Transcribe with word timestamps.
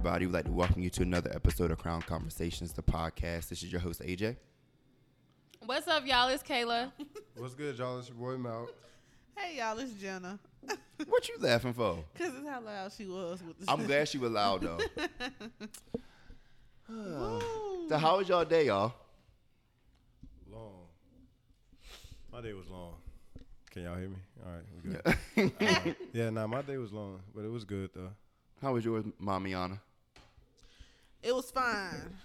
What's 0.00 0.06
going 0.06 0.14
on, 0.14 0.22
everybody? 0.22 0.26
We'd 0.26 0.32
like 0.32 0.44
to 0.46 0.52
welcome 0.52 0.82
you 0.82 0.88
to 0.88 1.02
another 1.02 1.30
episode 1.34 1.70
of 1.70 1.76
Crown 1.76 2.00
Conversations, 2.00 2.72
the 2.72 2.82
podcast. 2.82 3.50
This 3.50 3.62
is 3.62 3.70
your 3.70 3.82
host, 3.82 4.00
AJ. 4.00 4.36
What's 5.66 5.86
up, 5.88 6.06
y'all? 6.06 6.30
It's 6.30 6.42
Kayla. 6.42 6.90
What's 7.36 7.54
good, 7.54 7.76
y'all? 7.76 7.98
It's 7.98 8.08
your 8.08 8.16
boy 8.16 8.38
Mal. 8.38 8.70
Hey 9.36 9.58
y'all, 9.58 9.78
it's 9.78 9.92
Jenna. 9.92 10.38
What 11.06 11.28
you 11.28 11.36
laughing 11.38 11.74
for? 11.74 12.02
Cause 12.16 12.32
it's 12.34 12.48
how 12.48 12.62
loud 12.62 12.92
she 12.96 13.04
was 13.04 13.42
with 13.42 13.58
the 13.58 13.70
I'm 13.70 13.86
glad 13.86 14.08
she 14.08 14.16
was 14.16 14.30
loud, 14.30 14.62
though. 14.62 14.78
So, 17.90 17.98
how 17.98 18.16
was 18.16 18.26
y'all 18.26 18.46
day, 18.46 18.66
y'all? 18.68 18.94
Long. 20.50 20.86
My 22.32 22.40
day 22.40 22.54
was 22.54 22.68
long. 22.68 22.94
Can 23.70 23.82
y'all 23.82 23.98
hear 23.98 24.08
me? 24.08 24.16
All 24.46 24.52
right, 24.52 24.64
we're 25.36 25.50
good. 25.52 25.60
Uh, 25.60 25.92
yeah, 26.14 26.30
nah, 26.30 26.46
my 26.46 26.62
day 26.62 26.78
was 26.78 26.90
long, 26.90 27.20
but 27.34 27.44
it 27.44 27.50
was 27.50 27.64
good 27.64 27.90
though. 27.94 28.12
How 28.62 28.72
was 28.72 28.84
yours, 28.84 29.04
Mamiana? 29.22 29.78
It 31.22 31.34
was 31.34 31.50
fine. 31.50 32.16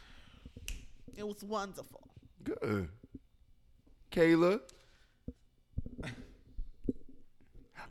It 1.15 1.27
was 1.27 1.43
wonderful. 1.43 2.07
Good. 2.43 2.89
Kayla? 4.11 4.59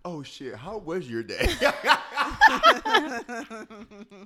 Oh, 0.06 0.22
shit. 0.22 0.54
How 0.54 0.76
was 0.76 1.08
your 1.08 1.22
day? 1.22 1.48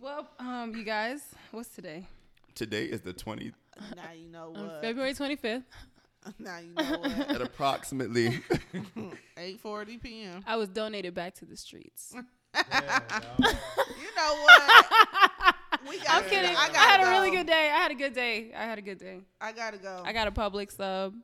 well, 0.02 0.28
um, 0.40 0.74
you 0.74 0.82
guys, 0.82 1.20
what's 1.52 1.68
today? 1.68 2.04
Today 2.56 2.86
is 2.86 3.00
the 3.02 3.12
20th 3.14 3.52
Now 3.94 4.10
you 4.12 4.28
know 4.28 4.52
Um, 4.56 4.66
what. 4.66 4.80
February 4.80 5.14
25th. 5.14 5.62
Now 6.40 6.58
you 6.58 6.74
know 6.74 6.98
what. 6.98 7.30
at 7.30 7.40
approximately. 7.40 8.40
8:40 9.38 10.02
p.m. 10.02 10.42
I 10.48 10.56
was 10.56 10.68
donated 10.68 11.14
back 11.14 11.34
to 11.36 11.44
the 11.46 11.56
streets. 11.56 12.12
You 12.12 12.22
know 14.16 14.34
what? 14.42 14.84
We 15.88 15.98
got. 15.98 16.10
I'm 16.10 16.24
kidding. 16.24 16.50
I, 16.56 16.64
I, 16.64 16.66
gotta 16.68 16.78
had 16.78 17.00
a 17.00 17.10
really 17.10 17.30
good 17.30 17.46
day. 17.46 17.70
I 17.74 17.76
had 17.78 17.90
a 17.90 17.94
good 17.94 18.14
day. 18.14 18.52
I 18.56 18.64
had 18.64 18.78
a 18.78 18.82
good 18.82 18.98
day. 18.98 19.20
I 19.40 19.52
gotta 19.52 19.76
go. 19.78 20.02
I 20.04 20.12
got 20.12 20.26
a 20.26 20.32
public 20.32 20.70
sub. 20.70 21.14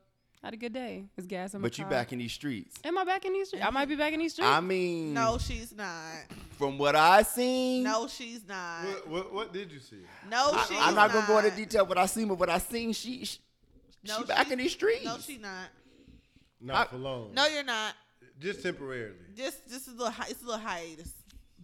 I 0.43 0.49
had 0.49 0.55
a 0.55 0.59
good 0.59 0.75
day. 0.75 1.07
It's 1.17 1.27
gas 1.27 1.55
in 1.55 1.63
my 1.63 1.69
but 1.69 1.79
you 1.79 1.85
car. 1.85 1.91
back 1.91 2.13
in 2.13 2.19
these 2.19 2.33
streets. 2.33 2.77
Am 2.85 2.99
I 2.99 3.05
back 3.05 3.25
in 3.25 3.33
these 3.33 3.49
streets? 3.49 3.65
I 3.67 3.71
might 3.71 3.89
be 3.89 3.97
back 3.97 4.13
in 4.13 4.21
these 4.21 4.35
streets. 4.35 4.51
I 4.51 4.61
mean, 4.61 5.15
no, 5.15 5.39
she's 5.39 5.75
not. 5.75 5.97
from 6.59 6.77
what 6.77 6.95
I 6.95 7.23
seen, 7.23 7.83
No, 7.85 8.07
she's 8.09 8.47
not. 8.47 8.85
What, 8.85 9.09
what, 9.09 9.33
what 9.33 9.53
did 9.55 9.73
you 9.73 9.79
see? 9.81 10.03
No, 10.29 10.51
I, 10.53 10.65
she's 10.69 10.77
I'm 10.79 10.95
not 10.95 11.13
gonna 11.15 11.27
go 11.27 11.39
into 11.39 11.51
detail 11.51 11.87
what 11.87 11.97
I 11.97 12.05
seen, 12.05 12.29
but 12.29 12.39
what 12.39 12.51
I 12.51 12.59
seen, 12.59 12.93
she, 12.93 13.25
she, 13.25 13.39
No, 14.07 14.19
she 14.19 14.25
back 14.25 14.49
she- 14.49 14.53
in 14.53 14.59
these 14.59 14.73
streets. 14.73 15.05
No, 15.07 15.17
she's 15.19 15.41
not. 15.41 15.69
Not 16.61 16.89
I- 16.89 16.91
for 16.91 16.97
long. 16.99 17.33
No, 17.33 17.47
you're 17.47 17.65
not. 17.65 17.95
just 18.39 18.63
temporarily. 18.63 19.15
Just, 19.35 19.67
just 19.71 19.89
a 19.89 19.93
little. 19.93 20.11
Hi- 20.11 20.27
It's 20.29 20.43
a 20.43 20.45
little 20.45 20.61
hiatus. 20.61 21.11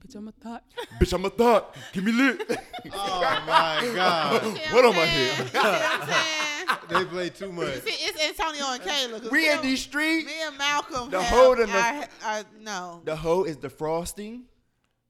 Bitch, 0.06 0.15
I'm 0.17 0.29
a 0.29 0.33
thought. 0.33 0.65
Bitch, 1.01 1.12
I'm 1.12 1.25
a 1.25 1.31
thought. 1.31 1.77
Give 1.93 2.05
me 2.05 2.12
lit. 2.12 2.59
Oh 2.93 3.20
my 3.47 3.93
God, 3.95 4.42
what 4.73 4.84
am 4.87 4.92
I 4.98 5.07
here? 5.07 5.27
You 5.29 5.34
see 5.34 5.42
what 5.59 5.65
I'm 5.65 6.09
saying? 6.09 6.79
they 6.89 7.05
play 7.11 7.29
too 7.29 7.53
much. 7.53 7.83
See, 7.83 7.91
it's 7.91 8.41
Antonio 8.41 8.65
and 8.73 8.83
Kayla. 8.83 9.20
'cause 9.23 9.31
we 9.31 9.39
me 9.42 9.51
in 9.51 9.61
these 9.62 9.83
streets. 9.83 10.27
Me 10.27 10.33
and 10.47 10.57
Malcolm. 10.57 11.11
The 11.11 11.23
have 11.23 11.39
hold 11.39 11.59
and 11.59 11.69
the- 11.70 11.79
our- 11.79 12.09
our- 12.25 12.45
no, 12.59 13.03
The 13.05 13.17
hoe 13.17 13.45
is 13.45 13.59
the 13.59 13.69
frosting. 13.69 14.45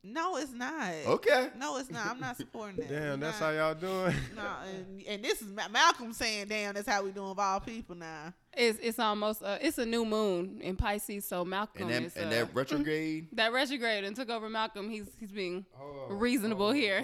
No, 0.02 0.36
it's 0.36 0.52
not. 0.52 0.92
Okay. 1.06 1.48
No, 1.58 1.76
it's 1.78 1.90
not. 1.90 2.06
I'm 2.06 2.20
not 2.20 2.36
supporting 2.36 2.76
that. 2.76 2.88
Damn, 2.88 3.00
We're 3.02 3.16
that's 3.26 3.40
not- 3.40 3.46
how 3.46 3.50
y'all 3.52 3.74
doing. 3.74 4.14
No, 4.34 4.42
and, 4.74 5.02
and 5.06 5.24
this 5.24 5.42
is 5.42 5.48
Ma- 5.48 5.68
Malcolm 5.68 6.12
saying, 6.12 6.46
"Damn, 6.48 6.74
that's 6.74 6.88
how 6.88 7.02
we 7.02 7.10
doing 7.10 7.30
of 7.30 7.38
all 7.38 7.60
people 7.60 7.94
now." 7.96 8.32
It's 8.56 8.78
it's 8.82 8.98
almost 8.98 9.42
uh, 9.42 9.58
it's 9.60 9.78
a 9.78 9.86
new 9.86 10.04
moon 10.04 10.60
in 10.62 10.76
Pisces, 10.76 11.24
so 11.26 11.44
Malcolm 11.44 11.82
And 11.82 11.90
that, 11.90 12.02
is 12.02 12.16
and 12.16 12.26
uh, 12.26 12.30
that 12.30 12.54
retrograde. 12.54 13.28
that 13.34 13.52
retrograde 13.52 14.04
and 14.04 14.16
took 14.16 14.30
over 14.30 14.48
Malcolm. 14.48 14.88
He's 14.90 15.06
he's 15.18 15.30
being 15.30 15.64
Hold 15.74 16.10
on, 16.12 16.18
reasonable 16.18 16.66
hold 16.72 16.76
on. 16.76 16.80
here. 16.80 17.02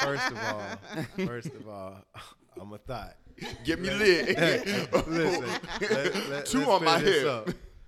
First, 0.00 0.02
first 0.02 0.30
of 0.32 0.38
all, 0.38 1.26
first 1.26 1.46
of 1.54 1.68
all, 1.68 1.96
I'm 2.60 2.72
a 2.72 2.78
thought. 2.78 3.16
Get 3.64 3.80
me 3.80 3.90
lit. 3.90 4.28
Listen, 5.06 5.44
let, 5.80 6.28
let, 6.30 6.46
Two 6.46 6.58
let's 6.60 6.68
on 6.70 6.84
my 6.84 6.98
finish 7.00 7.22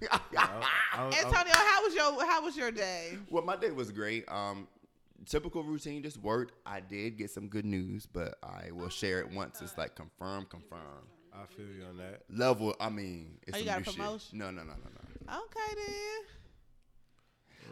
this 0.01 0.09
hip. 0.11 0.21
I'm- 0.39 0.63
I'm- 0.63 0.65
I'm- 0.95 1.13
Antonio, 1.27 1.55
how 1.55 1.85
was 1.85 1.95
your 1.95 2.27
how 2.27 2.43
was 2.45 2.57
your 2.57 2.71
day? 2.71 3.19
well, 3.31 3.45
my 3.45 3.57
day 3.57 3.71
was 3.71 3.91
great. 3.91 4.29
Um, 4.29 4.67
typical 5.27 5.63
routine, 5.63 6.03
just 6.03 6.19
worked. 6.19 6.53
I 6.67 6.81
did 6.81 7.17
get 7.19 7.31
some 7.31 7.49
good 7.49 7.65
news, 7.65 8.07
but 8.07 8.39
I 8.43 8.71
will 8.73 8.89
share 8.89 9.21
it 9.21 9.31
once 9.31 9.61
it's 9.61 9.77
like 9.79 9.95
confirmed, 9.95 10.51
confirmed. 10.51 11.07
I 11.33 11.47
feel 11.47 11.67
you 11.67 11.85
on 11.85 11.99
that. 11.99 12.23
Level. 12.31 12.75
I 12.81 12.89
mean, 12.89 13.39
it's 13.47 13.57
Oh, 13.57 13.61
you 13.61 13.67
some 13.67 13.67
got 13.67 13.77
a 13.77 13.81
new 13.81 13.85
shit. 13.85 13.97
promotion? 13.97 14.39
No, 14.39 14.51
no, 14.51 14.63
no, 14.63 14.73
no, 14.73 15.33
no. 15.33 15.43
Okay 15.45 15.75
then. 15.77 16.21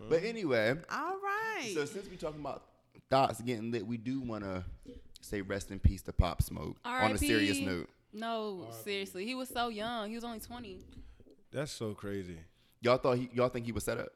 But 0.09 0.23
anyway, 0.25 0.75
All 0.91 1.19
right. 1.19 1.71
so 1.75 1.85
since 1.85 2.09
we're 2.09 2.17
talking 2.17 2.41
about 2.41 2.65
thoughts 3.11 3.41
getting 3.41 3.71
lit, 3.73 3.87
we 3.87 3.97
do 3.97 4.21
want 4.21 4.45
to 4.45 4.65
say 5.21 5.41
rest 5.41 5.71
in 5.71 5.81
peace 5.81 6.03
to 6.03 6.13
Pop 6.13 6.43
Smoke. 6.43 6.77
On 6.85 7.13
a 7.13 7.19
serious 7.19 7.59
note, 7.59 7.89
No, 8.13 8.69
seriously, 8.85 9.25
he 9.25 9.35
was 9.35 9.49
so 9.49 9.69
young. 9.69 10.09
He 10.11 10.15
was 10.15 10.25
only 10.25 10.39
20. 10.41 10.85
That's 11.57 11.73
so 11.73 11.95
crazy. 11.95 12.37
y'all 12.83 12.99
thought 12.99 13.17
he, 13.19 13.31
y'all 13.33 13.49
think 13.49 13.65
he 13.67 13.73
was 13.73 13.85
set 13.85 13.99
up? 13.99 14.09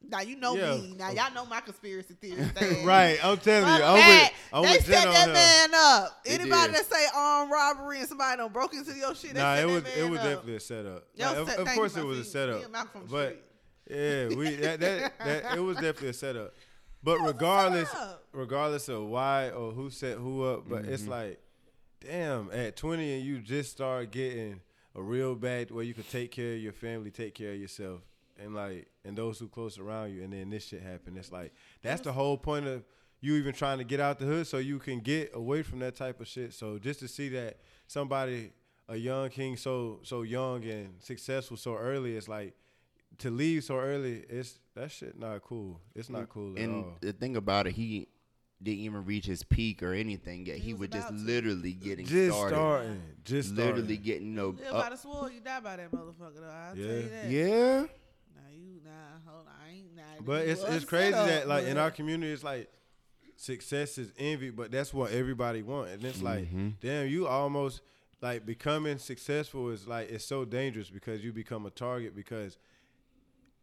now 0.00 0.20
you 0.20 0.36
know 0.36 0.54
Yeah. 0.54 0.76
me. 0.76 0.94
Now 0.96 1.10
y'all 1.10 1.34
know 1.34 1.44
my 1.44 1.60
conspiracy 1.60 2.14
theories. 2.20 2.48
Dad. 2.54 2.86
Right, 2.86 3.18
I'm 3.22 3.36
telling 3.38 3.64
Fuck 3.66 3.78
you, 3.80 3.84
I'm 3.84 3.96
that. 3.96 4.30
with, 4.32 4.54
I'm 4.54 4.62
they 4.62 4.70
with 4.76 4.86
set 4.86 4.92
Jen 5.02 5.08
on 5.08 5.12
that 5.14 5.26
him. 5.26 5.32
man 5.34 5.70
up. 5.74 6.24
They 6.24 6.30
Anybody 6.34 6.66
did. 6.72 6.74
that 6.76 6.84
say 6.86 7.06
armed 7.16 7.50
robbery 7.50 7.98
and 7.98 8.08
somebody 8.08 8.36
done 8.36 8.52
broke 8.52 8.74
into 8.74 8.92
your 8.94 9.12
shit, 9.16 9.34
they 9.34 9.40
Nah, 9.40 9.56
set 9.56 9.64
it 9.64 9.66
that 9.66 9.72
was 9.74 9.82
man 9.82 9.92
it 9.98 10.10
was 10.10 10.18
up. 10.20 10.24
definitely 10.26 10.54
a 10.56 10.60
setup. 10.60 11.04
Yo, 11.16 11.26
Like, 11.26 11.36
of, 11.36 11.48
set- 11.48 11.58
of 11.58 11.66
thank 11.66 11.78
course 11.78 11.96
you, 11.96 12.02
it 12.02 12.06
was 12.06 12.18
a 12.18 12.20
my 12.20 12.24
feet. 12.24 12.28
Me 12.28 12.32
setup. 12.32 12.62
and 12.62 12.72
Malcolm 12.72 13.00
from 13.00 13.10
the 13.10 13.12
But 13.16 13.44
yeah, 13.90 14.28
we 14.36 14.54
that, 14.54 14.80
that 14.80 15.18
that 15.18 15.56
it 15.56 15.60
was 15.60 15.76
definitely 15.78 16.08
a 16.10 16.12
setup. 16.12 16.54
But 17.02 17.18
regardless 17.20 17.90
setup. 17.90 18.24
regardless 18.32 18.88
of 18.88 19.02
why 19.06 19.50
or 19.50 19.72
who 19.72 19.90
set 19.90 20.18
who 20.18 20.44
up, 20.44 20.68
but 20.68 20.84
it's 20.84 21.02
Mm-hmm. 21.02 21.10
like, 21.10 21.40
damn, 22.00 22.50
at 22.52 22.76
20 22.76 23.14
and 23.16 23.24
you 23.24 23.40
just 23.40 23.72
start 23.72 24.12
getting 24.12 24.60
a 24.94 25.02
real 25.02 25.34
bag 25.34 25.70
where 25.70 25.84
you 25.84 25.94
could 25.94 26.10
take 26.10 26.30
care 26.32 26.54
of 26.54 26.58
your 26.60 26.72
family, 26.72 27.10
take 27.10 27.34
care 27.34 27.52
of 27.52 27.58
yourself, 27.60 28.00
and 28.38 28.54
like 28.54 28.88
and 29.04 29.16
those 29.16 29.38
who 29.38 29.48
close 29.48 29.78
around 29.78 30.12
you, 30.14 30.22
and 30.22 30.32
then 30.32 30.50
this 30.50 30.66
shit 30.68 30.82
happened. 30.82 31.16
It's 31.18 31.32
like 31.32 31.52
that's 31.82 32.00
the 32.02 32.12
whole 32.12 32.36
point 32.38 32.66
of 32.66 32.84
you 33.20 33.34
even 33.34 33.52
trying 33.52 33.78
to 33.78 33.84
get 33.84 33.98
out 34.00 34.18
the 34.18 34.26
hood 34.26 34.46
so 34.46 34.58
you 34.58 34.78
can 34.78 35.00
get 35.00 35.32
away 35.34 35.62
from 35.62 35.80
that 35.80 35.96
type 35.96 36.20
of 36.20 36.28
shit. 36.28 36.54
So 36.54 36.78
just 36.78 37.00
to 37.00 37.08
see 37.08 37.28
that 37.30 37.56
somebody, 37.88 38.52
a 38.88 38.96
young 38.96 39.28
king, 39.30 39.56
so 39.56 40.00
so 40.04 40.22
young 40.22 40.64
and 40.64 40.94
successful 41.00 41.56
so 41.56 41.76
early, 41.76 42.16
it's 42.16 42.28
like 42.28 42.54
to 43.18 43.30
leave 43.30 43.64
so 43.64 43.76
early. 43.78 44.24
It's 44.28 44.58
that 44.74 44.90
shit 44.92 45.18
not 45.18 45.42
cool. 45.42 45.80
It's 45.96 46.08
not 46.08 46.28
cool 46.28 46.56
at 46.56 46.62
And 46.62 46.74
all. 46.84 46.96
the 47.00 47.12
thing 47.12 47.36
about 47.36 47.66
it, 47.66 47.72
he 47.72 48.06
didn't 48.62 48.80
even 48.80 49.04
reach 49.04 49.26
his 49.26 49.42
peak 49.44 49.82
or 49.82 49.92
anything 49.92 50.44
yet. 50.46 50.56
He, 50.56 50.68
He 50.68 50.72
was, 50.74 50.90
was 50.90 51.02
just 51.02 51.12
literally 51.12 51.72
getting 51.72 52.06
Just 52.06 52.36
started. 52.36 52.54
starting, 52.54 53.02
just 53.24 53.54
Literally 53.54 53.82
starting. 53.82 54.02
getting, 54.02 54.26
you 54.28 54.32
know, 54.34 54.48
Live 54.48 54.72
by 54.72 54.90
the 54.90 54.96
sword, 54.96 55.32
you 55.32 55.40
die 55.40 55.60
by 55.60 55.76
that 55.76 55.92
motherfucker. 55.92 56.40
Though. 56.40 56.50
I'll 56.50 56.74
tell 56.74 56.84
you 56.84 57.08
that. 57.08 57.30
yeah. 57.30 57.80
Nah, 57.80 58.50
you 58.52 58.80
nah, 58.84 58.90
hold 59.30 59.46
on, 59.46 59.52
I 59.64 59.72
ain't 59.74 59.94
nah. 59.96 60.02
But 60.24 60.46
it's 60.48 60.62
it's 60.64 60.84
crazy 60.84 61.14
up, 61.14 61.26
that 61.28 61.46
like 61.48 61.66
in 61.66 61.78
our 61.78 61.90
community, 61.92 62.32
it's 62.32 62.42
like 62.42 62.68
success 63.36 63.98
is 63.98 64.12
envy, 64.18 64.50
but 64.50 64.70
that's 64.70 64.92
what 64.92 65.12
everybody 65.12 65.62
wants, 65.62 65.92
and 65.92 66.04
it's 66.04 66.20
like, 66.22 66.46
Mm-hmm. 66.46 66.68
damn, 66.80 67.06
you 67.08 67.26
almost 67.28 67.82
like 68.20 68.44
becoming 68.44 68.98
successful 68.98 69.70
is 69.70 69.86
like 69.86 70.10
it's 70.10 70.24
so 70.24 70.44
dangerous 70.44 70.90
because 70.90 71.22
you 71.22 71.32
become 71.32 71.64
a 71.66 71.70
target 71.70 72.16
because 72.16 72.58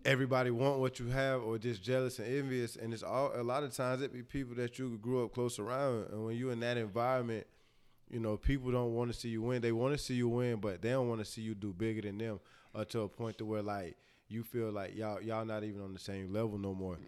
everybody 0.06 0.52
want 0.52 0.80
what 0.80 1.00
you 1.00 1.08
have 1.08 1.42
or 1.42 1.58
just 1.58 1.84
jealous 1.84 2.20
and 2.20 2.28
envious, 2.28 2.76
and 2.76 2.94
it's 2.94 3.04
all 3.04 3.32
a 3.36 3.44
lot 3.44 3.64
of 3.64 3.74
times 3.76 4.02
it 4.02 4.14
be 4.14 4.22
people 4.22 4.56
that 4.56 4.80
you 4.80 4.98
grew 5.02 5.26
up 5.26 5.34
close 5.34 5.60
around, 5.60 6.08
and 6.12 6.26
when 6.26 6.36
you 6.36 6.52
in 6.52 6.60
that 6.62 6.78
environment. 6.78 7.46
You 8.08 8.20
know, 8.20 8.38
people 8.38 8.72
don't 8.72 8.94
want 8.94 9.12
to 9.12 9.20
see 9.20 9.30
you 9.30 9.42
win. 9.42 9.64
They 9.64 9.72
want 9.72 9.98
to 9.98 9.98
see 9.98 10.14
you 10.14 10.30
win, 10.30 10.58
but 10.58 10.80
they 10.80 10.92
don't 10.92 11.10
want 11.10 11.22
to 11.22 11.26
see 11.26 11.42
you 11.42 11.56
do 11.56 11.74
bigger 11.74 12.02
than 12.02 12.20
them, 12.20 12.40
or 12.76 12.86
to 12.86 13.02
a 13.02 13.10
point 13.10 13.40
to 13.40 13.46
where 13.46 13.64
like 13.64 13.98
you 14.28 14.44
feel 14.44 14.72
like 14.72 14.96
y'all 14.96 15.22
y'all 15.22 15.44
not 15.44 15.64
even 15.64 15.82
on 15.82 15.92
the 15.94 16.00
same 16.00 16.32
level 16.32 16.60
no 16.60 16.74
more. 16.74 17.00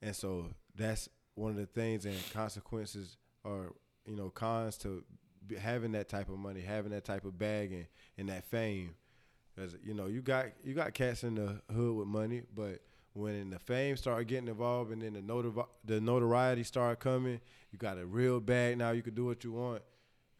And 0.00 0.14
so 0.14 0.46
that's 0.76 1.08
one 1.34 1.50
of 1.50 1.56
the 1.56 1.66
things 1.66 2.06
and 2.06 2.16
consequences 2.32 3.16
or 3.42 3.74
you 4.06 4.14
know 4.14 4.30
cons 4.30 4.76
to 4.78 5.02
having 5.58 5.92
that 5.92 6.08
type 6.08 6.28
of 6.28 6.38
money, 6.38 6.60
having 6.60 6.92
that 6.92 7.04
type 7.04 7.24
of 7.24 7.38
bag 7.38 7.72
and, 7.72 7.86
and 8.16 8.28
that 8.28 8.44
fame. 8.44 8.94
Because 9.54 9.76
you 9.84 9.94
know 9.94 10.06
you 10.06 10.20
got 10.20 10.46
you 10.64 10.74
got 10.74 10.92
cats 10.94 11.22
in 11.24 11.36
the 11.36 11.60
hood 11.72 11.96
with 11.96 12.06
money, 12.08 12.42
but 12.54 12.80
when 13.12 13.50
the 13.50 13.58
fame 13.60 13.96
start 13.96 14.26
getting 14.26 14.48
involved 14.48 14.90
and 14.90 15.00
then 15.02 15.12
the 15.14 15.20
notori- 15.20 15.66
the 15.84 16.00
notoriety 16.00 16.64
start 16.64 16.98
coming, 16.98 17.40
you 17.70 17.78
got 17.78 17.96
a 17.98 18.04
real 18.04 18.40
bag 18.40 18.76
now. 18.78 18.90
You 18.90 19.02
can 19.02 19.14
do 19.14 19.24
what 19.24 19.44
you 19.44 19.52
want. 19.52 19.82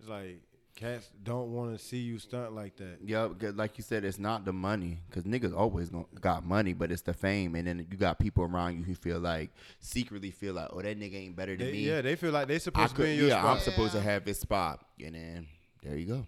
It's 0.00 0.08
like 0.08 0.40
cats 0.74 1.08
don't 1.22 1.52
want 1.52 1.78
to 1.78 1.78
see 1.84 1.98
you 1.98 2.18
stunt 2.18 2.52
like 2.52 2.74
that. 2.78 2.98
Yeah, 3.04 3.28
like 3.54 3.78
you 3.78 3.84
said, 3.84 4.04
it's 4.04 4.18
not 4.18 4.44
the 4.44 4.52
money. 4.52 4.98
Because 5.08 5.22
niggas 5.22 5.56
always 5.56 5.88
got 6.20 6.44
money, 6.44 6.72
but 6.72 6.90
it's 6.90 7.02
the 7.02 7.12
fame. 7.14 7.54
And 7.54 7.68
then 7.68 7.86
you 7.88 7.96
got 7.96 8.18
people 8.18 8.42
around 8.42 8.76
you 8.78 8.82
who 8.82 8.96
feel 8.96 9.20
like, 9.20 9.50
secretly 9.78 10.32
feel 10.32 10.54
like, 10.54 10.70
oh, 10.72 10.82
that 10.82 10.98
nigga 10.98 11.14
ain't 11.14 11.36
better 11.36 11.54
than 11.56 11.66
They- 11.68 11.72
me. 11.74 11.78
yeah, 11.86 12.00
they 12.00 12.16
feel 12.16 12.32
like 12.32 12.48
they 12.48 12.56
I 12.56 12.58
supposed 12.58 12.90
to 12.90 12.96
could, 12.96 13.04
be 13.04 13.12
in 13.12 13.18
your 13.20 13.28
yeah, 13.28 13.36
I'm 13.46 13.60
spot. 13.60 13.72
supposed 13.72 13.92
to 13.92 14.00
have 14.00 14.24
this 14.24 14.40
spot. 14.40 14.84
And 15.00 15.14
then 15.14 15.46
there 15.84 15.96
you 15.96 16.06
go. 16.06 16.26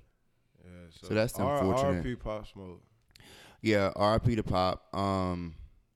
Yeah, 0.67 1.09
So 1.09 1.15
that's 1.15 1.39
R- 1.39 1.59
unfortunate. 1.59 2.05
RP 2.05 2.19
Pop 2.21 2.47
Smoke. 2.47 2.83
Yeah, 3.63 3.91
RP 3.97 4.37
to 4.37 4.43
Pop. 4.43 4.95
Um, 4.95 5.55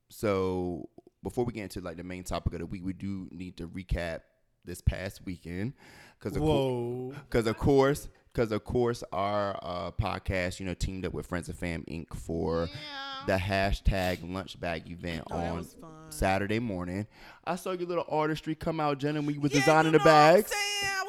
so 0.09 0.89
before 1.23 1.45
we 1.45 1.53
get 1.53 1.65
into 1.65 1.81
like 1.81 1.97
the 1.97 2.05
main 2.05 2.25
topic 2.25 2.53
of 2.55 2.61
the 2.61 2.67
week, 2.67 2.83
we 2.85 2.93
do 2.93 3.29
need 3.31 3.57
to 3.59 3.69
recap 3.69 4.21
this 4.65 4.81
past 4.81 5.23
weekend 5.25 5.73
because 6.19 6.37
of 6.37 6.43
Whoa. 6.43 7.15
because 7.29 7.47
of 7.47 7.57
course 7.57 8.09
because 8.33 8.53
of 8.53 8.63
course 8.63 9.03
our 9.13 9.59
uh, 9.63 9.91
podcast 9.91 10.61
you 10.61 10.67
know 10.67 10.75
teamed 10.75 11.07
up 11.07 11.15
with 11.15 11.27
Friends 11.27 11.49
of 11.49 11.57
Fam 11.57 11.83
Inc. 11.91 12.15
for 12.15 12.69
Yeah. 12.71 13.27
the 13.27 13.43
hashtag 13.43 14.19
lunch 14.31 14.61
bag 14.61 14.89
event 14.91 15.25
Oh, 15.31 15.37
on. 15.37 15.67
Saturday 16.11 16.59
morning. 16.59 17.07
I 17.45 17.57
saw 17.57 17.71
your 17.73 17.89
little 17.89 18.05
artistry 18.09 18.55
come 18.55 18.81
out, 18.81 18.99
Jenna, 18.99 19.23
when 19.23 19.35
you 19.35 19.41
was 19.41 19.53
Yeah, 19.55 19.61
designing 19.61 19.93
you 19.93 19.99
the 19.99 20.05
know 20.05 20.11
what 20.11 20.21
I'm 20.21 20.35
bags. 20.35 20.53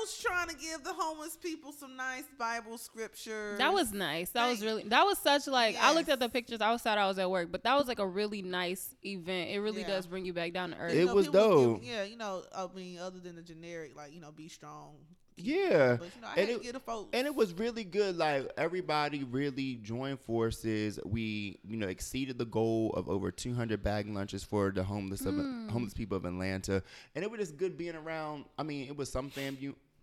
Saying? 0.05 0.33
I 0.33 0.43
was 0.43 0.47
trying 0.47 0.47
to 0.49 0.55
give 0.55 0.83
the 0.83 0.93
homeless 0.93 1.37
people 1.37 1.71
some 1.71 1.95
nice 1.95 2.23
Bible 2.37 2.77
scriptures. 2.77 3.57
That 3.57 3.73
was 3.73 3.91
nice. 3.93 4.29
That 4.31 4.49
was 4.49 4.63
really. 4.63 4.83
That 4.83 5.03
was 5.05 5.17
such 5.17 5.47
like. 5.47 5.77
I 5.79 5.93
looked 5.93 6.09
at 6.09 6.19
the 6.19 6.29
pictures. 6.29 6.61
I 6.61 6.71
was 6.71 6.81
sad 6.81 6.97
I 6.97 7.07
was 7.07 7.19
at 7.19 7.29
work, 7.29 7.51
but 7.51 7.63
that 7.63 7.77
was 7.77 7.87
like 7.87 7.99
a 7.99 8.07
really 8.07 8.41
nice 8.41 8.95
event. 9.05 9.51
It 9.51 9.59
really 9.59 9.81
Yeah. 9.81 9.87
does 9.87 10.07
bring 10.07 10.25
you 10.25 10.33
back 10.33 10.53
down 10.53 10.71
to 10.71 10.77
earth. 10.77 10.93
It 10.93 11.05
know, 11.05 11.15
was 11.15 11.27
people 11.27 11.41
dope. 11.41 11.81
give- 11.81 11.89
yeah, 11.89 12.03
you 12.03 12.17
know, 12.17 12.43
I 12.55 12.67
mean, 12.75 12.99
other 12.99 13.19
than 13.19 13.35
the 13.35 13.41
generic, 13.41 13.95
like 13.95 14.13
you 14.13 14.21
know, 14.21 14.31
be 14.31 14.47
strong. 14.47 14.97
Yeah. 15.37 15.97
But 15.97 16.09
you 16.15 16.21
know, 16.21 16.27
I 16.27 16.35
And 16.35 16.49
it- 16.49 16.63
get 16.63 16.75
a 16.75 16.79
folks. 16.79 17.09
And 17.13 17.25
it 17.25 17.35
was 17.35 17.53
really 17.53 17.83
good. 17.83 18.17
Like 18.17 18.51
everybody 18.57 19.23
really 19.23 19.75
joined 19.75 20.19
forces. 20.19 20.99
We, 21.05 21.59
you 21.67 21.77
know, 21.77 21.87
exceeded 21.87 22.37
the 22.37 22.45
goal 22.45 22.91
of 22.93 23.09
over 23.09 23.31
200 23.31 23.83
bag 23.83 24.07
lunches 24.07 24.43
for 24.43 24.71
the 24.71 24.83
homeless 24.83 25.21
of 25.21 25.35
hmm. 25.35 25.69
homeless 25.69 25.93
people 25.93 26.17
of 26.17 26.25
Atlanta. 26.25 26.83
And 27.15 27.23
it 27.23 27.31
was 27.31 27.39
just 27.39 27.57
good 27.57 27.77
being 27.77 27.95
around. 27.95 28.45
I 28.57 28.63
mean, 28.63 28.87
it 28.87 28.95
was 28.95 29.11
some 29.11 29.29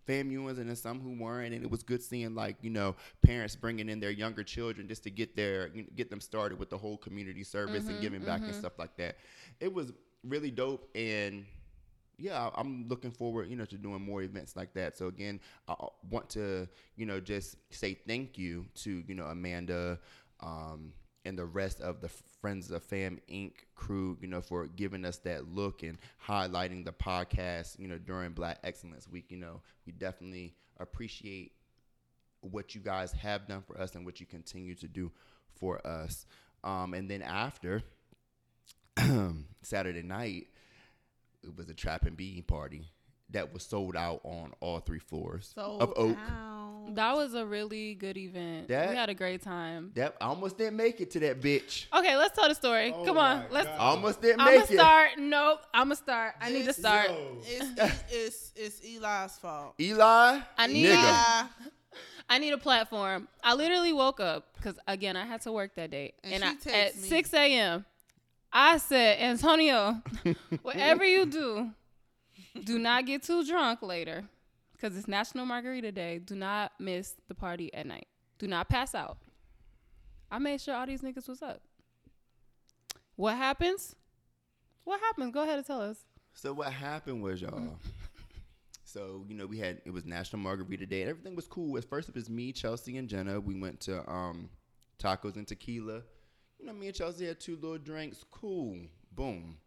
FAMUans 0.09 0.59
and 0.59 0.69
then 0.69 0.77
some 0.77 1.01
who 1.01 1.23
weren't, 1.23 1.55
and 1.55 1.63
it 1.63 1.71
was 1.71 1.83
good 1.83 2.03
seeing 2.03 2.35
like 2.35 2.57
you 2.63 2.71
know 2.71 2.97
parents 3.23 3.55
bringing 3.55 3.89
in 3.89 4.01
their 4.01 4.11
younger 4.11 4.43
children 4.43 4.89
just 4.89 5.03
to 5.05 5.11
get 5.11 5.37
their 5.37 5.69
you 5.75 5.83
know, 5.83 5.89
get 5.95 6.11
them 6.11 6.21
started 6.21 6.59
with 6.59 6.71
the 6.71 6.79
whole 6.79 6.97
community 6.97 7.45
service 7.45 7.87
and 7.87 8.01
giving 8.01 8.23
back 8.23 8.41
and 8.41 8.55
stuff 8.55 8.79
like 8.79 8.97
that. 8.97 9.17
It 9.61 9.73
was 9.73 9.93
really 10.25 10.51
dope 10.51 10.89
and 10.95 11.45
yeah, 12.19 12.51
I'm 12.57 12.89
looking 12.89 13.13
forward, 13.13 13.49
you 13.49 13.55
know, 13.55 13.65
to 13.67 13.77
doing 13.79 14.05
more 14.05 14.23
events 14.23 14.57
like 14.57 14.75
that. 14.75 14.99
So 14.99 15.07
again, 15.07 15.41
I 15.69 15.75
I 15.75 15.87
want 16.11 16.29
to, 16.31 16.69
you 16.97 17.07
know, 17.07 17.21
just 17.21 17.57
say 17.71 17.95
thank 17.95 18.37
you 18.37 18.67
to, 18.77 19.05
you 19.07 19.15
know, 19.15 19.25
Amanda 19.27 20.01
um, 20.41 20.93
and 21.29 21.39
the 21.39 21.45
rest 21.45 21.81
of 21.81 22.01
the 22.01 22.09
Friends 22.41 22.71
of 22.71 22.83
Fam 22.83 23.21
Inc. 23.31 23.53
crew, 23.75 24.17
you 24.21 24.27
know, 24.27 24.41
for 24.41 24.67
giving 24.67 25.05
us 25.05 25.19
that 25.19 25.55
look 25.55 25.83
and 25.83 25.99
highlighting 26.27 26.85
the 26.85 26.93
podcast, 26.93 27.79
you 27.79 27.87
know, 27.87 27.99
during 27.99 28.33
Black 28.33 28.59
Excellence 28.65 29.07
Week. 29.07 29.27
You 29.29 29.37
know, 29.37 29.61
we 29.87 29.93
definitely 29.93 30.55
appreciate 30.81 31.53
what 32.41 32.75
you 32.75 32.81
guys 32.81 33.13
have 33.13 33.47
done 33.47 33.63
for 33.63 33.79
us 33.79 33.95
and 33.95 34.07
what 34.07 34.21
you 34.21 34.27
continue 34.27 34.75
to 34.77 34.89
do 34.89 35.13
for 35.61 35.87
us. 35.87 36.25
Um, 36.65 36.95
and 36.95 37.11
then 37.11 37.23
after 37.23 37.83
Saturday 39.63 40.03
night, 40.03 40.47
it 41.43 41.57
was 41.57 41.69
a 41.69 41.75
trap 41.75 42.07
and 42.07 42.17
bean 42.17 42.43
party 42.43 42.89
that 43.31 43.53
was 43.53 43.63
sold 43.63 43.97
out 43.97 44.21
on 44.25 44.53
all 44.61 44.81
three 44.81 44.99
floors 44.99 45.53
so 45.55 45.77
of 45.79 45.93
Oak. 45.97 46.17
down. 46.17 46.58
That 46.95 47.17
was 47.17 47.35
a 47.35 47.45
really 47.47 47.95
good 47.95 48.17
event. 48.17 48.69
That- 48.69 48.91
we 48.91 48.97
had 48.97 49.09
a 49.09 49.15
great 49.15 49.43
time. 49.43 49.93
That 49.95 50.17
I 50.21 50.27
almost 50.27 50.59
didn't 50.59 50.77
make 50.77 51.01
it 51.01 51.11
to 51.13 51.21
that 51.21 51.41
bitch. 51.41 51.87
Okay, 51.95 52.17
let's 52.17 52.35
tell 52.37 52.49
the 52.49 52.55
story. 52.55 52.93
Oh 52.95 53.05
Come 53.05 53.19
on, 53.19 53.45
let's. 53.51 53.67
God. 53.67 53.79
Almost 53.79 54.21
didn't 54.23 54.39
make 54.39 54.47
I'm 54.47 54.55
make 54.55 54.69
gonna 54.69 54.75
it. 54.75 54.79
start. 54.83 55.11
Nope, 55.19 55.61
I'm 55.75 55.85
gonna 55.87 55.97
start. 55.97 56.35
I 56.41 56.49
need 56.51 56.65
to 56.65 56.71
It's- 56.71 56.77
start. 56.79 57.09
Yo. 57.11 57.39
It's, 57.45 58.03
it's 58.11 58.53
it's 58.57 58.81
Eli's 58.81 59.39
fault. 59.39 59.75
Eli, 59.81 60.41
I 60.57 60.67
need- 60.67 60.87
nigga. 60.87 60.93
Eli, 60.93 61.43
I 62.31 62.39
need 62.39 62.53
a 62.53 62.59
platform. 62.59 63.27
I 63.43 63.55
literally 63.55 63.93
woke 63.93 64.21
up 64.21 64.55
because 64.57 64.79
again 64.87 65.17
I 65.17 65.25
had 65.25 65.41
to 65.43 65.53
work 65.53 65.75
that 65.77 65.91
day, 65.91 66.13
And 66.23 66.43
and, 66.45 66.59
she 66.63 66.71
I, 66.71 66.73
texted 66.75 66.87
at 66.89 66.97
me. 66.97 67.09
6 67.09 67.35
a.m. 67.35 67.85
I 68.53 68.79
said, 68.79 69.19
Antonio, 69.21 70.03
whatever 70.63 71.05
you 71.05 71.27
do, 71.27 71.71
do 72.65 72.79
not 72.79 73.05
get 73.07 73.23
too 73.23 73.45
drunk 73.47 73.83
later, 73.83 74.25
because 74.79 74.97
it's 74.97 75.09
National 75.09 75.45
Margarita 75.45 75.93
Day. 75.93 76.19
Do 76.19 76.35
not 76.35 76.73
miss 76.79 77.15
the 77.27 77.35
party 77.35 77.73
at 77.75 77.87
night. 77.87 78.07
Do 78.39 78.47
not 78.47 78.69
pass 78.69 78.95
out. 78.95 79.19
I 80.31 80.39
made 80.39 80.61
sure 80.61 80.75
all 80.75 80.87
these 80.87 81.01
niggas 81.01 81.29
was 81.29 81.43
up. 81.43 81.61
What 83.17 83.37
happens? 83.37 83.97
What 84.85 85.01
happens? 85.01 85.33
Go 85.33 85.43
ahead 85.43 85.59
and 85.59 85.67
tell 85.67 85.81
us. 85.81 85.99
So 86.35 86.53
what 86.53 86.73
happened 86.73 87.23
was 87.23 87.43
y'all. 87.43 87.79
So 88.85 89.23
you 89.29 89.35
know 89.35 89.45
we 89.45 89.59
had 89.59 89.83
it 89.85 89.93
was 89.93 90.07
National 90.07 90.41
Margarita 90.41 90.87
Day 90.87 91.03
and 91.03 91.11
everything 91.11 91.37
was 91.37 91.47
cool. 91.47 91.77
At 91.77 91.85
first 91.85 92.09
it 92.09 92.15
was 92.15 92.31
me, 92.31 92.53
Chelsea, 92.53 92.97
and 92.97 93.07
Jenna. 93.07 93.39
We 93.39 93.55
went 93.55 93.81
to 93.81 94.11
um, 94.11 94.49
tacos 94.99 95.37
and 95.37 95.47
tequila. 95.47 96.01
You 96.59 96.67
know, 96.67 96.73
me 96.73 96.87
and 96.87 96.97
Chelsea 96.97 97.27
had 97.27 97.39
two 97.39 97.57
little 97.57 97.77
drinks. 97.77 98.25
Cool. 98.31 98.79
Boom. 99.13 99.59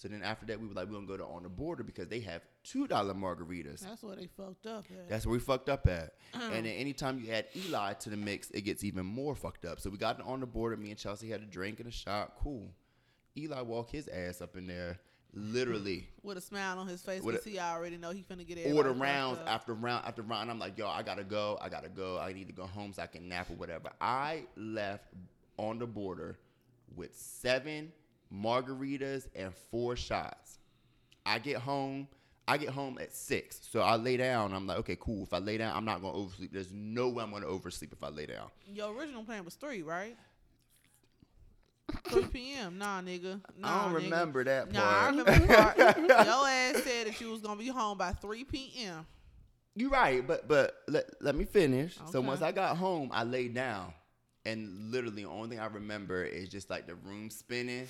So 0.00 0.08
then 0.08 0.22
after 0.22 0.46
that 0.46 0.58
we 0.58 0.66
were 0.66 0.72
like 0.72 0.86
we're 0.86 0.94
gonna 0.94 1.06
go 1.06 1.18
to 1.18 1.26
on 1.26 1.42
the 1.42 1.50
border 1.50 1.82
because 1.82 2.08
they 2.08 2.20
have 2.20 2.40
two 2.64 2.86
dollar 2.86 3.12
margaritas. 3.12 3.80
that's 3.80 4.02
where 4.02 4.16
they 4.16 4.28
fucked 4.34 4.66
up 4.66 4.86
at. 4.90 5.10
That's 5.10 5.26
where 5.26 5.34
we 5.34 5.38
fucked 5.38 5.68
up 5.68 5.86
at. 5.86 6.14
Uh-huh. 6.32 6.50
And 6.54 6.64
then 6.64 6.72
anytime 6.72 7.20
you 7.22 7.30
add 7.30 7.48
Eli 7.54 7.92
to 7.92 8.08
the 8.08 8.16
mix, 8.16 8.48
it 8.50 8.62
gets 8.62 8.82
even 8.82 9.04
more 9.04 9.34
fucked 9.34 9.66
up. 9.66 9.78
So 9.78 9.90
we 9.90 9.98
got 9.98 10.18
on 10.22 10.40
the 10.40 10.46
border. 10.46 10.78
Me 10.78 10.88
and 10.88 10.98
Chelsea 10.98 11.28
had 11.28 11.42
a 11.42 11.44
drink 11.44 11.80
and 11.80 11.88
a 11.88 11.92
shot. 11.92 12.32
Cool. 12.42 12.70
Eli 13.36 13.60
walked 13.60 13.90
his 13.90 14.08
ass 14.08 14.40
up 14.40 14.56
in 14.56 14.66
there, 14.66 14.98
literally 15.34 16.08
with 16.22 16.38
a 16.38 16.40
smile 16.40 16.78
on 16.78 16.88
his 16.88 17.02
face 17.02 17.22
because 17.22 17.44
he 17.44 17.58
already 17.58 17.98
know 17.98 18.10
he 18.10 18.22
finna 18.22 18.46
get 18.46 18.56
order 18.72 18.88
everybody 18.88 18.88
fucked 18.88 19.00
rounds 19.02 19.38
after 19.46 19.74
round 19.74 20.06
after 20.06 20.22
round. 20.22 20.50
I'm 20.50 20.58
like, 20.58 20.78
yo, 20.78 20.88
I 20.88 21.02
gotta 21.02 21.24
go. 21.24 21.58
I 21.60 21.68
gotta 21.68 21.90
go. 21.90 22.18
I 22.18 22.32
need 22.32 22.46
to 22.46 22.54
go 22.54 22.64
home 22.64 22.94
so 22.94 23.02
I 23.02 23.06
can 23.06 23.28
nap 23.28 23.50
or 23.50 23.54
whatever. 23.56 23.90
I 24.00 24.44
left 24.56 25.12
on 25.58 25.78
the 25.78 25.86
border 25.86 26.38
with 26.96 27.14
seven 27.14 27.92
margaritas 28.32 29.26
and 29.34 29.52
four 29.70 29.96
shots. 29.96 30.58
I 31.26 31.38
get 31.38 31.58
home. 31.58 32.08
I 32.48 32.56
get 32.58 32.70
home 32.70 32.98
at 33.00 33.14
six. 33.14 33.60
So 33.70 33.80
I 33.80 33.96
lay 33.96 34.16
down. 34.16 34.52
I'm 34.52 34.66
like, 34.66 34.78
okay, 34.78 34.96
cool. 34.98 35.22
If 35.22 35.32
I 35.32 35.38
lay 35.38 35.58
down, 35.58 35.76
I'm 35.76 35.84
not 35.84 36.02
gonna 36.02 36.16
oversleep. 36.16 36.52
There's 36.52 36.72
no 36.72 37.08
way 37.08 37.22
I'm 37.22 37.30
gonna 37.30 37.46
oversleep 37.46 37.92
if 37.92 38.02
I 38.02 38.08
lay 38.08 38.26
down. 38.26 38.48
Your 38.66 38.92
original 38.92 39.22
plan 39.22 39.44
was 39.44 39.54
three, 39.54 39.82
right? 39.82 40.16
3 42.08 42.24
p.m. 42.26 42.78
Nah, 42.78 43.00
nigga. 43.00 43.40
Nah, 43.58 43.68
I 43.68 43.84
don't 43.84 43.92
nigga. 44.00 44.04
remember 44.04 44.44
that 44.44 44.72
part. 44.72 44.74
Nah, 44.74 45.00
I 45.00 45.08
remember 45.08 45.54
part. 45.54 45.76
Your 45.98 46.48
ass 46.48 46.82
said 46.84 47.06
that 47.08 47.20
you 47.20 47.30
was 47.30 47.40
gonna 47.40 47.56
be 47.58 47.68
home 47.68 47.98
by 47.98 48.12
3 48.12 48.44
p.m. 48.44 49.06
You're 49.76 49.90
right, 49.90 50.26
but 50.26 50.48
but 50.48 50.76
let, 50.88 51.06
let 51.20 51.34
me 51.34 51.44
finish. 51.44 51.96
So 52.10 52.20
once 52.20 52.42
I 52.42 52.52
got 52.52 52.76
home, 52.76 53.10
I 53.12 53.22
laid 53.24 53.54
down, 53.54 53.92
and 54.44 54.90
literally 54.90 55.22
the 55.22 55.28
only 55.28 55.50
thing 55.50 55.60
I 55.60 55.66
remember 55.66 56.24
is 56.24 56.48
just 56.48 56.68
like 56.70 56.86
the 56.86 56.96
room 56.96 57.30
spinning, 57.30 57.86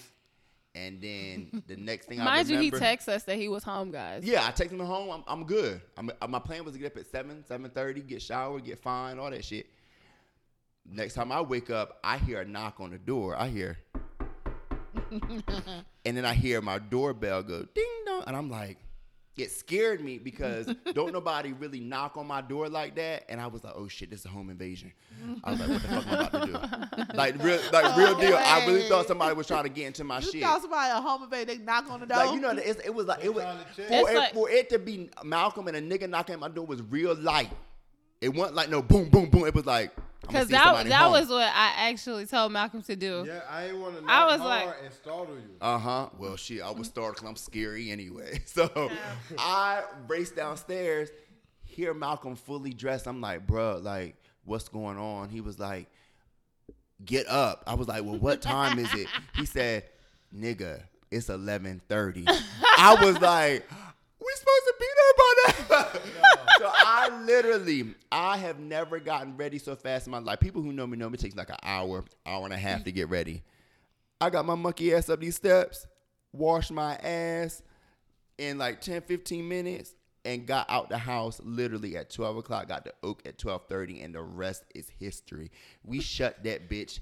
and 0.74 1.00
then 1.00 1.62
the 1.66 1.76
next 1.78 2.06
thing 2.06 2.20
I 2.20 2.24
Mind 2.24 2.48
you, 2.48 2.58
he 2.58 2.70
texts 2.70 3.08
us 3.08 3.24
that 3.24 3.36
he 3.36 3.48
was 3.48 3.64
home, 3.64 3.90
guys. 3.90 4.24
yeah, 4.24 4.46
I 4.46 4.50
texted 4.52 4.72
him 4.72 4.80
home. 4.80 5.10
I'm, 5.10 5.24
I'm 5.26 5.44
good. 5.46 5.80
I'm, 5.96 6.10
uh, 6.20 6.26
my 6.28 6.38
plan 6.38 6.64
was 6.64 6.74
to 6.74 6.78
get 6.80 6.92
up 6.92 6.98
at 6.98 7.06
seven, 7.06 7.44
seven 7.46 7.70
thirty, 7.70 8.00
get 8.02 8.22
showered, 8.22 8.64
get 8.64 8.78
fine, 8.78 9.18
all 9.18 9.30
that 9.30 9.44
shit. 9.44 9.66
Next 10.90 11.14
time 11.14 11.30
I 11.32 11.40
wake 11.40 11.70
up, 11.70 11.98
I 12.02 12.18
hear 12.18 12.40
a 12.40 12.44
knock 12.44 12.80
on 12.80 12.90
the 12.90 12.98
door. 12.98 13.36
I 13.36 13.48
hear, 13.48 13.78
and 15.10 16.16
then 16.16 16.24
I 16.24 16.34
hear 16.34 16.60
my 16.60 16.78
doorbell 16.78 17.42
go 17.42 17.64
ding 17.74 17.84
dong, 18.06 18.24
and 18.26 18.36
I'm 18.36 18.50
like, 18.50 18.78
it 19.42 19.50
scared 19.50 20.00
me 20.02 20.18
because 20.18 20.66
don't 20.94 21.12
nobody 21.12 21.52
really 21.52 21.80
knock 21.80 22.16
on 22.16 22.26
my 22.26 22.40
door 22.40 22.68
like 22.68 22.94
that, 22.97 23.25
and 23.28 23.40
I 23.40 23.47
was 23.47 23.64
like, 23.64 23.75
oh 23.76 23.88
shit, 23.88 24.11
this 24.11 24.20
is 24.20 24.26
a 24.26 24.28
home 24.28 24.50
invasion. 24.50 24.92
I 25.44 25.50
was 25.52 25.61
like, 25.61 25.68
what 25.68 25.82
the 25.82 25.88
fuck 25.88 26.06
am 26.06 26.12
I 26.12 26.26
about 26.26 26.92
to 26.92 27.06
do? 27.12 27.16
Like 27.16 27.42
real, 27.42 27.61
like 27.73 27.97
real 27.99 28.18
deal. 28.18 28.37
I 28.37 28.66
really 28.66 28.88
thought 28.88 29.06
somebody 29.06 29.35
was 29.35 29.47
trying 29.47 29.64
to 29.64 29.68
get 29.70 29.87
into 29.87 30.04
my 30.04 30.16
You 30.18 30.23
shit. 30.23 30.35
You 30.35 30.40
thought 30.42 30.62
somebody 30.62 30.90
a 30.90 31.00
home 31.00 31.23
invade, 31.25 31.49
they 31.49 31.59
knock 31.59 31.90
on 31.90 32.00
the 32.00 32.06
door. 32.06 32.16
Like 32.18 32.35
you 32.35 32.40
know, 32.40 32.50
it's, 32.50 32.80
it 32.85 32.94
was 32.94 33.06
like 33.06 33.25
it 33.25 33.35
was 33.35 33.44
trying 33.44 33.59
to 33.59 33.64
check. 33.64 33.87
for 33.88 33.92
It's 33.94 34.11
it, 34.11 34.16
like- 34.16 34.35
for 34.35 34.50
it 34.50 34.68
to 34.70 34.78
be 34.78 35.11
Malcolm 35.25 35.68
and 35.68 35.76
a 35.76 35.80
nigga 35.82 36.09
knocking 36.09 36.35
at 36.35 36.40
my 36.40 36.49
door 36.49 36.66
was 36.66 36.82
real 36.82 37.14
light. 37.14 37.50
It 38.20 38.28
wasn't 38.35 38.56
like 38.56 38.68
no 38.70 38.82
boom 38.82 39.09
boom 39.09 39.30
boom. 39.30 39.47
It 39.47 39.54
was 39.54 39.66
like 39.66 39.92
Because 40.20 40.48
that 40.48 40.86
that 40.86 41.10
was 41.10 41.28
what 41.28 41.50
I 41.54 41.88
actually 41.90 42.26
told 42.26 42.52
Malcolm 42.52 42.82
to 42.82 42.94
do. 42.96 43.24
Yeah, 43.26 43.40
I 43.48 43.66
ain't 43.68 43.78
want 43.78 43.98
to 43.98 44.04
I 44.06 44.26
was 44.26 44.40
hard 44.40 44.66
like- 44.66 44.76
and 44.84 44.92
startle 44.92 45.34
you. 45.34 45.56
Uh 45.60 45.78
huh. 45.78 46.08
Well, 46.18 46.36
shit, 46.36 46.60
I 46.62 46.70
was 46.70 46.88
startled 46.88 47.16
because 47.16 47.28
I'm 47.28 47.36
scary 47.36 47.90
anyway. 47.90 48.40
So 48.46 48.90
I 49.38 49.82
raced 50.08 50.36
downstairs, 50.36 51.08
hear 51.64 51.94
Malcolm 51.94 52.36
fully 52.36 52.72
dressed. 52.72 53.06
I'm 53.06 53.20
like, 53.20 53.46
bruh, 53.46 53.82
like, 53.82 54.16
what's 54.44 54.68
going 54.68 54.98
on? 54.98 55.28
He 55.30 55.40
was 55.40 55.58
like, 55.58 55.86
get 57.04 57.26
up. 57.28 57.64
I 57.66 57.74
was 57.74 57.88
like, 57.88 58.04
well, 58.04 58.18
what 58.18 58.42
time 58.42 58.78
is 58.78 58.92
it? 58.94 59.06
He 59.36 59.46
said, 59.46 59.84
nigga, 60.36 60.82
it's 61.10 61.28
11:30. 61.28 62.24
I 62.28 62.96
was 63.02 63.18
like, 63.20 63.66
we 64.20 64.32
supposed 64.34 64.66
to 64.66 64.74
be 64.78 64.86
there 64.86 64.86
by 64.86 64.88
now. 64.88 64.89
so 66.58 66.70
I 66.70 67.22
literally, 67.24 67.94
I 68.10 68.36
have 68.36 68.58
never 68.58 69.00
gotten 69.00 69.36
ready 69.36 69.58
so 69.58 69.76
fast 69.76 70.06
in 70.06 70.10
my 70.10 70.18
life. 70.18 70.40
People 70.40 70.62
who 70.62 70.72
know 70.72 70.86
me 70.86 70.96
know 70.96 71.08
me 71.08 71.14
it 71.14 71.20
takes 71.20 71.36
like 71.36 71.50
an 71.50 71.56
hour, 71.62 72.04
hour 72.26 72.44
and 72.44 72.52
a 72.52 72.58
half 72.58 72.84
to 72.84 72.92
get 72.92 73.08
ready. 73.08 73.42
I 74.20 74.30
got 74.30 74.44
my 74.44 74.54
monkey 74.54 74.94
ass 74.94 75.08
up 75.08 75.20
these 75.20 75.36
steps, 75.36 75.86
washed 76.32 76.72
my 76.72 76.94
ass 76.96 77.62
in 78.38 78.58
like 78.58 78.80
10, 78.80 79.02
15 79.02 79.48
minutes, 79.48 79.94
and 80.24 80.46
got 80.46 80.68
out 80.68 80.90
the 80.90 80.98
house 80.98 81.40
literally 81.42 81.96
at 81.96 82.10
12 82.10 82.38
o'clock, 82.38 82.68
got 82.68 82.84
to 82.84 82.92
Oak 83.02 83.22
at 83.24 83.38
12.30, 83.38 84.04
and 84.04 84.14
the 84.14 84.22
rest 84.22 84.64
is 84.74 84.90
history. 84.98 85.50
We 85.82 86.00
shut 86.00 86.42
that 86.44 86.68
bitch 86.68 87.00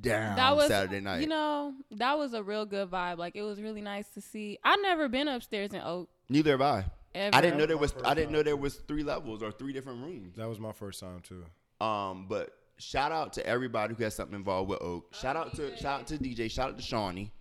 down 0.00 0.36
that 0.36 0.54
was 0.56 0.68
Saturday 0.68 1.00
night. 1.00 1.20
You 1.20 1.26
know, 1.26 1.74
that 1.92 2.18
was 2.18 2.34
a 2.34 2.42
real 2.42 2.66
good 2.66 2.90
vibe. 2.90 3.18
Like 3.18 3.36
it 3.36 3.42
was 3.42 3.60
really 3.60 3.80
nice 3.80 4.08
to 4.10 4.20
see. 4.20 4.58
I've 4.62 4.80
never 4.82 5.08
been 5.08 5.28
upstairs 5.28 5.72
in 5.72 5.80
Oak. 5.80 6.08
Neither 6.28 6.52
have 6.52 6.62
I. 6.62 6.84
ever. 7.14 7.34
I 7.36 7.40
didn't 7.40 7.58
know 7.58 7.66
there 7.66 7.76
was. 7.78 7.94
I 8.04 8.14
didn't 8.14 8.32
know 8.32 8.42
there 8.42 8.56
was 8.56 8.76
three 8.88 9.02
levels 9.02 9.42
or 9.42 9.50
three 9.52 9.72
different 9.72 10.02
rooms. 10.02 10.36
That 10.36 10.48
was 10.48 10.58
my 10.60 10.72
first 10.72 11.00
time 11.00 11.20
too. 11.22 11.44
Um, 11.84 12.26
but 12.28 12.50
shout 12.78 13.12
out 13.12 13.32
to 13.34 13.46
everybody 13.46 13.94
who 13.94 14.02
has 14.04 14.14
something 14.14 14.34
involved 14.36 14.70
with 14.70 14.82
Oak. 14.82 15.14
Shout 15.14 15.36
out 15.36 15.54
to 15.56 15.76
shout 15.76 16.00
out 16.00 16.06
to 16.08 16.18
DJ. 16.18 16.50
Shout 16.50 16.70
out 16.70 16.76
to 16.78 16.82
Shawnee. 16.82 17.32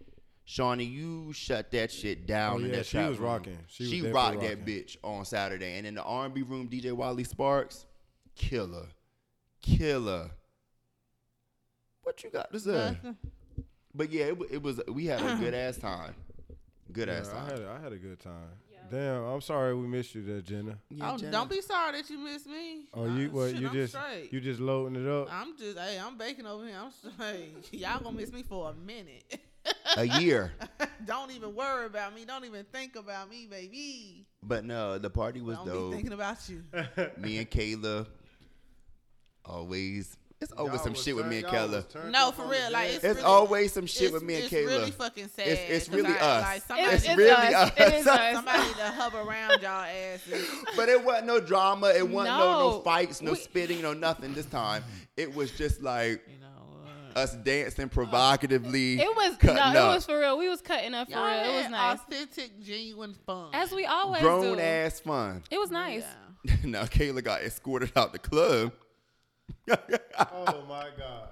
Shawnee, 0.46 0.84
you 0.84 1.32
shut 1.32 1.72
that 1.72 1.90
shit 1.90 2.28
down. 2.28 2.56
Oh, 2.56 2.58
in 2.58 2.66
yeah, 2.70 2.76
that 2.78 2.86
she 2.86 2.98
was 2.98 3.18
room. 3.18 3.30
rocking. 3.30 3.58
She 3.68 3.86
She, 3.86 4.02
was 4.02 4.12
definitely 4.12 4.48
rocked 4.48 4.66
that 4.66 4.66
bitch 4.66 4.98
on 5.02 5.24
Saturday. 5.24 5.78
And 5.78 5.88
in 5.88 5.96
the 5.96 6.04
R&B 6.04 6.42
room, 6.42 6.68
DJ 6.68 6.92
Wiley 6.92 7.24
Sparks, 7.24 7.86
killer, 8.36 8.88
killer. 9.62 10.32
What 12.04 12.22
you 12.24 12.30
got 12.30 12.52
to 12.52 12.60
say? 12.60 12.98
But 13.96 14.12
yeah, 14.12 14.26
it, 14.26 14.38
it 14.52 14.62
was. 14.62 14.82
We 14.90 15.06
had 15.06 15.22
a 15.22 15.38
good 15.38 15.54
ass 15.54 15.78
time. 15.78 16.14
Good 16.92 17.08
Yeah, 17.08 17.16
ass 17.16 17.30
I 17.30 17.34
time. 17.34 17.50
had 17.50 17.62
I 17.66 17.82
had 17.82 17.94
a 17.94 17.98
good 17.98 18.20
time. 18.20 18.50
Damn, 18.92 19.24
I'm 19.24 19.42
sorry 19.42 19.74
we 19.76 19.88
missed 19.88 20.14
you 20.14 20.24
there, 20.24 20.42
Jenna. 20.42 20.78
Yeah, 20.90 21.14
oh, 21.14 21.18
Jenna. 21.18 21.32
don't 21.32 21.50
be 21.50 21.62
sorry 21.62 21.94
that 21.94 22.10
you 22.10 22.20
missed 22.20 22.46
me. 22.48 22.86
Oh, 22.94 23.06
you 23.06 23.30
what? 23.32 23.52
shit, 23.52 23.60
You 23.62 23.68
I'm 23.70 23.74
just 23.74 23.94
straight. 23.94 24.30
you 24.32 24.40
just 24.40 24.60
loading 24.60 25.04
it 25.04 25.10
up. 25.10 25.30
I'm 25.32 25.58
just 25.58 25.78
hey, 25.78 26.00
I'm 26.00 26.18
baking 26.18 26.46
over 26.46 26.66
here. 26.66 26.78
I'm 26.80 26.92
straight. 26.92 27.54
Y'all 27.72 28.00
gonna 28.02 28.16
miss 28.18 28.32
me 28.32 28.44
for 28.44 28.70
a 28.70 28.74
minute. 28.74 29.40
a 29.98 30.06
year. 30.20 30.54
Don't 31.06 31.32
even 31.32 31.56
worry 31.56 31.86
about 31.86 32.14
me. 32.14 32.26
Don't 32.26 32.46
even 32.46 32.66
think 32.72 32.96
about 32.96 33.30
me, 33.30 33.48
baby. 33.50 34.28
But 34.44 34.66
no, 34.66 34.98
the 34.98 35.10
party 35.10 35.42
was 35.42 35.56
Don't 35.58 35.66
be 35.66 35.72
dope. 35.72 35.94
thinking 35.94 36.14
about 36.14 36.38
you. 36.50 36.64
Me 37.18 37.38
and 37.38 37.50
Kayla 37.50 38.06
always. 39.46 40.18
It's 40.44 40.52
always 40.54 40.74
Y'all 40.76 40.84
some 40.84 40.94
was 40.94 41.04
shit 41.04 41.16
with 41.16 41.26
me 41.28 41.38
and 41.40 41.52
y'all 41.52 41.68
Kayla. 41.70 42.12
No, 42.12 42.32
for 42.32 42.46
real, 42.46 42.72
like, 42.72 42.90
it's 42.92 43.04
It's 43.04 43.16
really- 43.16 43.22
always 43.22 43.72
some 43.74 43.86
shit 43.86 44.12
with 44.14 44.24
me 44.24 44.36
and 44.36 44.44
Kayla. 44.46 44.62
it's 44.64 44.68
really 44.72 44.92
fucking 44.92 45.30
sad. 45.30 45.48
It's- 45.48 45.70
it's 45.70 45.88
'cause 45.88 45.96
really 45.96 46.10
I, 46.10 46.20
us. 46.20 46.44
Like 46.44 46.58
It's- 46.58 46.68
somebody, 46.68 46.96
it's 46.96 47.06
it's 47.06 47.18
really 47.18 47.32
us. 47.32 47.54
us. 47.54 47.72
It 47.78 47.94
is 47.94 48.08
us. 48.08 48.34
somebody 48.36 48.74
to 48.74 48.92
hover 48.92 49.20
around 49.22 49.62
y'all 49.62 49.84
asses. 49.86 50.48
But 50.76 50.90
it 50.90 51.04
wasn't 51.04 51.28
no 51.28 51.40
drama. 51.40 51.88
It 51.96 52.08
wasn't 52.08 52.38
no, 52.38 52.52
no 52.52 52.70
No. 52.72 52.80
fights, 52.82 53.22
no 53.22 53.32
We- 53.32 53.38
spitting, 53.38 53.82
no 53.82 53.94
nothing 53.94 54.34
this 54.34 54.46
time. 54.46 54.84
It 55.18 55.34
was 55.34 55.52
just 55.52 55.82
like 55.82 56.22
You 56.28 56.40
know, 56.40 57.22
us 57.22 57.34
dancing 57.36 57.90
provocatively. 57.90 59.00
It 59.02 59.16
was 59.16 59.36
cutting 59.38 59.56
no, 59.56 59.62
up. 59.62 59.92
it 59.92 59.96
was 59.96 60.06
for 60.06 60.20
real. 60.20 60.38
We 60.38 60.50
was 60.50 60.62
cutting 60.62 60.94
up 60.94 61.08
for 61.08 61.14
y'all 61.14 61.26
real. 61.26 61.54
It 61.54 61.62
was 61.64 61.70
nice, 61.72 62.00
authentic, 62.00 62.62
genuine 62.64 63.16
fun. 63.26 63.50
as 63.54 63.72
we 63.72 63.86
always 63.86 64.22
grown 64.22 64.58
do. 64.58 64.60
ass 64.64 65.00
fun. 65.00 65.44
It 65.52 65.60
was 65.60 65.72
nice. 65.72 66.04
Yeah. 66.46 66.56
now 66.66 66.84
Kayla 66.84 67.24
got 67.24 67.42
escorted 67.44 67.92
out 67.96 68.12
the 68.12 68.20
club. 68.20 68.74
Oh 69.70 70.64
my 70.68 70.90
god. 70.98 71.30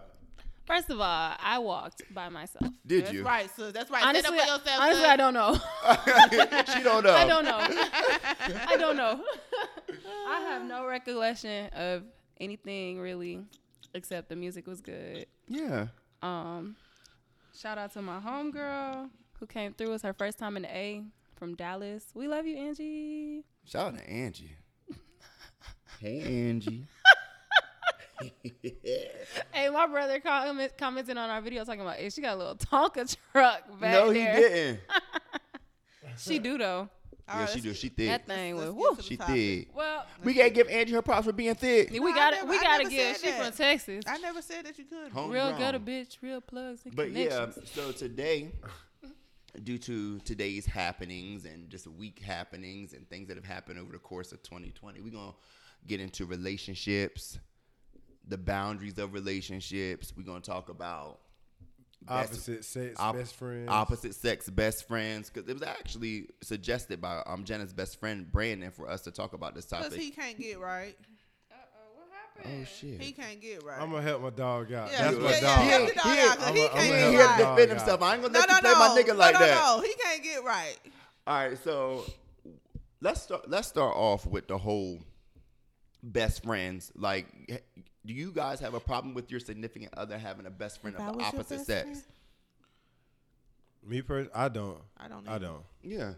First 0.65 0.89
of 0.89 1.01
all, 1.01 1.33
I 1.39 1.59
walked 1.59 2.01
by 2.13 2.29
myself. 2.29 2.71
Did 2.85 3.03
That's 3.03 3.13
you? 3.13 3.23
right, 3.23 3.49
sis. 3.55 3.73
That's 3.73 3.91
right. 3.91 4.05
Honestly, 4.05 4.39
up 4.39 4.45
for 4.45 4.69
yourself. 4.69 4.79
honestly, 4.79 5.01
sis. 5.01 5.09
I 5.09 5.15
don't 5.17 5.33
know. 5.33 5.53
she 6.77 6.83
don't 6.83 7.03
know. 7.03 7.13
I 7.13 7.27
don't 7.27 7.43
know. 7.43 7.57
I 7.59 8.77
don't 8.77 8.95
know. 8.95 9.21
I 10.29 10.39
have 10.49 10.63
no 10.63 10.85
recollection 10.85 11.67
of 11.73 12.03
anything 12.39 12.99
really, 12.99 13.41
except 13.93 14.29
the 14.29 14.35
music 14.35 14.65
was 14.67 14.81
good. 14.81 15.25
Yeah. 15.47 15.87
Um, 16.21 16.75
shout 17.57 17.77
out 17.77 17.91
to 17.93 18.01
my 18.01 18.19
homegirl 18.19 19.09
who 19.39 19.47
came 19.47 19.73
through. 19.73 19.87
It 19.87 19.91
was 19.91 20.03
her 20.03 20.13
first 20.13 20.37
time 20.37 20.55
in 20.55 20.63
the 20.63 20.69
A 20.69 21.03
from 21.35 21.55
Dallas. 21.55 22.05
We 22.13 22.27
love 22.27 22.45
you, 22.45 22.55
Angie. 22.55 23.43
Shout 23.65 23.87
out 23.87 23.97
to 23.97 24.09
Angie. 24.09 24.55
hey 25.99 26.21
Angie. 26.49 26.85
Hey, 29.53 29.69
my 29.69 29.87
brother 29.87 30.19
comment, 30.19 30.71
commented 30.77 31.17
on 31.17 31.29
our 31.29 31.41
video 31.41 31.63
talking 31.63 31.81
about, 31.81 31.95
hey, 31.95 32.09
she 32.09 32.21
got 32.21 32.35
a 32.35 32.37
little 32.37 32.55
Tonka 32.55 33.15
truck 33.31 33.79
back 33.79 33.91
no, 33.93 34.09
he 34.09 34.19
there. 34.19 34.35
didn't. 34.35 34.79
She 36.17 36.39
do 36.39 36.57
though. 36.57 36.89
All 37.29 37.35
yeah, 37.35 37.39
right, 37.41 37.49
she 37.49 37.53
let's 37.55 37.63
do. 37.63 37.73
She 37.73 37.89
thick. 37.89 38.09
That 38.09 38.27
thing 38.27 38.55
was 38.55 38.65
let's 38.65 38.75
woo. 38.75 38.81
get 38.83 38.89
to 38.89 38.95
the 38.97 39.03
She 39.03 39.17
topic. 39.17 39.35
thick. 39.35 39.67
Well, 39.75 40.05
We 40.23 40.33
gotta 40.33 40.49
give 40.49 40.67
Angie 40.67 40.93
her 40.93 41.01
props 41.01 41.25
for 41.25 41.31
being 41.33 41.55
thick. 41.55 41.89
we 41.91 41.99
No, 41.99 42.13
got 42.13 42.31
to 42.39 42.45
we 42.45 42.57
I 42.57 42.61
got 42.61 42.77
to 42.77 42.83
never 42.83 42.89
give. 42.89 43.15
said 43.17 43.25
She 43.25 43.31
that. 43.31 43.45
from 43.45 43.53
Texas. 43.57 44.03
I 44.07 44.17
never 44.17 44.41
said 44.41 44.65
that 44.65 44.77
you 44.77 44.83
could. 44.85 45.11
Home- 45.13 45.31
Real 45.31 45.43
Homegrown. 45.45 45.59
gutter 45.59 45.79
bitch, 45.79 46.17
real 46.21 46.41
plugs 46.41 46.81
and 46.85 46.95
But 46.95 47.11
yeah, 47.11 47.29
connections. 47.45 47.71
so 47.71 47.91
today, 47.93 48.51
due 49.63 49.77
to 49.77 50.19
today's 50.19 50.65
happenings 50.65 51.45
and 51.45 51.69
just 51.69 51.87
week 51.87 52.19
happenings 52.19 52.91
and 52.93 53.07
things 53.09 53.29
that 53.29 53.37
have 53.37 53.45
happened 53.45 53.79
over 53.79 53.93
the 53.93 53.99
course 53.99 54.33
of 54.33 54.43
2020, 54.43 54.99
we're 54.99 55.11
gonna 55.11 55.31
get 55.87 56.01
into 56.01 56.25
relationships, 56.25 57.39
the 58.31 58.37
boundaries 58.39 58.97
of 58.97 59.13
relationships. 59.13 60.11
We're 60.17 60.23
gonna 60.23 60.39
talk 60.41 60.69
about 60.69 61.19
opposite 62.07 62.31
best- 62.31 62.49
Opposite 62.49 62.65
sex, 62.65 62.99
op- 62.99 63.15
best 63.15 63.35
friends. 63.35 63.69
opposite 63.69 64.15
sex 64.15 64.49
best 64.49 64.87
friends 64.87 65.29
because 65.29 65.47
it 65.47 65.53
was 65.53 65.61
actually 65.61 66.29
suggested 66.41 66.99
by 66.99 67.21
um 67.27 67.43
Jenna's 67.43 67.73
best 67.73 67.99
friend 67.99 68.31
Brandon 68.31 68.71
for 68.71 68.89
us 68.89 69.01
to 69.03 69.11
talk 69.11 69.33
about 69.33 69.53
this 69.53 69.65
Because 69.65 69.85
topic. 69.89 69.99
he 69.99 70.09
can't 70.09 70.37
get 70.39 70.59
right. 70.59 70.97
oh 72.43 72.63
shit! 72.63 72.99
He 72.99 73.11
can't 73.11 73.39
get 73.39 73.61
right. 73.63 73.79
I'm 73.79 73.91
gonna 73.91 74.01
help 74.01 74.23
my 74.23 74.31
dog 74.31 74.73
out. 74.73 74.91
Yeah, 74.91 75.11
That's 75.11 75.17
yeah, 75.17 75.21
my 75.23 75.29
yeah, 75.29 75.39
dog. 75.41 75.59
help 75.67 75.89
the 75.89 75.93
dog 75.95 76.03
He- 76.05 76.19
out, 76.21 76.37
'cause 76.37 76.47
I'm 76.47 76.55
he 76.55 76.61
a- 76.61 76.65
I'm 76.65 76.71
can't 76.71 76.79
a 76.79 76.81
he 76.81 76.89
get 76.89 77.03
ain't 77.03 77.13
help 77.13 77.13
to 77.13 77.17
right. 77.17 77.37
dog 77.39 77.55
defend 77.57 77.71
out. 77.71 77.77
himself. 77.77 78.01
I 78.01 78.13
ain't 78.13 78.21
gonna 78.23 78.33
No, 78.33 78.39
let 78.39 78.49
no, 78.49 78.55
you 78.55 78.61
play 78.61 78.71
no. 78.71 78.79
my 78.79 79.01
nigga 79.01 79.07
no, 79.07 79.13
like 79.13 79.33
no, 79.33 79.39
that. 79.39 79.55
no. 79.77 79.81
He 79.81 79.93
can't 80.01 80.23
get 80.23 80.43
right. 80.43 80.77
All 81.27 81.35
right, 81.49 81.57
so 81.63 82.05
let's 83.01 83.21
start. 83.21 83.47
Let's 83.49 83.67
start 83.67 83.95
off 83.95 84.25
with 84.25 84.47
the 84.47 84.57
whole 84.57 84.99
best 86.03 86.43
friends. 86.43 86.91
Like, 86.95 87.27
do 88.05 88.13
you 88.13 88.31
guys 88.31 88.59
have 88.59 88.73
a 88.73 88.79
problem 88.79 89.13
with 89.13 89.29
your 89.31 89.39
significant 89.39 89.93
other 89.95 90.17
having 90.17 90.45
a 90.45 90.49
best 90.49 90.81
friend 90.81 90.95
If 90.95 91.01
of 91.01 91.17
the 91.17 91.23
opposite 91.23 91.65
sex? 91.65 91.83
friend? 91.83 92.03
Me 93.87 94.01
personally, 94.01 94.31
I 94.35 94.49
don't. 94.49 94.77
I 94.97 95.07
don't. 95.07 95.27
I 95.27 95.37
don't. 95.37 95.63
Yeah, 95.83 96.13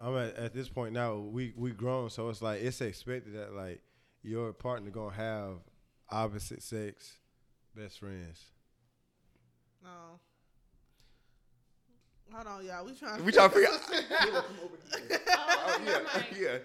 I'm 0.00 0.16
at, 0.16 0.36
at 0.36 0.54
this 0.54 0.68
point 0.68 0.92
now. 0.92 1.16
We 1.16 1.52
we 1.56 1.72
grown, 1.72 2.10
so 2.10 2.28
it's 2.28 2.42
like 2.42 2.62
it's 2.62 2.80
expected 2.80 3.34
that 3.34 3.54
like 3.54 3.80
your 4.22 4.52
partner 4.52 4.90
gonna 4.90 5.14
have 5.14 5.56
opposite 6.10 6.62
sex 6.62 7.18
best 7.74 7.98
friends. 7.98 8.44
No. 9.82 9.90
Hold 12.32 12.46
on, 12.46 12.64
y'all. 12.64 12.84
We 12.86 12.94
trying. 12.94 13.24
we 13.24 13.32
trying 13.32 13.50
to 13.50 13.54
figure. 13.54 13.68
out. 14.38 14.44
Oh, 15.64 15.80
yeah, 15.86 16.22
yeah. 16.40 16.58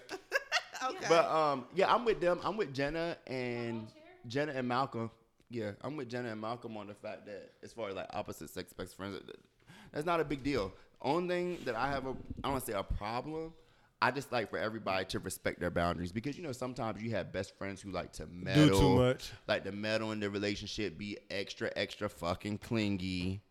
okay. 0.90 1.06
But 1.10 1.26
um, 1.26 1.66
yeah, 1.76 1.94
I'm 1.94 2.06
with 2.06 2.20
them. 2.20 2.40
I'm 2.44 2.58
with 2.58 2.74
Jenna 2.74 3.18
and 3.28 3.88
Jenna 4.28 4.54
and 4.54 4.68
Malcolm. 4.68 5.12
Yeah, 5.50 5.72
I'm 5.82 5.96
with 5.96 6.10
Jenna 6.10 6.32
and 6.32 6.42
Malcolm 6.42 6.76
on 6.78 6.88
the 6.88 6.94
fact 6.94 7.26
that 7.28 7.52
as 7.64 7.72
far 7.72 7.90
as 7.90 7.96
like 7.96 8.08
opposite 8.14 8.50
sex 8.50 8.74
best 8.74 8.96
friends, 8.96 9.20
that's 9.94 10.06
not 10.06 10.20
a 10.20 10.26
big 10.26 10.44
deal. 10.44 10.74
Only 11.02 11.28
thing 11.28 11.58
that 11.66 11.76
I 11.76 11.88
have 11.90 12.06
a, 12.06 12.10
I 12.10 12.14
don't 12.44 12.52
want 12.54 12.66
to 12.66 12.72
say 12.72 12.78
a 12.78 12.84
problem. 12.84 13.54
I 14.02 14.12
just 14.12 14.32
like 14.32 14.50
for 14.50 14.60
everybody 14.60 15.06
to 15.06 15.20
respect 15.20 15.60
their 15.60 15.72
boundaries 15.72 16.12
because 16.12 16.38
you 16.38 16.44
know 16.44 16.52
sometimes 16.52 17.02
you 17.02 17.12
have 17.12 17.32
best 17.34 17.58
friends 17.58 17.82
who 17.82 17.92
like 17.92 18.12
to 18.14 18.28
meddle, 18.28 18.68
Do 18.68 18.80
too 18.80 18.96
much. 18.96 19.32
like 19.48 19.64
the 19.64 19.72
meddle 19.72 20.12
in 20.12 20.20
the 20.20 20.30
relationship, 20.30 20.98
be 21.00 21.18
extra, 21.32 21.72
extra 21.76 22.08
fucking 22.08 22.60
clingy, 22.60 23.42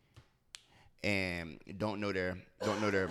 and 1.02 1.58
don't 1.78 2.00
know 2.00 2.12
their 2.12 2.36
don't 2.62 2.80
know 2.80 2.90
their 2.90 3.08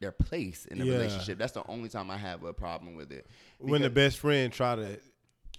their 0.00 0.12
place 0.12 0.66
in 0.66 0.78
the 0.78 0.84
Yeah. 0.84 0.94
relationship. 0.94 1.38
That's 1.38 1.52
the 1.52 1.66
only 1.68 1.88
time 1.88 2.10
I 2.10 2.16
have 2.16 2.42
a 2.44 2.52
problem 2.52 2.94
with 2.94 3.10
it. 3.12 3.26
When 3.58 3.82
the 3.82 3.90
best 3.90 4.18
friend 4.18 4.52
try 4.52 4.76
to, 4.76 4.98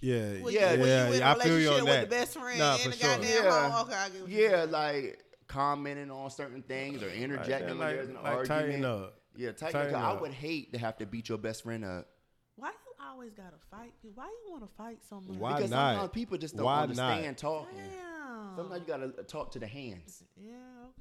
yeah, 0.00 0.30
When 0.40 0.54
yeah, 0.54 0.72
you, 0.74 0.84
yeah, 0.84 1.06
you 1.08 1.12
in 1.12 1.18
yeah, 1.18 1.32
a 1.32 1.36
I 1.36 1.38
feel 1.44 1.60
you 1.60 1.68
on 1.70 1.74
with 1.76 1.86
that. 1.86 2.00
the 2.02 2.06
best 2.16 2.38
friend 2.38 2.58
Nah, 2.58 2.76
for 2.76 2.92
sure. 2.92 3.22
Yeah. 3.22 3.70
home. 3.70 3.86
Okay, 3.86 3.94
I 3.96 4.08
get 4.08 4.22
what 4.22 4.30
you 4.30 4.38
yeah, 4.50 4.64
like 4.68 5.18
commenting 5.46 6.10
on 6.10 6.30
certain 6.30 6.62
things 6.62 7.02
or 7.02 7.08
like, 7.08 7.16
interjecting 7.16 7.68
when 7.68 7.78
like, 7.78 7.96
there's 7.96 8.08
an 8.08 8.14
like 8.14 8.44
tighten 8.46 8.62
argument. 8.62 8.84
up. 8.86 9.16
Yeah, 9.36 9.52
tighten, 9.52 9.80
Tighten 9.80 9.94
up. 9.94 10.18
I 10.18 10.20
would 10.20 10.32
hate 10.32 10.72
to 10.72 10.78
have 10.78 10.96
to 10.98 11.06
beat 11.06 11.28
your 11.28 11.38
best 11.38 11.62
friend 11.62 11.84
up. 11.84 12.08
Why 12.56 12.68
you 12.68 12.89
always 13.08 13.32
gotta 13.32 13.56
fight? 13.70 13.92
Why 14.14 14.24
you 14.26 14.50
want 14.52 14.62
to 14.62 14.68
fight 14.76 14.98
so 15.08 15.20
much? 15.20 15.36
Why 15.38 15.54
because 15.56 15.70
not? 15.70 15.92
sometimes 15.94 16.12
people 16.12 16.38
just 16.38 16.56
don't 16.56 16.66
Why 16.66 16.82
understand 16.82 17.24
not? 17.26 17.36
talking. 17.38 17.76
Damn. 17.78 18.56
Sometimes 18.56 18.80
you 18.80 18.86
gotta 18.86 19.22
talk 19.24 19.50
to 19.52 19.58
the 19.58 19.66
hands. 19.66 20.22
Yeah. 20.36 20.52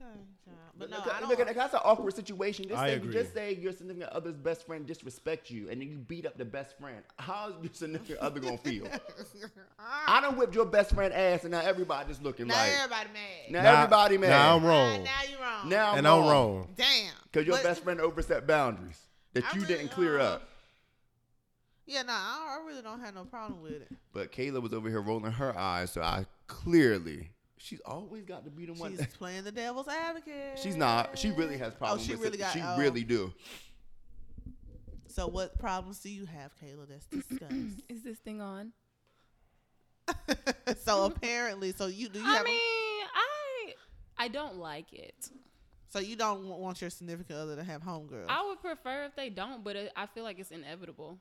Okay. 0.02 0.20
child. 0.46 0.58
But 0.78 0.90
no, 0.90 0.98
look, 0.98 1.14
I 1.14 1.20
don't. 1.20 1.30
look, 1.30 1.56
that's 1.56 1.74
an 1.74 1.80
awkward 1.84 2.14
situation. 2.16 2.68
Just 2.68 2.80
I 2.80 2.88
say, 2.90 2.94
agree. 2.96 3.14
just 3.14 3.34
say 3.34 3.56
your 3.56 3.72
significant 3.72 4.12
other's 4.12 4.36
best 4.38 4.66
friend 4.66 4.86
disrespect 4.86 5.50
you, 5.50 5.70
and 5.70 5.82
then 5.82 5.90
you 5.90 5.98
beat 5.98 6.26
up 6.26 6.38
the 6.38 6.46
best 6.46 6.78
friend. 6.80 6.98
How's 7.18 7.54
your 7.62 7.72
significant 7.74 8.20
other 8.20 8.40
gonna 8.40 8.58
feel? 8.58 8.88
I 10.08 10.22
done 10.22 10.38
whipped 10.38 10.56
your 10.56 10.66
best 10.66 10.94
friend 10.94 11.14
ass, 11.14 11.44
and 11.44 11.52
now 11.52 11.62
everybody's 11.62 12.10
just 12.10 12.24
looking 12.24 12.48
now 12.48 12.56
like. 12.56 12.72
everybody 12.76 13.10
mad. 13.14 13.52
Now 13.52 13.62
Nah, 13.64 13.78
everybody 13.80 14.18
mad. 14.18 14.30
Now 14.30 14.56
I'm 14.56 14.66
wrong. 14.66 15.04
Now 15.04 15.10
you're 15.30 15.40
wrong. 15.42 15.70
Now 15.70 15.96
and 15.96 16.08
I'm 16.08 16.22
wrong. 16.28 16.68
Damn. 16.76 17.14
because 17.32 17.46
your 17.48 17.58
But- 17.58 17.64
best 17.64 17.84
friend 17.84 18.00
overstepped 18.02 18.48
boundaries 18.48 19.00
that 19.34 19.44
I 19.46 19.56
you 19.56 19.62
really, 19.62 19.76
didn't 19.76 19.92
clear 19.92 20.20
uh, 20.20 20.24
up. 20.24 20.50
Yeah, 21.90 22.04
nah, 22.04 22.14
I 22.14 22.60
I 22.62 22.68
really 22.68 22.84
don't 22.84 23.02
have 23.02 23.16
no 23.16 23.26
problem 23.26 23.64
with 23.64 23.74
it. 23.74 23.88
But 24.14 24.32
Kayla 24.32 24.62
was 24.62 24.74
over 24.74 24.90
here 24.90 25.02
rolling 25.02 25.32
her 25.32 25.58
eyes, 25.58 25.92
so 25.92 26.02
I 26.02 26.28
clearly 26.46 27.32
she's 27.58 27.82
always 27.84 28.26
got 28.26 28.46
to 28.46 28.52
be 28.52 28.68
the 28.68 28.74
one. 28.74 28.96
She's 28.96 29.08
playing 29.08 29.44
the 29.44 29.52
devil's 29.52 29.88
advocate. 29.88 30.60
She's 30.62 30.76
not. 30.76 31.18
She 31.18 31.32
really 31.32 31.58
has 31.58 31.74
problems. 31.74 32.04
Oh, 32.04 32.06
she 32.06 32.12
with 32.12 32.22
really 32.22 32.38
it. 32.38 32.42
got. 32.42 32.54
She 32.54 32.62
oh. 32.62 32.78
really 32.78 33.04
do. 33.04 33.34
So, 35.08 35.26
what 35.26 35.58
problems 35.58 36.00
do 36.00 36.10
you 36.10 36.28
have, 36.28 36.52
Kayla? 36.64 36.88
That's 36.88 37.06
discussed. 37.08 37.84
Is 37.90 38.04
this 38.04 38.20
thing 38.20 38.40
on? 38.40 38.72
so 40.84 41.06
apparently, 41.06 41.72
so 41.72 41.88
you 41.88 42.08
do 42.08 42.20
you 42.20 42.26
I 42.26 42.36
have? 42.36 42.46
mean, 42.46 42.60
I 43.16 44.26
I 44.26 44.28
don't 44.28 44.58
like 44.58 44.94
it. 44.94 45.30
So 45.92 45.98
you 45.98 46.16
don't 46.16 46.46
want 46.46 46.82
your 46.82 46.92
significant 46.92 47.40
other 47.40 47.56
to 47.56 47.64
have 47.64 47.82
homegirls. 47.82 48.28
I 48.30 48.46
would 48.48 48.62
prefer 48.62 49.06
if 49.06 49.16
they 49.16 49.30
don't, 49.32 49.64
but 49.64 49.76
it, 49.76 49.92
I 49.96 50.06
feel 50.06 50.24
like 50.24 50.38
it's 50.38 50.52
inevitable. 50.52 51.18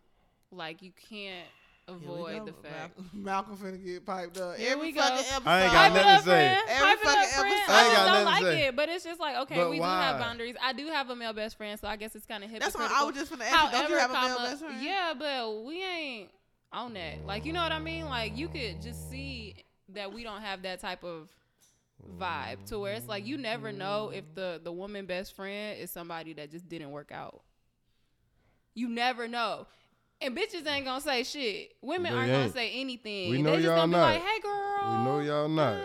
Like 0.50 0.83
you 0.83 0.93
can't 1.11 1.47
avoid 1.87 2.38
go. 2.40 2.45
the 2.47 2.52
fact. 2.52 2.99
Malcolm, 3.14 3.25
Malcolm 3.25 3.57
finna 3.57 3.85
get 3.85 4.05
piped 4.07 4.38
up. 4.38 4.57
Here 4.57 4.73
Every 4.73 4.88
we 4.88 4.93
go. 4.93 5.00
fucking 5.00 5.19
episode. 5.19 5.43
I 5.47 5.62
ain't 5.64 5.73
got 5.73 5.93
Pipe 5.93 6.05
nothing 6.05 6.17
to 6.19 6.23
say. 6.25 6.47
Every 6.69 6.87
Pipe 6.87 6.99
it 7.00 7.07
up, 7.07 7.14
fucking 7.14 7.52
episode. 7.52 7.73
I 7.73 7.78
I 7.81 7.85
ain't 7.85 7.97
got 7.97 8.05
don't 8.05 8.12
nothing 8.12 8.25
like 8.26 8.40
to 8.45 8.52
say. 8.52 8.67
it, 8.69 8.76
but 8.76 8.88
it's 8.88 9.05
just 9.05 9.21
like 9.21 9.37
okay, 9.37 9.55
But 9.57 9.71
we 9.71 9.76
do 9.76 9.83
have 9.83 10.19
boundaries. 10.19 10.57
I 10.62 10.73
do 10.73 10.87
have 10.88 11.11
a 11.11 11.17
male 11.17 11.33
best 11.33 11.57
friend, 11.57 11.78
so 11.78 11.88
I 11.88 11.97
guess 11.97 12.14
it's 12.14 12.26
kind 12.26 12.45
of 12.45 12.50
That's 12.50 12.64
hypocritical. 12.67 12.97
I 12.97 13.05
was 13.05 13.14
just 13.14 13.33
finna 13.33 13.50
ask 13.50 13.73
you. 13.73 13.78
Don't 13.78 13.90
you 13.90 13.97
have 13.99 14.11
a 14.11 14.12
male 14.14 14.38
best 14.38 14.64
friend? 14.64 14.83
yeah, 14.83 15.14
but 15.19 15.64
we 15.64 15.83
ain't 15.85 16.31
on 16.73 16.95
that. 16.95 17.25
Like 17.26 17.45
you 17.45 17.52
know 17.52 17.62
what 17.62 17.73
I 17.73 17.78
mean? 17.78 18.07
Like 18.07 18.37
you 18.37 18.49
could 18.49 18.81
just 18.83 19.11
see 19.11 19.55
that 19.90 20.12
we 20.12 20.23
don't 20.23 20.40
have 20.43 20.62
that 20.62 20.81
type 20.81 21.05
of 21.05 21.28
vibe 22.19 22.64
to 22.67 22.78
where 22.78 22.93
it's 22.95 23.09
like 23.09 23.26
you 23.26 23.37
never 23.37 23.73
know 23.73 24.11
if 24.14 24.25
the 24.35 24.61
the 24.62 24.71
woman 24.73 25.05
best 25.07 25.35
friend 25.35 25.78
is 25.81 25.90
somebody 25.90 26.33
that 26.35 26.50
just 26.50 26.69
didn't 26.69 26.90
work 26.90 27.11
out. 27.12 27.43
You 28.75 28.88
never 28.88 29.26
know. 29.26 29.67
And 30.20 30.37
bitches 30.37 30.66
ain't 30.66 30.84
gonna 30.84 31.00
say 31.00 31.22
shit. 31.22 31.75
Women 31.80 32.12
They 32.12 32.18
aren't 32.18 32.32
gonna 32.32 32.50
say 32.52 32.72
anything. 32.80 33.30
We 33.30 33.40
know 33.40 33.50
they 33.52 33.56
just 33.62 33.66
y'all 33.66 33.76
gonna 33.87 33.92
not. 33.96 34.08
be 34.08 34.14
like, 34.14 34.22
hey 34.22 34.40
girl. 34.40 34.90
We 34.98 35.04
know 35.04 35.20
y'all 35.20 35.48
not. 35.48 35.76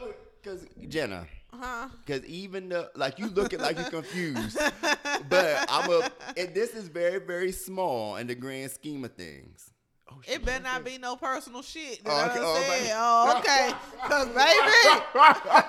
uh, 0.00 0.04
Because 0.42 0.66
Jenna, 0.88 1.26
Huh? 1.52 1.88
because 2.06 2.24
even 2.26 2.68
the 2.68 2.90
like 2.94 3.18
you 3.18 3.26
looking 3.30 3.58
like 3.60 3.76
you're 3.78 3.90
confused, 3.90 4.56
but 5.28 5.66
I'm 5.68 5.90
a. 5.90 6.08
And 6.36 6.54
this 6.54 6.74
is 6.74 6.86
very 6.88 7.18
very 7.18 7.50
small 7.50 8.16
in 8.16 8.28
the 8.28 8.36
grand 8.36 8.70
scheme 8.70 9.04
of 9.04 9.12
things. 9.14 9.70
Oh, 10.08 10.20
It 10.26 10.44
better 10.44 10.62
not 10.62 10.84
be 10.84 10.96
no 10.98 11.16
personal 11.16 11.62
shit. 11.62 12.04
That 12.04 12.10
Oh, 12.12 12.16
I 12.16 12.26
okay. 12.26 12.88
done 12.88 12.96
Oh, 12.96 13.38
okay. 13.38 13.70
Oh, 13.74 13.98
okay. 14.08 14.08
Cause 14.08 14.26
baby, 14.28 15.60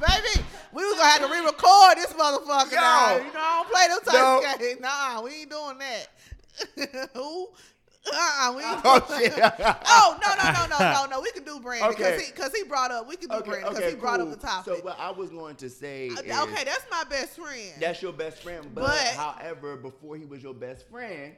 baby, 0.00 0.46
we 0.72 0.84
was 0.84 0.94
gonna 0.96 1.08
have 1.10 1.20
to 1.22 1.28
re-record 1.28 1.96
this 1.96 2.12
motherfucker. 2.12 2.72
Now. 2.74 3.16
Yo. 3.18 3.24
You 3.26 3.32
know, 3.32 3.40
I 3.40 3.62
don't 3.62 3.70
play 3.70 3.88
those 3.88 4.00
type 4.02 4.14
No. 4.14 4.52
of 4.52 4.58
games. 4.60 4.80
Nah, 4.80 5.20
we 5.22 5.30
ain't 5.42 5.50
doing 5.50 5.78
that. 5.78 6.06
Who? 7.14 7.48
Uh-uh, 8.12 8.52
we 8.56 8.62
Oh 8.84 9.16
shit! 9.16 9.32
Oh 9.38 10.18
no 10.20 10.34
no 10.34 10.52
no 10.52 10.66
no 10.66 10.92
no 10.92 11.06
no! 11.08 11.20
We 11.20 11.30
can 11.30 11.44
do 11.44 11.60
Brandon 11.60 11.90
because 11.96 12.14
Okay. 12.14 12.24
he 12.26 12.32
because 12.32 12.52
he 12.52 12.64
brought 12.64 12.90
up 12.90 13.08
we 13.08 13.14
can 13.16 13.28
do 13.28 13.36
okay, 13.36 13.48
Brandon 13.50 13.68
because 13.70 13.84
okay, 13.84 13.90
he 13.94 13.96
brought 14.00 14.18
cool. 14.18 14.32
up 14.32 14.40
the 14.40 14.44
topic. 14.46 14.74
So 14.76 14.80
what 14.84 14.98
I 14.98 15.10
was 15.12 15.30
going 15.30 15.54
to 15.56 15.70
say 15.70 16.08
Uh, 16.08 16.14
is, 16.14 16.38
okay, 16.40 16.64
that's 16.64 16.84
my 16.90 17.04
best 17.08 17.38
friend. 17.38 17.72
that's 17.78 18.02
your 18.02 18.12
best 18.12 18.42
friend. 18.42 18.66
But, 18.74 18.82
But- 18.86 18.98
however, 19.14 19.76
before 19.76 20.16
he 20.16 20.24
was 20.24 20.42
your 20.42 20.52
best 20.54 20.88
friend, 20.90 21.32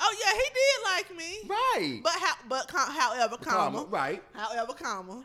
oh 0.00 0.16
yeah, 0.24 0.32
he 0.32 0.48
did 0.54 0.84
like 0.96 1.16
me. 1.18 1.48
right? 1.48 2.00
But 2.02 2.12
how? 2.18 2.34
But 2.48 2.68
com- 2.68 2.90
however, 2.90 3.36
comma, 3.36 3.84
right? 3.90 4.22
however, 4.32 4.72
comma, 4.72 5.22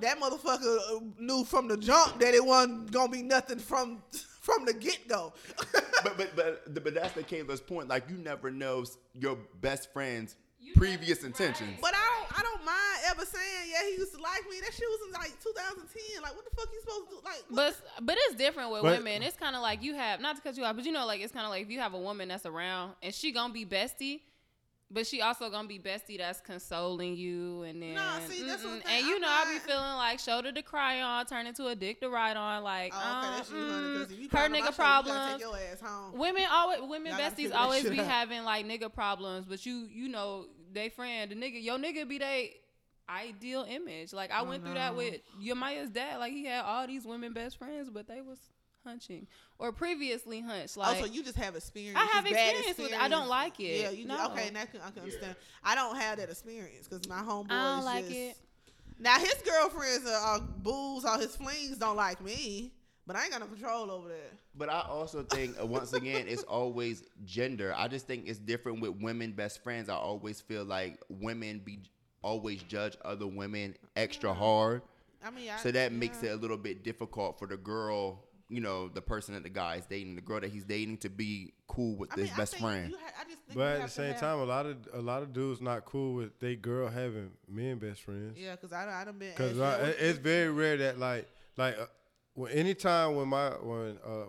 that 0.00 0.18
motherfucker 0.18 1.16
knew 1.18 1.44
from 1.44 1.68
the 1.68 1.76
jump 1.76 2.18
that 2.18 2.34
it 2.34 2.44
wasn't 2.44 2.90
gonna 2.90 3.12
be 3.12 3.22
nothing 3.22 3.60
from 3.60 4.02
from 4.40 4.64
the 4.64 4.72
get 4.74 5.06
go. 5.08 5.32
but 6.02 6.16
but 6.16 6.34
but 6.36 6.82
but 6.84 6.94
that's 6.94 7.12
the 7.14 7.22
Kayla's 7.22 7.60
point. 7.60 7.88
Like 7.88 8.08
you 8.10 8.16
never 8.16 8.50
know 8.50 8.84
your 9.14 9.36
best 9.60 9.92
friend's 9.92 10.34
You 10.60 10.72
previous 10.74 11.18
never- 11.22 11.28
intentions. 11.28 11.78
But 11.80 11.94
I 11.94 11.98
don't, 12.18 12.38
I 12.40 12.42
don't 12.42 12.64
mind 12.64 12.98
ever 13.10 13.24
saying, 13.24 13.70
yeah, 13.70 13.88
he 13.90 13.96
used 13.96 14.14
to 14.14 14.20
like 14.20 14.42
me. 14.50 14.56
That 14.60 14.72
shit 14.74 14.88
was 14.88 15.00
in 15.08 15.12
like 15.12 15.32
2010. 15.42 16.22
Like, 16.22 16.34
what 16.36 16.44
the 16.44 16.56
fuck 16.56 16.68
you 16.72 16.80
supposed 16.80 17.08
to 17.08 17.14
do? 17.16 17.20
Like, 17.24 17.42
what 17.48 17.74
But 17.98 18.06
but 18.06 18.16
it's 18.18 18.34
different 18.36 18.70
with 18.72 18.82
But- 18.82 18.98
women. 18.98 19.22
It's 19.22 19.36
kind 19.36 19.54
of 19.56 19.62
like 19.62 19.82
you 19.82 19.94
have 19.94 20.20
not 20.20 20.36
to 20.36 20.42
cut 20.42 20.56
you 20.56 20.64
off, 20.64 20.76
but 20.76 20.84
you 20.84 20.92
know, 20.92 21.06
like 21.06 21.20
it's 21.20 21.32
kind 21.32 21.44
of 21.44 21.50
like 21.50 21.62
if 21.62 21.70
you 21.70 21.80
have 21.80 21.94
a 21.94 21.98
woman 22.00 22.28
that's 22.28 22.46
around 22.46 22.92
and 23.02 23.14
she 23.14 23.32
gonna 23.32 23.52
be 23.52 23.64
bestie, 23.66 24.20
but 24.90 25.06
she 25.06 25.20
also 25.22 25.48
gonna 25.50 25.68
be 25.68 25.78
bestie 25.78 26.18
that's 26.18 26.40
consoling 26.40 27.16
you 27.16 27.62
and 27.62 27.80
then 27.82 27.94
Nah, 27.94 28.18
see, 28.26 28.42
that's 28.42 28.64
what 28.64 28.72
I'm 28.74 28.82
and 28.86 29.06
you 29.06 29.20
know 29.20 29.28
I 29.28 29.44
be 29.52 29.58
feeling 29.60 29.94
like 29.96 30.18
shoulder 30.18 30.50
to 30.52 30.62
cry 30.62 31.00
on, 31.00 31.26
turn 31.26 31.46
into 31.46 31.66
a 31.68 31.74
dick 31.76 32.00
to 32.00 32.08
ride 32.10 32.36
on, 32.36 32.62
like 32.64 32.92
Oh, 32.94 33.18
okay, 33.22 33.36
that's 33.36 33.50
you, 33.50 33.56
honey. 33.58 33.98
'cause 33.98 34.10
uh-uh. 34.12 34.20
you 34.20 34.28
her 34.32 34.48
nigga 34.48 34.74
problems. 34.74 35.30
Take 35.32 35.40
your 35.40 35.56
ass 35.56 35.80
home. 35.80 36.18
Women 36.18 36.42
always 36.50 36.80
women 36.82 37.12
Y'all 37.16 37.20
besties 37.30 37.54
always 37.54 37.88
be 37.88 38.00
out. 38.00 38.06
having 38.06 38.42
like 38.44 38.66
nigga 38.66 38.92
problems, 38.92 39.46
but 39.46 39.64
you 39.64 39.86
you 39.90 40.08
know 40.08 40.46
they 40.72 40.88
friend 40.88 41.30
the 41.30 41.34
nigga 41.36 41.62
your 41.62 41.78
nigga 41.78 42.08
be 42.08 42.18
they 42.18 42.56
ideal 43.08 43.66
image. 43.68 44.12
Like 44.12 44.30
I 44.30 44.40
Oh, 44.40 44.44
went 44.44 44.64
through 44.64 44.74
that 44.74 44.92
no. 44.92 44.98
with 44.98 45.20
Yamaya's 45.40 45.90
dad. 45.90 46.18
Like 46.18 46.32
he 46.32 46.44
had 46.46 46.64
all 46.64 46.86
these 46.86 47.04
women 47.04 47.32
best 47.32 47.58
friends, 47.58 47.90
but 47.90 48.06
they 48.06 48.20
was 48.20 48.38
hunching 48.84 49.26
or 49.58 49.72
previously 49.72 50.40
hunched. 50.40 50.76
Like 50.76 50.98
oh, 50.98 51.06
so 51.06 51.12
you 51.12 51.22
just 51.22 51.36
have 51.36 51.56
experience. 51.56 51.98
I 51.98 52.04
have 52.06 52.24
just 52.24 52.34
bad 52.34 52.54
experience 52.54 52.78
with 52.78 52.92
it. 52.92 53.02
I 53.02 53.08
don't 53.08 53.28
like 53.28 53.60
it. 53.60 53.82
Yeah, 53.82 53.90
you 53.90 54.06
No. 54.06 54.30
okay? 54.30 54.48
And 54.48 54.56
that 54.56 54.72
can, 54.72 54.80
I 54.80 54.90
can 54.90 55.02
understand. 55.02 55.36
I 55.64 55.74
don't 55.74 55.96
have 55.96 56.18
that 56.18 56.30
experience 56.30 56.88
because 56.88 57.08
my 57.08 57.20
homeboy. 57.20 57.50
I 57.50 57.70
don't 57.70 57.78
is 57.80 57.84
like 57.84 58.04
just, 58.06 58.16
it. 58.16 58.36
Now 58.98 59.18
his 59.18 59.34
girlfriends 59.44 60.06
are, 60.06 60.14
are 60.14 60.40
booze, 60.40 61.04
all 61.04 61.18
his 61.18 61.34
flings 61.34 61.78
don't 61.78 61.96
like 61.96 62.22
me, 62.22 62.72
but 63.06 63.16
I 63.16 63.22
ain't 63.22 63.32
got 63.32 63.40
no 63.40 63.46
control 63.46 63.90
over 63.90 64.08
that. 64.08 64.32
But 64.56 64.68
I 64.68 64.82
also 64.82 65.22
think 65.22 65.56
uh, 65.60 65.66
once 65.66 65.94
again 65.94 66.26
it's 66.28 66.42
always 66.42 67.04
gender. 67.24 67.72
I 67.76 67.88
just 67.88 68.06
think 68.06 68.28
it's 68.28 68.38
different 68.38 68.80
with 68.80 68.96
women 69.00 69.32
best 69.32 69.62
friends. 69.62 69.88
I 69.88 69.94
always 69.94 70.40
feel 70.40 70.64
like 70.64 70.98
women 71.08 71.62
be 71.64 71.80
always 72.22 72.62
judge 72.64 72.96
other 73.04 73.26
women 73.26 73.74
extra 73.96 74.34
hard. 74.34 74.82
I 75.24 75.30
mean, 75.30 75.50
I, 75.50 75.56
So 75.56 75.70
that 75.70 75.92
makes 75.92 76.22
it 76.22 76.28
a 76.28 76.36
little 76.36 76.56
bit 76.56 76.82
difficult 76.82 77.38
for 77.38 77.46
the 77.46 77.56
girl, 77.56 78.24
you 78.50 78.60
know, 78.60 78.88
the 78.88 79.00
person 79.00 79.34
that 79.34 79.42
the 79.44 79.48
guy 79.48 79.76
is 79.76 79.86
dating, 79.86 80.16
the 80.16 80.20
girl 80.20 80.40
that 80.40 80.50
he's 80.50 80.64
dating 80.64 80.98
to 80.98 81.08
be 81.08 81.52
cool 81.68 81.96
with 81.96 82.10
I 82.12 82.16
his 82.16 82.24
mean, 82.24 82.34
I 82.34 82.36
best 82.36 82.52
think 82.52 82.62
friend. 82.64 82.90
you 82.90 82.96
ha- 82.98 83.12
I 83.20 83.24
just 83.24 83.38
think 83.44 83.56
But 83.58 83.76
you 83.76 83.82
at 83.82 83.82
the 83.86 83.88
same 83.92 84.12
have- 84.12 84.20
time, 84.20 84.38
a 84.40 84.44
lot 84.44 84.66
of 84.66 84.76
a 84.92 85.00
lot 85.00 85.22
of 85.22 85.32
dudes 85.32 85.60
not 85.60 85.84
cool 85.84 86.14
with 86.14 86.38
they 86.40 86.56
girl 86.56 86.88
having 86.88 87.30
men 87.48 87.78
best 87.78 88.02
friends. 88.02 88.36
Yeah, 88.36 88.56
because 88.56 88.72
I, 88.72 88.84
done- 88.84 88.94
I 88.94 89.04
done 89.04 89.18
been. 89.18 89.34
Cause 89.34 89.58
asked, 89.58 89.80
I, 89.80 89.84
yeah, 89.84 89.88
it- 89.90 89.96
it's 90.00 90.18
very 90.18 90.50
rare 90.50 90.76
that 90.78 90.98
like 90.98 91.28
like 91.56 91.78
uh, 91.78 91.86
when 92.34 92.50
anytime 92.52 93.14
when 93.16 93.28
my 93.28 93.50
when 93.50 93.98
uh 94.04 94.26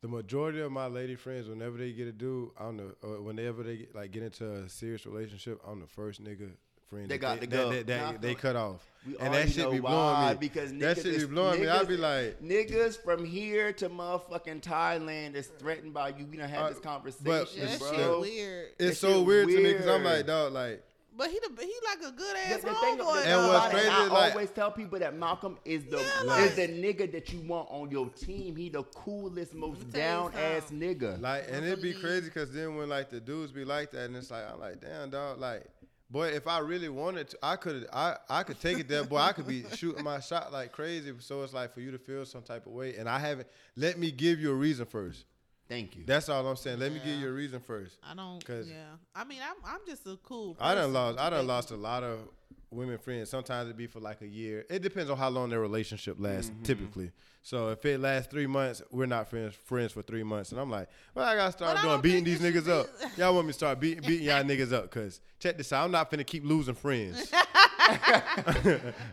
the 0.00 0.08
majority 0.08 0.60
of 0.60 0.70
my 0.70 0.86
lady 0.86 1.16
friends 1.16 1.48
whenever 1.48 1.76
they 1.76 1.92
get 1.92 2.06
a 2.06 2.12
dude 2.12 2.50
on 2.58 2.76
the 2.76 2.94
uh, 3.04 3.20
whenever 3.20 3.62
they 3.64 3.78
get, 3.78 3.94
like 3.94 4.10
get 4.12 4.22
into 4.22 4.48
a 4.48 4.68
serious 4.68 5.04
relationship 5.04 5.60
I'm 5.66 5.80
the 5.80 5.86
first 5.88 6.22
nigga 6.22 6.50
friend 6.88 7.08
They 7.08 7.18
got 7.18 7.40
they, 7.40 7.46
to 7.46 7.52
go. 7.52 7.70
that, 7.70 7.86
that, 7.86 8.12
that 8.12 8.22
they 8.22 8.34
cut 8.34 8.56
off 8.56 8.84
We 9.06 9.16
and 9.18 9.32
that 9.34 9.48
shit 9.50 9.70
be 9.70 9.78
blowing 9.80 9.82
why, 9.82 10.32
me 10.32 10.38
because 10.40 10.70
that 10.72 10.78
niggas 10.78 10.96
shit 10.96 11.06
is- 11.06 11.24
be 11.24 11.34
blowing 11.34 11.60
me 11.60 11.68
I 11.68 11.84
be 11.84 11.96
like 11.96 12.40
Niggas 12.42 13.02
from 13.02 13.24
here 13.24 13.72
to 13.74 13.88
motherfucking 13.88 14.60
Thailand 14.62 15.34
is 15.34 15.46
threatened 15.58 15.94
by 15.94 16.08
you. 16.10 16.26
We 16.30 16.36
done 16.36 16.48
had 16.48 16.60
Uh, 16.62 16.68
this 16.70 16.78
conversation, 16.80 17.24
but- 17.24 17.54
that 17.56 17.78
bro. 17.78 17.92
shit 17.92 18.20
weird. 18.20 18.68
That 18.78 18.86
it's 18.88 18.98
so 18.98 19.18
shit 19.18 19.26
weird, 19.26 19.48
to 19.48 19.56
me 19.56 19.72
because 19.72 19.86
I'm 19.86 20.04
like 20.04 20.26
dog 20.26 20.52
like 20.52 20.82
But 21.16 21.30
he 21.30 21.40
the, 21.40 21.62
he 21.62 21.74
like 21.84 22.12
a 22.12 22.16
good 22.16 22.36
ass 22.36 22.60
the 22.60 22.72
thing, 22.74 22.96
the 22.98 23.02
homeboy. 23.04 23.26
And 23.26 23.48
what's 23.48 23.66
about 23.66 23.66
it, 23.66 23.70
crazy 23.72 23.88
I 23.88 24.06
like- 24.06 24.32
always 24.34 24.50
tell 24.50 24.70
people 24.70 24.98
that 25.00 25.16
Malcolm 25.16 25.58
is 25.64 25.84
the 25.86 25.96
Yeah, 26.24 26.38
is 26.44 26.54
the 26.54 26.68
nigga 26.68 27.10
that 27.10 27.32
you 27.32 27.40
want 27.40 27.68
on 27.70 27.90
your 27.90 28.08
team. 28.10 28.54
He 28.54 28.68
the 28.68 28.84
coolest, 28.84 29.52
most 29.54 29.84
me 29.84 29.92
tell 29.92 30.00
you 30.26 30.30
down 30.30 30.34
ass 30.34 30.70
nigga. 30.70 31.20
Like, 31.20 31.46
and 31.50 31.64
it'd 31.66 31.82
be 31.82 31.92
crazy 31.92 32.26
because 32.26 32.52
then 32.52 32.76
when 32.76 32.88
like 32.88 33.10
the 33.10 33.18
dudes 33.20 33.50
be 33.52 33.64
like 33.64 33.90
that, 33.92 34.04
and 34.04 34.16
it's 34.16 34.30
like 34.30 34.44
I'm 34.48 34.60
like, 34.60 34.80
damn 34.80 35.10
dog, 35.10 35.38
like, 35.40 35.64
boy, 36.10 36.28
if 36.28 36.46
I 36.46 36.58
really 36.60 36.88
wanted 36.88 37.28
to, 37.30 37.38
I 37.42 37.56
could, 37.56 37.86
I, 37.92 38.16
I 38.28 38.42
could 38.42 38.60
take 38.60 38.78
it 38.78 38.88
there, 38.88 39.04
boy. 39.04 39.18
I 39.18 39.32
could 39.32 39.46
be 39.46 39.64
shooting 39.74 40.04
my 40.04 40.20
shot 40.20 40.52
like 40.52 40.72
crazy. 40.72 41.12
So 41.20 41.42
it's 41.42 41.52
like 41.52 41.72
for 41.74 41.80
you 41.80 41.90
to 41.90 41.98
feel 41.98 42.24
some 42.24 42.42
type 42.42 42.66
of 42.66 42.72
way, 42.72 42.96
and 42.96 43.08
I 43.08 43.18
haven't. 43.18 43.48
Let 43.76 43.98
me 43.98 44.10
give 44.10 44.40
you 44.40 44.50
a 44.50 44.54
reason 44.54 44.86
first. 44.86 45.24
Thank 45.68 45.96
you. 45.96 46.04
That's 46.06 46.30
all 46.30 46.46
I'm 46.46 46.56
saying. 46.56 46.78
Let 46.78 46.92
me 46.92 47.00
give 47.04 47.18
you 47.18 47.28
a 47.28 47.32
reason 47.32 47.60
first. 47.60 47.98
I 48.02 48.14
don't. 48.14 48.42
'Cause- 48.44 48.68
Yeah. 48.68 48.92
I 49.14 49.24
mean, 49.24 49.40
I'm 49.42 49.56
I'm 49.64 49.80
just 49.86 50.06
a 50.06 50.16
cool. 50.22 50.56
I 50.58 50.74
done 50.74 50.84
person. 50.84 50.92
lost. 50.94 51.18
I 51.18 51.30
done 51.30 51.38
Thank 51.40 51.48
lost 51.48 51.70
a 51.72 51.76
lot 51.76 52.02
of 52.04 52.20
women 52.70 52.98
friends. 52.98 53.30
Sometimes 53.30 53.70
it 53.70 53.76
be 53.76 53.86
for 53.86 54.00
like 54.00 54.20
a 54.22 54.26
year. 54.26 54.64
It 54.68 54.82
depends 54.82 55.10
on 55.10 55.16
how 55.16 55.28
long 55.28 55.50
their 55.50 55.60
relationship 55.60 56.16
lasts. 56.18 56.50
Mm-hmm. 56.50 56.62
Typically, 56.62 57.12
so 57.42 57.70
if 57.70 57.84
it 57.84 58.00
lasts 58.00 58.30
three 58.30 58.46
months, 58.46 58.82
we're 58.90 59.06
not 59.06 59.28
friends 59.28 59.54
friends 59.54 59.92
for 59.92 60.02
three 60.02 60.22
months. 60.22 60.52
And 60.52 60.60
I'm 60.60 60.70
like, 60.70 60.88
well, 61.14 61.24
I 61.26 61.36
gotta 61.36 61.52
start 61.52 61.80
doing 61.80 62.00
beating 62.00 62.24
these 62.24 62.40
niggas 62.40 62.68
up. 62.68 62.88
Y'all 63.16 63.34
want 63.34 63.46
me 63.46 63.52
to 63.52 63.58
start 63.58 63.80
beating 63.80 64.02
beating 64.06 64.26
y'all 64.26 64.42
niggas 64.44 64.72
up? 64.72 64.90
Cause 64.90 65.20
check 65.38 65.56
this 65.56 65.72
out. 65.72 65.84
I'm 65.84 65.90
not 65.92 66.10
finna 66.10 66.26
keep 66.26 66.44
losing 66.44 66.74
friends. 66.74 67.32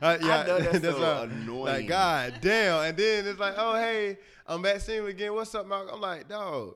Uh, 0.01 0.17
yeah, 0.21 0.43
know 0.43 0.59
that's 0.59 0.83
so 0.83 0.99
why- 1.01 1.23
annoying. 1.23 1.63
Like, 1.63 1.87
god 1.87 2.33
damn. 2.41 2.83
And 2.83 2.97
then 2.97 3.25
it's 3.25 3.39
like, 3.39 3.53
oh 3.57 3.75
hey, 3.75 4.17
I'm 4.45 4.61
back 4.61 4.81
single 4.81 5.07
again. 5.07 5.33
What's 5.33 5.55
up, 5.55 5.65
Malcolm? 5.65 5.95
I'm 5.95 6.01
like, 6.01 6.27
dog. 6.27 6.75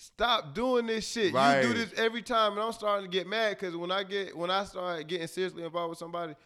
Stop 0.00 0.54
doing 0.54 0.86
this 0.86 1.08
shit. 1.08 1.32
You 1.34 1.68
do 1.68 1.74
this 1.74 1.92
every 1.98 2.22
time, 2.22 2.52
and 2.52 2.62
I'm 2.62 2.72
starting 2.72 3.10
to 3.10 3.14
get 3.14 3.26
mad 3.26 3.58
because 3.58 3.76
when 3.76 3.90
I 3.90 4.04
get 4.04 4.36
when 4.36 4.50
I 4.50 4.62
start 4.64 5.06
getting 5.08 5.26
seriously 5.26 5.64
involved 5.64 5.90
with 5.90 5.98
somebody, 5.98 6.36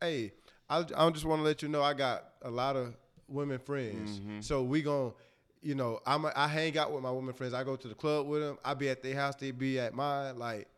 hey, 0.00 0.32
I 0.70 0.78
I 0.96 1.10
just 1.10 1.26
want 1.26 1.40
to 1.40 1.44
let 1.44 1.62
you 1.62 1.68
know 1.68 1.82
I 1.82 1.92
got 1.92 2.24
a 2.42 2.50
lot 2.50 2.76
of 2.76 2.96
women 3.28 3.58
friends. 3.58 4.18
Mm-hmm. 4.18 4.40
So 4.40 4.62
we 4.62 4.80
gon' 4.80 5.12
you 5.60 5.74
know, 5.74 6.00
I'm 6.06 6.24
a, 6.24 6.32
I 6.34 6.48
hang 6.48 6.78
out 6.78 6.92
with 6.92 7.02
my 7.02 7.10
women 7.10 7.34
friends. 7.34 7.54
I 7.54 7.64
go 7.64 7.76
to 7.76 7.88
the 7.88 7.94
club 7.94 8.26
with 8.26 8.42
them. 8.42 8.58
I 8.64 8.74
be 8.74 8.88
at 8.88 9.02
their 9.02 9.14
house. 9.14 9.34
They 9.34 9.50
be 9.50 9.78
at 9.78 9.94
mine. 9.94 10.38
Like, 10.38 10.68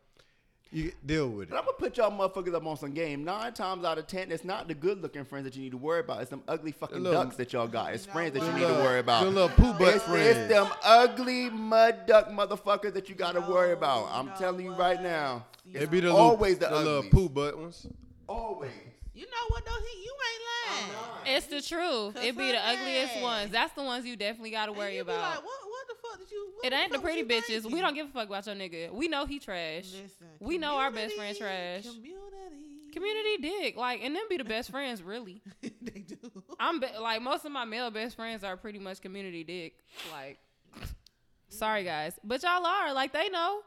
you 0.71 0.91
deal 1.05 1.27
with 1.29 1.43
it. 1.43 1.49
But 1.49 1.55
it. 1.55 1.59
I'm 1.59 1.65
gonna 1.65 1.77
put 1.77 1.97
y'all 1.97 2.11
motherfuckers 2.11 2.53
up 2.55 2.65
on 2.65 2.77
some 2.77 2.91
game. 2.93 3.23
Nine 3.23 3.53
times 3.53 3.83
out 3.83 3.97
of 3.97 4.07
ten, 4.07 4.31
it's 4.31 4.43
not 4.45 4.67
the 4.67 4.73
good 4.73 5.01
looking 5.01 5.25
friends 5.25 5.43
that 5.45 5.55
you 5.55 5.61
need 5.63 5.71
to 5.71 5.77
worry 5.77 5.99
about. 5.99 6.21
It's 6.21 6.29
them 6.29 6.43
ugly 6.47 6.71
fucking 6.71 7.03
little- 7.03 7.23
ducks 7.23 7.35
that 7.35 7.51
y'all 7.53 7.67
got. 7.67 7.93
It's 7.93 8.05
friends 8.05 8.33
that 8.33 8.39
you 8.41 8.47
what? 8.51 8.55
need 8.59 8.67
to 8.67 8.73
worry 8.83 8.99
about. 8.99 9.23
The 9.25 9.29
little 9.31 9.49
poo 9.49 9.73
butt 9.73 9.95
It's, 9.95 10.03
friends. 10.05 10.37
it's 10.37 10.49
them 10.49 10.67
ugly 10.83 11.49
mud 11.49 12.05
duck 12.07 12.29
motherfuckers 12.29 12.93
that 12.93 13.09
you 13.09 13.15
gotta 13.15 13.41
worry 13.41 13.73
about. 13.73 14.07
I'm 14.11 14.27
you 14.27 14.33
telling 14.37 14.65
you 14.65 14.73
right 14.73 15.01
now. 15.01 15.45
You 15.65 15.79
It 15.81 15.91
be 15.91 15.99
the 15.99 16.11
Always 16.11 16.59
little, 16.59 16.69
the 16.69 16.83
the 16.83 16.83
little 16.85 16.97
uglies. 16.99 17.13
poo 17.13 17.29
butt 17.29 17.57
ones. 17.57 17.87
Always. 18.27 18.71
You 19.13 19.25
know 19.25 19.45
what 19.49 19.65
though? 19.65 19.71
He, 19.71 20.03
you 20.03 20.13
ain't 20.31 20.93
lying. 21.27 21.35
It's 21.37 21.45
the 21.47 21.61
truth. 21.61 22.15
Cause 22.15 22.23
It 22.23 22.37
be 22.37 22.51
the 22.51 22.65
ugliest 22.65 23.17
ass. 23.17 23.21
ones. 23.21 23.51
That's 23.51 23.73
the 23.73 23.83
ones 23.83 24.05
you 24.05 24.15
definitely 24.15 24.51
got 24.51 24.65
to 24.67 24.71
And 24.71 24.77
worry 24.79 24.95
you 24.97 25.03
be 25.03 25.11
about. 25.11 25.35
Like, 25.35 25.43
what, 25.45 25.59
what 25.81 25.87
the 25.87 26.07
fuck 26.07 26.19
did 26.19 26.31
you? 26.31 26.51
What 26.55 26.65
it 26.65 26.73
ain't 26.75 26.91
the 26.91 26.99
pretty 26.99 27.23
bitches. 27.23 27.69
We 27.71 27.81
don't 27.81 27.93
give 27.93 28.07
a 28.07 28.11
fuck 28.11 28.27
about 28.27 28.45
your 28.45 28.55
nigga. 28.55 28.91
We 28.91 29.07
know 29.07 29.25
he 29.25 29.39
trash. 29.39 29.85
Listen, 29.91 30.27
We 30.39 30.57
know 30.57 30.77
our 30.77 30.91
best 30.91 31.15
friend 31.15 31.35
trash. 31.37 31.83
Community. 31.83 32.91
Community 32.93 33.37
dick. 33.41 33.77
Like, 33.77 34.01
and 34.03 34.15
them 34.15 34.23
be 34.29 34.37
the 34.37 34.43
best 34.43 34.69
friends, 34.71 35.01
really. 35.01 35.41
they 35.61 36.01
do. 36.01 36.17
I'm 36.59 36.79
be- 36.79 36.87
like, 36.99 37.21
most 37.21 37.45
of 37.45 37.51
my 37.51 37.65
male 37.65 37.89
best 37.91 38.15
friends 38.15 38.43
are 38.43 38.57
pretty 38.57 38.79
much 38.79 39.01
community 39.01 39.43
dick. 39.43 39.79
Like, 40.11 40.39
sorry 41.49 41.83
guys. 41.83 42.19
But 42.23 42.43
y'all 42.43 42.65
are. 42.65 42.93
Like, 42.93 43.13
they 43.13 43.29
know. 43.29 43.61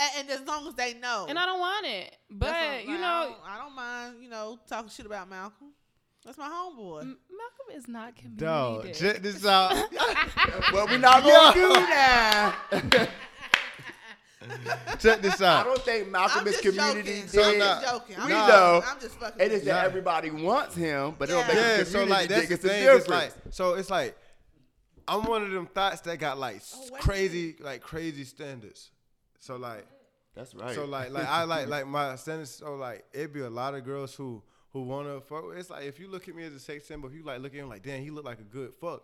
And, 0.00 0.30
and 0.30 0.40
as 0.40 0.46
long 0.46 0.66
as 0.68 0.74
they 0.74 0.94
know. 0.94 1.26
And 1.28 1.38
I 1.38 1.44
don't 1.46 1.58
want 1.58 1.86
it. 1.86 2.16
But, 2.30 2.84
you 2.86 2.98
know, 2.98 3.04
I 3.04 3.24
don't, 3.24 3.36
I 3.44 3.58
don't 3.58 3.74
mind, 3.74 4.22
you 4.22 4.30
know, 4.30 4.58
talking 4.68 4.90
shit 4.90 5.06
about 5.06 5.28
Malcolm. 5.28 5.72
That's 6.28 6.36
my 6.36 6.46
homeboy. 6.48 7.00
M- 7.00 7.18
Malcolm 7.30 7.74
is 7.74 7.88
not 7.88 8.14
community 8.14 8.44
Dog, 8.44 8.82
dick. 8.82 8.94
check 8.96 9.22
this 9.22 9.46
out. 9.46 9.72
Uh, 9.72 10.60
well, 10.74 10.86
we're 10.86 10.98
not 10.98 11.22
gonna 11.24 11.54
do 11.54 11.68
that. 11.72 13.08
check 14.98 15.22
this 15.22 15.40
out. 15.40 15.64
I 15.64 15.68
don't 15.70 15.80
think 15.82 16.10
Malcolm 16.10 16.40
I'm 16.42 16.48
is 16.48 16.60
community 16.60 17.22
joking. 17.22 17.28
So 17.28 17.42
I'm 17.44 17.50
dick. 17.52 17.60
just 17.60 17.86
joking. 17.86 18.16
I'm 18.18 18.26
we 18.26 18.32
just 18.32 18.48
know. 18.48 18.80
joking. 18.82 18.90
I'm 18.94 19.00
just 19.00 19.14
fucking. 19.20 19.40
It 19.40 19.44
with 19.44 19.52
is 19.60 19.64
that 19.64 19.84
everybody 19.86 20.30
wants 20.30 20.74
him, 20.74 21.14
but 21.18 21.30
it 21.30 21.32
don't 21.32 21.40
Yeah. 21.48 21.54
make 21.54 21.56
him 21.56 21.78
Yeah, 21.78 21.84
so 21.84 21.90
community 22.00 22.10
like 22.10 22.28
that's 22.28 22.46
the 22.48 22.52
It's 22.54 22.62
the 22.62 22.68
thing. 22.68 22.82
It's 22.84 23.04
difference. 23.06 23.08
like 23.08 23.32
so 23.54 23.74
it's 23.74 23.88
like 23.90 24.18
I'm 25.06 25.22
one 25.24 25.42
of 25.44 25.50
them 25.50 25.66
thoughts 25.66 26.02
that 26.02 26.18
got 26.18 26.38
like 26.38 26.60
Oh, 26.74 26.88
wait 26.92 27.00
a 27.00 27.02
crazy 27.02 27.56
like 27.60 27.80
crazy 27.80 28.24
standards. 28.24 28.90
So 29.38 29.56
like 29.56 29.86
That's 30.34 30.54
right. 30.54 30.74
so 30.74 30.84
like 30.84 31.10
like 31.10 31.26
I 31.26 31.44
like 31.44 31.68
like 31.68 31.86
my 31.86 32.16
standards. 32.16 32.50
So 32.50 32.74
like 32.74 33.06
it'd 33.14 33.32
be 33.32 33.40
a 33.40 33.48
lot 33.48 33.72
of 33.74 33.82
girls 33.82 34.14
who 34.14 34.42
who 34.72 34.82
wanna 34.82 35.20
fuck. 35.20 35.46
with- 35.46 35.58
It's 35.58 35.70
like 35.70 35.84
if 35.84 35.98
you 35.98 36.08
look 36.08 36.28
at 36.28 36.34
me 36.34 36.44
as 36.44 36.54
a 36.54 36.60
sex 36.60 36.86
symbol, 36.86 37.08
if 37.08 37.14
you 37.14 37.22
like 37.22 37.40
look 37.40 37.52
at 37.54 37.60
him 37.60 37.68
like 37.68 37.82
damn 37.82 38.02
he 38.02 38.10
look 38.10 38.24
like 38.24 38.40
a 38.40 38.44
good 38.44 38.72
fuck. 38.80 39.02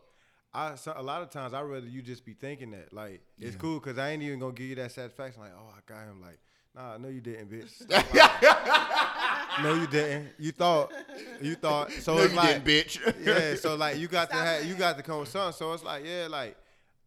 I 0.52 0.76
so, 0.76 0.92
a 0.96 1.02
lot 1.02 1.20
of 1.22 1.30
times 1.30 1.52
I 1.52 1.62
rather 1.62 1.86
you 1.86 2.00
just 2.02 2.24
be 2.24 2.32
thinking 2.34 2.70
that 2.72 2.92
like 2.92 3.22
it's 3.38 3.54
Yeah. 3.54 3.60
cool 3.60 3.80
because 3.80 3.98
I 3.98 4.10
ain't 4.10 4.22
even 4.22 4.38
gonna 4.38 4.52
give 4.52 4.66
you 4.66 4.74
that 4.76 4.92
satisfaction. 4.92 5.42
Like 5.42 5.52
oh 5.56 5.72
I 5.76 5.80
got 5.86 6.04
him 6.04 6.20
like. 6.20 6.38
Nah, 6.76 6.96
no, 6.96 7.06
you 7.08 7.20
didn't, 7.20 7.48
bitch. 7.52 7.70
No, 9.62 9.74
you 9.74 9.86
didn't. 9.86 10.30
You 10.40 10.50
thought, 10.50 10.92
you 11.40 11.54
thought. 11.54 11.92
So 11.92 12.16
no, 12.16 12.22
it's 12.22 12.32
you 12.32 12.36
like, 12.36 12.64
didn't, 12.64 12.86
bitch. 12.88 13.24
yeah, 13.24 13.54
so 13.54 13.76
like 13.76 13.98
you 13.98 14.08
got 14.08 14.28
to 14.30 14.34
have 14.36 14.64
you 14.64 14.74
got 14.74 14.96
to 14.96 15.02
come 15.04 15.20
with 15.20 15.28
something. 15.28 15.52
So 15.56 15.72
it's 15.72 15.84
like, 15.84 16.04
yeah, 16.04 16.26
like 16.28 16.56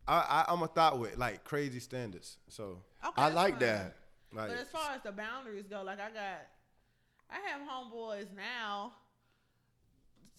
I, 0.08 0.46
I 0.48 0.54
I'm 0.54 0.62
a 0.62 0.68
thought 0.68 0.98
with 0.98 1.18
like 1.18 1.44
crazy 1.44 1.82
standards. 1.82 2.38
So 2.48 2.84
Okay, 3.04 3.14
I 3.22 3.28
like 3.30 3.56
fine. 3.56 3.60
that. 3.68 3.96
like 4.32 4.48
But 4.50 4.58
as 4.60 4.70
far 4.70 4.92
as 4.96 5.02
the 5.04 5.12
boundaries 5.12 5.68
go, 5.70 5.84
like 5.84 6.00
I 6.00 6.08
got, 6.10 6.48
I 7.30 7.40
have 7.50 7.62
homeboys 7.62 8.28
now. 8.36 8.94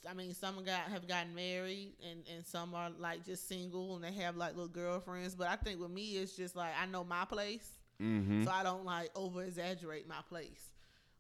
I 0.09 0.15
mean, 0.15 0.33
some 0.33 0.57
got 0.65 0.83
have 0.91 1.07
gotten 1.09 1.35
married, 1.35 1.93
and 2.09 2.21
and 2.35 2.47
some 2.47 2.75
are 2.75 2.91
like 2.99 3.25
just 3.27 3.49
single, 3.49 3.97
and 3.97 4.05
they 4.05 4.13
have 4.23 4.37
like 4.37 4.53
little 4.53 4.69
girlfriends. 4.69 5.35
But 5.35 5.49
I 5.49 5.57
think 5.57 5.81
with 5.81 5.91
me, 5.91 6.13
it's 6.17 6.37
just 6.37 6.57
like 6.57 6.73
I 6.81 6.87
know 6.87 7.05
my 7.05 7.25
place, 7.25 7.69
Mm-hmm. 8.01 8.45
so 8.45 8.51
I 8.51 8.63
don't 8.63 8.85
like 8.85 9.11
over 9.17 9.43
exaggerate 9.43 10.09
my 10.09 10.21
place. 10.29 10.65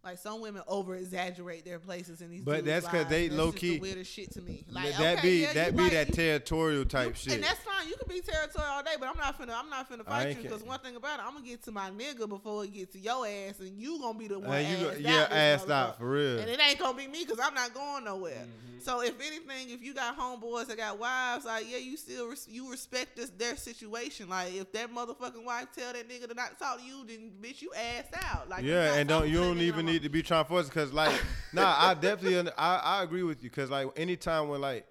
Like 0.05 0.19
some 0.19 0.41
women 0.41 0.63
over 0.69 0.95
exaggerate 0.95 1.65
their 1.65 1.79
places 1.81 2.21
in 2.23 2.31
these. 2.31 2.43
But 2.43 2.65
dudes' 2.65 2.67
that's 2.67 2.87
'cause 2.87 2.95
lives, 2.95 3.11
they 3.11 3.29
that's 3.29 3.39
low-key- 3.39 3.75
the 3.75 3.81
weirdest 3.81 4.13
shit 4.13 4.31
to 4.33 4.41
me. 4.41 4.65
Like 4.71 4.97
that 4.97 5.19
okay, 5.19 5.23
be 5.29 5.41
yeah, 5.43 5.53
that 5.55 5.77
be 5.77 5.83
right, 5.83 5.93
that 5.93 6.13
territorial 6.13 6.85
type 6.85 7.17
shit. 7.17 7.35
and 7.35 7.43
that's 7.43 7.59
fine. 7.61 7.89
You 7.89 7.97
can 7.97 8.09
be 8.09 8.21
territorial 8.21 8.71
all 8.73 8.83
day, 8.85 8.95
but 8.99 9.09
I'm 9.09 9.17
not 9.17 9.39
finna. 9.39 9.55
I'm 9.59 9.69
not 9.69 9.91
finna 9.91 10.03
I 10.07 10.25
fight 10.25 10.37
you 10.37 10.43
because 10.45 10.63
one 10.63 10.79
thing 10.81 10.95
about 10.97 11.19
it, 11.19 11.25
I'm 11.27 11.35
gonna 11.35 11.45
get 11.47 11.63
to 11.65 11.73
my 11.73 11.91
nigga 11.91 12.29
before 12.29 12.65
it 12.65 12.73
gets 12.73 12.93
to 12.93 13.01
your 13.01 13.27
ass, 13.27 13.59
and 13.59 13.77
you 13.79 13.99
gonna 13.99 14.19
be 14.19 14.29
the 14.29 14.39
one. 14.39 14.51
And 14.57 14.69
you 14.79 14.85
go- 14.87 14.93
assed 14.93 15.01
yeah, 15.03 15.23
out 15.23 15.31
this 15.31 15.63
assed 15.67 15.71
out 15.71 15.95
motherfucker. 15.95 15.99
for 15.99 16.11
real. 16.11 16.39
And 16.39 16.51
it 16.51 16.61
ain't 16.61 16.79
gonna 16.79 16.97
be 16.97 17.07
me 17.09 17.25
because 17.25 17.41
I'm 17.45 17.55
not 17.55 17.75
going 17.75 18.05
nowhere. 18.05 18.35
Mm-hmm. 18.35 18.79
So 18.81 19.03
if 19.03 19.15
anything, 19.21 19.71
if 19.71 19.83
you 19.83 19.93
got 19.93 20.17
homeboys 20.17 20.69
that 20.69 20.77
got 20.77 20.99
wives, 21.01 21.45
like 21.45 21.69
yeah, 21.69 21.79
you 21.79 21.97
still 21.97 22.29
res- 22.29 22.47
you 22.49 22.71
respect 22.71 23.17
this 23.17 23.31
their 23.31 23.57
situation. 23.57 24.29
Like 24.29 24.55
if 24.55 24.71
that 24.73 24.95
motherfucking 24.95 25.45
wife 25.45 25.67
tell 25.77 25.93
that 25.93 26.09
nigga 26.09 26.29
to 26.29 26.35
not 26.35 26.57
talk 26.61 26.79
to 26.79 26.85
you, 26.85 27.05
then 27.07 27.33
bitch 27.43 27.61
you 27.61 27.73
ass 27.75 28.05
out. 28.23 28.49
Like 28.49 28.63
yeah, 28.65 28.95
and 28.95 29.09
don't 29.09 29.29
you 29.29 29.39
don't 29.39 29.59
even 29.61 29.87
no 29.87 29.93
to 30.03 30.09
be 30.09 30.23
trying 30.23 30.45
to 30.45 30.49
force 30.49 30.67
it 30.67 30.71
because 30.75 30.93
like 30.93 31.15
nah, 31.53 31.75
I 31.79 31.95
definitely 31.95 32.51
I 32.57 32.77
I 32.77 33.03
agree 33.03 33.23
with 33.23 33.43
you 33.43 33.51
because 33.51 33.71
like 33.71 33.87
anytime 33.97 34.49
when 34.49 34.61
like 34.61 34.87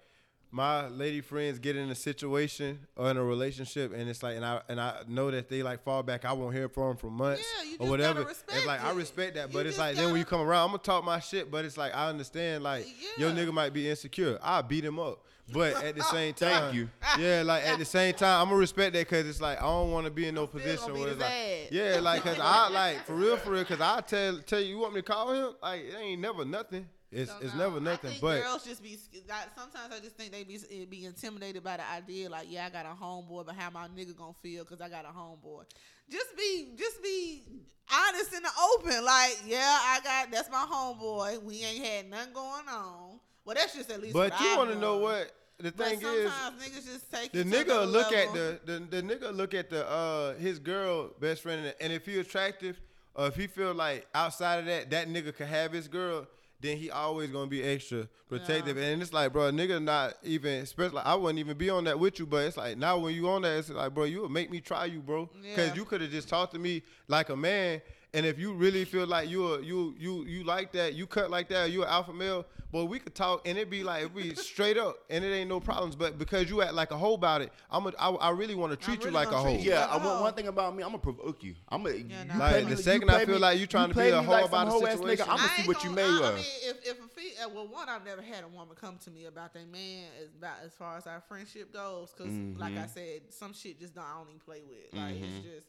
my 0.50 0.88
lady 0.88 1.20
friends 1.20 1.58
get 1.58 1.76
in 1.76 1.90
a 1.90 1.94
situation 1.94 2.78
or 2.96 3.10
in 3.10 3.18
a 3.18 3.22
relationship 3.22 3.92
and 3.94 4.08
it's 4.08 4.22
like 4.22 4.34
and 4.36 4.44
I 4.44 4.62
and 4.68 4.80
I 4.80 5.02
know 5.06 5.30
that 5.30 5.48
they 5.50 5.62
like 5.62 5.82
fall 5.84 6.02
back, 6.02 6.24
I 6.24 6.32
won't 6.32 6.54
hear 6.54 6.68
from 6.70 6.88
them 6.88 6.96
for 6.96 7.10
months 7.10 7.44
Yeah, 7.58 7.70
you 7.70 7.76
or 7.80 7.88
whatever. 7.90 8.22
gotta 8.24 8.34
It's 8.48 8.66
like 8.66 8.82
I 8.82 8.92
respect 8.92 9.34
that, 9.34 9.48
You 9.48 9.52
but 9.52 9.66
it's 9.66 9.76
just 9.76 9.78
like 9.78 9.96
then 9.96 10.06
when 10.10 10.16
you 10.18 10.24
come 10.24 10.40
around, 10.40 10.64
I'm 10.64 10.68
gonna 10.70 10.78
talk 10.82 11.04
my 11.04 11.20
shit, 11.20 11.50
but 11.50 11.64
it's 11.66 11.76
like 11.76 11.94
I 11.94 12.08
understand 12.08 12.64
like 12.64 12.86
your 13.18 13.30
nigga 13.30 13.52
might 13.52 13.74
be 13.74 13.90
insecure. 13.90 14.38
I'll 14.42 14.62
beat 14.62 14.84
him 14.84 14.98
up. 14.98 15.24
But 15.52 15.82
at 15.82 15.96
the 15.96 16.02
same 16.02 16.34
time, 16.34 16.72
Thank 16.72 16.74
you. 16.74 16.90
Yeah, 17.18 17.42
like 17.44 17.64
at 17.64 17.78
the 17.78 17.84
same 17.84 18.14
time, 18.14 18.42
I'm 18.42 18.48
gonna 18.48 18.60
respect 18.60 18.92
that 18.92 19.08
because 19.08 19.26
it's 19.26 19.40
like 19.40 19.58
I 19.58 19.62
don't 19.62 19.90
want 19.90 20.04
to 20.04 20.10
be 20.10 20.28
in 20.28 20.34
no 20.34 20.46
position 20.46 20.88
gonna 20.88 21.00
where 21.00 21.08
it's 21.08 21.20
like, 21.20 21.68
yeah, 21.70 22.00
like 22.00 22.22
cause 22.22 22.38
I 22.40 22.68
like 22.68 23.06
for 23.06 23.14
real, 23.14 23.36
for 23.36 23.52
real, 23.52 23.64
cause 23.64 23.80
I 23.80 24.00
tell 24.02 24.38
tell 24.40 24.60
you, 24.60 24.76
you 24.76 24.78
want 24.78 24.94
me 24.94 25.00
to 25.00 25.06
call 25.06 25.32
him? 25.32 25.54
Like 25.62 25.82
it 25.82 25.94
ain't 25.98 26.20
never 26.20 26.44
nothing. 26.44 26.86
It's 27.10 27.30
So 27.30 27.38
it's 27.40 27.54
no, 27.54 27.70
never 27.70 27.80
nothing. 27.80 28.10
I 28.10 28.12
think 28.12 28.20
But 28.20 28.42
girls 28.42 28.64
just 28.64 28.82
be 28.82 28.96
sc- 28.96 29.24
like, 29.28 29.48
sometimes 29.56 29.94
I 29.94 30.00
just 30.00 30.16
think 30.16 30.30
they 30.30 30.44
be 30.44 30.58
be 30.90 31.06
intimidated 31.06 31.64
by 31.64 31.78
the 31.78 31.90
idea 31.90 32.28
like 32.28 32.48
yeah 32.50 32.66
I 32.66 32.70
got 32.70 32.84
a 32.84 32.94
homeboy 33.02 33.46
but 33.46 33.54
how 33.54 33.70
my 33.70 33.88
nigga 33.88 34.14
gonna 34.14 34.34
feel 34.42 34.64
because 34.64 34.82
I 34.82 34.90
got 34.90 35.06
a 35.06 35.08
homeboy. 35.08 35.64
Just 36.10 36.36
be 36.36 36.68
just 36.76 37.02
be 37.02 37.44
honest 37.90 38.34
in 38.34 38.42
the 38.42 38.50
open 38.74 39.04
like 39.04 39.42
yeah 39.46 39.78
I 39.80 40.00
got 40.04 40.30
that's 40.30 40.50
my 40.50 40.66
homeboy. 40.70 41.42
We 41.42 41.62
ain't 41.62 41.84
had 41.84 42.10
nothing 42.10 42.34
going 42.34 42.68
on. 42.68 43.20
Well 43.48 43.54
that's 43.56 43.74
just 43.74 43.90
at 43.90 44.02
least. 44.02 44.12
but 44.12 44.30
what 44.30 44.40
you 44.42 44.56
want 44.58 44.70
to 44.72 44.78
know 44.78 44.98
what 44.98 45.32
the 45.58 45.70
thing 45.70 46.02
is? 46.02 46.30
niggas 46.30 46.84
just 46.84 47.10
take 47.10 47.32
The 47.32 47.44
nigga 47.44 47.90
look 47.90 48.12
at 48.12 48.34
the, 48.34 48.60
the 48.66 48.78
the 48.78 49.02
nigga 49.02 49.34
look 49.34 49.54
at 49.54 49.70
the 49.70 49.88
uh 49.88 50.34
his 50.34 50.58
girl 50.58 51.08
best 51.18 51.40
friend 51.40 51.72
and- 51.80 51.90
if 51.94 52.04
he 52.04 52.18
attractive 52.18 52.78
or 53.14 53.28
if 53.28 53.36
he 53.36 53.46
feel 53.46 53.72
like 53.72 54.06
outside 54.14 54.58
of 54.58 54.66
that 54.66 54.90
that 54.90 55.08
nigga 55.08 55.34
can 55.34 55.46
have 55.46 55.72
his 55.72 55.88
girl 55.88 56.26
then 56.60 56.76
he 56.76 56.90
always 56.90 57.30
gonna 57.30 57.46
be 57.46 57.62
extra 57.62 58.06
protective 58.28 58.76
Yeah. 58.76 58.84
and 58.88 59.00
it's 59.00 59.14
like 59.14 59.32
bro 59.32 59.50
nigga 59.50 59.82
not 59.82 60.12
even 60.22 60.60
especially 60.60 60.96
like, 60.96 61.06
I 61.06 61.14
wouldn't 61.14 61.38
even 61.38 61.56
be 61.56 61.70
on 61.70 61.84
that 61.84 61.98
with 61.98 62.18
you 62.18 62.26
but 62.26 62.44
it's 62.44 62.58
like 62.58 62.76
now 62.76 62.98
when 62.98 63.14
you 63.14 63.26
on 63.30 63.40
that 63.42 63.56
it's 63.60 63.70
like 63.70 63.94
bro 63.94 64.04
you 64.04 64.20
would 64.22 64.30
make 64.30 64.50
me 64.50 64.60
try 64.60 64.84
you 64.84 65.00
bro 65.00 65.30
because 65.40 65.68
Yeah. 65.70 65.74
you 65.74 65.86
could 65.86 66.02
have 66.02 66.10
just 66.10 66.28
talked 66.28 66.52
to 66.52 66.58
me 66.58 66.82
like 67.08 67.30
a 67.30 67.36
man 67.36 67.80
and 68.14 68.24
if 68.24 68.38
you 68.38 68.52
really 68.54 68.84
feel 68.84 69.06
like 69.06 69.28
you 69.28 69.54
a, 69.54 69.62
you 69.62 69.94
you 69.98 70.24
you 70.24 70.44
like 70.44 70.72
that 70.72 70.94
you 70.94 71.06
cut 71.06 71.30
like 71.30 71.48
that 71.48 71.70
you 71.70 71.82
an 71.82 71.88
alpha 71.88 72.12
male 72.12 72.46
but 72.70 72.84
we 72.86 72.98
could 72.98 73.14
talk 73.14 73.46
and 73.48 73.56
it 73.58 73.70
be 73.70 73.82
like 73.82 74.04
it 74.04 74.14
be 74.14 74.34
straight 74.50 74.76
up 74.78 74.96
and 75.10 75.24
it 75.24 75.28
ain't 75.28 75.48
no 75.48 75.60
problems 75.60 75.94
but 75.96 76.18
because 76.18 76.48
you 76.50 76.60
act 76.62 76.72
like 76.74 76.90
a 76.90 76.96
hoe 76.96 77.14
about 77.14 77.40
it 77.42 77.50
I'm 77.70 77.86
a, 77.86 77.92
I, 77.98 78.08
I 78.10 78.30
really 78.30 78.54
want 78.54 78.72
to 78.72 78.76
treat 78.76 78.98
really 79.00 79.10
you 79.10 79.14
like 79.14 79.28
a 79.28 79.32
gonna 79.32 79.50
hoe 79.50 79.58
Yeah, 79.60 79.80
like 79.80 79.90
I 79.90 79.96
a 80.04 80.06
want 80.06 80.20
one 80.22 80.34
thing 80.34 80.48
about 80.48 80.74
me. 80.76 80.82
I'm 80.82 80.88
gonna 80.90 80.98
provoke 80.98 81.42
you. 81.42 81.54
I'm 81.68 81.82
gonna 81.82 81.96
Yeah, 81.96 82.22
you 82.22 82.28
nah. 82.28 82.38
Like, 82.38 82.50
play 82.52 82.64
the 82.64 82.70
me- 82.70 82.76
second 82.76 83.10
I 83.10 83.24
feel 83.24 83.34
me- 83.34 83.40
like 83.40 83.58
you 83.58 83.66
trying 83.66 83.88
to 83.88 83.94
play 83.94 84.10
be 84.10 84.16
a 84.16 84.20
me 84.20 84.26
hoe 84.26 84.32
like 84.32 84.44
about 84.46 84.58
some 84.58 84.68
a 84.68 84.70
hoe-ass 84.70 84.98
situation. 84.98 85.26
Nigga, 85.26 85.30
I'm 85.30 85.36
gonna 85.38 85.48
see 85.56 85.68
what 85.68 85.84
you 85.84 85.90
gonna- 85.90 86.02
made 86.02 86.24
I, 86.24 86.28
of. 86.28 86.34
I 86.34 86.36
mean, 86.36 86.44
if 86.62 86.76
if 86.90 86.98
a 87.04 87.08
fe- 87.08 87.34
uh, 87.44 87.48
well, 87.54 87.68
one, 87.68 87.88
I've 87.88 88.04
never 88.04 88.22
had 88.22 88.44
a 88.44 88.48
woman 88.48 88.74
come 88.80 88.96
to 89.04 89.10
me 89.10 89.26
about 89.26 89.52
their 89.54 89.66
man 89.66 90.04
as 90.22 90.28
about 90.38 90.56
as 90.64 90.72
far 90.74 90.96
as 90.96 91.06
our 91.06 91.20
friendship 91.28 91.72
goes, 91.74 92.12
because 92.16 92.32
like 92.58 92.76
I 92.76 92.86
said, 92.86 93.20
some 93.30 93.52
shit 93.52 93.78
just 93.80 93.94
don't 93.94 94.04
I 94.04 94.14
don't 94.18 94.28
even 94.28 94.40
play 94.40 94.62
with. 94.68 94.92
Like 94.98 95.16
it's 95.16 95.44
just, 95.44 95.66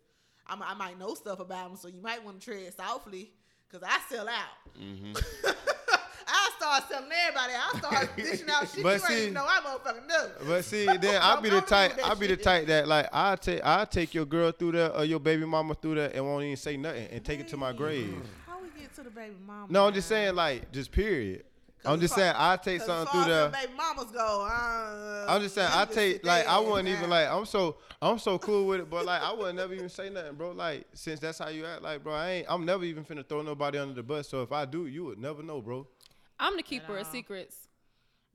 I'm, 0.50 0.62
I 0.64 0.74
might 0.74 0.98
know 1.00 1.14
stuff 1.14 1.40
about 1.40 1.70
them, 1.70 1.78
so 1.78 1.88
you 1.88 2.02
might 2.02 2.24
want 2.24 2.40
to 2.40 2.46
tread 2.46 2.74
softly, 2.76 3.32
because 3.70 3.88
I 3.88 4.00
sell 4.14 4.28
out. 4.28 4.80
Mm-hmm. 4.82 5.14
I 6.32 6.52
start 6.58 6.84
selling 6.90 7.10
everybody. 7.28 7.54
I 7.54 7.78
start 7.80 8.10
dishing 8.18 8.50
out 8.50 8.70
shit 8.70 8.84
But 8.84 9.02
you 9.02 9.08
see- 9.08 9.24
ain't 9.26 9.34
know 9.34 9.46
I 9.48 9.62
motherfucking 9.62 10.06
knew. 10.08 10.48
But 10.48 10.64
see, 10.64 10.86
then 10.86 11.20
I'll 11.24 11.42
be 11.42 11.50
the 11.50 11.62
type. 11.62 11.94
I'll 12.04 12.16
be 12.16 12.28
the 12.28 12.38
type 12.38 12.68
that 12.68 12.88
like 12.88 13.08
I 13.12 13.36
take 13.36 13.62
I 13.64 13.86
take 13.86 14.14
your 14.14 14.26
girl 14.26 14.52
through 14.52 14.74
that 14.74 14.96
or 14.96 15.06
your 15.06 15.20
baby 15.20 15.46
mama 15.46 15.74
through 15.74 15.96
that 15.96 16.14
and 16.14 16.24
won't 16.24 16.44
even 16.44 16.56
say 16.58 16.78
nothing 16.78 17.08
and 17.08 17.26
take 17.26 17.40
it 17.40 17.48
to 17.48 17.58
my 17.58 17.74
grave. 17.74 18.14
How 18.46 18.60
we 18.62 18.68
get 18.80 18.94
to 18.96 19.04
the 19.04 19.10
baby 19.10 19.34
mama? 19.46 19.68
No, 19.72 19.88
I'm 19.88 19.94
just 19.94 20.08
saying 20.08 20.36
like 20.36 20.72
just 20.72 20.92
period. 20.92 21.46
'Cause 21.84 21.94
I'm 21.94 22.02
just 22.02 22.14
saying 22.14 22.34
I 22.36 22.58
take 22.58 22.82
something 22.82 23.08
through 23.12 23.22
far 23.32 23.46
the 23.46 23.58
baby 23.58 23.74
mamas 23.78 24.12
go. 24.12 24.48
Uh, 24.52 25.26
I'm 25.30 25.42
just 25.42 25.56
saying 25.56 25.70
I 25.72 25.86
take 25.86 26.26
like 26.26 26.46
I 26.48 26.60
there 26.62 26.70
wasn't 26.70 26.90
even 26.90 27.10
like 27.10 27.30
I'm 27.30 27.46
so 27.46 27.78
I'm 28.02 28.20
so 28.20 28.38
cool 28.38 28.68
with 28.68 28.82
it, 28.82 28.90
but 28.90 29.06
like 29.06 29.22
I 29.22 29.32
would 29.34 29.56
never 29.56 29.74
even 29.74 29.88
say 29.90 30.10
nothing, 30.10 30.36
bro. 30.36 30.52
Like 30.52 30.88
since 30.94 31.20
that's 31.22 31.40
how 31.40 31.48
you 31.50 31.66
act, 31.66 31.82
like 31.82 32.04
bro, 32.04 32.14
I 32.14 32.30
ain't 32.32 32.48
I'm 32.50 32.66
never 32.66 32.84
even 32.84 33.06
finna 33.06 33.28
throw 33.28 33.42
nobody 33.44 33.78
under 33.78 33.94
the 33.94 34.04
bus. 34.04 34.28
So 34.28 34.42
if 34.42 34.52
I 34.52 34.66
do, 34.66 34.88
you 34.88 35.06
would 35.06 35.20
never 35.20 35.42
know, 35.42 35.62
bro. 35.62 35.88
I'm 36.38 36.58
the 36.58 36.64
keeper 36.64 36.98
of 36.98 37.06
all. 37.08 37.12
secrets. 37.14 37.56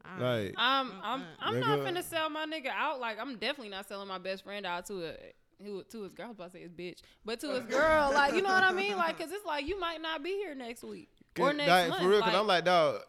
I- 0.04 0.18
Like 0.20 0.54
I'm 0.56 0.92
I'm 1.02 1.24
I'm 1.40 1.60
not 1.60 1.78
Nigga. 1.80 1.86
finna 1.86 2.02
sell 2.02 2.30
my 2.30 2.46
nigga 2.46 2.68
out. 2.68 2.98
Like 3.00 3.18
I'm 3.20 3.34
definitely 3.36 3.70
not 3.70 3.86
selling 3.88 4.08
my 4.08 4.18
best 4.18 4.44
friend 4.44 4.64
out 4.64 4.86
to 4.86 5.04
a 5.04 5.16
who 5.62 5.82
to 5.84 6.02
his 6.02 6.14
girl. 6.14 6.26
I 6.26 6.28
was 6.30 6.36
about 6.36 6.52
to 6.52 6.58
say 6.58 6.62
his 6.62 6.72
bitch, 6.72 7.00
but 7.26 7.40
to 7.40 7.50
his 7.50 7.64
girl. 7.66 8.10
Like 8.12 8.34
you 8.34 8.40
know 8.42 8.48
what 8.48 8.64
I 8.64 8.72
mean? 8.72 8.96
Like 8.96 9.18
cause 9.18 9.28
it's 9.30 9.44
like 9.44 9.66
you 9.66 9.78
might 9.78 10.00
not 10.00 10.22
be 10.22 10.30
here 10.30 10.54
next 10.54 10.82
week 10.82 11.10
or 11.38 11.52
next 11.52 11.68
like, 11.68 11.88
month. 11.90 12.02
for 12.02 12.08
real, 12.08 12.20
cause 12.20 12.28
Like, 12.32 12.40
I'm 12.40 12.46
like 12.46 12.64
dog. 12.64 13.00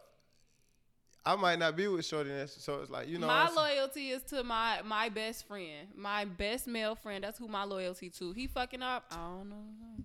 I 1.25 1.35
might 1.35 1.57
not 1.57 1.75
be 1.75 1.87
with 1.87 2.05
Shorty, 2.05 2.29
next, 2.29 2.63
so 2.63 2.81
it's 2.81 2.91
like 2.91 3.07
you 3.07 3.17
know. 3.17 3.27
my 3.27 3.49
loyalty 3.49 4.09
is 4.09 4.21
to 4.23 4.43
my 4.43 4.81
my 4.85 5.09
best 5.09 5.47
friend, 5.47 5.87
my 5.95 6.25
best 6.25 6.67
male 6.67 6.95
friend. 6.95 7.23
That's 7.23 7.39
who 7.39 7.47
my 7.47 7.63
loyalty 7.63 8.09
to. 8.11 8.31
He 8.31 8.45
fucking 8.45 8.83
up. 8.83 9.05
I 9.11 9.15
don't 9.15 9.49
know. 9.49 10.03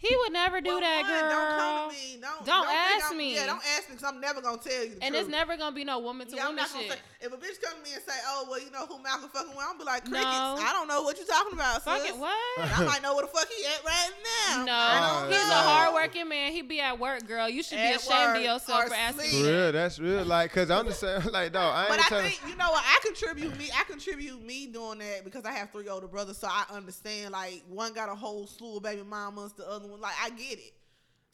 He 0.00 0.14
would 0.16 0.32
never 0.32 0.60
do 0.60 0.70
Well, 0.70 0.80
that, 0.80 1.02
one, 1.02 1.10
girl. 1.10 1.28
Don't 1.28 1.58
come 1.58 1.90
to 1.90 1.96
me. 1.96 2.18
Don't, 2.22 2.44
Don't 2.46 2.66
think 2.68 3.02
ask 3.02 3.14
me. 3.16 3.34
Yeah, 3.34 3.46
don't 3.46 3.62
ask 3.74 3.88
me 3.88 3.96
because 3.96 4.04
I'm 4.04 4.20
never 4.20 4.40
gonna 4.40 4.58
tell 4.58 4.84
you. 4.84 4.94
The 4.94 5.02
And 5.02 5.12
truth. 5.12 5.22
it's 5.26 5.28
never 5.28 5.56
gonna 5.56 5.74
be 5.74 5.82
no 5.82 5.98
woman 5.98 6.28
to 6.28 6.36
Yeah, 6.36 6.42
I'm 6.46 6.54
woman 6.54 6.64
not 6.72 6.80
shit. 6.80 6.92
say. 6.92 6.98
If 7.20 7.32
a 7.32 7.36
bitch 7.36 7.58
come 7.60 7.74
to 7.74 7.82
me 7.82 7.94
and 7.94 8.02
say, 8.06 8.14
"Oh, 8.28 8.46
well, 8.48 8.60
you 8.62 8.70
know 8.70 8.86
who 8.86 9.02
Malcolm 9.02 9.28
fucking 9.34 9.50
with," 9.56 9.66
I'm 9.68 9.76
be 9.76 9.82
like, 9.82 10.04
No. 10.06 10.10
"Crickets." 10.10 10.70
I 10.70 10.72
don't 10.72 10.86
know 10.86 11.02
what 11.02 11.16
you're 11.18 11.26
talking 11.26 11.52
about, 11.52 11.82
Fuck 11.82 12.02
sis. 12.02 12.10
it, 12.10 12.16
what? 12.16 12.32
And 12.60 12.70
I 12.70 12.84
might 12.86 13.02
know 13.02 13.16
where 13.16 13.26
the 13.26 13.32
fuck 13.32 13.48
he 13.48 13.64
at 13.66 13.84
right 13.84 14.10
now. 14.54 14.64
No, 14.64 14.72
I 14.72 15.20
don't 15.22 15.32
he's 15.32 15.50
a 15.50 15.54
hardworking 15.54 16.28
man. 16.28 16.52
He 16.52 16.62
be 16.62 16.80
at 16.80 16.96
work, 17.00 17.26
girl. 17.26 17.48
You 17.48 17.64
should 17.64 17.78
be 17.78 17.90
ashamed 17.90 18.36
of 18.36 18.42
yourself 18.42 18.84
for 18.86 18.94
asking 18.94 19.24
For 19.24 19.30
sleep. 19.30 19.46
real, 19.46 19.72
that's 19.72 19.98
real. 19.98 20.24
Like, 20.24 20.52
cause 20.52 20.70
I'm 20.70 20.86
the 20.86 20.94
same. 20.94 21.22
Like, 21.32 21.52
dog, 21.52 21.74
I 21.74 21.80
ain't 21.80 21.88
But 21.90 21.98
I 22.00 22.08
telling. 22.08 22.24
think 22.30 22.40
you 22.48 22.54
know 22.56 22.70
what 22.70 22.84
I 22.86 23.00
contribute 23.04 23.58
me. 23.58 23.68
I 23.76 23.82
contribute 23.82 24.40
me 24.46 24.66
doing 24.68 24.98
that 25.00 25.24
because 25.24 25.44
I 25.44 25.50
have 25.52 25.70
three 25.72 25.88
older 25.88 26.06
brothers, 26.06 26.38
so 26.38 26.46
I 26.48 26.66
understand. 26.70 27.32
Like 27.32 27.64
one 27.68 27.92
got 27.94 28.08
a 28.08 28.14
whole 28.14 28.46
slew 28.46 28.76
of 28.76 28.84
baby 28.84 29.02
mamas, 29.02 29.52
the 29.54 29.68
other 29.68 29.87
one 29.90 30.00
like 30.00 30.14
I 30.22 30.30
get 30.30 30.58
it. 30.58 30.72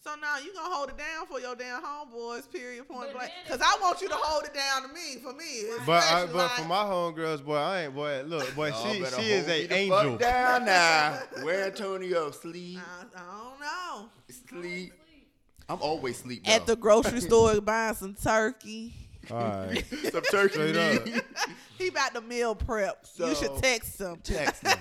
So 0.03 0.11
now 0.21 0.37
you 0.37 0.53
gonna 0.53 0.75
hold 0.75 0.91
it 0.91 0.99
down 0.99 1.27
for 1.27 1.41
your 1.41 1.55
damn 1.57 1.83
homeboys. 1.83 2.51
Period. 2.53 2.87
Point 2.87 3.09
But 3.09 3.15
blank. 3.15 3.33
Because 3.43 3.63
I 3.63 3.79
want 3.81 4.03
you 4.03 4.09
to 4.11 4.15
hold 4.15 4.45
it 4.45 4.53
down 4.53 4.83
to 4.83 4.89
me. 4.89 5.17
For 5.23 5.33
me, 5.33 5.65
But 5.87 5.93
I, 5.93 5.97
especially, 6.25 6.33
but 6.35 6.45
uh, 6.45 6.49
for 6.57 6.65
my 6.69 6.77
homegirls, 6.85 7.43
boy, 7.43 7.57
I 7.57 7.83
ain't 7.85 7.95
boy. 7.95 8.23
Look, 8.27 8.55
boy, 8.55 8.71
she 8.73 8.97
she 8.97 9.33
is 9.33 9.47
hold 9.47 9.49
a 9.49 9.73
angel. 9.75 10.11
Fuck 10.13 10.21
down 10.21 10.65
now. 10.67 11.19
Where 11.43 11.65
Antonio 11.65 12.31
sleep? 12.33 12.79
I, 12.81 13.19
I 13.19 13.43
don't 13.43 13.61
know. 13.61 14.09
Sleep. 14.61 14.93
I'm 15.71 15.81
always 15.81 16.19
sleep. 16.19 16.47
At 16.47 16.67
the 16.67 16.77
grocery 16.77 17.21
store 17.23 17.59
buying 17.63 17.95
some 17.95 18.15
turkey. 18.15 18.93
All 19.31 19.39
right. 19.39 19.83
some 20.13 20.23
turkey 20.31 20.53
Straight 20.53 20.77
up. 20.77 21.07
meat. 21.07 21.23
He 21.79 21.89
about 21.89 22.15
to 22.15 22.21
meal 22.21 22.55
prep. 22.55 23.05
So, 23.07 23.27
you 23.27 23.35
should 23.35 23.57
text 23.57 24.01
him. 24.01 24.19
text 24.23 24.63
them. 24.63 24.79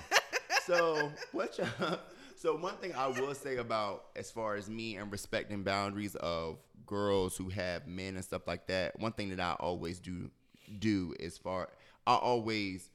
so 0.64 1.10
what? 1.32 1.56
y'all- 1.58 1.98
so 2.44 2.54
one 2.54 2.76
thing 2.76 2.94
I 2.94 3.06
will 3.06 3.34
say 3.34 3.56
about 3.56 4.04
as 4.16 4.30
far 4.30 4.54
as 4.54 4.68
me 4.68 4.96
and 4.96 5.10
respecting 5.10 5.62
boundaries 5.62 6.14
of 6.16 6.58
girls 6.84 7.38
who 7.38 7.48
have 7.48 7.86
men 7.86 8.16
and 8.16 8.24
stuff 8.24 8.42
like 8.46 8.66
that. 8.66 9.00
One 9.00 9.12
thing 9.12 9.30
that 9.30 9.40
I 9.40 9.52
always 9.58 9.98
do 9.98 10.30
do 10.78 11.14
as 11.20 11.38
far 11.38 11.70
I 12.06 12.16
always 12.16 12.90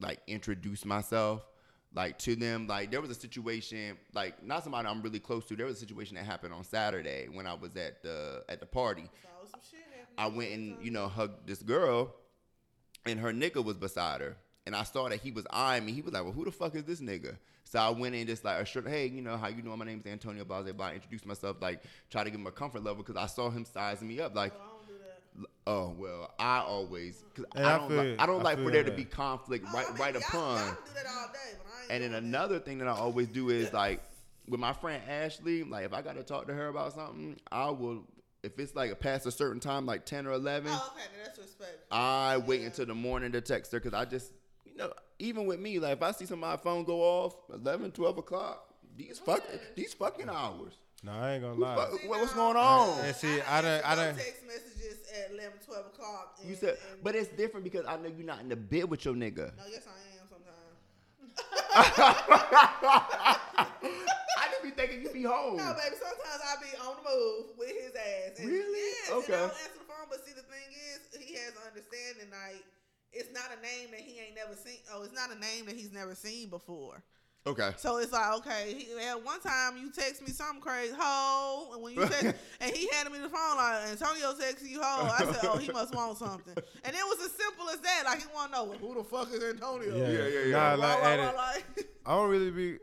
like 0.00 0.18
introduce 0.26 0.84
myself 0.84 1.46
like 1.94 2.18
to 2.20 2.34
them. 2.34 2.66
Like 2.66 2.90
there 2.90 3.00
was 3.00 3.10
a 3.10 3.14
situation 3.14 3.96
like 4.14 4.44
not 4.44 4.64
somebody 4.64 4.88
i'm 4.88 5.00
really 5.00 5.20
close 5.20 5.44
to. 5.46 5.54
There 5.54 5.66
was 5.66 5.76
a 5.76 5.80
situation 5.80 6.16
that 6.16 6.24
happened 6.24 6.52
on 6.52 6.64
saturday 6.64 7.28
when 7.32 7.46
i 7.46 7.54
was 7.54 7.76
at 7.76 8.02
the 8.02 8.42
at 8.48 8.58
the 8.58 8.66
party. 8.66 9.08
I 10.18 10.26
went 10.26 10.50
and 10.50 10.76
you 10.84 10.90
know 10.90 11.06
hugged 11.06 11.46
this 11.46 11.62
girl, 11.62 12.16
and 13.06 13.20
her 13.20 13.32
nigga 13.32 13.64
was 13.64 13.76
beside 13.76 14.20
her, 14.20 14.36
and 14.70 14.76
I 14.76 14.84
saw 14.84 15.08
that 15.08 15.20
he 15.20 15.32
was 15.32 15.44
eyeing 15.50 15.84
me. 15.84 15.90
He 15.92 16.00
was 16.00 16.12
like, 16.14 16.22
"Well, 16.22 16.32
who 16.32 16.44
the 16.44 16.52
fuck 16.52 16.76
is 16.76 16.84
this 16.84 17.00
nigga?" 17.00 17.36
So 17.64 17.80
I 17.80 17.90
went 17.90 18.14
in 18.14 18.26
just 18.28 18.44
like 18.44 18.60
assured, 18.62 18.86
"Hey, 18.86 19.06
you 19.06 19.20
know 19.20 19.36
how 19.36 19.48
you 19.48 19.62
doing? 19.62 19.76
My 19.78 19.84
name's 19.84 20.06
Antonio 20.06 20.44
Blah 20.44 20.62
blah." 20.62 20.72
blah. 20.72 20.90
Introduced 20.90 21.26
myself, 21.26 21.56
like 21.60 21.82
try 22.08 22.22
to 22.22 22.30
give 22.30 22.38
him 22.38 22.46
a 22.46 22.52
comfort 22.52 22.84
level 22.84 23.02
because 23.02 23.16
I 23.16 23.26
saw 23.26 23.50
him 23.50 23.64
sizing 23.64 24.06
me 24.06 24.20
up. 24.20 24.34
Like, 24.36 24.52
oh 25.66 25.94
well, 25.98 26.32
I 26.38 26.60
always 26.60 27.22
because 27.34 27.50
And 27.54 27.66
I 27.66 27.74
I 27.74 27.78
don't 27.78 27.88
feel- 27.88 27.96
like, 28.04 28.20
I 28.20 28.26
don't 28.26 28.40
I 28.40 28.44
like 28.44 28.56
for 28.58 28.62
feel 28.64 28.72
there 28.72 28.84
to 28.84 28.92
be 28.92 29.04
conflict 29.04 29.64
Oh, 29.68 29.72
right 29.74 29.86
I 29.86 29.90
mean, 29.90 29.98
right 30.00 30.14
y'all- 30.14 30.22
upon. 30.28 30.66
y'all 30.66 30.74
do 30.86 30.94
that 30.94 31.06
all 31.06 31.28
day, 31.32 31.38
but 31.58 31.72
I 31.72 31.82
ain't 31.82 31.90
And 31.92 32.02
then 32.04 32.10
doing 32.10 32.12
that. 32.12 32.38
another 32.38 32.58
thing 32.60 32.78
that 32.78 32.88
I 32.88 32.92
always 32.92 33.28
do 33.28 33.50
is 33.50 33.72
like 33.72 34.02
with 34.48 34.60
my 34.60 34.72
friend 34.72 35.02
Ashley, 35.08 35.62
like 35.64 35.84
if 35.84 35.92
I 35.92 36.02
gotta 36.02 36.22
talk 36.22 36.46
to 36.48 36.54
her 36.54 36.68
about 36.68 36.92
something, 36.94 37.38
I 37.50 37.70
will 37.70 38.04
if 38.42 38.58
it's 38.58 38.74
like 38.74 38.98
past 39.00 39.26
a 39.26 39.30
certain 39.30 39.60
time, 39.60 39.84
like 39.84 40.06
ten 40.06 40.26
or 40.26 40.32
eleven, 40.32 40.72
Oh, 40.74 40.92
okay, 40.96 41.04
that's 41.24 41.38
respect. 41.38 41.84
I 41.92 42.38
wait 42.38 42.62
until 42.62 42.86
the 42.86 42.94
morning 42.94 43.32
to 43.32 43.40
text 43.42 43.70
her 43.72 43.78
because 43.80 43.92
I 43.94 44.06
just 44.06 44.32
you 44.70 44.78
know, 44.78 44.92
even 45.18 45.46
with 45.46 45.60
me, 45.60 45.78
like 45.78 45.96
if 45.98 46.02
I 46.02 46.12
see 46.12 46.26
somebody's 46.26 46.62
phone 46.62 46.84
go 46.84 47.00
off 47.00 47.34
11, 47.52 47.92
12 47.92 48.18
o'clock, 48.18 48.66
these 48.96 49.18
fuck 49.18 49.42
these 49.76 49.94
fucking 49.94 50.28
hours. 50.28 50.74
No, 51.02 51.12
I 51.12 51.32
ain't 51.32 51.42
gonna 51.42 51.54
Who 51.54 51.62
lie. 51.62 51.76
fuck- 51.76 51.92
what- 52.08 52.20
what's 52.20 52.34
going 52.34 52.56
on? 52.56 52.98
And 53.04 53.16
see, 53.16 53.40
I 53.40 53.58
I 53.58 53.62
done, 53.62 53.82
I 53.84 53.94
done 53.94 54.06
done. 54.14 54.16
text 54.24 54.42
messages 54.46 54.98
at 55.18 55.30
11, 55.32 55.58
12 55.64 55.86
o'clock. 55.86 56.36
And, 56.40 56.50
You 56.50 56.56
said, 56.56 56.76
and- 56.92 57.02
but 57.02 57.14
it's 57.14 57.28
different 57.36 57.64
because 57.64 57.86
I 57.86 57.96
know 57.96 58.08
you're 58.08 58.26
not 58.26 58.40
in 58.40 58.48
the 58.50 58.56
bed 58.56 58.84
with 58.90 59.04
your 59.06 59.14
nigga. 59.14 59.56
no, 59.56 59.64
yes, 59.70 59.86
I 59.88 60.20
am 60.20 60.28
sometimes. 60.28 60.76
I 63.10 64.44
just 64.50 64.62
be 64.62 64.70
thinking 64.70 65.02
you 65.02 65.10
be 65.10 65.22
home. 65.24 65.56
No, 65.56 65.72
baby, 65.74 65.96
sometimes 65.96 66.40
I 66.44 66.56
be 66.62 66.76
on 66.78 66.96
the 66.96 67.04
move 67.10 67.46
with 67.58 67.70
his 67.70 67.92
ass. 67.94 68.38
And 68.38 68.48
Really? 68.50 68.78
Yes, 69.04 69.10
Okay. 69.24 69.32
And 69.34 69.42
I 69.44 69.46
don't 69.48 69.56
answer 69.56 69.78
the 69.80 69.88
phone, 69.88 70.06
but 70.08 70.24
see, 70.24 70.32
the 70.32 70.42
thing 70.48 70.68
is, 70.72 71.00
he 71.16 71.34
has 71.34 71.52
an 71.56 71.62
understanding. 71.68 72.28
Like, 72.30 72.64
it's 73.12 73.32
not 73.32 73.44
a 73.56 73.60
name 73.62 73.90
that 73.92 74.00
he 74.00 74.20
ain't 74.20 74.34
never 74.34 74.54
seen. 74.54 74.78
Oh, 74.92 75.02
it's 75.02 75.14
not 75.14 75.30
a 75.30 75.38
name 75.38 75.66
that 75.66 75.76
he's 75.76 75.92
never 75.92 76.14
seen 76.14 76.48
before. 76.48 77.02
Okay. 77.46 77.70
So 77.78 77.96
it's 77.96 78.12
like, 78.12 78.34
okay, 78.38 78.74
he, 78.76 78.86
at 79.08 79.24
one 79.24 79.40
time 79.40 79.78
you 79.78 79.90
text 79.90 80.20
me 80.20 80.28
something 80.28 80.60
crazy, 80.60 80.92
ho, 80.96 81.70
and 81.72 81.82
when 81.82 81.94
you 81.94 82.06
text, 82.06 82.34
and 82.60 82.70
he 82.76 82.86
handed 82.92 83.12
me 83.12 83.18
the 83.18 83.30
phone 83.30 83.56
like 83.56 83.88
Antonio 83.90 84.32
texted 84.34 84.68
you, 84.68 84.80
ho. 84.82 85.06
I 85.06 85.24
said, 85.32 85.48
oh, 85.50 85.56
he 85.56 85.72
must 85.72 85.94
want 85.94 86.18
something, 86.18 86.52
and 86.54 86.94
it 86.94 87.02
was 87.02 87.18
as 87.24 87.32
simple 87.32 87.68
as 87.70 87.80
that. 87.80 88.02
Like 88.04 88.20
he 88.20 88.26
want 88.34 88.52
to 88.52 88.58
know 88.58 88.64
well, 88.64 88.78
who 88.78 88.94
the 88.94 89.04
fuck 89.04 89.32
is 89.32 89.42
Antonio? 89.42 89.96
Yeah, 89.96 90.08
Yeah, 90.10 90.28
yeah, 90.28 90.40
yeah. 90.44 90.52
Nah, 90.52 90.70
Why, 90.70 90.74
like, 90.74 91.02
why, 91.02 91.12
at 91.12 91.18
why, 91.18 91.28
it- 91.30 91.36
like- 91.78 91.88
I 92.06 92.10
don't 92.14 92.30
really 92.30 92.50
be, 92.50 92.78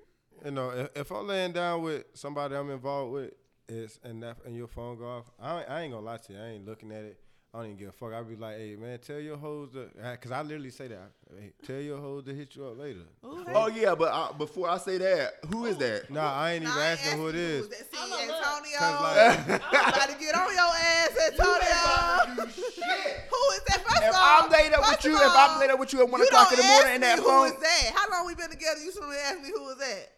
you 0.46 0.52
know, 0.52 0.70
if, 0.72 0.90
if 0.96 1.12
I'm 1.12 1.28
laying 1.28 1.52
down 1.52 1.84
with 1.84 2.06
somebody 2.16 2.56
I'm 2.56 2.70
involved 2.72 3.13
with, 3.13 3.32
is 3.70 4.00
and 4.04 4.24
that 4.24 4.38
and 4.46 4.56
your 4.56 4.68
phone 4.68 4.98
go 4.98 5.06
off, 5.08 5.30
I, 5.40 5.63
I 5.66 5.82
ain't 5.82 5.94
gonna 5.94 6.06
lie 6.06 6.18
to 6.18 6.34
you. 6.34 6.40
I 6.40 6.48
ain't 6.48 6.66
looking 6.66 6.92
at 6.92 7.04
it. 7.04 7.20
I 7.58 7.62
don't 7.62 7.72
even 7.72 7.78
give 7.80 7.89
a 7.89 7.91
fuck. 7.91 8.13
I'd 8.13 8.30
be 8.30 8.36
like, 8.36 8.58
hey 8.58 8.76
man, 8.80 9.00
tell 9.00 9.17
your 9.20 9.36
hoes 9.36 9.72
to, 9.74 9.89
cause 10.22 10.32
I 10.32 10.43
literally 10.43 10.70
say 10.70 10.89
that. 10.89 11.10
Hey, 11.39 11.54
tell 11.65 11.82
your 11.82 11.98
hoes 11.98 12.24
to 12.26 12.34
hit 12.36 12.56
you 12.56 12.67
up 12.67 12.78
later. 12.78 13.00
Who 13.24 13.43
Oh 13.48 13.65
yeah, 13.65 13.96
but 13.96 14.13
uh, 14.13 14.32
before 14.34 14.70
I 14.70 14.78
say 14.78 15.00
that, 15.00 15.39
who 15.50 15.65
is 15.65 15.76
that? 15.78 16.12
Nah, 16.12 16.34
I 16.34 16.52
ain't 16.54 16.63
even 16.65 16.76
Nah, 16.76 16.82
I 16.82 16.86
asking 16.89 17.17
who 17.17 17.30
it 17.30 17.36
is. 17.36 17.65
Who's 17.65 17.70
that. 17.70 17.91
See, 17.91 17.98
I'ma 17.98 18.13
look. 18.13 18.22
Antonio, 18.22 18.78
'Cause, 18.78 19.02
like- 19.02 19.50
I'm 19.74 19.89
about 19.89 20.10
to 20.10 20.17
get 20.20 20.36
on 20.36 20.54
your 20.54 20.70
ass, 20.70 21.17
Antonio. 21.32 22.46
Shit. 22.46 23.13
Who 23.26 23.41
is 23.58 23.62
that? 23.70 23.82
First 23.89 24.04
If 24.04 24.13
off, 24.13 24.43
I'm 24.46 24.52
laid 24.52 24.74
up 24.74 24.84
with 24.88 25.04
you, 25.06 25.15
of 25.15 25.22
if 25.24 25.32
I'm 25.34 25.50
all, 25.50 25.60
laid 25.60 25.70
up 25.72 25.80
with 25.80 25.93
you 25.93 26.02
at 26.04 26.10
one 26.10 26.22
you 26.22 26.28
o'clock 26.28 26.52
in 26.52 26.58
the 26.60 26.63
morning 26.63 26.86
ask 26.86 26.93
and 26.93 27.04
that 27.04 27.17
who 27.17 27.26
phone, 27.26 27.48
is 27.48 27.58
that? 27.58 27.91
How 27.96 28.12
long 28.12 28.28
we 28.28 28.36
been 28.36 28.52
together? 28.52 28.80
You 28.86 28.91
should 28.91 29.02
have 29.02 29.13
asked 29.34 29.41
me 29.41 29.50
who 29.50 29.67
is 29.70 29.78
that. 29.80 30.10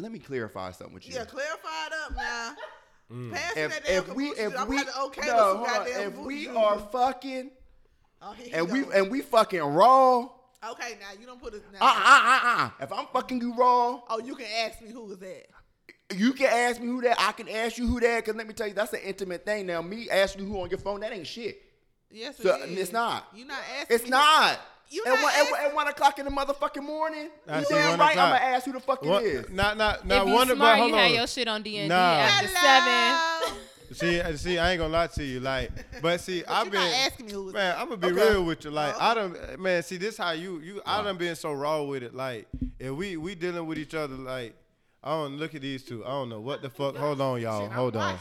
let 0.00 0.10
me 0.10 0.18
clarify 0.18 0.72
something 0.72 0.92
with 0.94 1.06
you. 1.06 1.14
Yeah, 1.14 1.24
clarify 1.24 1.86
it 1.86 1.92
up 2.04 2.16
now. 2.16 2.56
Pass 3.32 3.56
me 3.56 3.62
if 3.62 3.70
that 3.84 3.88
if 3.92 4.14
we 4.14 4.30
kabuki 4.30 4.32
if 4.32 4.36
shit. 4.52 4.58
I'm 4.60 4.68
we 4.68 4.76
gonna 4.76 4.86
have 4.90 4.94
to 4.94 5.00
okay 5.02 5.26
no, 5.28 5.60
with 5.62 5.70
some 5.70 5.80
on. 5.80 5.86
if 6.12 6.16
we 6.18 6.46
kabuki. 6.46 6.56
are 6.56 6.78
fucking 6.78 7.50
Oh, 8.22 8.32
here 8.32 8.46
he 8.46 8.52
and 8.54 8.70
we 8.72 8.84
and 8.94 9.10
we 9.10 9.20
fucking 9.20 9.60
raw, 9.60 10.20
uh 10.20 10.70
okay, 10.72 10.96
now 11.00 11.18
you 11.20 11.26
don't 11.26 11.40
put 11.40 11.52
it. 11.54 11.62
Now. 11.72 11.78
uh 11.82 11.86
uh 11.86 12.40
uh. 12.64 12.70
If 12.80 12.92
I'm 12.92 13.06
fucking 13.12 13.40
you 13.40 13.54
raw, 13.54 14.00
Oh, 14.08 14.18
you 14.24 14.34
can 14.34 14.46
ask 14.64 14.80
me 14.80 14.90
who 14.90 15.12
is 15.12 15.18
that. 15.18 15.46
you 16.14 16.32
can 16.32 16.46
ask 16.46 16.80
me 16.80 16.86
who 16.86 17.02
that. 17.02 17.16
I 17.20 17.32
can 17.32 17.48
ask 17.50 17.76
you 17.76 17.86
who 17.86 18.00
that. 18.00 18.24
Cause 18.24 18.34
let 18.34 18.46
me 18.46 18.54
tell 18.54 18.66
you, 18.66 18.72
that's 18.74 18.92
an 18.94 19.00
intimate 19.04 19.44
thing. 19.44 19.66
Now, 19.66 19.82
me 19.82 20.08
asking 20.10 20.46
you 20.46 20.52
who 20.52 20.60
on 20.62 20.70
your 20.70 20.78
phone, 20.78 21.00
that 21.00 21.12
ain't 21.12 21.26
shit. 21.26 21.60
Yes, 22.10 22.36
So, 22.38 22.54
it 22.62 22.70
is. 22.70 22.78
it's 22.78 22.92
not. 22.92 23.26
You're 23.34 23.46
not 23.46 23.58
asking. 23.78 23.94
It's 23.94 24.04
me- 24.04 24.10
not. 24.10 24.58
You 24.94 25.04
at, 25.06 25.08
not 25.14 25.22
one, 25.22 25.32
at, 25.34 25.64
at 25.70 25.74
one 25.74 25.88
o'clock 25.88 26.18
in 26.18 26.24
the 26.24 26.30
motherfucking 26.30 26.82
morning. 26.82 27.28
I 27.48 27.58
you 27.60 27.64
see 27.64 27.74
damn 27.74 27.90
one 27.90 27.98
right. 28.00 28.16
I'm 28.18 28.32
gonna 28.32 28.44
ask 28.44 28.64
who 28.66 28.72
the 28.72 28.80
fuck 28.80 29.04
it 29.04 29.08
What, 29.08 29.22
is. 29.24 29.50
not 29.50 29.76
not 29.76 30.06
not 30.06 30.22
if 30.22 30.28
you 30.28 30.34
wonder, 30.34 30.54
smart, 30.54 30.78
but 30.78 30.86
you 30.88 30.94
had 30.94 31.10
your 31.12 31.26
shit 31.26 31.48
on 31.48 31.62
D 31.62 31.78
and 31.78 31.88
D 31.88 31.94
Nah. 31.94 32.02
after 32.02 32.48
seven. 32.48 32.58
Hello. 32.86 33.56
See, 33.92 34.20
uh, 34.20 34.36
see, 34.36 34.58
I 34.58 34.72
ain't 34.72 34.78
gonna 34.80 34.92
lie 34.92 35.06
to 35.08 35.22
you, 35.24 35.40
like, 35.40 35.70
but 36.02 36.20
see, 36.20 36.42
But 36.42 36.50
I've 36.52 36.70
been 36.70 36.80
asking 36.80 37.26
me 37.26 37.32
who 37.32 37.48
is 37.48 37.54
Man, 37.54 37.76
I'm 37.78 37.88
gonna 37.90 37.96
be 37.98 38.06
Okay. 38.08 38.30
real 38.30 38.44
with 38.44 38.64
you. 38.64 38.70
Like, 38.70 38.94
Oh. 38.96 39.00
I 39.00 39.14
don't, 39.14 39.60
man. 39.60 39.82
See, 39.82 39.98
this 39.98 40.16
how 40.16 40.30
you, 40.32 40.58
you. 40.60 40.80
I 40.86 41.02
done 41.02 41.16
been 41.16 41.36
so 41.36 41.52
raw 41.52 41.82
with 41.82 42.02
it. 42.02 42.14
Like, 42.14 42.48
if 42.78 42.90
we 42.90 43.16
we 43.16 43.34
dealing 43.34 43.66
with 43.66 43.78
each 43.78 43.94
other, 43.94 44.14
like, 44.16 44.54
I 45.06 45.10
don't 45.10 45.36
look 45.36 45.54
at 45.54 45.60
these 45.60 45.82
two. 45.82 46.02
I 46.02 46.08
don't 46.08 46.30
know 46.30 46.40
what 46.40 46.62
the 46.62 46.70
fuck. 46.70 46.96
Hold 46.96 47.20
on, 47.20 47.38
y'all. 47.38 47.68
Hold 47.68 47.94
on. 47.94 48.18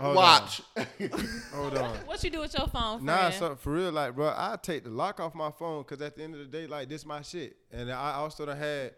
Hold 0.00 0.16
Watch. 0.16 0.60
On. 0.76 0.86
Hold 1.54 1.78
on. 1.78 1.96
What 1.98 2.24
you 2.24 2.30
do 2.30 2.40
with 2.40 2.52
your 2.52 2.66
phone, 2.66 3.04
friend? 3.04 3.06
Nah, 3.06 3.30
so 3.30 3.54
for 3.54 3.74
real, 3.74 3.92
like, 3.92 4.16
bro, 4.16 4.34
I 4.36 4.58
take 4.60 4.82
the 4.82 4.90
lock 4.90 5.20
off 5.20 5.36
my 5.36 5.52
phone 5.52 5.82
because 5.82 6.02
at 6.02 6.16
the 6.16 6.24
end 6.24 6.34
of 6.34 6.40
the 6.40 6.46
day, 6.46 6.66
like, 6.66 6.88
this 6.88 7.06
my 7.06 7.22
shit, 7.22 7.56
and 7.70 7.92
I 7.92 8.14
also 8.14 8.44
done 8.44 8.56
had 8.56 8.94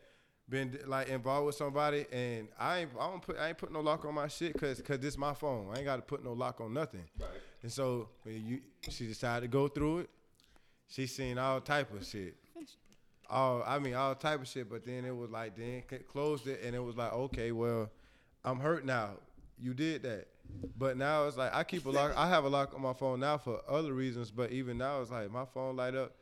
been 0.48 0.79
like 0.87 1.09
involved 1.09 1.46
with 1.46 1.55
somebody, 1.55 2.07
and 2.11 2.48
I 2.59 2.79
ain't, 2.81 2.90
I 2.98 3.11
don't 3.11 3.20
put, 3.20 3.37
I 3.38 3.48
ain't 3.48 3.59
put 3.59 3.70
no 3.70 3.81
lock 3.81 4.07
on 4.07 4.14
my 4.14 4.29
shit 4.29 4.55
because, 4.55 4.81
cause 4.81 4.98
this 4.98 5.18
my 5.18 5.35
phone. 5.35 5.68
I 5.75 5.77
ain't 5.77 5.85
got 5.85 5.96
to 5.96 6.03
put 6.03 6.25
no 6.25 6.33
lock 6.33 6.62
on 6.62 6.72
nothing. 6.72 7.05
Right. 7.20 7.29
And 7.62 7.70
so 7.70 8.09
when 8.22 8.46
you, 8.46 8.61
she 8.88 9.07
decided 9.07 9.42
to 9.42 9.48
go 9.48 9.68
through 9.68 10.01
it. 10.01 10.11
She 10.88 11.07
seen 11.07 11.37
all 11.37 11.61
type 11.61 11.92
of 11.94 12.07
shit. 12.07 12.37
All, 13.33 13.64
I 13.66 13.79
mean, 13.79 13.95
all 13.95 14.14
type 14.14 14.42
of 14.42 14.47
shit. 14.47 14.68
But 14.68 14.85
then 14.85 15.05
it 15.05 15.16
was 15.16 15.31
like, 15.31 15.57
then 15.57 15.83
closed 16.09 16.47
it, 16.47 16.61
and 16.62 16.77
it 16.77 16.81
was 16.81 16.97
like, 16.97 17.12
okay, 17.12 17.51
well, 17.51 17.90
I'm 18.45 18.61
hurt 18.61 18.85
now. 18.85 19.11
You 19.59 19.75
did 19.75 20.03
that. 20.03 20.29
But 20.77 20.97
now 20.97 21.27
it's 21.27 21.37
like 21.37 21.55
I 21.55 21.64
keep 21.64 21.87
a 21.87 21.90
lock. 21.90 22.12
I 22.16 22.29
have 22.29 22.45
a 22.45 22.49
lock 22.49 22.75
on 22.75 22.83
my 22.83 22.92
phone 22.92 23.21
now 23.21 23.38
for 23.38 23.62
other 23.68 23.95
reasons. 23.95 24.31
But 24.31 24.53
even 24.53 24.77
now 24.77 25.01
it's 25.01 25.11
like 25.11 25.31
my 25.31 25.47
phone 25.47 25.77
light 25.77 25.95
up, 25.95 26.12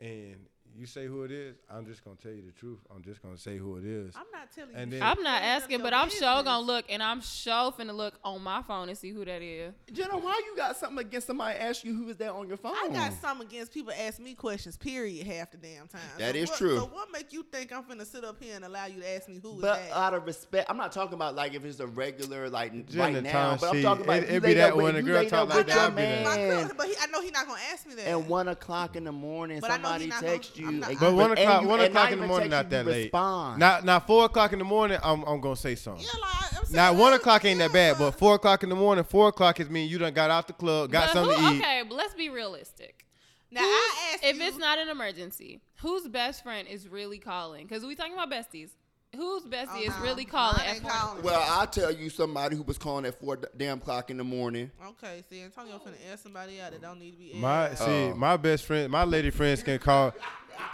and 0.00 0.36
you 0.78 0.86
say 0.86 1.06
who 1.06 1.22
it 1.24 1.30
is, 1.30 1.56
I'm 1.70 1.86
just 1.86 2.04
gonna 2.04 2.16
tell 2.22 2.32
you 2.32 2.42
the 2.44 2.52
truth. 2.52 2.78
I'm 2.94 3.02
just 3.02 3.22
gonna 3.22 3.38
say 3.38 3.56
who 3.56 3.76
it 3.76 3.84
is. 3.84 4.14
I'm 4.16 4.24
not 4.32 4.52
telling 4.54 4.74
And 4.74 4.92
you. 4.92 4.98
then- 4.98 5.08
I'm 5.08 5.22
not 5.22 5.42
asking, 5.42 5.80
but 5.82 5.94
I'm 5.94 6.10
sure 6.10 6.42
gonna 6.42 6.60
look, 6.60 6.84
and 6.88 7.02
I'm 7.02 7.20
sure 7.20 7.72
finna 7.72 7.94
look 7.94 8.14
on 8.24 8.42
my 8.42 8.62
phone 8.62 8.88
and 8.88 8.96
see 8.98 9.10
who 9.10 9.24
that 9.24 9.42
is. 9.42 9.74
Jenna, 9.92 10.18
why 10.18 10.40
you 10.44 10.56
got 10.56 10.76
something 10.76 10.98
against 10.98 11.26
somebody 11.26 11.58
ask 11.58 11.84
you 11.84 11.94
who 11.94 12.08
is 12.08 12.16
that 12.18 12.30
on 12.32 12.48
your 12.48 12.56
phone? 12.56 12.74
I 12.76 12.88
got 12.88 13.12
something 13.14 13.46
against 13.46 13.72
people 13.72 13.92
ask 13.98 14.18
me 14.20 14.34
questions. 14.34 14.76
Period. 14.76 15.26
Half 15.26 15.52
the 15.52 15.56
damn 15.58 15.88
time. 15.88 16.00
That 16.18 16.34
so 16.34 16.40
is 16.40 16.48
what, 16.50 16.58
true. 16.58 16.76
So 16.78 16.84
what 16.86 17.10
make 17.12 17.32
you 17.32 17.42
think 17.44 17.72
I'm 17.72 17.84
finna 17.84 18.06
sit 18.06 18.24
up 18.24 18.42
here 18.42 18.54
and 18.56 18.64
allow 18.64 18.86
you 18.86 19.00
to 19.00 19.08
ask 19.16 19.28
me 19.28 19.38
who 19.42 19.56
is 19.56 19.60
But 19.62 19.78
that? 19.88 19.92
out 19.96 20.14
of 20.14 20.26
respect, 20.26 20.70
I'm 20.70 20.76
not 20.76 20.92
talking 20.92 21.14
about 21.14 21.34
like 21.34 21.54
if 21.54 21.64
it's 21.64 21.80
a 21.80 21.86
regular 21.86 22.48
like 22.50 22.72
Jenna 22.88 23.14
right 23.14 23.22
now. 23.22 23.32
Tom, 23.32 23.58
But 23.60 23.74
I'm 23.76 23.82
talking 23.82 24.04
about 24.04 24.16
it- 24.18 24.24
if 24.24 24.30
you 24.30 24.36
it 24.36 24.42
be 24.42 24.54
that 24.54 24.66
there 24.68 24.76
with- 24.76 24.84
when 24.84 24.96
a 24.96 25.02
girl 25.02 25.14
lay 25.16 25.20
there 25.22 25.30
talk 25.30 25.48
like 25.48 25.66
that, 25.66 25.74
your 25.74 25.84
I 25.84 25.88
be 25.90 26.02
that. 26.02 26.24
My 26.24 26.36
man. 26.36 26.72
but 26.76 26.86
he, 26.86 26.94
I 27.00 27.06
know 27.06 27.20
he 27.22 27.30
not 27.30 27.46
gonna 27.46 27.60
ask 27.72 27.86
me 27.86 27.94
that. 27.94 28.06
and 28.08 28.28
one 28.28 28.48
o'clock 28.48 28.96
in 28.96 29.04
the 29.04 29.12
morning, 29.12 29.60
But 29.60 29.70
somebody 29.72 30.04
he 30.04 30.10
not 30.10 30.20
gonna- 30.20 30.32
text 30.34 30.56
you. 30.70 30.80
Not- 30.80 30.90
and 30.90 31.00
But 31.00 31.14
one 31.14 31.32
o'clock, 31.32 31.62
you- 31.62 31.68
one 31.68 31.80
o'clock 31.80 32.12
in 32.12 32.20
the 32.20 32.26
morning, 32.26 32.50
not 32.50 32.70
that 32.70 32.84
you 32.84 32.90
late. 32.90 33.02
Respond. 33.04 33.58
Now, 33.60 33.80
now 33.80 34.00
four 34.00 34.24
o'clock 34.26 34.52
in 34.52 34.58
the 34.58 34.64
morning, 34.64 34.98
I'm 35.02 35.22
I'm 35.24 35.40
gonna 35.40 35.56
say 35.56 35.74
something. 35.74 36.04
yeah, 36.04 36.20
like 36.20 36.58
I'm 36.58 36.64
saying, 36.64 36.76
Now 36.76 36.92
one 36.92 37.12
o'clock 37.12 37.44
ain't 37.44 37.58
yeah, 37.58 37.68
that 37.68 37.72
bad, 37.74 37.98
but 37.98 38.12
four 38.12 38.34
o'clock 38.34 38.62
in 38.62 38.68
the 38.68 38.76
morning, 38.76 39.04
four 39.04 39.28
o'clock 39.28 39.58
is 39.60 39.68
mean 39.70 39.88
you 39.88 39.98
done 39.98 40.12
got 40.14 40.30
out 40.30 40.46
the 40.46 40.52
club, 40.52 40.90
got 40.90 41.06
But 41.08 41.12
something 41.12 41.38
who- 41.38 41.48
to 41.50 41.54
eat. 41.56 41.60
Okay, 41.60 41.82
but 41.88 41.94
let's 41.94 42.14
be 42.14 42.28
realistic. 42.28 43.06
now 43.50 43.60
Who's- 43.60 43.72
I 43.72 44.10
asked 44.14 44.24
if 44.24 44.36
you, 44.36 44.42
it's 44.42 44.58
not 44.58 44.78
an 44.78 44.88
emergency, 44.88 45.60
whose 45.80 46.08
best 46.08 46.42
friend 46.42 46.66
is 46.68 46.88
really 46.88 47.18
calling? 47.18 47.66
Because 47.66 47.84
we 47.84 47.94
talking 47.94 48.14
about 48.14 48.30
besties. 48.30 48.70
Whose 49.14 49.44
bestie 49.44 49.66
Oh, 49.70 49.80
is 49.82 49.88
no, 49.96 50.02
really 50.02 50.24
calling 50.24 50.60
at 50.66 50.78
four? 50.80 50.90
calling. 50.90 51.22
well, 51.22 51.44
I'll 51.48 51.66
tell 51.66 51.90
you 51.90 52.10
somebody 52.10 52.54
who 52.56 52.62
was 52.62 52.76
calling 52.76 53.06
at 53.06 53.18
four 53.18 53.36
damn 53.56 53.78
o'clock 53.78 54.10
in 54.10 54.16
the 54.18 54.24
morning. 54.24 54.70
Okay, 54.88 55.22
see, 55.30 55.42
Antonio 55.42 55.74
I'm 55.74 55.80
finna 55.92 56.12
ask 56.12 56.22
somebody 56.22 56.60
out 56.60 56.72
that 56.72 56.82
don't 56.82 56.98
need 56.98 57.12
to 57.12 57.18
be. 57.18 57.32
My 57.34 57.68
asked. 57.68 57.78
see, 57.84 57.84
Oh. 58.10 58.14
my 58.14 58.36
best 58.36 58.64
friend, 58.64 58.90
my 58.90 59.04
lady 59.04 59.30
friends 59.30 59.62
can 59.62 59.78
call. 59.78 60.12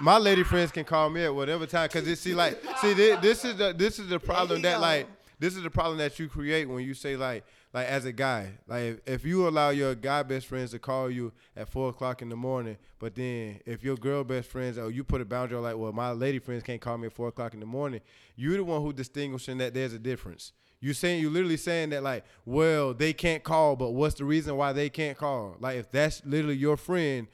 My 0.01 0.17
lady 0.19 0.43
friends 0.45 0.71
can 0.73 0.85
call 0.85 1.11
me 1.11 1.25
at 1.25 1.35
whatever 1.35 1.67
time, 1.67 1.89
cause 1.89 2.07
it 2.07 2.17
see 2.17 2.35
like 2.35 2.61
see 2.81 2.95
this, 2.95 3.21
this 3.21 3.45
is 3.45 3.57
the 3.57 3.73
this 3.73 3.99
is 3.99 4.09
the 4.09 4.19
problem 4.19 4.63
that 4.63 4.81
like 4.81 5.07
this 5.39 5.55
is 5.57 5.63
the 5.63 5.71
problem 5.71 5.99
that 5.99 6.19
you 6.19 6.29
create 6.29 6.69
when 6.69 6.85
you 6.85 6.95
say 6.95 7.17
like 7.17 7.45
like 7.73 7.87
as 7.87 8.05
a 8.05 8.13
guy 8.13 8.51
like 8.67 9.03
if, 9.07 9.25
you 9.25 9.49
allow 9.49 9.71
your 9.71 9.95
guy 9.95 10.23
best 10.23 10.47
friends 10.47 10.73
to 10.73 10.79
call 10.79 11.11
you 11.11 11.33
at 11.57 11.69
four 11.69 11.89
o'clock 11.89 12.23
in 12.23 12.29
the 12.29 12.37
morning, 12.37 12.77
but 12.99 13.15
then 13.15 13.61
if 13.65 13.83
your 13.83 13.97
girl 13.97 14.25
best 14.25 14.51
friends 14.51 14.79
or 14.79 14.91
you 14.91 15.05
put 15.05 15.21
a 15.21 15.25
boundary 15.25 15.59
like 15.59 15.77
well 15.77 15.93
my 15.93 16.13
lady 16.13 16.39
friends 16.39 16.63
can't 16.63 16.81
call 16.81 16.99
me 16.99 17.07
at 17.07 17.13
four 17.13 17.29
o'clock 17.29 17.55
in 17.55 17.61
the 17.61 17.67
morning, 17.67 18.01
you're 18.37 18.57
the 18.57 18.65
one 18.65 18.83
who 18.83 18.93
distinguishing 18.93 19.59
that 19.59 19.75
there's 19.75 19.93
a 19.93 19.99
difference. 19.99 20.53
You 20.81 20.95
saying 20.95 21.21
you 21.21 21.31
literally 21.31 21.57
saying 21.57 21.91
that 21.91 22.03
like, 22.03 22.25
well, 22.45 22.93
they 22.93 23.13
can't 23.13 23.45
call, 23.45 23.77
but 23.77 23.91
what's 23.91 24.17
the 24.17 24.25
reason 24.25 24.57
why 24.57 24.73
they 24.73 24.91
can't 24.91 25.17
call? 25.17 25.57
Like 25.61 25.79
if 25.79 25.91
that's 25.91 26.23
literally 26.25 26.57
your 26.57 26.77
friend, 26.77 27.29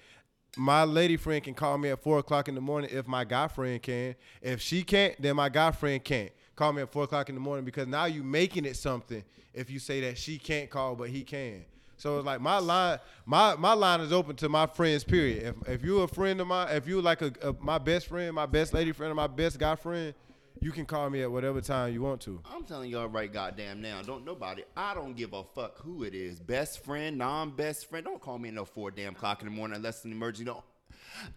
my 0.56 0.84
lady 0.84 1.16
friend 1.16 1.42
can 1.42 1.54
call 1.54 1.78
me 1.78 1.88
at 1.88 2.02
four 2.02 2.18
o'clock 2.18 2.48
in 2.48 2.54
the 2.54 2.60
morning 2.60 2.90
if 2.92 3.06
my 3.06 3.24
guy 3.24 3.48
friend 3.48 3.80
can. 3.80 4.16
If 4.42 4.60
she 4.60 4.82
can't, 4.82 5.20
then 5.20 5.36
my 5.36 5.48
guy 5.48 5.70
friend 5.70 6.02
can't 6.02 6.30
call 6.58 6.72
me 6.72 6.82
at 6.82 6.90
four 6.90 7.04
o'clock 7.04 7.28
in 7.28 7.36
the 7.36 7.40
morning 7.40 7.64
because 7.64 7.86
now 7.86 8.06
you're 8.06 8.24
making 8.24 8.64
it 8.64 8.76
something 8.76 9.22
if 9.54 9.70
you 9.70 9.78
say 9.78 10.00
that 10.00 10.18
she 10.18 10.38
can't 10.38 10.68
call 10.68 10.96
but 10.96 11.08
he 11.08 11.22
can. 11.22 11.64
So 11.96 12.18
it's 12.18 12.26
like 12.26 12.40
my 12.40 12.58
line, 12.58 12.98
my 13.26 13.56
my 13.56 13.72
line 13.72 14.00
is 14.00 14.12
open 14.12 14.36
to 14.36 14.48
my 14.48 14.66
friends. 14.66 15.04
Period. 15.04 15.54
If 15.66 15.68
if 15.68 15.84
you're 15.84 16.04
a 16.04 16.08
friend 16.08 16.40
of 16.40 16.46
mine, 16.46 16.68
if 16.70 16.86
you're 16.86 17.02
like 17.02 17.22
a, 17.22 17.32
a 17.42 17.52
my 17.60 17.78
best 17.78 18.06
friend, 18.06 18.34
my 18.34 18.46
best 18.46 18.72
lady 18.74 18.92
friend, 18.92 19.14
my 19.14 19.26
best 19.26 19.58
guy 19.58 19.74
friend, 19.74 20.14
you 20.60 20.70
can 20.70 20.84
call 20.84 21.10
me 21.10 21.22
at 21.22 21.30
whatever 21.30 21.60
time 21.60 21.92
you 21.92 22.02
want 22.02 22.20
to. 22.22 22.40
I'm 22.44 22.64
telling 22.64 22.90
y'all 22.90 23.08
right 23.08 23.32
goddamn 23.32 23.80
now. 23.80 24.02
Don't 24.02 24.24
nobody. 24.24 24.62
I 24.76 24.94
don't 24.94 25.16
give 25.16 25.32
a 25.32 25.42
fuck 25.42 25.78
who 25.78 26.04
it 26.04 26.14
is. 26.14 26.38
Best 26.38 26.84
friend, 26.84 27.18
non-best 27.18 27.88
friend. 27.88 28.04
Don't 28.04 28.20
call 28.20 28.38
me 28.38 28.48
at 28.48 28.54
no 28.54 28.64
four 28.64 28.90
damn 28.90 29.14
o'clock 29.14 29.42
in 29.42 29.48
the 29.48 29.54
morning 29.54 29.76
unless 29.76 29.96
it's 29.96 30.04
an 30.04 30.12
emergency. 30.12 30.44
Don't. 30.44 30.64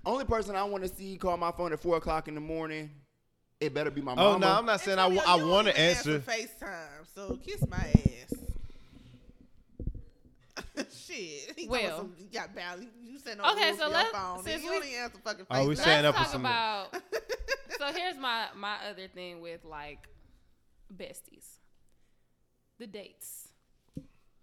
Only 0.05 0.25
person 0.25 0.55
I 0.55 0.63
want 0.63 0.84
to 0.84 0.89
see 0.89 1.17
call 1.17 1.38
my 1.38 1.51
phone 1.51 1.73
at 1.73 1.79
four 1.79 1.97
o'clock 1.97 2.27
in 2.27 2.36
the 2.36 2.41
morning. 2.41 2.91
It 3.62 3.74
better 3.76 3.91
be 3.91 4.02
my 4.02 4.13
Oh 4.13 4.15
mama. 4.15 4.39
no, 4.39 4.52
I'm 4.54 4.65
not 4.65 4.82
saying 4.82 4.97
I, 5.00 5.04
Antonio, 5.06 5.24
I 5.28 5.36
you 5.38 5.47
want 5.47 5.67
to 5.67 5.80
answer. 5.80 6.19
FaceTime, 6.19 7.06
so 7.15 7.38
kiss 7.45 7.63
my 7.69 7.78
ass. 7.78 8.34
Shit. 11.08 11.54
He 11.56 11.67
Well. 11.67 11.82
well, 11.84 11.97
some, 12.00 12.13
you 12.19 12.26
got 12.34 12.56
bound. 12.56 12.88
You 13.04 13.19
send 13.19 13.38
no 13.39 13.52
Okay, 13.52 13.67
rules 13.67 13.78
so 13.78 13.84
to 13.86 13.89
your 13.91 14.00
let's- 14.00 14.12
phone. 14.12 14.43
since 14.43 14.63
you 14.63 14.69
we- 14.71 14.76
don't 14.80 14.88
even 14.88 15.00
answer 15.00 15.17
fucking 15.24 15.45
Oh, 15.52 15.67
we 15.67 15.76
FaceTime. 15.76 15.80
stand 15.80 16.06
up 16.08 16.15
for 16.15 16.26
some- 16.26 16.41
about. 16.41 16.95
so 17.78 17.86
here's 17.93 18.17
my 18.17 18.47
my 18.56 18.78
other 18.89 19.08
thing 19.08 19.41
with 19.41 19.63
like 19.63 20.08
besties, 20.95 21.45
the 22.80 22.88
dates. 22.88 23.50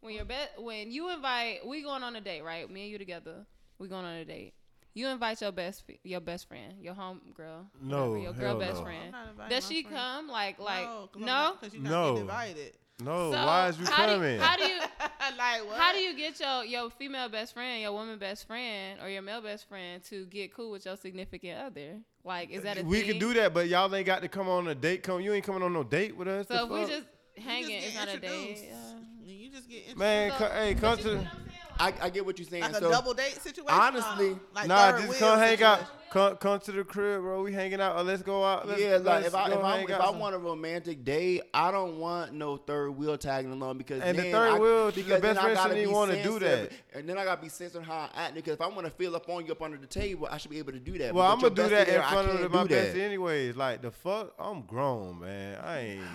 When 0.01 0.15
you're 0.15 0.25
bet 0.25 0.53
when 0.63 0.93
you 0.93 1.11
invite, 1.13 1.67
we 1.67 1.83
going 1.83 2.05
on 2.05 2.15
a 2.15 2.21
date, 2.21 2.43
right? 2.45 2.71
Me 2.71 2.83
and 2.83 2.91
you 2.93 2.99
together, 2.99 3.45
we 3.81 3.89
going 3.89 4.05
on 4.05 4.15
a 4.15 4.25
date. 4.25 4.55
You 4.99 5.07
invite 5.09 5.41
your 5.41 5.53
best 5.53 5.85
your 6.03 6.21
best 6.21 6.49
friend, 6.49 6.75
your 6.81 6.95
home 6.95 7.21
girl, 7.35 7.67
No, 7.81 8.11
whatever, 8.11 8.19
your 8.19 8.33
girl 8.33 8.59
best 8.59 8.79
no. 8.79 8.83
friend. 8.85 9.05
I'm 9.07 9.13
not 9.13 9.29
inviting 9.31 9.57
Does 9.57 9.69
she 9.69 9.83
friend. 9.85 9.97
come? 9.97 10.29
Like 10.29 10.59
like 10.59 10.87
no, 10.87 11.09
no. 11.17 11.57
because 11.61 11.79
not 11.79 11.91
No. 11.91 12.17
invited. 12.17 12.73
No, 13.01 13.31
So, 13.31 13.37
why 13.47 13.69
is 13.69 13.79
you 13.79 13.87
how 13.87 14.07
do 14.07 14.13
you- 14.13 14.19
coming? 14.19 14.41
how 14.41 14.57
do 14.57 14.65
you 14.65 14.81
like 15.39 15.65
what? 15.69 15.77
How 15.79 15.93
do 15.93 15.99
you 16.01 16.17
get 16.17 16.41
your 16.41 16.65
your 16.65 16.91
female 16.91 17.29
best 17.29 17.55
friend, 17.55 17.81
your 17.81 17.93
woman 17.93 18.19
best 18.19 18.45
friend, 18.49 18.99
or 19.01 19.09
your 19.09 19.23
male 19.23 19.41
best 19.41 19.69
friend 19.69 20.03
to 20.11 20.27
get 20.27 20.53
cool 20.53 20.73
with 20.73 20.85
your 20.85 20.97
significant 20.97 21.61
other? 21.61 22.01
Like, 22.25 22.51
is 22.51 22.65
that 22.65 22.79
a 22.79 22.83
we 22.83 23.03
thing? 23.03 23.11
can 23.11 23.19
do 23.21 23.35
that, 23.35 23.55
but 23.55 23.69
y'all 23.69 23.95
ain't 23.95 24.05
got 24.05 24.23
to 24.23 24.29
come 24.29 24.49
on 24.49 24.67
a 24.67 24.75
date. 24.75 25.05
Come, 25.05 25.21
you 25.21 25.33
ain't 25.33 25.45
coming 25.45 25.63
on 25.63 25.73
no 25.73 25.85
date 25.85 26.17
with 26.17 26.27
us. 26.27 26.49
So 26.49 26.55
the 26.55 26.63
if 26.65 26.71
we 26.89 26.93
just 26.93 27.07
hanging, 27.37 27.83
just 27.83 27.87
it's 27.87 27.95
not 27.97 28.09
a 28.09 28.19
date. 28.19 28.69
Uh, 28.73 28.95
You 29.23 29.49
just 29.51 29.69
get 29.69 29.77
introduced. 29.91 29.97
man, 29.99 30.31
So- 30.33 30.37
co- 30.39 30.55
hey, 30.55 30.75
come 30.75 30.99
to. 30.99 31.31
The- 31.79 31.83
I, 31.85 31.95
I 32.03 32.11
get 32.11 32.27
what 32.27 32.39
you're 32.39 32.49
saying. 32.49 32.63
like 32.65 32.73
a 32.73 32.79
so 32.81 32.91
double 32.91 33.15
date 33.15 33.41
situation. 33.41 33.71
honestly, 33.81 34.31
Or 34.33 34.41
like 34.55 34.67
nah, 34.69 34.93
just 34.99 35.19
come 35.19 35.39
hang 35.39 35.57
situation? 35.57 35.65
out. 35.65 35.81
Come, 36.11 36.37
come 36.39 36.59
to 36.61 36.73
the 36.73 36.85
crib, 36.85 37.21
bro. 37.21 37.43
We 37.43 37.53
hanging 37.53 37.83
out. 37.83 37.97
Or 37.97 38.03
let's 38.03 38.23
go 38.23 38.43
out. 38.43 38.67
Let's, 38.67 38.81
yeah, 38.81 38.93
like 38.97 39.05
let's 39.05 39.27
if 39.29 39.35
I 39.35 39.51
if 39.53 39.59
I 39.59 39.77
hang 39.77 39.89
if 39.91 40.01
I 40.01 40.09
want 40.11 40.35
a 40.35 40.39
romantic 40.39 41.05
date, 41.05 41.43
I 41.53 41.71
don't 41.71 41.99
want 41.99 42.33
no 42.33 42.57
third 42.57 42.93
wheel 42.93 43.19
tagging 43.19 43.53
along 43.53 43.77
because 43.77 44.01
And 44.03 44.19
the 44.19 44.23
third 44.33 44.55
I, 44.55 44.59
wheel, 44.59 44.87
the 44.91 45.03
because 45.03 45.21
best 45.21 45.23
then 45.23 45.37
I 45.39 45.41
friend 45.43 45.55
gotta 45.57 45.69
shouldn't 45.75 45.89
be 45.89 45.95
wanna 45.95 46.23
do 46.23 46.39
that. 46.39 46.73
and 46.95 47.07
then 47.07 47.19
I 47.19 47.25
gotta 47.25 47.43
be 47.43 47.51
sensitive 47.51 47.87
how 47.87 48.09
I 48.15 48.23
act 48.25 48.35
because 48.37 48.55
if 48.55 48.61
I 48.63 48.69
want 48.69 48.85
to 48.87 48.91
feel 48.91 49.15
up 49.17 49.29
on 49.29 49.45
you 49.45 49.53
up 49.53 49.61
under 49.61 49.77
the 49.77 49.87
table, 49.87 50.27
I 50.31 50.39
should 50.39 50.51
be 50.51 50.57
able 50.59 50.73
to 50.73 50.79
do 50.81 50.97
that. 50.97 51.13
well, 51.15 51.27
But 51.29 51.33
I'm 51.35 51.41
gonna 51.55 51.69
do 51.69 51.75
that 51.75 51.89
in 51.89 52.03
front 52.03 52.29
of 52.41 52.53
my 52.53 52.65
best 52.65 52.97
bestie 52.97 53.01
anyways. 53.03 53.57
Like 53.57 53.83
the 53.83 53.91
fuck, 53.91 54.33
I'm 54.39 54.63
grown, 54.63 55.21
man. 55.21 55.59
I 55.63 55.79
ain't. 55.81 56.03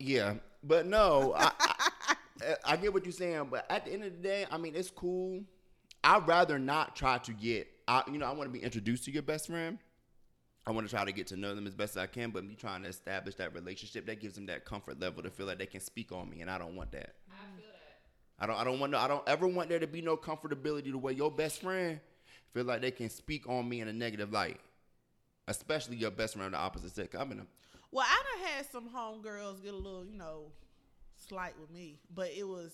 Yeah, 0.00 0.34
but 0.62 0.86
no, 0.86 1.34
I, 1.36 1.50
I, 2.42 2.72
I 2.72 2.76
get 2.76 2.92
what 2.92 3.04
you're 3.04 3.12
saying. 3.12 3.48
But 3.50 3.66
at 3.70 3.84
the 3.84 3.92
end 3.92 4.04
of 4.04 4.12
the 4.12 4.18
day, 4.18 4.46
I 4.50 4.58
mean, 4.58 4.74
it's 4.74 4.90
cool. 4.90 5.42
I'd 6.04 6.26
rather 6.26 6.58
not 6.58 6.96
try 6.96 7.18
to 7.18 7.32
get. 7.32 7.68
I, 7.86 8.02
you 8.10 8.18
know, 8.18 8.26
I 8.26 8.32
want 8.32 8.52
to 8.52 8.58
be 8.58 8.64
introduced 8.64 9.04
to 9.04 9.10
your 9.10 9.22
best 9.22 9.46
friend. 9.46 9.78
I 10.66 10.70
want 10.70 10.86
to 10.86 10.94
try 10.94 11.04
to 11.04 11.12
get 11.12 11.26
to 11.28 11.36
know 11.36 11.54
them 11.54 11.66
as 11.66 11.74
best 11.74 11.96
as 11.96 12.02
I 12.02 12.06
can, 12.06 12.30
but 12.30 12.44
me 12.44 12.54
trying 12.54 12.82
to 12.82 12.88
establish 12.88 13.36
that 13.36 13.54
relationship 13.54 14.04
that 14.06 14.20
gives 14.20 14.34
them 14.34 14.46
that 14.46 14.66
comfort 14.66 15.00
level 15.00 15.22
to 15.22 15.30
feel 15.30 15.46
like 15.46 15.58
they 15.58 15.66
can 15.66 15.80
speak 15.80 16.12
on 16.12 16.28
me, 16.28 16.42
and 16.42 16.50
I 16.50 16.58
don't 16.58 16.76
want 16.76 16.92
that. 16.92 17.14
I 18.38 18.46
don't. 18.46 18.56
I 18.56 18.64
don't 18.64 18.78
want. 18.78 18.92
No, 18.92 18.98
I 18.98 19.08
don't 19.08 19.26
ever 19.26 19.48
want 19.48 19.68
there 19.70 19.78
to 19.78 19.86
be 19.86 20.02
no 20.02 20.16
comfortability 20.16 20.92
to 20.92 20.98
where 20.98 21.14
your 21.14 21.30
best 21.30 21.62
friend 21.62 22.00
feel 22.52 22.64
like 22.64 22.82
they 22.82 22.90
can 22.90 23.08
speak 23.10 23.48
on 23.48 23.68
me 23.68 23.80
in 23.80 23.88
a 23.88 23.92
negative 23.92 24.30
light, 24.30 24.60
especially 25.48 25.96
your 25.96 26.10
best 26.10 26.34
friend 26.34 26.46
of 26.46 26.52
the 26.52 26.58
opposite 26.58 26.94
sex. 26.94 27.16
I'm 27.18 27.32
in 27.32 27.40
a 27.40 27.46
Well, 27.90 28.06
I 28.06 28.22
done 28.22 28.46
had 28.48 28.70
some 28.70 28.88
homegirls 28.90 29.62
get 29.62 29.72
a 29.72 29.76
little, 29.76 30.04
you 30.04 30.16
know, 30.16 30.52
slight 31.28 31.54
with 31.60 31.70
me, 31.70 31.98
but 32.14 32.30
it 32.36 32.46
was 32.46 32.72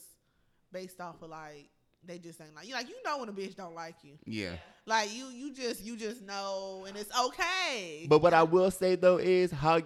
based 0.72 1.00
off 1.00 1.22
of 1.22 1.30
like 1.30 1.68
they 2.06 2.18
just 2.18 2.40
ain't 2.40 2.54
like 2.54 2.68
you. 2.68 2.74
Like 2.74 2.88
you 2.88 2.96
know 3.04 3.18
when 3.18 3.28
a 3.28 3.32
bitch 3.32 3.56
don't 3.56 3.74
like 3.74 3.96
you, 4.02 4.18
yeah. 4.26 4.56
like 4.86 5.14
you, 5.14 5.26
you 5.26 5.52
just, 5.52 5.82
you 5.84 5.96
just 5.96 6.22
know, 6.22 6.84
and 6.86 6.96
it's 6.96 7.10
okay. 7.18 8.06
But 8.08 8.20
what 8.20 8.34
I 8.34 8.42
will 8.42 8.70
say 8.70 8.96
though 8.96 9.18
is 9.18 9.50
how 9.50 9.80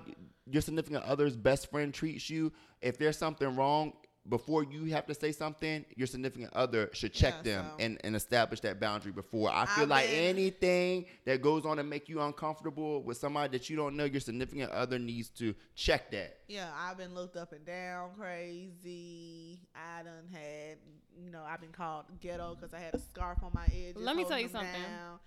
your 0.50 0.62
significant 0.62 1.04
other's 1.04 1.36
best 1.36 1.70
friend 1.70 1.92
treats 1.92 2.28
you. 2.30 2.52
If 2.80 2.98
there's 2.98 3.18
something 3.18 3.54
wrong, 3.56 3.92
before 4.28 4.62
you 4.64 4.84
have 4.92 5.06
to 5.06 5.14
say 5.14 5.32
something, 5.32 5.84
your 5.96 6.06
significant 6.06 6.52
other 6.54 6.90
should 6.92 7.12
check 7.14 7.34
Yeah, 7.38 7.42
them 7.56 7.66
so- 7.70 7.84
and, 7.84 8.00
and 8.04 8.14
establish 8.16 8.60
that 8.60 8.78
boundary 8.78 9.12
before. 9.12 9.50
I 9.50 9.64
feel 9.66 9.84
I've 9.84 9.88
like 9.88 10.06
been- 10.10 10.36
anything 10.36 11.06
that 11.24 11.40
goes 11.42 11.64
on 11.64 11.78
to 11.78 11.82
make 11.82 12.08
you 12.08 12.20
uncomfortable 12.20 13.02
with 13.02 13.16
somebody 13.16 13.56
that 13.56 13.70
you 13.70 13.76
don't 13.76 13.96
know, 13.96 14.04
your 14.04 14.20
significant 14.20 14.70
other 14.72 14.98
needs 14.98 15.28
to 15.30 15.54
check 15.74 16.10
that. 16.10 16.38
yeah, 16.48 16.70
I've 16.76 16.98
been 16.98 17.14
looked 17.14 17.36
up 17.36 17.52
and 17.52 17.64
down 17.64 18.10
crazy. 18.18 19.60
I 19.74 20.02
done 20.02 20.28
had, 20.32 20.78
you 21.24 21.30
know, 21.30 21.42
I've 21.46 21.60
been 21.60 21.72
called 21.72 22.04
ghetto 22.20 22.54
because 22.54 22.74
I 22.74 22.78
had 22.80 22.94
a 22.94 22.98
scarf 22.98 23.38
on 23.42 23.50
my 23.54 23.66
edges. 23.66 23.96
Let 23.96 24.16
me 24.16 24.24
tell 24.24 24.38
you 24.38 24.48
something. 24.48 24.72
down. 24.72 25.18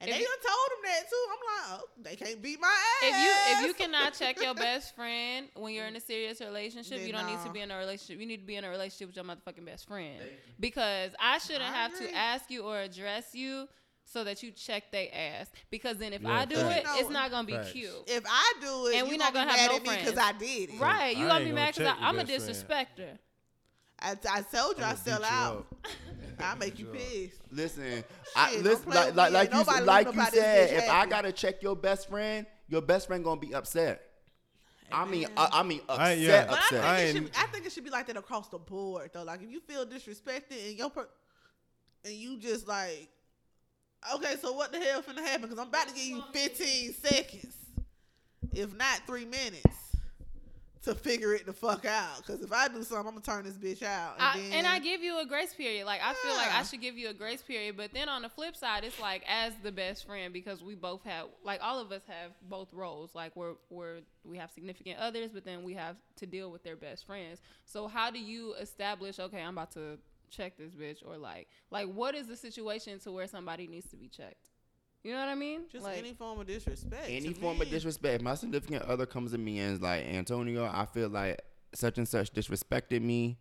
And 0.00 0.08
If 0.08 0.16
they 0.16 0.20
you- 0.22 0.26
done 0.26 0.50
told 0.50 0.70
them 0.70 0.82
that 0.84 1.10
too. 1.10 1.26
I'm 1.30 1.38
like, 1.72 1.80
oh, 1.82 1.88
they 2.02 2.16
can't 2.16 2.40
beat 2.42 2.58
my 2.60 2.68
ass. 2.68 3.02
if 3.02 3.14
you 3.22 3.32
if 3.52 3.66
you 3.66 3.74
cannot 3.84 4.14
check 4.14 4.40
your 4.42 4.54
best 4.66 4.94
friend 4.96 5.48
when 5.54 5.74
you're 5.74 5.86
in 5.86 5.94
a 5.96 6.00
serious 6.00 6.40
relationship, 6.40 6.98
Then 6.98 7.06
you 7.06 7.12
don't 7.12 7.26
need 7.26 7.42
to 7.44 7.50
be 7.50 7.60
in 7.60 7.70
a 7.70 7.76
relationship. 7.76 8.18
You 8.18 8.26
need 8.26 8.38
to 8.40 8.46
be 8.46 8.56
in 8.56 8.64
a 8.64 8.70
relationship 8.70 9.08
with 9.08 9.16
your 9.16 9.24
motherfucking 9.26 9.64
best 9.66 9.86
friend. 9.86 10.20
Because 10.58 11.12
I 11.20 11.36
shouldn't 11.38 11.64
I 11.64 11.72
have 11.72 11.94
agree. 11.94 12.06
to 12.08 12.14
ask 12.16 12.50
you 12.50 12.62
or 12.62 12.80
address 12.80 13.34
you 13.34 13.68
so 14.06 14.24
that 14.24 14.42
you 14.42 14.50
check 14.52 14.90
their 14.90 15.08
ass. 15.12 15.50
Because 15.70 15.98
then 15.98 16.14
if 16.14 16.22
Yeah, 16.22 16.32
I 16.40 16.44
do 16.46 16.56
facts. 16.56 16.90
it, 16.96 17.00
it's 17.02 17.10
not 17.10 17.30
gonna 17.30 17.46
be 17.46 17.52
Facts. 17.52 17.72
cute. 17.72 17.90
if 18.06 18.24
I 18.26 18.54
do 18.60 18.86
it, 18.86 18.96
And 18.96 19.06
you 19.06 19.12
we 19.12 19.18
gonna 19.18 19.24
not 19.24 19.34
gonna 19.34 19.46
be 19.46 19.50
have 19.50 19.60
mad 19.60 19.70
no 19.70 19.76
at 19.76 19.82
me 19.82 19.88
friends. 19.88 20.04
because 20.10 20.18
I 20.18 20.32
did 20.32 20.70
it. 20.70 20.80
Right, 20.80 21.16
you 21.16 21.26
I 21.26 21.28
gonna 21.28 21.44
be 21.44 21.52
mad 21.52 21.74
because 21.74 21.94
I'm 22.00 22.18
a 22.18 22.24
best 22.24 22.66
friend. 22.66 23.18
Disrespecter. 24.02 24.26
I, 24.26 24.38
I 24.38 24.42
told 24.42 24.78
you 24.78 24.84
I 24.84 24.88
I'ma 24.88 24.94
sell 24.96 25.20
you 25.20 25.26
out. 25.26 25.56
up. 25.70 25.86
I 26.42 26.54
make 26.54 26.78
you 26.78 26.86
pissed. 26.86 27.40
Listen, 27.50 28.02
I 28.34 28.52
Shit, 28.52 28.62
listen 28.62 28.90
don't 28.90 28.92
play 28.92 28.94
like 28.94 29.06
with 29.08 29.16
like, 29.16 29.30
me. 29.30 29.34
like 29.38 29.50
you 29.52 29.58
Nobody 29.58 29.76
said- 29.78 29.86
let 29.86 29.86
like 29.86 30.06
you 30.06 30.12
nobody 30.12 30.30
this 30.36 30.40
said. 30.40 30.70
bitch 30.70 30.72
If 30.84 30.88
I 30.90 30.94
happy. 30.94 31.10
gotta 31.10 31.32
check 31.32 31.62
your 31.62 31.76
best 31.76 32.08
friend, 32.08 32.46
your 32.68 32.80
best 32.82 33.06
friend 33.08 33.22
gonna 33.24 33.40
be 33.40 33.54
upset. 33.54 34.00
I 34.92 35.04
mean, 35.04 35.28
uh, 35.36 35.48
I 35.52 35.62
mean, 35.62 35.80
upset, 35.88 36.00
I- 36.06 36.12
yeah. 36.14 36.46
But 36.46 36.52
I 36.52 36.56
upset. 36.56 36.70
think, 36.70 36.84
I 36.84 36.98
it 36.98 37.02
ain't- 37.04 37.14
should, 37.16 37.24
be- 37.32 37.38
I 37.38 37.46
think 37.48 37.66
it 37.66 37.72
should 37.72 37.84
be 37.84 37.90
like 37.90 38.06
that 38.06 38.16
across 38.16 38.48
the 38.48 38.58
board 38.58 39.10
though. 39.12 39.22
Like 39.22 39.42
if 39.42 39.50
you 39.50 39.60
feel 39.60 39.84
disrespected 39.86 40.68
and 40.68 40.78
your 40.78 40.90
per- 40.90 41.08
and 42.04 42.14
you 42.14 42.38
just 42.38 42.66
like, 42.66 43.08
okay, 44.14 44.36
so 44.40 44.52
what 44.54 44.72
the 44.72 44.78
hell 44.80 45.02
finna 45.02 45.18
happen? 45.24 45.42
Because 45.42 45.58
I'm 45.58 45.68
about 45.68 45.88
to 45.88 45.94
give 45.94 46.04
you 46.04 46.22
15 46.32 46.94
seconds, 46.94 47.54
if 48.54 48.74
not 48.76 49.02
three 49.06 49.26
minutes, 49.26 49.66
to 50.82 50.94
figure 50.94 51.34
it 51.34 51.44
the 51.44 51.52
fuck 51.52 51.84
out. 51.84 52.18
Because 52.18 52.42
if 52.42 52.52
I 52.52 52.68
do 52.68 52.82
something, 52.82 52.96
I'm 52.98 53.04
gonna 53.04 53.20
turn 53.20 53.44
this 53.44 53.54
bitch 53.54 53.82
out. 53.82 54.14
And, 54.14 54.22
I, 54.22 54.36
then, 54.36 54.52
and 54.52 54.66
I 54.66 54.78
give 54.78 55.02
you 55.02 55.20
a 55.20 55.26
grace 55.26 55.52
period. 55.52 55.84
Like 55.86 56.00
I 56.02 56.14
feel 56.14 56.34
like 56.34 56.54
I 56.54 56.62
should 56.62 56.80
give 56.80 56.96
you 56.96 57.08
a 57.08 57.14
grace 57.14 57.42
period, 57.42 57.76
but 57.76 57.92
then 57.92 58.08
on 58.08 58.22
the 58.22 58.28
flip 58.28 58.56
side, 58.56 58.84
it's 58.84 58.98
like 59.00 59.22
as 59.28 59.52
the 59.62 59.72
best 59.72 60.06
friend 60.06 60.32
because 60.32 60.62
we 60.62 60.74
both 60.74 61.02
have 61.04 61.26
like 61.44 61.60
all 61.62 61.78
of 61.78 61.92
us 61.92 62.02
have 62.06 62.32
both 62.48 62.72
roles. 62.72 63.14
Like 63.14 63.36
we're 63.36 63.54
we're 63.68 64.00
we 64.24 64.38
have 64.38 64.50
significant 64.50 64.98
others, 64.98 65.30
but 65.32 65.44
then 65.44 65.62
we 65.62 65.74
have 65.74 65.96
to 66.16 66.26
deal 66.26 66.50
with 66.50 66.62
their 66.62 66.76
best 66.76 67.06
friends. 67.06 67.40
So 67.64 67.86
how 67.86 68.10
do 68.10 68.18
you 68.18 68.54
establish? 68.54 69.18
Okay, 69.18 69.40
I'm 69.40 69.54
about 69.54 69.72
to 69.72 69.98
check 70.30 70.56
this 70.56 70.72
bitch, 70.72 71.06
or 71.06 71.18
like 71.18 71.48
like 71.70 71.88
what 71.88 72.14
is 72.14 72.26
the 72.26 72.36
situation 72.36 72.98
to 73.00 73.12
where 73.12 73.26
somebody 73.26 73.66
needs 73.66 73.88
to 73.90 73.96
be 73.96 74.08
checked? 74.08 74.49
You 75.02 75.12
know 75.12 75.20
what 75.20 75.28
I 75.28 75.34
mean? 75.34 75.62
just 75.70 75.84
like, 75.84 75.98
any 75.98 76.12
form 76.12 76.40
of 76.40 76.46
disrespect. 76.46 77.06
any 77.08 77.32
form 77.32 77.58
me. 77.58 77.64
of 77.64 77.70
disrespect. 77.70 78.16
If 78.16 78.22
my 78.22 78.34
significant 78.34 78.82
other 78.82 79.06
comes 79.06 79.32
to 79.32 79.38
me 79.38 79.58
and 79.58 79.74
is 79.74 79.80
like, 79.80 80.04
Antonio, 80.04 80.64
I 80.64 80.84
feel 80.84 81.08
like 81.08 81.40
such 81.74 81.98
and 81.98 82.06
such 82.06 82.32
disrespected 82.32 83.00
me. 83.00 83.38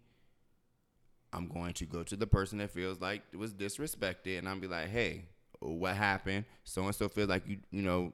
I'm 1.31 1.47
going 1.47 1.73
to 1.73 1.85
go 1.85 2.01
to 2.03 2.15
the 2.15 2.25
person 2.25 2.57
that 2.59 2.71
feels 2.71 2.99
like 3.01 3.21
it 3.31 3.37
was 3.37 3.53
disrespected, 3.53 4.39
and 4.39 4.49
I'm 4.49 4.59
be 4.59 4.67
like, 4.67 4.89
hey, 4.89 5.25
what 5.59 5.95
happened? 5.95 6.45
So 6.63 6.83
and 6.83 6.95
so 6.95 7.07
feels 7.07 7.29
like 7.29 7.47
you, 7.47 7.57
you 7.71 7.83
know, 7.83 8.13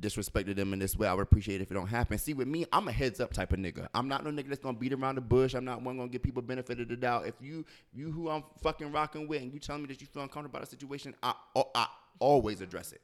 disrespected 0.00 0.56
them 0.56 0.72
in 0.72 0.78
this 0.78 0.96
way. 0.96 1.06
I 1.06 1.14
would 1.14 1.22
appreciate 1.22 1.60
it 1.60 1.64
if 1.64 1.70
it 1.70 1.74
don't 1.74 1.86
happen. 1.86 2.18
See, 2.18 2.34
with 2.34 2.48
me, 2.48 2.66
I'm 2.72 2.88
a 2.88 2.92
heads 2.92 3.20
up 3.20 3.32
type 3.32 3.52
of 3.52 3.58
nigga. 3.58 3.86
I'm 3.94 4.08
not 4.08 4.24
no 4.24 4.30
nigga 4.30 4.48
that's 4.48 4.60
gonna 4.60 4.76
beat 4.76 4.92
around 4.92 5.16
the 5.16 5.20
bush. 5.20 5.54
I'm 5.54 5.64
not 5.64 5.82
one 5.82 5.96
gonna 5.96 6.08
give 6.08 6.22
people 6.22 6.42
benefit 6.42 6.80
of 6.80 6.88
the 6.88 6.96
doubt. 6.96 7.26
If 7.26 7.34
you, 7.40 7.64
you 7.92 8.10
who 8.10 8.28
I'm 8.28 8.44
fucking 8.62 8.90
rocking 8.90 9.28
with, 9.28 9.42
and 9.42 9.52
you 9.52 9.60
tell 9.60 9.78
me 9.78 9.86
that 9.86 10.00
you 10.00 10.06
feel 10.06 10.22
uncomfortable 10.22 10.56
about 10.56 10.66
a 10.66 10.70
situation, 10.70 11.14
I, 11.22 11.34
oh, 11.54 11.70
I 11.74 11.86
always 12.18 12.60
address 12.60 12.92
it. 12.92 13.00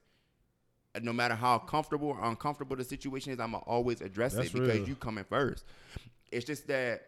And 0.95 1.05
no 1.05 1.13
matter 1.13 1.35
how 1.35 1.59
comfortable 1.59 2.09
or 2.09 2.25
uncomfortable 2.25 2.77
the 2.77 2.85
situation 2.85 3.33
is, 3.33 3.41
I'ma 3.41 3.59
always 3.59 4.01
address 4.01 4.35
That's 4.35 4.49
it 4.49 4.53
because 4.53 4.79
real. 4.81 4.89
you 4.89 4.95
coming 4.95 5.25
first. 5.25 5.65
It's 6.31 6.45
just 6.45 6.67
that 6.69 7.03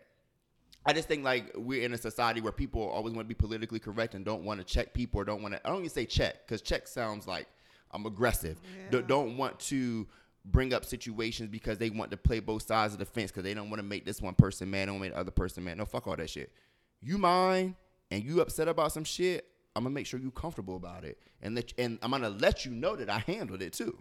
I 0.87 0.93
just 0.93 1.09
think 1.09 1.25
like 1.25 1.53
we're 1.55 1.83
in 1.83 1.93
a 1.95 1.99
society 1.99 2.41
where 2.41 2.53
people 2.53 2.83
always 2.83 3.15
want 3.15 3.27
to 3.29 3.35
be 3.35 3.39
politically 3.39 3.79
correct 3.79 4.15
and 4.15 4.25
don't 4.25 4.43
want 4.45 4.61
to 4.61 4.65
check 4.65 4.93
people 4.95 5.21
or 5.21 5.25
don't 5.25 5.43
want 5.43 5.55
to. 5.55 5.67
I 5.67 5.71
don't 5.71 5.79
even 5.79 5.91
say 5.91 6.05
check 6.05 6.47
because 6.47 6.63
check 6.63 6.87
sounds 6.87 7.27
like 7.27 7.47
I'm 7.91 8.07
aggressive. 8.07 8.59
D- 8.91 9.03
don't 9.07 9.37
want 9.37 9.59
to 9.61 10.07
bring 10.47 10.75
up 10.75 10.85
situations 10.85 11.49
because 11.49 11.79
they 11.79 11.89
want 11.89 12.11
to 12.11 12.17
play 12.19 12.41
both 12.41 12.63
sides 12.63 12.93
of 12.93 12.99
the 12.99 13.07
fence 13.07 13.31
because 13.31 13.45
they 13.45 13.55
don't 13.55 13.71
want 13.71 13.81
to 13.81 13.87
make 13.87 14.05
this 14.05 14.21
one 14.21 14.35
person 14.35 14.71
mad, 14.71 14.87
don't 14.87 15.01
make 15.01 15.13
the 15.13 15.19
other 15.19 15.31
person 15.31 15.65
mad. 15.65 15.79
No, 15.79 15.85
fuck 15.87 16.07
all 16.07 16.17
that 16.17 16.29
shit. 16.29 16.53
You 17.01 17.17
mind 17.19 17.77
and 18.11 18.23
you 18.23 18.41
upset 18.41 18.69
about 18.69 18.93
some 18.93 19.05
shit. 19.05 19.47
I'm 19.77 19.83
gonna 19.83 19.95
make 19.95 20.07
sure 20.07 20.20
you're 20.20 20.31
comfortable 20.31 20.77
about 20.77 21.05
it 21.05 21.18
and 21.43 21.55
let 21.55 21.72
and 21.79 21.99
I'm 22.03 22.11
gonna 22.11 22.31
let 22.31 22.64
you 22.64 22.70
know 22.72 22.97
that 22.97 23.11
I 23.11 23.18
handled 23.18 23.62
it 23.62 23.72
too. 23.72 23.99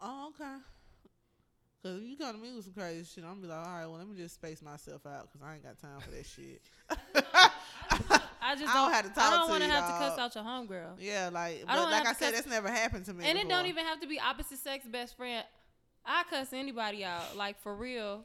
Oh, 0.00 0.30
okay. 0.34 0.56
Cause 1.82 2.00
you 2.02 2.16
come 2.16 2.34
to 2.34 2.42
me 2.42 2.52
with 2.54 2.64
some 2.64 2.72
crazy 2.72 3.04
shit, 3.04 3.22
I'm 3.22 3.30
gonna 3.30 3.42
be 3.42 3.46
like, 3.46 3.64
all 3.64 3.72
right, 3.72 3.86
well, 3.86 3.98
let 3.98 4.08
me 4.08 4.16
just 4.16 4.34
space 4.34 4.60
myself 4.60 5.06
out 5.06 5.28
because 5.30 5.46
I 5.46 5.54
ain't 5.54 5.62
got 5.62 5.78
time 5.78 6.00
for 6.00 6.10
that 6.10 6.26
shit. 6.26 6.60
I 8.42 8.54
just 8.56 8.68
I 8.68 8.74
don't, 8.74 8.74
don't 8.74 8.92
have 8.92 9.04
to 9.04 9.10
talk 9.10 9.24
I 9.24 9.30
don't 9.36 9.48
want 9.48 9.62
to 9.62 9.68
you, 9.68 9.72
have 9.72 9.86
to 9.86 9.92
cuss 9.92 10.18
out 10.18 10.34
your 10.34 10.42
homegirl. 10.42 10.96
yeah, 10.98 11.30
like, 11.32 11.62
I 11.66 11.74
but 11.74 11.74
don't 11.76 11.90
like 11.92 12.06
I 12.06 12.12
said, 12.12 12.32
cuss- 12.32 12.32
that's 12.32 12.46
never 12.48 12.68
happened 12.68 13.04
to 13.04 13.14
me. 13.14 13.24
And 13.24 13.38
it 13.38 13.48
don't 13.48 13.66
even 13.66 13.84
have 13.84 14.00
to 14.00 14.08
be 14.08 14.18
opposite 14.18 14.58
sex 14.58 14.84
best 14.86 15.16
friend. 15.16 15.44
I 16.04 16.24
cuss 16.28 16.52
anybody 16.52 17.04
out, 17.04 17.36
like 17.36 17.60
for 17.62 17.74
real. 17.74 18.24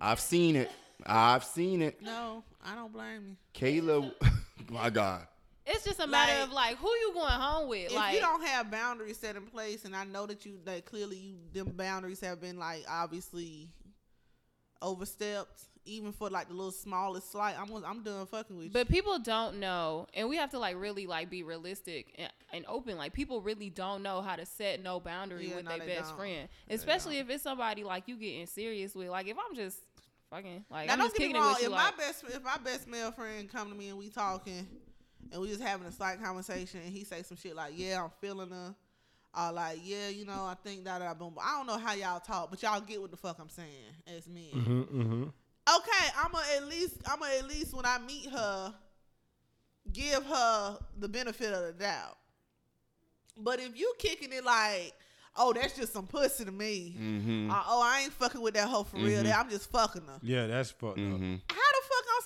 I've 0.00 0.20
seen 0.20 0.56
it. 0.56 0.70
I've 1.06 1.44
seen 1.44 1.82
it. 1.82 2.02
No, 2.02 2.42
I 2.64 2.74
don't 2.74 2.92
blame 2.92 3.26
you. 3.28 3.36
Kayla, 3.54 4.12
my 4.70 4.90
God. 4.90 5.26
It's 5.70 5.84
just 5.84 6.00
a 6.00 6.06
matter 6.06 6.32
Like, 6.32 6.42
of 6.48 6.52
like 6.52 6.76
who 6.78 6.88
you 6.88 7.10
going 7.14 7.30
home 7.30 7.68
with. 7.68 7.86
If 7.90 7.94
like 7.94 8.14
you 8.14 8.20
don't 8.20 8.42
have 8.44 8.70
boundaries 8.70 9.18
set 9.18 9.36
in 9.36 9.42
place, 9.46 9.84
and 9.84 9.94
I 9.94 10.04
know 10.04 10.26
that 10.26 10.44
you 10.46 10.58
that 10.64 10.84
clearly 10.86 11.16
you 11.16 11.36
them 11.52 11.72
boundaries 11.76 12.20
have 12.20 12.40
been 12.40 12.58
like 12.58 12.84
obviously 12.88 13.68
overstepped, 14.80 15.60
even 15.84 16.12
for 16.12 16.30
like 16.30 16.48
the 16.48 16.54
little 16.54 16.70
smallest 16.72 17.30
slight, 17.32 17.54
I'm 17.58 17.70
I'm 17.84 18.02
done 18.02 18.26
fucking 18.26 18.56
with 18.56 18.66
you. 18.66 18.72
But 18.72 18.88
people 18.88 19.18
don't 19.18 19.58
know, 19.60 20.06
and 20.14 20.28
we 20.28 20.36
have 20.36 20.50
to 20.50 20.58
like 20.58 20.76
really 20.78 21.06
like 21.06 21.30
be 21.30 21.42
realistic 21.42 22.14
and, 22.16 22.32
and 22.52 22.64
open. 22.68 22.96
Like 22.96 23.12
people 23.12 23.40
really 23.42 23.70
don't 23.70 24.02
know 24.02 24.22
how 24.22 24.36
to 24.36 24.46
set 24.46 24.82
no 24.82 25.00
boundary 25.00 25.48
Yeah, 25.48 25.56
with 25.56 25.64
no, 25.66 25.76
their 25.76 25.86
best 25.86 26.10
don't. 26.10 26.18
friend, 26.18 26.48
especially 26.70 27.18
if 27.18 27.28
it's 27.30 27.42
somebody 27.42 27.84
like 27.84 28.08
you 28.08 28.16
getting 28.16 28.46
serious 28.46 28.94
with. 28.94 29.08
Like 29.08 29.28
if 29.28 29.36
I'm 29.38 29.54
just 29.56 29.78
fucking 30.30 30.64
like 30.70 30.86
Now 30.86 30.94
I'm 30.94 30.98
don't 31.00 31.08
just 31.08 31.16
get 31.18 31.32
me 31.32 31.38
wrong. 31.38 31.54
with 31.54 31.62
If 31.64 31.70
my 31.70 31.92
best 31.96 32.24
if 32.28 32.42
my 32.42 32.56
best 32.58 32.88
male 32.88 33.12
friend 33.12 33.50
come 33.50 33.68
to 33.70 33.74
me 33.74 33.88
and 33.88 33.98
we 33.98 34.08
talking, 34.10 34.66
and 35.32 35.40
we 35.40 35.48
just 35.48 35.62
having 35.62 35.86
a 35.86 35.92
slight 35.92 36.22
conversation, 36.22 36.80
and 36.84 36.92
he 36.92 37.04
say 37.04 37.22
some 37.22 37.36
shit 37.36 37.54
like, 37.56 37.72
"Yeah, 37.76 38.02
I'm 38.02 38.10
feeling 38.20 38.50
her," 38.50 38.74
or 39.36 39.52
like, 39.52 39.80
"Yeah, 39.82 40.08
you 40.08 40.24
know, 40.24 40.44
I 40.44 40.54
think 40.62 40.84
that 40.84 41.02
I 41.02 41.14
boom." 41.14 41.36
I 41.40 41.56
don't 41.56 41.66
know 41.66 41.78
how 41.78 41.94
y'all 41.94 42.20
talk, 42.20 42.50
but 42.50 42.62
y'all 42.62 42.80
get 42.80 43.00
what 43.00 43.10
the 43.10 43.16
fuck 43.16 43.38
I'm 43.38 43.48
saying 43.48 43.68
as 44.06 44.28
men. 44.28 44.50
Mm-hmm, 44.54 45.00
mm-hmm. 45.00 45.22
Okay, 45.22 46.08
I'ma 46.24 46.38
at 46.56 46.66
least 46.66 46.96
I'ma 47.06 47.26
at 47.38 47.46
least 47.46 47.74
when 47.74 47.84
I 47.84 47.98
meet 47.98 48.30
her, 48.30 48.74
give 49.92 50.24
her 50.24 50.78
the 50.98 51.08
benefit 51.08 51.52
of 51.52 51.66
the 51.66 51.72
doubt. 51.72 52.16
But 53.36 53.60
if 53.60 53.78
you 53.78 53.92
kicking 53.98 54.32
it 54.32 54.44
like, 54.44 54.94
oh, 55.36 55.52
that's 55.52 55.76
just 55.76 55.92
some 55.92 56.06
pussy 56.06 56.44
to 56.44 56.50
me. 56.50 56.96
Mm-hmm. 56.98 57.50
or, 57.50 57.62
oh, 57.66 57.82
I 57.84 58.00
ain't 58.02 58.12
fucking 58.12 58.40
with 58.40 58.54
that 58.54 58.68
hoe 58.68 58.82
for 58.84 58.96
real. 58.96 59.20
Mhm. 59.20 59.24
That 59.24 59.38
I'm 59.38 59.50
just 59.50 59.70
fucking 59.70 60.02
her. 60.06 60.18
Yeah, 60.22 60.46
that's 60.46 60.70
fucked 60.72 60.98
up. 60.98 61.04
Mm-hmm. 61.04 61.34
How 61.34 61.36
the 61.36 61.48
fuck 61.48 61.58
I'm 61.60 61.67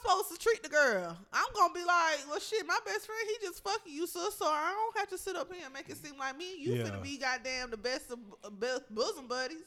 supposed 0.03 0.31
to 0.31 0.39
treat 0.39 0.63
the 0.63 0.69
girl? 0.69 1.17
I'm 1.33 1.47
gonna 1.55 1.75
be 1.75 1.85
like, 1.85 2.19
well, 2.29 2.41
shit, 2.41 2.67
my 2.67 2.79
best 2.85 3.07
friend, 3.07 3.21
he 3.29 3.47
just 3.47 3.63
fucking 3.63 3.93
you, 3.93 4.07
sis, 4.07 4.35
so 4.37 4.47
I 4.47 4.73
don't 4.75 4.99
have 4.99 5.09
to 5.11 5.19
sit 5.19 5.37
up 5.37 5.53
here 5.53 5.65
and 5.65 5.73
make 5.75 5.89
it 5.89 5.97
seem 5.97 6.19
like 6.19 6.37
me 6.37 6.57
you 6.59 6.75
Yeah. 6.75 6.85
finna 6.85 7.03
be 7.03 7.19
goddamn 7.19 7.71
the 7.71 7.77
best 7.77 8.11
of 8.11 8.19
uh, 8.45 8.51
best 8.51 8.93
bosom 8.95 9.29
buddies. 9.29 9.63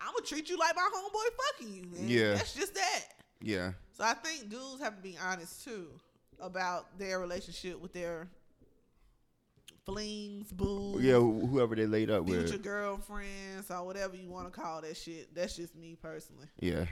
I'm 0.00 0.12
gonna 0.14 0.26
treat 0.26 0.48
you 0.48 0.56
like 0.58 0.76
my 0.76 0.88
homeboy 0.94 1.58
fucking 1.58 1.74
you. 1.74 1.82
Man. 1.90 2.08
Yeah. 2.08 2.34
that's 2.34 2.54
just 2.54 2.74
that. 2.74 3.04
Yeah. 3.40 3.72
So 3.92 4.04
I 4.04 4.14
think 4.14 4.48
dudes 4.50 4.80
have 4.82 4.96
to 4.96 5.02
be 5.02 5.16
honest 5.24 5.64
too 5.64 5.88
about 6.40 6.98
their 6.98 7.18
relationship 7.18 7.80
with 7.80 7.92
their 7.92 8.28
flings, 9.84 10.52
boo. 10.52 10.98
Yeah, 11.00 11.14
whoever 11.14 11.74
they 11.74 11.86
laid 11.86 12.10
up 12.10 12.26
future 12.26 12.40
with. 12.40 12.48
Future 12.50 12.62
girlfriends, 12.62 13.70
or 13.70 13.84
whatever 13.84 14.16
you 14.16 14.30
want 14.30 14.52
to 14.52 14.60
call 14.60 14.82
that 14.82 14.96
shit. 14.96 15.34
That's 15.34 15.56
just 15.56 15.74
me 15.74 15.96
personally. 16.00 16.46
Yeah. 16.60 16.84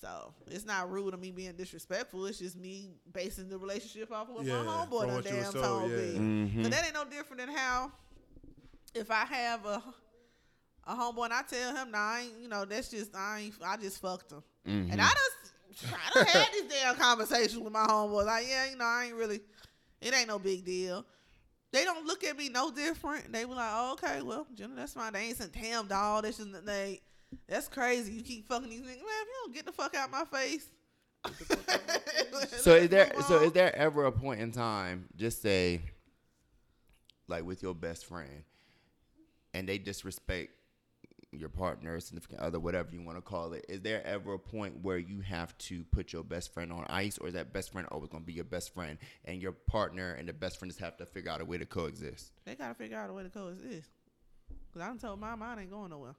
So 0.00 0.32
it's 0.46 0.64
not 0.64 0.90
rude 0.90 1.12
of 1.12 1.20
me 1.20 1.30
being 1.30 1.52
disrespectful. 1.52 2.24
It's 2.26 2.38
just 2.38 2.56
me 2.56 2.90
basing 3.12 3.48
the 3.48 3.58
relationship 3.58 4.10
off 4.10 4.28
of 4.28 4.36
what 4.36 4.44
Yeah, 4.44 4.62
my 4.62 4.72
homeboy 4.72 5.00
from 5.00 5.08
done 5.08 5.14
what 5.16 5.30
you 5.30 5.36
was 5.36 5.52
damn 5.52 5.62
told, 5.62 5.64
told 5.64 5.90
yeah. 5.90 5.96
me. 5.96 6.18
Mm-hmm. 6.18 6.62
So 6.64 6.68
that 6.70 6.84
ain't 6.84 6.94
no 6.94 7.04
different 7.04 7.38
than 7.38 7.54
how 7.54 7.92
if 8.94 9.10
I 9.10 9.24
have 9.26 9.66
a 9.66 9.82
a 10.86 10.94
homeboy 10.94 11.26
and 11.26 11.34
I 11.34 11.42
tell 11.42 11.76
him, 11.76 11.90
nah, 11.90 11.98
I 11.98 12.20
ain't, 12.22 12.40
you 12.40 12.48
know, 12.48 12.64
that's 12.64 12.88
just 12.88 13.14
I 13.14 13.40
ain't, 13.40 13.54
I 13.64 13.76
just 13.76 14.00
fucked 14.00 14.32
him. 14.32 14.42
Mm-hmm. 14.66 14.92
And 14.92 15.02
I 15.02 15.08
just 15.08 15.94
I 15.94 16.10
done 16.14 16.26
had 16.26 16.48
these 16.52 16.70
damn 16.70 16.96
conversations 16.96 17.58
with 17.58 17.72
my 17.72 17.86
homeboy. 17.86 18.24
Like, 18.24 18.46
yeah, 18.48 18.70
you 18.70 18.76
know, 18.76 18.84
I 18.84 19.04
ain't 19.06 19.14
really 19.14 19.40
it 20.00 20.14
ain't 20.14 20.28
no 20.28 20.38
big 20.38 20.64
deal. 20.64 21.04
They 21.72 21.84
don't 21.84 22.06
look 22.06 22.24
at 22.24 22.36
me 22.36 22.48
no 22.48 22.70
different. 22.70 23.32
They 23.32 23.44
were 23.44 23.54
like, 23.54 23.70
oh, 23.72 23.92
okay, 23.92 24.22
well, 24.22 24.46
Jenna, 24.54 24.74
that's 24.74 24.94
fine. 24.94 25.12
They 25.12 25.20
ain't 25.20 25.36
saying, 25.36 25.50
damn, 25.52 25.86
dog, 25.86 26.24
that's 26.24 26.38
just 26.38 26.64
they 26.64 27.00
that's 27.48 27.68
crazy. 27.68 28.12
You 28.12 28.22
keep 28.22 28.48
fucking 28.48 28.68
these 28.68 28.80
niggas. 28.80 28.86
Man, 28.86 28.96
if 28.96 29.26
you 29.26 29.34
don't 29.44 29.54
get 29.54 29.66
the 29.66 29.72
fuck 29.72 29.94
out 29.94 30.10
my 30.10 30.24
face. 30.24 30.68
So 32.60 32.74
is 32.74 32.88
there 32.88 33.10
so 33.26 33.42
is 33.42 33.52
there 33.52 33.74
ever 33.76 34.04
a 34.04 34.12
point 34.12 34.40
in 34.40 34.52
time, 34.52 35.06
just 35.16 35.42
say, 35.42 35.82
like 37.26 37.44
with 37.44 37.62
your 37.62 37.74
best 37.74 38.06
friend, 38.06 38.44
and 39.54 39.68
they 39.68 39.78
disrespect 39.78 40.50
your 41.32 41.48
partner, 41.48 41.98
significant 42.00 42.40
other, 42.40 42.58
whatever 42.58 42.90
you 42.92 43.02
want 43.02 43.16
to 43.18 43.22
call 43.22 43.52
it? 43.52 43.64
Is 43.68 43.80
there 43.80 44.06
ever 44.06 44.34
a 44.34 44.38
point 44.38 44.82
where 44.82 44.98
you 44.98 45.20
have 45.20 45.56
to 45.58 45.84
put 45.84 46.12
your 46.12 46.24
best 46.24 46.52
friend 46.52 46.72
on 46.72 46.84
ice, 46.88 47.18
or 47.18 47.28
is 47.28 47.34
that 47.34 47.52
best 47.52 47.72
friend 47.72 47.86
always 47.90 48.10
gonna 48.10 48.24
be 48.24 48.32
your 48.32 48.44
best 48.44 48.74
friend, 48.74 48.98
and 49.24 49.40
your 49.42 49.52
partner 49.52 50.14
and 50.14 50.28
the 50.28 50.32
best 50.32 50.58
friend 50.58 50.70
just 50.70 50.80
have 50.80 50.96
to 50.98 51.06
figure 51.06 51.30
out 51.30 51.40
a 51.40 51.44
way 51.44 51.58
to 51.58 51.66
coexist? 51.66 52.32
They 52.44 52.54
gotta 52.54 52.74
figure 52.74 52.98
out 52.98 53.10
a 53.10 53.12
way 53.12 53.22
to 53.22 53.30
coexist. 53.30 53.90
Cause 54.72 54.82
I 54.82 54.86
done 54.86 54.98
told 54.98 55.20
my 55.20 55.34
mine 55.34 55.58
ain't 55.58 55.70
going 55.70 55.90
nowhere. 55.90 56.14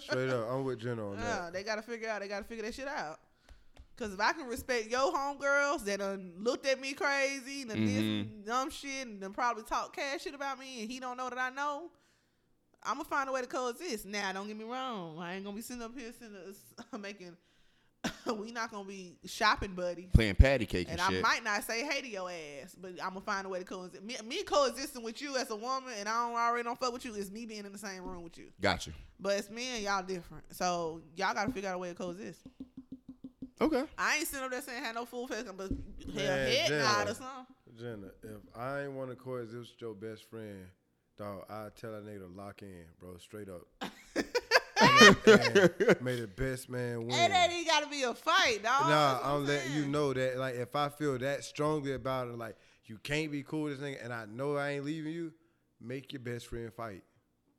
Straight 0.00 0.30
up, 0.30 0.50
I'm 0.50 0.64
with 0.64 0.80
Jenna 0.80 1.08
on 1.10 1.14
Yeah, 1.18 1.22
that. 1.24 1.52
they 1.52 1.62
gotta 1.62 1.82
figure 1.82 2.08
out. 2.08 2.20
They 2.20 2.28
gotta 2.28 2.44
figure 2.44 2.64
that 2.64 2.74
shit 2.74 2.88
out. 2.88 3.20
Cause 3.96 4.12
if 4.12 4.18
I 4.20 4.32
can 4.32 4.46
respect 4.48 4.88
your 4.90 5.12
homegirls 5.12 5.84
that 5.84 6.00
done 6.00 6.32
looked 6.38 6.66
at 6.66 6.80
me 6.80 6.94
crazy, 6.94 7.60
and 7.62 7.70
done 7.70 7.86
did 7.86 8.02
Mhm. 8.02 8.28
some 8.28 8.42
dumb 8.42 8.70
shit, 8.70 9.06
and 9.06 9.22
then 9.22 9.32
probably 9.32 9.62
talk 9.62 9.94
cash 9.94 10.22
shit 10.22 10.34
about 10.34 10.58
me, 10.58 10.82
and 10.82 10.90
he 10.90 10.98
don't 10.98 11.16
know 11.16 11.30
that 11.30 11.38
I 11.38 11.50
know, 11.50 11.90
I'm 12.82 12.96
gonna 12.96 13.04
find 13.08 13.28
a 13.28 13.32
way 13.32 13.40
to 13.40 13.46
coexist. 13.46 14.04
Now, 14.04 14.32
don't 14.32 14.48
get 14.48 14.56
me 14.56 14.64
wrong. 14.64 15.18
I 15.20 15.34
ain't 15.34 15.44
gonna 15.44 15.54
be 15.54 15.62
sitting 15.62 15.82
up 15.82 15.96
here 15.96 16.12
sitting, 16.12 16.36
uh, 16.92 16.98
making 16.98 17.36
we 18.38 18.52
not 18.52 18.70
gonna 18.70 18.84
be 18.88 19.16
shopping 19.24 19.72
buddy. 19.74 20.08
Playing 20.12 20.34
patty 20.34 20.66
cake 20.66 20.88
and, 20.90 20.98
And 20.98 21.00
I 21.00 21.10
shit. 21.10 21.22
might 21.22 21.42
not 21.44 21.62
say 21.64 21.84
hey 21.84 22.00
to 22.02 22.08
your 22.08 22.30
ass, 22.30 22.74
but 22.80 22.92
I'm 23.02 23.10
gonna 23.10 23.20
find 23.22 23.46
a 23.46 23.48
way 23.48 23.60
to 23.60 23.64
coexist. 23.64 24.02
Me, 24.02 24.16
me 24.26 24.42
coexisting 24.42 25.02
with 25.02 25.20
you 25.22 25.36
as 25.36 25.50
a 25.50 25.56
woman, 25.56 25.92
and 25.98 26.08
I 26.08 26.26
don't 26.26 26.36
already 26.36 26.64
don't 26.64 26.78
fuck 26.78 26.92
with 26.92 27.04
you, 27.04 27.14
is 27.14 27.30
me 27.30 27.46
being 27.46 27.64
in 27.64 27.72
the 27.72 27.78
same 27.78 28.02
room 28.02 28.22
with 28.22 28.36
you. 28.38 28.46
Got 28.60 28.86
you. 28.86 28.92
But 29.18 29.38
it's 29.38 29.50
me 29.50 29.68
and 29.76 29.82
y'all 29.82 30.02
different, 30.02 30.44
so 30.54 31.00
y'all 31.16 31.34
gotta 31.34 31.52
figure 31.52 31.70
out 31.70 31.76
a 31.76 31.78
way 31.78 31.88
to 31.88 31.94
coexist. 31.94 32.40
Okay. 33.60 33.84
I 33.96 34.16
ain't 34.18 34.26
sitting 34.26 34.44
up 34.44 34.50
there 34.50 34.60
saying 34.62 34.82
had 34.82 34.94
no 34.96 35.04
full 35.06 35.26
face, 35.28 35.44
but 35.56 35.70
hell, 35.70 36.14
Man, 36.14 36.48
head 36.48 36.68
Jenna. 36.68 36.82
nod 36.82 37.08
or 37.08 37.14
something. 37.14 37.46
Jenna, 37.78 38.06
if 38.22 38.40
I 38.56 38.82
ain't 38.82 38.92
want 38.92 39.10
to 39.10 39.16
coexist 39.16 39.72
with 39.74 39.80
your 39.80 39.94
best 39.94 40.28
friend, 40.28 40.66
dog, 41.16 41.44
I 41.48 41.68
tell 41.74 41.92
that 41.92 42.04
nigga 42.04 42.20
to 42.20 42.26
lock 42.26 42.62
in, 42.62 42.84
bro, 43.00 43.16
straight 43.18 43.48
up. 43.48 43.62
May 46.00 46.20
the 46.20 46.30
best 46.36 46.68
man 46.68 47.06
win. 47.06 47.10
It 47.10 47.30
ain't 47.30 47.52
even 47.52 47.66
gotta 47.66 47.86
be 47.88 48.02
a 48.02 48.14
fight, 48.14 48.62
dog. 48.62 48.88
Nah, 48.88 49.14
what 49.14 49.24
I'm 49.24 49.46
letting 49.46 49.72
you 49.72 49.86
know 49.86 50.12
that 50.12 50.36
like 50.36 50.56
if 50.56 50.74
I 50.74 50.88
feel 50.88 51.18
that 51.18 51.44
strongly 51.44 51.92
about 51.92 52.28
it, 52.28 52.38
like 52.38 52.56
you 52.86 52.98
can't 52.98 53.30
be 53.30 53.42
cool 53.42 53.64
with 53.64 53.80
this 53.80 53.88
nigga, 53.88 54.04
and 54.04 54.12
I 54.12 54.26
know 54.26 54.56
I 54.56 54.70
ain't 54.70 54.84
leaving 54.84 55.12
you, 55.12 55.32
make 55.80 56.12
your 56.12 56.20
best 56.20 56.46
friend 56.48 56.72
fight. 56.72 57.02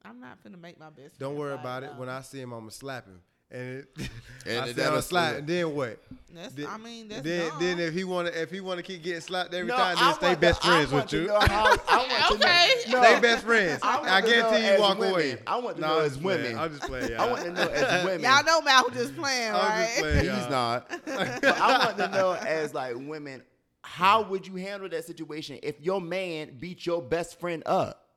I'm 0.04 0.20
not 0.20 0.44
gonna 0.44 0.58
make 0.58 0.80
my 0.80 0.90
best. 0.90 1.18
Don't 1.18 1.36
worry 1.36 1.54
about 1.54 1.84
it. 1.84 1.92
When 1.96 2.10
I 2.10 2.22
see 2.22 2.42
him, 2.42 2.54
I'ma 2.54 2.70
slap 2.70 3.06
him. 3.06 3.22
And, 3.52 3.80
it, 3.80 3.88
And 4.48 4.60
I 4.60 4.68
see 4.68 4.74
that'll 4.74 4.94
him 4.94 4.98
oh, 4.98 5.02
slap, 5.02 5.30
slap. 5.30 5.36
and 5.40 5.48
then 5.48 5.76
what? 5.76 6.00
That's, 6.34 6.54
Then, 6.54 6.68
I 6.68 6.78
mean, 6.78 7.08
that's 7.08 7.22
then, 7.22 7.50
dumb. 7.50 7.60
then 7.60 7.80
if 7.80 7.94
he 7.94 8.04
wanna 8.04 8.30
if 8.30 8.52
he 8.52 8.60
wanna 8.60 8.84
keep 8.84 9.02
getting 9.04 9.22
slapped 9.22 9.54
every 9.54 9.68
No, 9.70 9.76
time, 9.78 9.96
I 9.98 10.04
then 10.06 10.16
stay 10.16 10.36
best 10.36 10.62
to- 10.62 10.68
friends 10.68 10.92
want 10.92 11.06
with 11.12 11.22
you. 11.22 11.30
how- 11.30 11.78
I 11.88 11.98
want 11.98 12.10
to 12.40 12.46
Okay. 12.46 12.74
know- 12.92 13.02
Stay 13.02 13.14
no. 13.16 13.22
best 13.22 13.46
friends. 13.46 13.80
I 13.84 14.18
I, 14.18 14.22
guarantee 14.22 14.74
you 14.74 14.80
walk 14.80 14.98
women. 15.00 15.14
away. 15.14 15.38
I 15.48 15.58
want 15.58 15.76
to 15.78 15.82
Nah, 15.82 15.88
know 15.88 16.00
as 16.02 16.12
just 16.12 16.22
playing. 16.24 16.42
women. 16.44 16.60
I'm 16.60 16.70
just 16.78 16.84
playing. 16.84 17.16
I 17.18 17.28
want 17.32 17.44
to 17.44 17.52
know 17.54 17.68
as 17.70 18.06
women. 18.06 18.22
y'all 18.22 18.44
know 18.44 18.62
Mal 18.62 18.90
just 18.90 19.16
playing, 19.16 19.50
I'm 19.54 19.56
right? 19.56 19.88
just 19.88 20.00
playing. 20.02 20.18
He's 20.20 20.28
y'all. 20.28 20.50
not. 20.50 20.90
but 21.06 21.46
I 21.46 21.86
want 21.86 21.98
to 21.98 22.08
know 22.10 22.32
as 22.34 22.74
like 22.74 22.96
women, 22.98 23.42
how 23.84 24.24
would 24.24 24.46
you 24.46 24.56
handle 24.56 24.90
that 24.90 25.06
situation 25.06 25.60
if 25.64 25.80
your 25.80 26.02
man 26.02 26.58
beat 26.60 26.86
your 26.86 27.02
best 27.02 27.40
friend 27.40 27.64
up? 27.66 28.10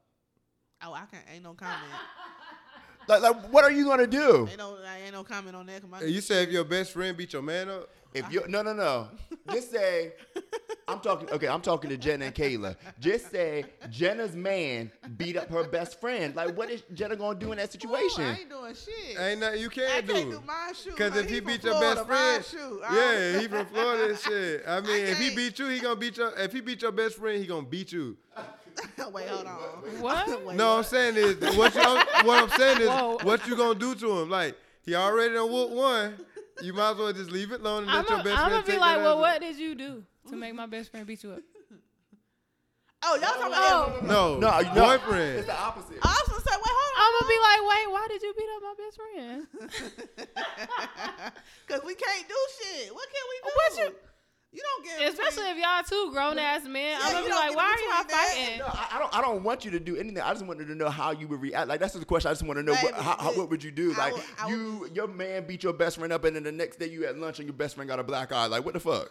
Oh, 0.82 0.92
I 0.92 1.04
can't. 1.10 1.24
Ain't 1.32 1.44
no 1.44 1.54
comment. 1.54 1.78
Like, 3.08 3.22
like 3.22 3.36
what 3.52 3.64
are 3.64 3.70
you 3.72 3.84
gonna 3.84 4.06
do? 4.06 4.46
Ain't 4.48 4.58
no, 4.58 4.76
I 4.86 4.98
ain't 5.04 5.12
no 5.14 5.24
comment 5.24 5.56
on 5.56 5.66
that. 5.66 5.80
'cause 5.82 5.90
my- 5.90 6.02
You 6.02 6.20
said 6.20 6.48
if 6.48 6.52
your 6.52 6.64
best 6.64 6.92
friend 6.92 7.16
beat 7.16 7.32
your 7.32 7.42
man 7.42 7.68
up, 7.70 7.88
If 8.14 8.30
you 8.32 8.42
no 8.48 8.62
no 8.62 8.72
no, 8.72 9.08
just 9.52 9.70
say 9.70 10.14
I'm 10.88 11.00
talking. 11.00 11.28
Okay, 11.30 11.46
I'm 11.46 11.60
talking 11.60 11.90
to 11.90 11.96
Jenna 11.98 12.24
and 12.26 12.34
Kayla. 12.34 12.74
Just 12.98 13.30
say 13.30 13.66
Jenna's 13.90 14.34
man 14.34 14.90
beat 15.18 15.36
up 15.36 15.50
her 15.50 15.64
best 15.64 16.00
friend. 16.00 16.34
Like, 16.34 16.56
what 16.56 16.70
is 16.70 16.82
Jenna 16.94 17.16
gonna 17.16 17.38
do 17.38 17.52
in 17.52 17.58
that 17.58 17.68
Ooh, 17.68 17.72
situation? 17.72 18.24
I 18.24 18.38
ain't 18.40 18.48
doing 18.48 18.74
shit. 18.74 19.20
ain't 19.20 19.40
nothing 19.40 19.60
you 19.60 19.66
I 19.66 19.74
can't 19.74 20.06
can't 20.06 20.06
do. 20.06 20.30
do 20.38 20.42
my 20.46 20.72
shoot. 20.72 20.96
Cause 20.96 21.10
man. 21.12 21.24
if 21.24 21.30
he 21.30 21.36
from 21.40 21.46
beat 21.48 21.64
your 21.64 21.80
best 21.80 22.06
friend, 22.06 22.36
my 22.38 22.42
shoot. 22.42 22.80
I 22.82 22.96
yeah, 22.96 23.40
he 23.40 23.48
from 23.48 23.66
Florida 23.66 24.08
and 24.08 24.18
shit. 24.26 24.64
I 24.66 24.80
mean, 24.80 25.04
if 25.06 25.18
he 25.18 25.36
beat 25.36 25.58
you, 25.58 25.66
he 25.68 25.78
gonna 25.80 25.96
beat 25.96 26.16
your. 26.16 26.32
If 26.38 26.52
he 26.52 26.60
beat 26.62 26.80
your 26.80 26.92
best 26.92 27.16
friend, 27.16 27.38
he 27.38 27.46
gonna 27.46 27.66
beat 27.66 27.92
you. 27.92 28.16
Wait, 29.12 29.28
hold 29.28 29.46
on. 29.46 29.54
What? 30.00 30.44
Wait, 30.46 30.56
No, 30.56 30.76
I'm 30.78 30.84
saying 30.84 31.16
is 31.16 31.36
what 31.56 31.74
you. 31.74 31.80
What 32.26 32.42
I'm 32.44 32.50
saying 32.58 32.80
is 32.82 32.88
Whoa. 32.88 33.18
what 33.22 33.46
you 33.46 33.56
gonna 33.56 33.78
do 33.78 33.94
to 33.94 34.18
him. 34.20 34.30
Like 34.30 34.56
he 34.82 34.94
already 34.94 35.34
done 35.34 35.50
whoop 35.50 35.70
one. 35.70 36.18
You 36.62 36.72
might 36.72 36.90
as 36.92 36.96
well 36.96 37.12
just 37.12 37.30
leave 37.30 37.52
it 37.52 37.60
alone 37.60 37.82
and 37.84 37.90
I'm 37.92 37.98
let 37.98 38.08
your 38.10 38.18
best 38.24 38.36
gonna 38.36 38.50
friend 38.50 38.66
be 38.66 38.76
like, 38.78 38.96
well, 38.98 39.16
ass 39.18 39.20
what 39.20 39.40
did 39.40 39.56
you 39.58 39.74
do 39.76 40.02
to 40.28 40.36
make 40.36 40.54
my 40.54 40.66
best 40.66 40.90
friend 40.90 41.06
beat 41.06 41.22
you 41.22 41.32
up? 41.32 41.40
Oh, 43.00 43.14
y'all 43.14 43.30
talking 43.30 43.52
Oh. 43.54 43.84
about? 43.94 44.02
No, 44.04 44.38
no, 44.40 44.60
no, 44.60 44.74
no. 44.74 44.86
boyfriend. 44.98 45.38
It's 45.38 45.46
the 45.46 45.54
opposite. 45.56 45.98
I 46.02 46.08
was 46.08 46.28
gonna 46.28 46.40
say, 46.42 46.56
wait, 46.56 46.74
hold 46.74 46.94
I'm 46.98 47.12
gonna 47.14 47.30
be 47.30 47.38
like, 47.46 47.62
wait, 47.70 47.86
why 47.94 48.06
did 48.10 48.22
you 48.22 48.34
beat 48.36 48.50
up 48.56 48.62
my 48.66 48.74
best 48.74 48.96
friend? 48.98 49.46
because 51.64 51.84
we 51.84 51.94
can't 51.94 52.26
do 52.28 52.34
shit. 52.58 52.92
What 52.92 53.06
can 53.06 53.24
we 53.30 53.36
do? 53.38 53.50
What 53.54 53.72
you- 53.78 54.07
You 54.50 54.62
don't 54.62 54.84
get 54.98 55.12
Especially 55.12 55.50
if 55.50 55.58
y'all 55.58 55.82
two 55.86 56.10
grown 56.10 56.38
ass 56.38 56.64
men. 56.64 56.72
Yeah, 56.98 56.98
I'm 57.02 57.12
gonna 57.12 57.26
be 57.26 57.30
like, 57.32 57.54
why 57.54 57.64
are 57.64 57.94
y'all 57.96 58.04
between 58.04 58.18
fighting? 58.46 58.58
No, 58.60 58.64
I, 58.66 58.88
I 58.92 58.98
don't. 58.98 59.14
I 59.18 59.20
don't 59.20 59.42
want 59.44 59.64
you 59.64 59.70
to 59.72 59.80
do 59.80 59.96
anything. 59.96 60.22
I 60.22 60.32
just 60.32 60.46
wanted 60.46 60.68
to 60.68 60.74
know 60.74 60.88
how 60.88 61.10
you 61.10 61.28
would 61.28 61.40
react. 61.42 61.68
Like 61.68 61.80
that's 61.80 61.92
just 61.92 62.00
the 62.00 62.06
question. 62.06 62.30
I 62.30 62.32
just 62.32 62.42
want 62.44 62.56
to 62.58 62.62
know 62.62 62.72
what, 62.72 62.94
how, 62.94 63.16
how, 63.18 63.32
what 63.36 63.50
would 63.50 63.62
you 63.62 63.70
do? 63.70 63.92
I 63.94 63.98
Like 63.98 64.12
would- 64.14 64.22
I 64.38 64.46
would- 64.46 64.52
you, 64.52 64.90
your 64.94 65.06
man 65.06 65.46
beat 65.46 65.62
your 65.62 65.74
best 65.74 65.98
friend 65.98 66.12
up, 66.14 66.24
and 66.24 66.34
then 66.34 66.44
the 66.44 66.52
next 66.52 66.78
day 66.78 66.88
you 66.88 67.04
at 67.06 67.18
lunch 67.18 67.38
and 67.40 67.46
your 67.46 67.54
best 67.56 67.74
friend 67.74 67.88
got 67.88 67.98
a 67.98 68.04
black 68.04 68.32
eye. 68.32 68.46
Like 68.46 68.64
what 68.64 68.72
the 68.72 68.80
fuck? 68.80 69.10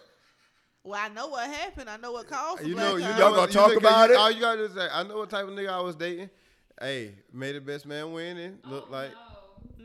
Well, 0.83 0.99
I 0.99 1.09
know 1.09 1.27
what 1.27 1.47
happened. 1.49 1.89
I 1.89 1.97
know 1.97 2.13
what 2.13 2.27
caused. 2.27 2.63
the 2.63 2.69
You 2.69 2.75
know, 2.75 2.95
you 2.95 3.03
know, 3.03 3.09
y'all 3.09 3.17
gonna 3.29 3.37
what- 3.41 3.49
you 3.49 3.53
talk 3.53 3.75
about 3.75 4.09
it? 4.09 4.15
All 4.17 4.31
you 4.31 4.41
gotta 4.41 4.57
do 4.57 4.63
is 4.65 4.73
say, 4.73 4.87
I 4.91 5.03
know 5.03 5.17
what 5.17 5.29
type 5.29 5.43
of 5.45 5.51
nigga 5.51 5.69
I 5.69 5.81
was 5.81 5.95
dating. 5.95 6.31
Hey, 6.81 7.13
made 7.31 7.55
the 7.55 7.61
best 7.61 7.85
man 7.85 8.11
win 8.11 8.37
and 8.37 8.59
look 8.65 8.89
like. 8.89 9.11
No, 9.11 9.17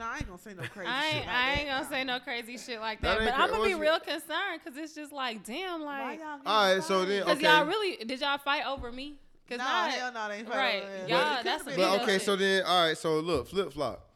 I 0.00 0.16
ain't 0.18 0.26
gonna 0.26 0.38
say 0.38 0.54
no 0.54 0.62
crazy 0.62 0.88
I 0.90 1.02
shit. 1.02 1.14
ain't, 1.16 1.26
like 1.26 1.34
I 1.34 1.52
ain't 1.52 1.68
gonna 1.68 1.88
say 1.88 2.04
no 2.04 2.20
crazy 2.20 2.58
shit 2.58 2.80
like 2.80 3.00
That 3.00 3.18
that, 3.18 3.24
but 3.26 3.34
cra- 3.34 3.42
I'm 3.44 3.50
gonna 3.50 3.64
be 3.64 3.74
what's- 3.74 3.80
real 3.80 4.00
concerned 4.00 4.60
because 4.64 4.78
it's 4.78 4.94
just 4.94 5.12
like, 5.12 5.44
damn, 5.44 5.82
like, 5.82 6.20
All 6.46 6.66
right, 6.74 6.82
so 6.82 6.98
fired? 7.04 7.08
then 7.08 7.20
because 7.24 7.36
okay. 7.38 7.46
y'all 7.46 7.66
really 7.66 8.04
did 8.04 8.20
y'all 8.20 8.38
fight 8.38 8.66
over 8.66 8.90
me? 8.92 9.18
Cause 9.48 9.58
No, 9.58 9.64
not, 9.64 9.90
hell 9.90 10.12
no, 10.12 10.28
they 10.28 10.36
ain't 10.36 10.48
fight 10.48 10.56
right, 10.56 10.82
over 10.82 10.92
that. 10.92 11.08
y'all, 11.08 11.18
But 11.34 11.40
it 11.40 11.44
that's 11.44 11.62
could've 11.64 11.78
a 11.78 11.82
But 11.82 12.02
okay, 12.02 12.16
up. 12.16 12.22
so 12.22 12.36
then 12.36 12.62
all 12.64 12.86
right, 12.86 12.96
so 12.98 13.20
look, 13.20 13.48
flip 13.48 13.72
flop. 13.72 14.08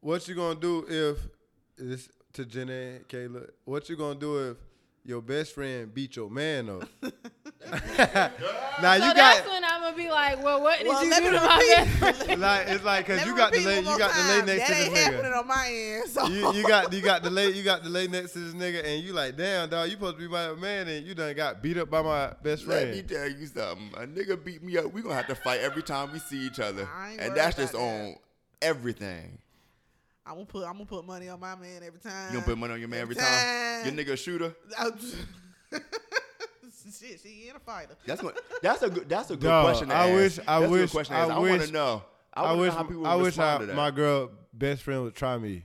What 0.00 0.28
you 0.28 0.34
gonna 0.34 0.60
do 0.60 0.84
if 0.88 1.18
this 1.76 2.08
to 2.34 2.44
Jenna 2.44 2.72
and 2.72 3.08
Kayla? 3.08 3.48
What 3.64 3.88
you 3.88 3.96
gonna 3.96 4.18
do 4.18 4.50
if 4.50 4.56
your 5.04 5.22
best 5.22 5.54
friend 5.54 5.92
beat 5.94 6.16
your 6.16 6.30
man 6.30 6.68
up? 6.68 6.88
now 7.72 8.98
So 8.98 9.06
you 9.06 9.14
that's 9.14 9.40
got 9.40 9.46
when 9.48 9.64
I'm 9.64 9.80
gonna 9.80 9.96
be 9.96 10.08
like, 10.10 10.42
well, 10.42 10.60
what 10.62 10.78
did 10.78 10.88
Well, 10.88 11.04
you 11.04 11.10
let 11.10 11.22
do 11.22 11.30
me 11.30 11.38
to 11.38 11.44
my 11.44 11.56
repeat. 11.58 12.00
best 12.00 12.22
friend? 12.24 12.40
like 12.40 12.68
it's 12.68 12.84
like 12.84 13.06
cause 13.06 13.24
you 13.26 13.36
got 13.36 13.52
the 13.52 13.58
repeat 13.58 13.66
lay 13.68 13.74
one 13.76 13.84
you 13.84 13.90
more 13.90 13.98
got 13.98 14.14
the 14.14 14.22
lay 14.22 14.36
time. 14.38 14.46
next 14.46 14.60
that 14.60 14.68
to 14.68 14.74
this 14.74 14.86
ain't 14.88 14.96
happening 14.96 15.32
nigga. 15.32 15.38
on 15.40 15.46
my 15.46 15.68
end. 15.70 16.08
So 16.10 16.26
You, 16.26 16.52
you 16.54 16.68
got 16.68 16.92
you 16.92 17.00
got 17.02 17.22
the 17.22 17.30
lay 17.30 17.50
you 17.50 17.62
got 17.62 17.82
the 17.82 17.90
lay 17.90 18.06
next 18.06 18.32
to 18.32 18.38
this 18.40 18.54
nigga 18.54 18.84
and 18.84 19.02
you 19.04 19.12
like 19.12 19.36
damn 19.36 19.68
dog 19.68 19.86
you 19.88 19.92
supposed 19.94 20.16
to 20.16 20.20
be 20.22 20.28
my 20.28 20.52
man 20.54 20.88
and 20.88 21.06
you 21.06 21.14
done 21.14 21.34
got 21.34 21.62
beat 21.62 21.78
up 21.78 21.90
by 21.90 22.02
my 22.02 22.32
best 22.42 22.66
Let 22.66 22.88
me 22.88 23.02
friend. 23.02 23.08
tell 23.08 23.28
you 23.30 23.46
something. 23.46 23.90
A 23.96 24.06
nigga 24.06 24.42
beat 24.42 24.62
me 24.62 24.76
up. 24.78 24.92
We 24.92 25.02
gonna 25.02 25.14
have 25.14 25.26
to 25.28 25.34
fight 25.34 25.60
every 25.60 25.82
time 25.82 26.12
we 26.12 26.18
see 26.18 26.38
each 26.46 26.60
other, 26.60 26.88
I 26.94 27.16
and 27.18 27.34
that's 27.34 27.56
just 27.56 27.74
about 27.74 27.82
that. 27.82 28.04
on 28.04 28.16
everything. 28.62 29.38
I'm 30.26 30.34
gonna 30.34 30.46
put 30.46 30.64
I'm 30.66 30.72
gonna 30.74 30.86
put 30.86 31.06
money 31.06 31.28
on 31.28 31.38
my 31.38 31.54
man 31.54 31.82
every 31.86 32.00
time. 32.00 32.28
You 32.32 32.34
gonna 32.40 32.46
put 32.46 32.56
money 32.58 32.72
on 32.74 32.80
your 32.80 32.88
man 32.88 33.00
every 33.02 33.14
Every 33.16 33.26
time? 33.30 33.84
time. 33.84 33.96
Your 33.96 34.04
nigga 34.04 34.12
a 34.12 34.16
shooter? 34.16 34.54
Shit, 37.00 37.20
she 37.22 37.46
ain't 37.48 37.56
a 37.56 37.60
fighter. 37.60 37.94
That's 38.06 38.22
what. 38.22 38.38
That's 38.62 38.82
a 38.82 38.90
good. 38.90 39.08
That's 39.08 39.30
a 39.30 39.36
good 39.36 39.42
Dog, 39.48 39.64
question. 39.66 39.88
To 39.88 39.94
I 39.94 40.08
ask. 40.08 40.14
wish- 40.14 40.38
I 40.46 40.60
That's 40.60 40.64
a 40.64 40.68
good 40.74 40.80
wish- 40.82 40.90
question 40.92 41.14
to 41.14 41.20
I 41.20 41.22
ask. 41.24 41.32
I 41.32 41.38
want 41.38 41.50
wish- 41.52 41.66
to 41.66 41.72
know. 41.72 42.02
I, 42.36 42.42
I 42.44 42.52
wish 42.54 42.72
know 42.72 42.76
how 42.78 42.82
people 42.82 43.06
I 43.06 43.14
wish 43.14 43.38
I, 43.38 43.58
to 43.58 43.66
that. 43.66 43.76
my 43.76 43.90
girl 43.92 44.30
best 44.52 44.82
friend 44.82 45.02
would 45.04 45.14
try 45.14 45.38
me. 45.38 45.64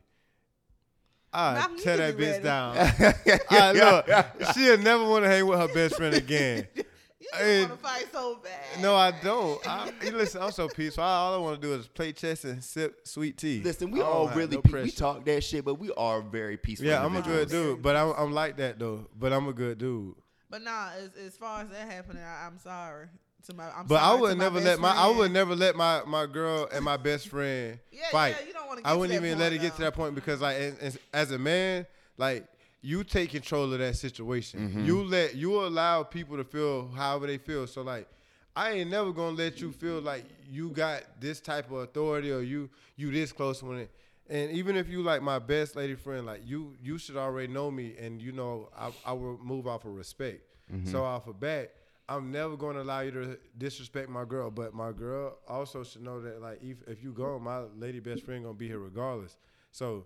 I 1.32 1.68
tear 1.84 1.98
that 1.98 2.18
be 2.18 2.24
bitch 2.24 2.32
ready. 2.32 2.44
down. 2.44 2.76
I 3.52 3.72
look, 3.72 4.54
she'll 4.54 4.78
never 4.80 5.08
want 5.08 5.26
to 5.26 5.30
hang 5.30 5.46
with 5.46 5.60
her 5.60 5.68
best 5.68 5.96
friend 5.96 6.16
again. 6.16 6.68
You 6.76 7.60
want 7.60 7.72
to 7.72 7.78
fight 7.78 8.08
so 8.12 8.40
bad. 8.44 8.82
No, 8.82 8.96
I 8.96 9.12
don't. 9.22 9.68
I, 9.68 9.92
listen, 10.12 10.42
I'm 10.42 10.52
so 10.52 10.68
peaceful. 10.68 11.04
All 11.04 11.36
I 11.36 11.38
want 11.38 11.62
to 11.62 11.68
do 11.68 11.74
is 11.76 11.88
play 11.88 12.12
chess 12.14 12.46
and 12.46 12.64
sip 12.64 13.02
sweet 13.08 13.38
tea. 13.38 13.62
Listen, 13.64 13.92
we 13.92 14.02
all 14.02 14.30
really 14.30 14.56
no 14.56 14.62
pe- 14.64 14.84
we 14.84 14.92
talk 14.92 15.24
that 15.26 15.44
shit, 15.44 15.64
but 15.66 15.76
we 15.76 15.92
are 15.96 16.22
very 16.24 16.58
peaceful. 16.58 16.88
Yeah, 16.88 17.06
I'm 17.06 17.16
a 17.16 17.22
good 17.22 17.50
dude, 17.50 17.82
but 17.84 17.96
I'm 17.96 18.14
I'm 18.18 18.32
like 18.34 18.58
that 18.58 18.80
though. 18.80 19.08
But 19.16 19.32
I'm 19.34 19.48
a 19.48 19.54
good 19.54 19.78
dude. 19.78 20.16
But 20.50 20.64
nah, 20.64 20.90
as, 20.98 21.12
as 21.26 21.38
far 21.38 21.62
as 21.62 21.70
that 21.70 21.92
happening, 21.92 22.24
I, 22.24 22.46
I'm 22.48 22.58
sorry 22.60 23.08
to 23.48 23.54
my. 23.54 23.66
I'm 23.72 23.86
But 23.86 23.96
I 23.96 24.08
sorry 24.08 24.16
to 24.18 24.22
would 24.22 24.38
my 24.38 24.44
never 24.44 24.56
best 24.56 24.66
let 24.66 24.80
my 24.80 24.92
I 24.96 25.08
would 25.10 25.32
never 25.32 25.56
let 25.56 25.76
my 25.76 26.02
my 26.08 26.26
girl 26.26 26.68
and 26.74 26.84
my 26.84 26.98
best 26.98 27.28
friend 27.28 27.80
Yeah, 27.92 28.02
fight. 28.12 28.36
yeah, 28.40 28.48
you 28.48 28.54
don't 28.54 28.68
want 28.68 28.84
to. 28.84 28.88
I 28.88 28.94
wouldn't 28.94 29.16
even 29.24 29.38
let 29.38 29.54
it 29.54 29.60
get 29.62 29.76
to 29.76 29.82
that 29.82 29.94
point 29.94 30.16
because 30.16 30.42
like 30.42 30.58
as, 30.58 30.78
as, 30.80 31.00
as 31.14 31.32
a 31.32 31.38
man, 31.38 31.86
like 32.18 32.46
you 32.82 33.04
take 33.04 33.32
control 33.32 33.72
of 33.74 33.80
that 33.80 33.96
situation. 33.98 34.70
Mm-hmm. 34.70 34.86
You 34.86 35.04
let 35.04 35.36
you 35.36 35.62
allow 35.66 36.04
people 36.04 36.38
to 36.38 36.44
feel 36.44 36.90
however 36.90 37.28
they 37.28 37.38
feel. 37.38 37.68
So 37.68 37.82
like 37.82 38.08
I 38.56 38.72
ain't 38.72 38.90
never 38.90 39.12
gonna 39.12 39.36
let 39.38 39.62
you 39.62 39.72
feel 39.72 40.02
like 40.02 40.26
you 40.50 40.70
got 40.72 41.04
this 41.20 41.40
type 41.40 41.70
of 41.72 41.78
authority 41.78 42.32
or 42.32 42.42
you 42.42 42.70
you 42.96 43.12
this 43.12 43.32
close 43.32 43.62
when 43.62 43.80
it 43.80 43.92
and 44.30 44.52
even 44.52 44.76
if 44.76 44.88
you 44.88 45.02
like 45.02 45.22
my 45.22 45.40
best 45.40 45.76
lady 45.76 45.96
friend, 45.96 46.26
like 46.26 46.42
you 46.46 46.76
you 46.82 46.98
should 46.98 47.18
already 47.18 47.52
know 47.52 47.72
me 47.72 47.96
and 48.00 48.22
you 48.22 48.32
know 48.32 48.70
I 48.78 48.92
I 49.06 49.14
will 49.14 49.38
move 49.40 49.68
off 49.68 49.86
of 49.86 49.92
respect. 49.92 50.44
Mm-hmm. 50.72 50.92
So 50.92 51.04
off 51.04 51.28
of 51.28 51.40
bat, 51.40 51.74
I'm 52.08 52.32
never 52.32 52.56
gonna 52.56 52.82
allow 52.82 53.02
you 53.02 53.12
to 53.12 53.40
disrespect 53.58 54.10
my 54.10 54.26
girl. 54.26 54.52
But 54.52 54.74
my 54.74 54.92
girl 54.92 55.38
also 55.48 55.84
should 55.84 56.04
know 56.04 56.22
that 56.22 56.42
like 56.42 56.60
if 56.62 56.78
if 56.88 57.04
you 57.04 57.12
go, 57.12 57.40
my 57.40 57.62
lady 57.78 58.00
best 58.00 58.24
friend 58.24 58.44
gonna 58.44 58.54
be 58.54 58.68
here 58.68 58.80
regardless. 58.80 59.38
So 59.72 60.06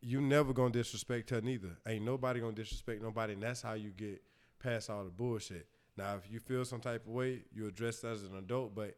you 0.00 0.20
never 0.20 0.52
gonna 0.52 0.70
disrespect 0.70 1.30
her 1.30 1.40
neither. 1.40 1.78
Ain't 1.86 2.04
nobody 2.04 2.40
gonna 2.40 2.52
disrespect 2.52 3.02
nobody, 3.02 3.32
and 3.32 3.42
that's 3.42 3.62
how 3.62 3.72
you 3.72 3.90
get 3.90 4.22
past 4.58 4.90
all 4.90 5.04
the 5.04 5.10
bullshit. 5.10 5.66
Now, 5.96 6.16
if 6.16 6.30
you 6.30 6.40
feel 6.40 6.64
some 6.64 6.80
type 6.80 7.06
of 7.06 7.12
way, 7.12 7.42
you 7.54 7.66
address 7.66 8.00
that 8.00 8.12
as 8.12 8.24
an 8.24 8.36
adult. 8.36 8.74
But 8.74 8.96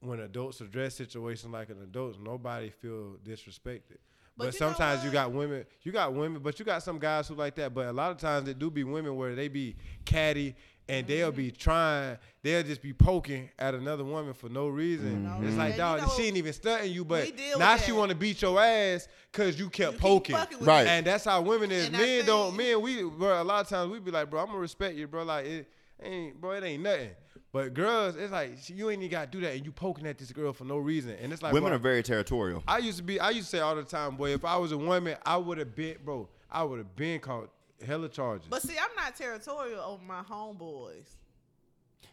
when 0.00 0.20
adults 0.20 0.60
address 0.60 0.94
situations 0.94 1.52
like 1.52 1.68
an 1.70 1.82
adult, 1.82 2.16
nobody 2.20 2.70
feel 2.70 3.16
disrespected. 3.24 3.98
But 4.36 4.44
But, 4.46 4.46
you 4.54 4.58
sometimes 4.58 5.04
you 5.04 5.10
got 5.10 5.32
women, 5.32 5.66
you 5.82 5.92
got 5.92 6.14
women, 6.14 6.40
but 6.42 6.58
you 6.58 6.64
got 6.64 6.82
some 6.82 6.98
guys 6.98 7.28
who 7.28 7.34
like 7.34 7.54
that. 7.56 7.74
But 7.74 7.88
a 7.88 7.92
lot 7.92 8.10
of 8.10 8.16
times 8.18 8.48
it 8.48 8.58
do 8.58 8.70
be 8.70 8.84
women 8.84 9.16
where 9.16 9.34
they 9.34 9.48
be 9.48 9.76
catty 10.06 10.54
and 10.88 11.06
they'll 11.06 11.28
Mm-hmm. 11.28 11.36
be 11.36 11.50
trying, 11.50 12.16
they'll 12.42 12.62
just 12.62 12.80
be 12.80 12.92
poking 12.94 13.50
at 13.58 13.74
another 13.74 14.02
woman 14.02 14.32
for 14.32 14.48
no 14.48 14.68
reason. 14.68 15.24
No 15.24 15.38
It's 15.46 15.56
like, 15.56 15.70
And 15.72 15.78
dog, 15.78 16.00
you 16.00 16.06
know, 16.06 16.12
she 16.16 16.22
ain't 16.28 16.36
even 16.38 16.52
stunting 16.54 16.92
you, 16.92 17.04
but 17.04 17.30
now 17.58 17.76
she 17.76 17.92
want 17.92 18.08
to 18.10 18.16
beat 18.16 18.40
your 18.40 18.58
ass 18.60 19.06
because 19.30 19.58
you 19.58 19.68
kept 19.68 19.94
You 19.94 19.98
poking. 19.98 20.36
Right. 20.36 20.84
me. 20.84 20.90
And 20.90 21.06
that's 21.06 21.24
how 21.26 21.42
women 21.42 21.70
is. 21.70 21.88
And 21.88 21.96
I 21.96 22.00
men 22.00 22.24
don't. 22.26 22.56
Men, 22.56 22.80
we 22.80 23.02
bro. 23.04 23.40
A 23.40 23.44
lot 23.44 23.60
of 23.60 23.68
times 23.68 23.92
we 23.92 24.00
be 24.00 24.10
like, 24.10 24.30
bro, 24.30 24.40
I'm 24.40 24.46
gonna 24.46 24.58
respect 24.58 24.96
you, 24.96 25.06
bro. 25.06 25.24
Like 25.24 25.44
it 25.46 25.68
ain't, 26.02 26.40
bro. 26.40 26.52
It 26.52 26.64
ain't 26.64 26.82
nothing. 26.82 27.10
But 27.52 27.74
girls, 27.74 28.14
it's 28.16 28.30
like 28.32 28.58
she- 28.62 28.74
you 28.74 28.90
ain't 28.90 29.02
even 29.02 29.10
gotta 29.10 29.30
do 29.30 29.40
that, 29.40 29.54
and 29.56 29.64
you 29.64 29.72
poking 29.72 30.06
at 30.06 30.18
this 30.18 30.30
girl 30.30 30.52
for 30.52 30.64
no 30.64 30.78
reason. 30.78 31.16
And 31.20 31.32
it's 31.32 31.42
like 31.42 31.52
Women 31.52 31.70
bro, 31.70 31.76
are 31.76 31.80
very 31.80 32.02
territorial. 32.02 32.62
I 32.68 32.78
used 32.78 32.98
to 32.98 33.04
be. 33.04 33.18
I 33.18 33.30
used 33.30 33.50
to 33.50 33.56
say 33.56 33.60
all 33.60 33.74
the 33.74 33.82
time, 33.82 34.16
boy. 34.16 34.30
If 34.30 34.44
I 34.44 34.56
was 34.56 34.72
a 34.72 34.78
woman, 34.78 35.16
I 35.26 35.36
would 35.36 35.58
have 35.58 35.74
been, 35.74 35.96
bro. 36.04 36.28
I 36.50 36.62
would 36.62 36.78
have 36.78 36.94
been 36.94 37.20
caught 37.20 37.50
hella 37.84 38.08
charges. 38.08 38.46
But 38.48 38.62
see, 38.62 38.76
I'm 38.78 38.94
not 38.96 39.16
territorial 39.16 39.80
over 39.80 40.02
my 40.04 40.22
homeboys. 40.22 41.08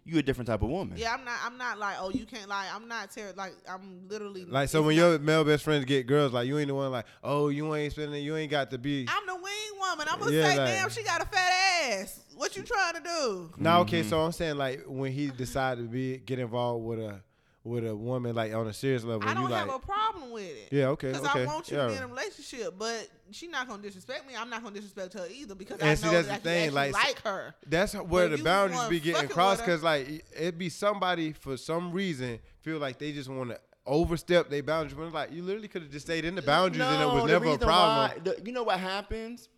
You 0.07 0.19
a 0.19 0.23
different 0.23 0.47
type 0.47 0.61
of 0.63 0.69
woman. 0.69 0.97
Yeah, 0.97 1.13
I'm 1.13 1.25
not. 1.25 1.35
I'm 1.43 1.57
not 1.57 1.77
like, 1.79 1.97
oh, 1.99 2.09
you 2.09 2.25
can't 2.25 2.47
like. 2.47 2.73
I'm 2.73 2.87
not 2.87 3.11
ter- 3.11 3.33
like. 3.35 3.53
I'm 3.69 4.07
literally 4.07 4.45
like 4.45 4.69
so, 4.69 4.81
when 4.81 4.95
not- 4.95 5.01
your 5.01 5.19
male 5.19 5.43
best 5.43 5.63
friends 5.65 5.83
get 5.83 6.07
girls, 6.07 6.31
like 6.31 6.47
you 6.47 6.57
ain't 6.57 6.69
the 6.69 6.75
one, 6.75 6.91
like, 6.91 7.05
oh, 7.23 7.49
you 7.49 7.75
ain't 7.75 7.91
spending, 7.91 8.23
you 8.23 8.37
ain't 8.37 8.49
got 8.49 8.71
to 8.71 8.77
be. 8.77 9.05
I'm 9.09 9.25
the 9.27 9.35
wing 9.35 9.43
woman. 9.79 10.07
I'm 10.09 10.17
gonna 10.19 10.31
Yeah, 10.31 10.49
say, 10.51 10.57
like- 10.57 10.67
damn, 10.69 10.89
she 10.89 11.03
got 11.03 11.21
a 11.21 11.25
fat 11.25 11.51
ass. 11.91 12.23
What 12.35 12.55
you 12.55 12.63
trying 12.63 12.93
to 12.95 13.01
do? 13.01 13.51
Now, 13.57 13.81
okay, 13.81 14.03
so 14.03 14.21
I'm 14.21 14.31
saying 14.31 14.57
like 14.57 14.83
when 14.87 15.11
he 15.11 15.27
decided 15.27 15.81
to 15.81 15.87
be 15.89 16.17
get 16.19 16.39
involved 16.39 16.85
with 16.85 16.99
a 16.99 17.21
with 17.67 17.85
a 17.85 17.95
woman 17.95 18.35
like 18.35 18.53
on 18.53 18.67
a 18.67 18.73
serious 18.73 19.03
level, 19.03 19.27
I 19.27 19.31
you 19.33 19.35
don't 19.39 19.49
like, 19.49 19.65
have 19.65 19.75
a 19.75 19.79
problem 19.79 20.31
with 20.31 20.43
it. 20.43 20.69
yeah, 20.71 20.87
okay, 20.89 21.11
Because 21.11 21.25
okay, 21.27 21.43
I 21.43 21.45
want 21.45 21.69
you 21.69 21.77
yeah. 21.77 21.83
to 21.83 21.89
be 21.89 21.95
in 21.97 22.03
a 22.03 22.07
relationship, 22.07 22.73
but 22.77 23.07
she 23.31 23.47
not 23.47 23.67
gonna 23.67 23.81
disrespect 23.81 24.27
me. 24.27 24.33
I'm 24.37 24.49
not 24.49 24.63
gonna 24.63 24.75
disrespect 24.75 25.13
her 25.13 25.27
either 25.31 25.53
because 25.55 25.79
And 25.79 25.89
I 25.89 25.95
see, 25.95 26.05
know 26.07 26.13
that's 26.13 26.27
that 26.29 26.43
the 26.43 26.49
I 26.49 26.53
thing, 26.53 26.73
like, 26.73 26.93
like 26.93 27.21
her. 27.23 27.55
That's 27.67 27.93
where 27.93 28.25
If 28.31 28.37
the 28.37 28.43
boundaries 28.43 28.87
be 28.89 28.99
getting 28.99 29.29
crossed 29.29 29.61
because 29.63 29.83
like 29.83 30.25
it 30.35 30.57
be 30.57 30.69
somebody 30.69 31.33
for 31.33 31.57
some 31.57 31.91
reason 31.91 32.39
feel 32.61 32.77
like 32.79 32.97
they 32.99 33.11
just 33.11 33.29
want 33.29 33.49
to 33.51 33.59
overstep 33.85 34.49
their 34.49 34.63
boundaries. 34.63 34.95
When 34.95 35.11
like 35.11 35.31
you 35.31 35.43
literally 35.43 35.67
could 35.67 35.81
have 35.83 35.91
just 35.91 36.05
stayed 36.05 36.25
in 36.25 36.35
the 36.35 36.41
boundaries 36.41 36.85
and 36.85 37.01
it 37.01 37.05
was 37.05 37.25
never 37.25 37.45
a 37.45 37.57
problem. 37.57 38.11
why- 38.11 38.17
the- 38.23 38.41
you 38.45 38.51
know 38.51 38.63
what 38.63 38.79
happens? 38.79 39.49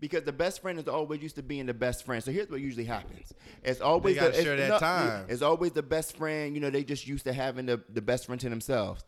Because 0.00 0.24
the 0.24 0.32
best 0.32 0.62
friend 0.62 0.78
is 0.78 0.88
always 0.88 1.22
used 1.22 1.36
to 1.36 1.42
being 1.42 1.66
the 1.66 1.74
best 1.74 2.04
friend. 2.06 2.24
So 2.24 2.32
here's 2.32 2.48
what 2.48 2.60
usually 2.60 2.86
happens. 2.86 3.34
It's 3.62 3.82
always 3.82 4.16
gotta 4.16 4.30
the, 4.30 4.36
it's, 4.36 4.44
share 4.44 4.56
that 4.56 4.68
no, 4.68 4.78
time. 4.78 5.26
It's 5.28 5.42
always 5.42 5.72
the 5.72 5.82
best 5.82 6.16
friend. 6.16 6.54
You 6.54 6.60
know, 6.60 6.70
they 6.70 6.84
just 6.84 7.06
used 7.06 7.24
to 7.26 7.34
having 7.34 7.66
the, 7.66 7.82
the 7.92 8.00
best 8.00 8.24
friend 8.24 8.40
to 8.40 8.48
themselves. 8.48 9.04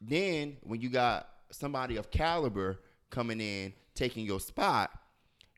Then 0.00 0.56
when 0.62 0.80
you 0.80 0.90
got 0.90 1.28
somebody 1.50 1.96
of 1.96 2.10
caliber 2.10 2.78
coming 3.10 3.40
in 3.40 3.72
taking 3.94 4.24
your 4.24 4.38
spot, 4.38 4.92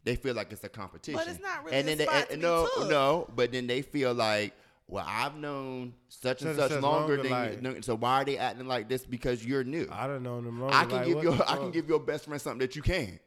they 0.04 0.16
feel 0.16 0.34
like 0.34 0.50
it's 0.50 0.64
a 0.64 0.68
competition. 0.68 1.18
But 1.18 1.28
it's 1.28 1.40
not 1.42 1.62
really 1.64 1.76
and 1.76 1.88
a 1.88 1.94
then 1.96 2.06
spot 2.06 2.28
they, 2.30 2.34
to 2.36 2.40
no, 2.40 2.68
took. 2.78 2.90
no, 2.90 3.30
but 3.36 3.52
then 3.52 3.66
they 3.66 3.82
feel 3.82 4.14
like, 4.14 4.54
well, 4.88 5.04
I've 5.06 5.36
known 5.36 5.92
such 6.08 6.40
and 6.42 6.56
Such 6.56 6.62
such 6.62 6.70
such 6.72 6.82
longer, 6.82 7.16
longer, 7.16 7.22
than 7.22 7.64
like- 7.64 7.76
you. 7.76 7.82
So 7.82 7.96
why 7.96 8.22
are 8.22 8.24
they 8.24 8.38
acting 8.38 8.66
like 8.66 8.88
this? 8.88 9.04
Because 9.04 9.44
you're 9.44 9.62
new. 9.62 9.86
I 9.92 10.06
don't 10.06 10.22
know 10.22 10.40
them 10.40 10.58
longer. 10.58 10.74
I 10.74 10.84
can 10.86 10.96
like, 10.96 11.06
give 11.06 11.22
your 11.22 11.34
I 11.46 11.56
can 11.56 11.70
give 11.70 11.88
your 11.88 12.00
best 12.00 12.24
friend 12.24 12.40
something 12.40 12.60
that 12.60 12.74
you 12.76 12.82
can. 12.82 13.20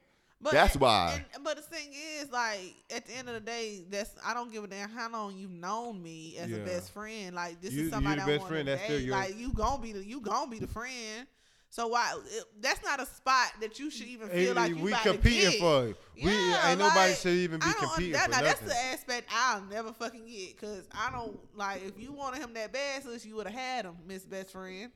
But 0.44 0.52
That's 0.52 0.76
why. 0.76 1.24
And, 1.34 1.42
but 1.42 1.56
the 1.56 1.62
thing 1.62 1.88
is, 2.20 2.30
like 2.30 2.60
at 2.94 3.06
the 3.06 3.14
end 3.14 3.28
of 3.28 3.34
the 3.34 3.40
day, 3.40 3.82
that's 3.90 4.14
I 4.24 4.34
don't 4.34 4.52
give 4.52 4.62
a 4.62 4.66
damn 4.66 4.90
how 4.90 5.10
long 5.10 5.34
you've 5.36 5.50
known 5.50 6.02
me 6.02 6.36
as 6.38 6.50
Yeah. 6.50 6.58
a 6.58 6.60
best 6.66 6.92
friend. 6.92 7.34
Like 7.34 7.60
this 7.62 7.72
You- 7.72 7.80
you 7.80 7.84
is 7.86 7.92
somebody 7.92 8.20
the 8.20 8.34
I 8.34 8.36
want 8.36 8.48
friend, 8.50 8.66
to 8.66 8.72
that's 8.76 8.86
date. 8.86 9.02
your- 9.04 9.16
Like 9.16 9.38
you 9.38 9.52
gonna 9.54 9.80
be 9.82 9.92
the 9.92 10.04
you 10.04 10.20
gonna 10.20 10.50
be 10.50 10.58
the 10.58 10.66
friend. 10.68 11.26
So 11.70 11.88
why? 11.88 12.14
It, 12.26 12.44
that's 12.60 12.84
not 12.84 13.00
a 13.00 13.06
spot 13.06 13.52
that 13.60 13.78
you 13.80 13.90
should 13.90 14.06
even 14.06 14.28
Hey, 14.28 14.44
feel 14.44 14.54
like 14.54 14.68
you 14.70 14.76
we 14.76 14.92
about 14.92 15.02
to 15.04 15.12
competing 15.12 15.50
get. 15.52 15.60
for 15.60 15.86
it. 15.88 15.96
We 16.14 16.30
Yeah, 16.30 16.70
ain't 16.70 16.78
nobody 16.78 17.10
like, 17.10 17.16
should 17.18 17.32
even 17.32 17.58
be 17.58 17.66
competing 17.80 18.12
that, 18.12 18.26
for 18.26 18.30
now, 18.30 18.42
That's 18.42 18.60
the 18.60 18.76
aspect 18.76 19.28
I'll 19.34 19.62
never 19.62 19.92
fucking 19.94 20.26
get 20.26 20.60
because 20.60 20.86
I 20.92 21.10
don't 21.10 21.36
like 21.56 21.82
if 21.84 21.98
you 21.98 22.12
wanted 22.12 22.42
him 22.42 22.52
that 22.54 22.70
bad, 22.72 23.02
sis, 23.02 23.24
you 23.24 23.34
would 23.36 23.46
have 23.48 23.56
had 23.58 23.84
him, 23.86 23.96
Miss 24.06 24.24
Best 24.26 24.52
Friend. 24.52 24.92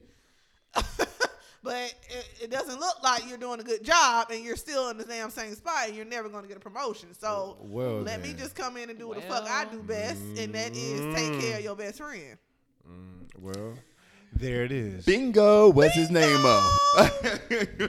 but 1.62 1.94
it, 2.10 2.28
it 2.44 2.50
doesn't 2.50 2.78
look 2.80 3.02
like 3.02 3.28
you're 3.28 3.38
doing 3.38 3.60
a 3.60 3.64
good 3.64 3.82
job, 3.84 4.28
and 4.30 4.44
you're 4.44 4.56
still 4.56 4.90
in 4.90 4.96
the 4.98 5.04
damn 5.04 5.30
same 5.30 5.54
spot, 5.54 5.86
and 5.88 5.96
you're 5.96 6.04
never 6.04 6.28
going 6.28 6.42
to 6.42 6.48
get 6.48 6.56
a 6.56 6.60
promotion. 6.60 7.08
So 7.18 7.56
Well, 7.60 8.00
let 8.02 8.22
me 8.22 8.32
just 8.32 8.54
come 8.54 8.76
in 8.76 8.90
and 8.90 8.98
do 8.98 9.08
what 9.08 9.16
the 9.16 9.22
fuck 9.22 9.44
I 9.48 9.64
do 9.66 9.82
best, 9.82 10.20
and 10.38 10.54
that 10.54 10.76
is 10.76 11.14
take 11.14 11.40
care 11.40 11.58
of 11.58 11.64
your 11.64 11.76
best 11.76 11.98
friend. 11.98 12.38
Well, 13.40 13.74
there 14.32 14.64
it 14.64 14.72
is. 14.72 15.04
Bingo. 15.04 15.70
What's 15.70 15.94
his 15.94 16.10
name? 16.10 16.38
Uh? 16.44 17.08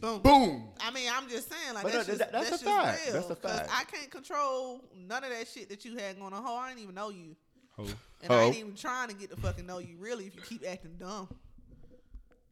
Boom. 0.00 0.20
Boom. 0.22 0.68
I 0.80 0.90
mean, 0.92 1.10
I'm 1.14 1.28
just 1.28 1.50
saying, 1.50 1.74
like 1.74 1.82
But 1.82 1.92
that's 1.92 2.08
no, 2.08 2.14
just 2.14 2.18
that- 2.20 2.32
that's 2.32 2.50
that's, 2.50 2.62
a 2.62 2.64
just 2.64 2.76
fact. 2.76 3.00
real. 3.04 3.12
That's 3.14 3.30
a 3.30 3.36
'Cause 3.36 3.58
fact. 3.58 3.70
I 3.72 3.84
can't 3.84 4.10
control 4.10 4.82
none 4.96 5.24
of 5.24 5.30
that 5.30 5.46
shit 5.46 5.68
that 5.68 5.84
you 5.84 5.96
had 5.98 6.18
going 6.18 6.32
on. 6.32 6.42
Ho, 6.42 6.54
I 6.56 6.68
didn't 6.70 6.82
even 6.82 6.94
know 6.94 7.10
you, 7.10 7.36
Ho. 7.76 7.84
and 8.22 8.32
I 8.32 8.44
ain't 8.44 8.56
even 8.56 8.74
trying 8.74 9.08
to 9.08 9.14
get 9.14 9.30
to 9.30 9.36
fucking 9.36 9.66
know 9.66 9.78
you. 9.78 9.96
Really, 9.98 10.26
if 10.26 10.34
you 10.34 10.40
keep 10.42 10.64
acting 10.66 10.96
dumb. 10.98 11.28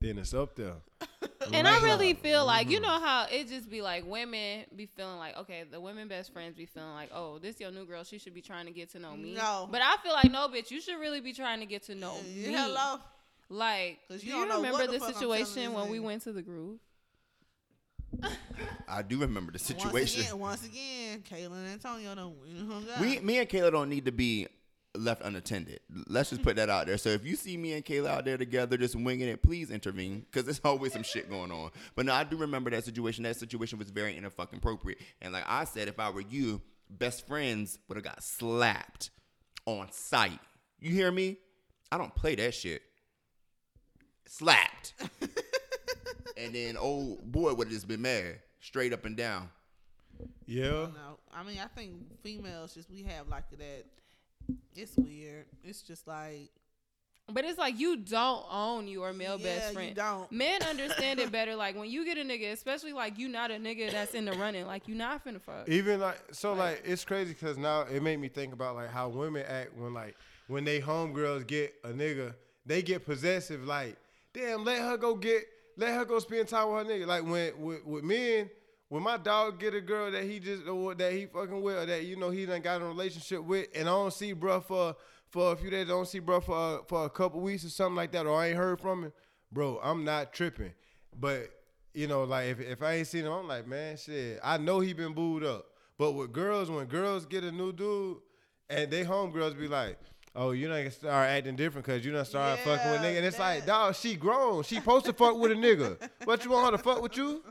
Then 0.00 0.18
it's 0.18 0.34
up 0.34 0.54
there. 0.56 0.74
And 1.50 1.66
I 1.66 1.82
really 1.82 2.12
feel 2.12 2.44
like 2.44 2.68
you 2.68 2.76
mm-hmm. 2.76 2.84
know 2.84 3.00
how 3.00 3.26
it 3.30 3.48
just 3.48 3.70
be 3.70 3.80
like 3.80 4.04
women 4.06 4.66
be 4.76 4.84
feeling 4.84 5.16
like 5.16 5.34
okay, 5.38 5.64
the 5.70 5.80
women 5.80 6.06
best 6.06 6.30
friends 6.30 6.54
be 6.54 6.66
feeling 6.66 6.92
like 6.92 7.10
oh 7.14 7.38
this 7.38 7.58
your 7.58 7.70
new 7.70 7.86
girl, 7.86 8.04
she 8.04 8.18
should 8.18 8.34
be 8.34 8.42
trying 8.42 8.66
to 8.66 8.72
get 8.72 8.90
to 8.92 8.98
know 8.98 9.16
me. 9.16 9.34
No. 9.34 9.66
but 9.70 9.80
I 9.82 9.96
feel 10.02 10.12
like 10.12 10.30
no, 10.30 10.48
bitch, 10.48 10.70
you 10.70 10.80
should 10.80 11.00
really 11.00 11.20
be 11.20 11.32
trying 11.32 11.60
to 11.60 11.66
get 11.66 11.84
to 11.84 11.94
know 11.94 12.16
me. 12.22 12.52
Hello. 12.52 12.98
Like, 13.48 14.00
'Cause 14.08 14.20
do 14.20 14.26
you 14.26 14.34
you, 14.34 14.46
don't 14.46 14.56
remember 14.56 14.78
what 14.78 14.86
the 14.86 14.92
the 14.92 14.98
fuck 14.98 15.08
I'm 15.08 15.14
telling 15.14 15.38
situation 15.38 15.72
when 15.72 15.88
we 15.88 16.00
went 16.00 16.22
to 16.24 16.32
the 16.32 16.42
groove? 16.42 16.80
I 18.88 19.02
do 19.02 19.18
remember 19.18 19.52
the 19.52 19.58
situation. 19.58 20.38
Once 20.38 20.66
again, 20.66 21.22
once 21.22 21.22
again, 21.22 21.22
Kayla 21.30 21.52
and 21.52 21.68
Antonio 21.68 22.14
don't 22.14 22.36
we 22.42 22.58
hung 22.58 22.84
out. 22.94 23.00
We, 23.00 23.20
me 23.20 23.38
and 23.38 23.48
Kayla 23.48 23.70
don't 23.72 23.88
need 23.88 24.04
to 24.04 24.12
be 24.12 24.48
left 24.98 25.22
unattended. 25.22 25.80
Let's 26.06 26.30
just 26.30 26.42
put 26.42 26.56
that 26.56 26.68
out 26.68 26.86
there. 26.86 26.98
So 26.98 27.10
if 27.10 27.24
you 27.24 27.36
see 27.36 27.56
me 27.56 27.72
and 27.72 27.84
Kayla 27.84 28.08
out 28.08 28.24
there 28.24 28.36
together 28.36 28.76
just 28.76 28.96
winging 28.96 29.28
it, 29.28 29.42
please 29.42 29.70
intervene 29.70 30.20
because 30.20 30.44
there's 30.44 30.60
always 30.64 30.92
some 30.92 31.02
shit 31.02 31.30
going 31.30 31.52
on. 31.52 31.70
But 31.94 32.06
no, 32.06 32.14
I 32.14 32.24
do 32.24 32.36
remember 32.36 32.70
that 32.70 32.84
situation. 32.84 33.24
That 33.24 33.36
situation 33.36 33.78
was 33.78 33.90
very 33.90 34.14
infucking 34.14 34.58
appropriate. 34.58 35.00
And 35.20 35.32
like 35.32 35.44
I 35.46 35.64
said, 35.64 35.88
if 35.88 35.98
I 35.98 36.10
were 36.10 36.22
you, 36.22 36.60
best 36.90 37.26
friends 37.26 37.78
would 37.88 37.96
have 37.96 38.04
got 38.04 38.22
slapped 38.22 39.10
on 39.66 39.88
sight. 39.92 40.40
You 40.80 40.90
hear 40.90 41.10
me? 41.10 41.36
I 41.90 41.98
don't 41.98 42.14
play 42.14 42.34
that 42.36 42.54
shit. 42.54 42.82
Slapped. 44.26 44.94
and 46.36 46.54
then 46.54 46.76
old 46.76 47.30
boy 47.30 47.54
would 47.54 47.66
have 47.66 47.74
just 47.74 47.88
been 47.88 48.02
mad, 48.02 48.40
straight 48.60 48.92
up 48.92 49.04
and 49.04 49.16
down. 49.16 49.48
Yeah. 50.46 50.70
No, 50.70 51.18
I 51.32 51.42
mean, 51.42 51.58
I 51.62 51.66
think 51.66 52.20
females 52.22 52.74
just 52.74 52.90
we 52.90 53.02
have 53.02 53.28
like 53.28 53.50
that. 53.50 53.84
It's 54.74 54.96
weird. 54.96 55.46
It's 55.64 55.82
just 55.82 56.06
like 56.06 56.50
But 57.30 57.44
it's 57.44 57.58
like 57.58 57.78
you 57.78 57.96
don't 57.96 58.44
own 58.50 58.86
your 58.88 59.12
male 59.12 59.38
Yeah, 59.38 59.44
best 59.56 59.68
you 59.68 59.74
friend. 59.74 59.94
don't. 59.96 60.32
Men 60.32 60.62
understand 60.62 61.20
it 61.20 61.30
better. 61.38 61.54
Like 61.56 61.76
when 61.76 61.90
you 61.90 62.04
get 62.04 62.16
a 62.16 62.22
nigga, 62.22 62.52
especially 62.52 62.92
like 62.92 63.18
you 63.18 63.28
not 63.28 63.50
a 63.50 63.54
nigga 63.54 63.90
that's 63.90 64.14
in 64.14 64.24
the 64.24 64.32
running. 64.32 64.66
Like 64.66 64.88
you 64.88 64.94
not 64.94 65.24
finna 65.24 65.40
fuck. 65.40 65.68
Even 65.68 66.00
like 66.00 66.18
so, 66.32 66.54
like 66.54 66.82
it's 66.84 67.04
crazy 67.04 67.32
because 67.34 67.58
now 67.58 67.82
it 67.82 68.02
made 68.02 68.18
me 68.18 68.28
think 68.28 68.52
about 68.52 68.76
like 68.76 68.90
how 68.90 69.08
women 69.08 69.44
act 69.46 69.76
when 69.76 69.92
like 69.94 70.16
when 70.46 70.64
they 70.64 70.80
homegirls 70.80 71.46
get 71.46 71.74
a 71.84 71.88
nigga, 71.88 72.34
they 72.64 72.80
get 72.82 73.04
possessive. 73.04 73.64
Like, 73.64 73.96
damn, 74.32 74.64
let 74.64 74.78
her 74.80 74.96
go 74.96 75.14
get, 75.14 75.42
let 75.76 75.92
her 75.94 76.06
go 76.06 76.18
spend 76.20 76.48
time 76.48 76.72
with 76.72 76.86
her 76.86 76.92
nigga. 76.92 77.06
Like 77.06 77.24
when 77.24 77.60
with, 77.60 77.84
with 77.84 78.04
men, 78.04 78.48
when 78.88 79.02
my 79.02 79.16
dog 79.16 79.60
get 79.60 79.74
a 79.74 79.80
girl 79.80 80.10
that 80.10 80.24
he 80.24 80.38
just 80.38 80.66
uh, 80.66 80.70
or 80.70 80.94
that 80.94 81.12
he 81.12 81.26
fucking 81.26 81.60
with 81.60 81.76
or 81.76 81.86
that 81.86 82.04
you 82.04 82.16
know 82.16 82.30
he 82.30 82.46
done 82.46 82.60
got 82.60 82.80
a 82.80 82.84
relationship 82.84 83.42
with, 83.42 83.68
and 83.74 83.88
I 83.88 83.92
don't 83.92 84.12
see 84.12 84.34
bruh 84.34 84.62
for 84.62 84.96
for 85.28 85.52
a 85.52 85.56
few 85.56 85.70
days, 85.70 85.86
I 85.86 85.90
don't 85.90 86.08
see 86.08 86.20
bruh 86.20 86.42
for 86.42 86.56
uh, 86.56 86.78
for 86.86 87.04
a 87.04 87.10
couple 87.10 87.40
weeks 87.40 87.64
or 87.64 87.70
something 87.70 87.96
like 87.96 88.12
that, 88.12 88.26
or 88.26 88.38
I 88.38 88.48
ain't 88.48 88.56
heard 88.56 88.80
from 88.80 89.04
him, 89.04 89.12
bro. 89.52 89.80
I'm 89.82 90.04
not 90.04 90.32
tripping, 90.32 90.72
but 91.18 91.50
you 91.94 92.06
know, 92.06 92.24
like 92.24 92.46
if, 92.48 92.60
if 92.60 92.82
I 92.82 92.94
ain't 92.94 93.06
seen 93.06 93.24
him, 93.24 93.32
I'm 93.32 93.48
like, 93.48 93.66
man, 93.66 93.96
shit. 93.96 94.38
I 94.42 94.56
know 94.58 94.80
he 94.80 94.92
been 94.92 95.14
booed 95.14 95.44
up. 95.44 95.66
But 95.98 96.12
with 96.12 96.32
girls, 96.32 96.70
when 96.70 96.86
girls 96.86 97.26
get 97.26 97.42
a 97.42 97.50
new 97.50 97.72
dude, 97.72 98.18
and 98.70 98.90
they 98.90 99.04
homegirls 99.04 99.58
be 99.58 99.66
like, 99.66 99.98
oh, 100.36 100.52
you 100.52 100.68
done 100.68 100.88
start 100.92 101.28
acting 101.28 101.56
different 101.56 101.84
because 101.84 102.04
you 102.04 102.12
done 102.12 102.24
started 102.24 102.62
fucking 102.62 102.92
with 102.92 103.02
Yeah, 103.02 103.10
nigga. 103.10 103.16
And 103.16 103.26
it's 103.26 103.38
like, 103.38 103.66
dog, 103.66 103.96
she 103.96 104.14
grown. 104.14 104.62
She 104.62 104.76
supposed 104.76 105.06
to 105.06 105.12
fuck 105.12 105.36
with 105.36 105.50
a 105.50 105.56
nigga. 105.56 105.98
What 106.24 106.44
you 106.44 106.52
want 106.52 106.66
her 106.66 106.76
to 106.76 106.82
fuck 106.82 107.02
with 107.02 107.16
you? 107.16 107.42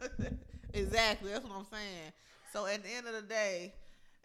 exactly. 0.74 1.30
That's 1.30 1.44
what 1.44 1.56
I'm 1.56 1.66
saying. 1.70 2.12
So 2.52 2.66
at 2.66 2.82
the 2.82 2.90
end 2.90 3.06
of 3.06 3.14
the 3.14 3.22
day, 3.22 3.74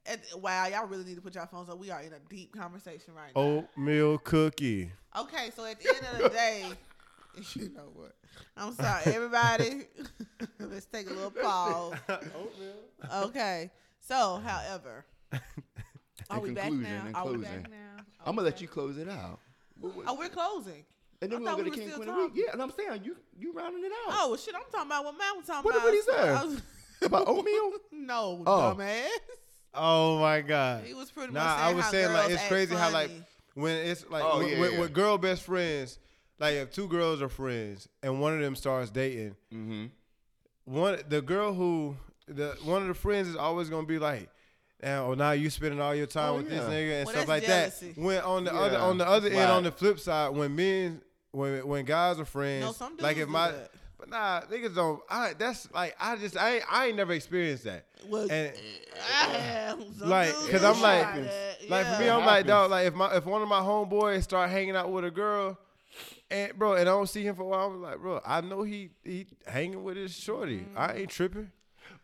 at, 0.05 0.19
wow, 0.37 0.67
y'all 0.67 0.87
really 0.87 1.05
need 1.05 1.15
to 1.15 1.21
put 1.21 1.35
your 1.35 1.45
phones 1.47 1.69
up. 1.69 1.77
We 1.77 1.89
are 1.89 2.01
in 2.01 2.13
a 2.13 2.19
deep 2.29 2.55
conversation 2.55 3.13
right 3.13 3.31
now. 3.35 3.41
Oatmeal 3.41 4.17
cookie. 4.19 4.91
Okay, 5.17 5.51
so 5.55 5.65
at 5.65 5.79
the 5.81 5.89
end 5.89 6.05
of 6.13 6.23
the 6.23 6.29
day, 6.29 6.65
you 7.55 7.69
know 7.69 7.89
what? 7.93 8.15
I'm 8.57 8.73
sorry, 8.73 9.03
everybody. 9.05 9.83
Let's 10.59 10.85
take 10.85 11.09
a 11.09 11.13
little 11.13 11.31
pause. 11.31 11.93
Oatmeal. 12.09 13.23
Okay. 13.25 13.71
So, 13.99 14.41
however, 14.43 15.05
are 16.29 16.39
we 16.39 16.51
back 16.51 16.71
now? 16.71 17.07
Are 17.13 17.25
we 17.25 17.31
closing. 17.31 17.41
back 17.41 17.69
now? 17.69 18.03
I'm 18.25 18.35
gonna 18.35 18.45
let 18.45 18.61
you 18.61 18.67
close 18.67 18.97
it 18.97 19.09
out. 19.09 19.39
Oh, 20.07 20.15
we're 20.17 20.29
closing. 20.29 20.85
And 21.23 21.31
then 21.31 21.37
I 21.37 21.39
we 21.39 21.45
thought 21.45 21.57
gonna 21.57 21.63
we 21.63 21.69
go 21.69 21.75
to 21.75 21.81
were 21.81 21.85
King 21.85 21.87
still 21.87 21.97
Queen 21.97 22.09
of 22.09 22.15
the 22.15 22.21
Week. 22.21 22.31
Yeah, 22.45 22.53
and 22.53 22.61
I'm 22.61 22.71
saying 22.71 23.01
you 23.03 23.15
you 23.39 23.53
rounding 23.53 23.83
it 23.85 23.91
out. 23.91 24.13
Oh 24.17 24.27
well, 24.29 24.37
shit! 24.37 24.53
I'm 24.55 24.61
talking 24.71 24.87
about 24.87 25.05
what 25.05 25.17
man 25.17 25.27
was 25.37 25.45
talking 25.47 25.63
What- 25.63 25.75
about. 25.75 25.83
what 25.85 25.91
did 25.91 26.03
he 26.05 26.11
say? 26.11 26.31
Was- 26.31 26.61
About 27.03 27.27
oatmeal? 27.27 27.71
no, 27.91 28.43
Oh. 28.47 28.75
dumbass. 28.77 29.07
Oh 29.73 30.19
my 30.19 30.39
god. 30.41 30.83
He 30.85 30.93
was 30.93 31.11
pretty 31.11 31.33
Nah, 31.33 31.43
much 31.43 31.57
I 31.57 31.73
was 31.73 31.85
how 31.85 31.91
saying 31.91 32.13
like 32.13 32.29
it's 32.31 32.39
act 32.41 32.49
crazy 32.49 32.75
how 32.75 32.91
like 32.91 33.11
when 33.55 33.75
it's 33.75 34.05
like 34.09 34.23
Oh, 34.25 34.37
with, 34.39 34.49
yeah, 34.51 34.59
with, 34.59 34.73
yeah. 34.73 34.79
with 34.79 34.93
girl 34.93 35.17
best 35.17 35.41
friends, 35.43 35.99
like 36.39 36.53
if 36.55 36.71
two 36.71 36.87
girls 36.87 37.21
are 37.21 37.27
friends 37.29 37.89
and 38.03 38.21
one 38.21 38.33
of 38.33 38.39
them 38.39 38.55
starts 38.55 38.89
dating, 38.91 39.35
Mm-hmm. 39.53 39.85
one 40.65 40.99
the 41.09 41.21
girl 41.21 41.53
who 41.53 41.95
the 42.27 42.55
one 42.63 42.81
of 42.83 42.87
the 42.87 42.93
friends 42.93 43.27
is 43.27 43.35
always 43.35 43.69
gonna 43.69 43.85
be 43.87 43.99
like, 43.99 44.29
now 44.81 45.07
oh 45.07 45.13
now 45.13 45.31
you 45.31 45.49
spending 45.49 45.81
all 45.81 45.93
your 45.95 46.07
time 46.07 46.33
Oh, 46.33 46.37
with 46.37 46.49
this 46.49 46.63
nigga 46.63 46.97
and 46.99 47.05
Well, 47.07 47.15
stuff 47.15 47.27
like 47.27 47.45
jealousy. 47.45 47.91
that. 47.93 48.01
When 48.01 48.21
on 48.21 48.43
the 48.45 48.53
other 48.53 48.77
on 48.77 48.97
the 48.97 49.07
other 49.07 49.29
end 49.29 49.51
on 49.51 49.63
the 49.63 49.71
flip 49.71 49.99
side, 49.99 50.29
when 50.29 50.55
men 50.55 51.01
when 51.33 51.67
when 51.67 51.85
guys 51.85 52.19
are 52.19 52.25
friends, 52.25 52.65
No, 52.65 52.71
some 52.71 52.95
like 52.99 53.17
if 53.17 53.25
do 53.25 53.31
my 53.31 53.51
that. 53.51 53.71
but 53.99 54.09
nah 54.09 54.41
niggas 54.41 54.73
don't. 54.75 55.01
I 55.09 55.33
that's 55.37 55.69
like 55.73 55.95
I 55.99 56.15
just 56.15 56.37
I 56.37 56.55
ain't, 56.55 56.63
I 56.71 56.85
ain't 56.87 56.95
never 56.95 57.11
experienced 57.13 57.65
that. 57.65 57.85
Well, 58.07 58.27
And 58.31 58.53
I 59.11 59.25
have. 59.25 59.79
Like, 59.99 60.31
cause 60.49 60.63
I'm 60.63 60.79
like, 60.81 61.15
that. 61.23 61.57
like 61.69 61.85
for 61.87 61.99
me, 62.01 62.09
I'm 62.09 62.19
like, 62.19 62.27
happens. 62.29 62.47
dog. 62.47 62.71
Like 62.71 62.87
if 62.87 62.93
my 62.93 63.15
if 63.17 63.25
one 63.25 63.41
of 63.41 63.47
my 63.47 63.59
homeboys 63.59 64.23
start 64.23 64.49
hanging 64.49 64.75
out 64.75 64.91
with 64.91 65.03
a 65.05 65.11
girl, 65.11 65.57
and 66.31 66.53
bro, 66.57 66.73
and 66.73 66.81
I 66.81 66.91
don't 66.91 67.09
see 67.09 67.23
him 67.23 67.35
for 67.35 67.43
a 67.43 67.45
while, 67.47 67.67
I'm 67.67 67.81
like, 67.81 67.99
bro, 67.99 68.21
I 68.25 68.41
know 68.41 68.63
he 68.63 68.91
he 69.03 69.25
hanging 69.47 69.83
with 69.83 69.97
his 69.97 70.15
shorty. 70.15 70.59
Mm-hmm. 70.59 70.77
I 70.77 70.93
ain't 70.93 71.09
tripping. 71.09 71.51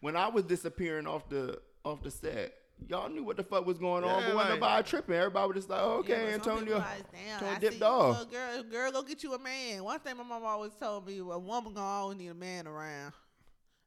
When 0.02 0.16
I 0.16 0.28
was 0.30 0.44
disappearing 0.46 1.06
off 1.08 1.28
the 1.30 1.60
off 1.86 2.02
the 2.02 2.12
set, 2.12 2.54
y'all 2.88 3.10
knew 3.10 3.24
what 3.24 3.38
the 3.38 3.44
fuck 3.44 3.66
was 3.66 3.78
going 3.78 4.04
on, 4.04 4.22
Yeah, 4.22 4.28
but 4.30 4.36
when 4.36 4.46
like- 4.50 4.60
nobody 4.60 4.88
tripping, 4.90 5.16
everybody 5.16 5.48
was 5.48 5.56
just 5.58 5.70
like, 5.70 5.80
oh, 5.82 6.04
Yeah, 6.08 6.16
okay, 6.16 6.26
but 6.26 6.34
Antonio. 6.34 6.78
like, 6.78 7.12
damn, 7.12 7.34
Antonio 7.34 7.56
I 7.56 7.60
dipped 7.60 7.74
see 7.74 7.80
you, 7.80 7.86
off. 7.86 8.32
girl, 8.32 8.64
girl, 8.64 8.92
go 8.92 9.02
get 9.04 9.24
you 9.24 9.34
a 9.34 9.40
man. 9.40 9.84
One 9.84 10.00
thing 10.00 10.18
my 10.18 10.24
mom 10.24 10.44
always 10.44 10.72
told 10.80 11.06
me, 11.08 11.18
a 11.20 11.24
woman 11.24 11.74
gonna 11.74 11.86
always 11.86 12.18
need 12.18 12.28
a 12.30 12.34
man 12.34 12.68
around. 12.68 13.14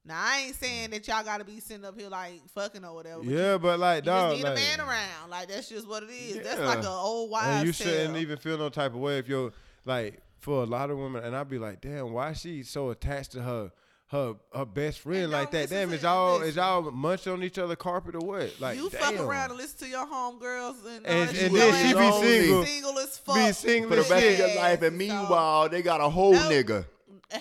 Now 0.04 0.20
I 0.20 0.38
ain't 0.46 0.56
saying 0.56 0.90
that 0.90 1.06
y'all 1.06 1.22
gotta 1.22 1.44
be 1.44 1.60
sitting 1.60 1.84
up 1.84 1.96
here 1.98 2.08
like 2.08 2.40
fucking 2.54 2.84
or 2.84 2.92
whatever. 2.94 3.20
but 3.22 3.30
Yeah, 3.30 3.52
you, 3.52 3.58
but 3.60 3.78
like, 3.78 4.02
you 4.04 4.10
dog, 4.10 4.32
just 4.32 4.42
need 4.42 4.48
like, 4.50 4.58
a 4.58 4.60
man 4.78 4.80
around. 4.88 5.30
Like 5.30 5.48
that's 5.48 5.68
just 5.68 5.86
what 5.86 6.02
it 6.02 6.10
is. 6.10 6.42
That's 6.42 6.58
like 6.60 6.78
an 6.80 6.86
old 6.86 7.30
wives' 7.30 7.46
and 7.58 7.66
you 7.66 7.72
tale. 7.72 7.86
shouldn't 7.86 8.16
even 8.16 8.36
feel 8.36 8.58
no 8.58 8.68
type 8.68 8.94
of 8.94 8.98
way 8.98 9.18
if 9.18 9.28
you're 9.28 9.52
like 9.84 10.20
for 10.40 10.64
a 10.64 10.66
lot 10.66 10.90
of 10.90 10.98
women, 10.98 11.22
and 11.22 11.36
I'd 11.36 11.48
be 11.48 11.58
like, 11.60 11.80
damn, 11.80 12.12
why 12.12 12.32
she 12.32 12.64
so 12.64 12.90
attached 12.90 13.30
to 13.32 13.42
her 13.42 13.70
her 14.12 14.34
her 14.54 14.64
best 14.64 15.00
friend 15.00 15.24
And 15.24 15.32
like 15.32 15.50
that? 15.50 15.70
Damn, 15.70 15.88
to- 15.88 15.94
is 15.96 16.02
y'all 16.02 16.40
is 16.42 16.54
y'all 16.56 16.90
munching 16.90 17.32
on 17.32 17.42
each 17.42 17.58
other 17.58 17.74
carpet 17.74 18.14
or 18.14 18.20
what? 18.20 18.54
Like, 18.60 18.76
you 18.78 18.88
damn. 18.90 19.00
fuck 19.00 19.20
around 19.20 19.50
and 19.50 19.58
listen 19.58 19.78
to 19.80 19.88
your 19.88 20.06
homegirls 20.06 20.76
and, 20.86 21.06
all 21.06 21.12
And- 21.12 21.28
uh, 21.28 21.32
that 21.32 21.42
and 21.42 21.54
then 21.56 21.86
she 21.86 21.88
be 21.88 21.98
gonna 21.98 22.26
single. 22.26 22.64
single 22.66 22.98
as 22.98 23.18
fuck, 23.18 23.34
Be 23.34 23.52
single 23.52 23.90
For 23.90 23.96
the 23.96 24.02
rest 24.02 24.26
of 24.26 24.38
your 24.38 24.56
life, 24.56 24.82
and 24.82 24.92
So- 24.92 24.98
meanwhile, 24.98 25.68
they 25.68 25.82
got 25.82 26.00
a 26.00 26.08
whole 26.08 26.34
No. 26.34 26.48
nigga. 26.50 26.84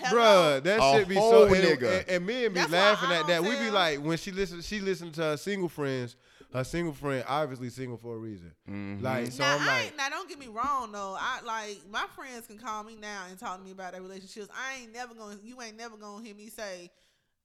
Bruh, 0.09 0.63
that 0.63 0.79
A 0.81 0.97
shit 0.99 1.07
be 1.09 1.15
whole 1.15 1.31
so 1.31 1.43
and, 1.53 1.55
nigga. 1.55 2.05
and, 2.07 2.25
me 2.25 2.45
and 2.45 2.53
men 2.53 2.53
be 2.53 2.59
That's 2.61 2.71
laughing 2.71 3.11
at 3.11 3.27
don't 3.27 3.27
that. 3.27 3.43
We 3.43 3.57
be 3.57 3.69
like 3.69 3.99
when 3.99 4.17
she 4.17 4.31
listen, 4.31 4.61
she 4.61 4.79
listened 4.79 5.13
to 5.15 5.21
her 5.21 5.37
single 5.37 5.67
friends. 5.67 6.15
Her 6.53 6.63
single 6.65 6.93
friend 6.93 7.23
obviously 7.27 7.69
single 7.69 7.97
for 7.97 8.15
a 8.15 8.17
reason. 8.17 8.51
Mm-hmm. 8.69 9.03
Like 9.03 9.31
so, 9.31 9.43
now, 9.43 9.55
I'm 9.55 9.61
I 9.61 9.65
like, 9.67 9.85
ain't, 9.85 9.97
now 9.97 10.09
don't 10.09 10.27
get 10.27 10.37
me 10.37 10.47
wrong 10.47 10.91
though. 10.91 11.15
I 11.19 11.39
like 11.45 11.79
my 11.89 12.05
friends 12.15 12.47
can 12.47 12.57
call 12.57 12.83
me 12.83 12.97
now 12.99 13.23
and 13.29 13.39
talk 13.39 13.57
to 13.59 13.63
me 13.63 13.71
about 13.71 13.93
their 13.93 14.01
relationships. 14.01 14.49
I 14.53 14.81
ain't 14.81 14.93
never 14.93 15.13
gonna, 15.13 15.37
you 15.43 15.61
ain't 15.61 15.77
never 15.77 15.95
gonna 15.95 16.21
hear 16.25 16.35
me 16.35 16.49
say, 16.49 16.91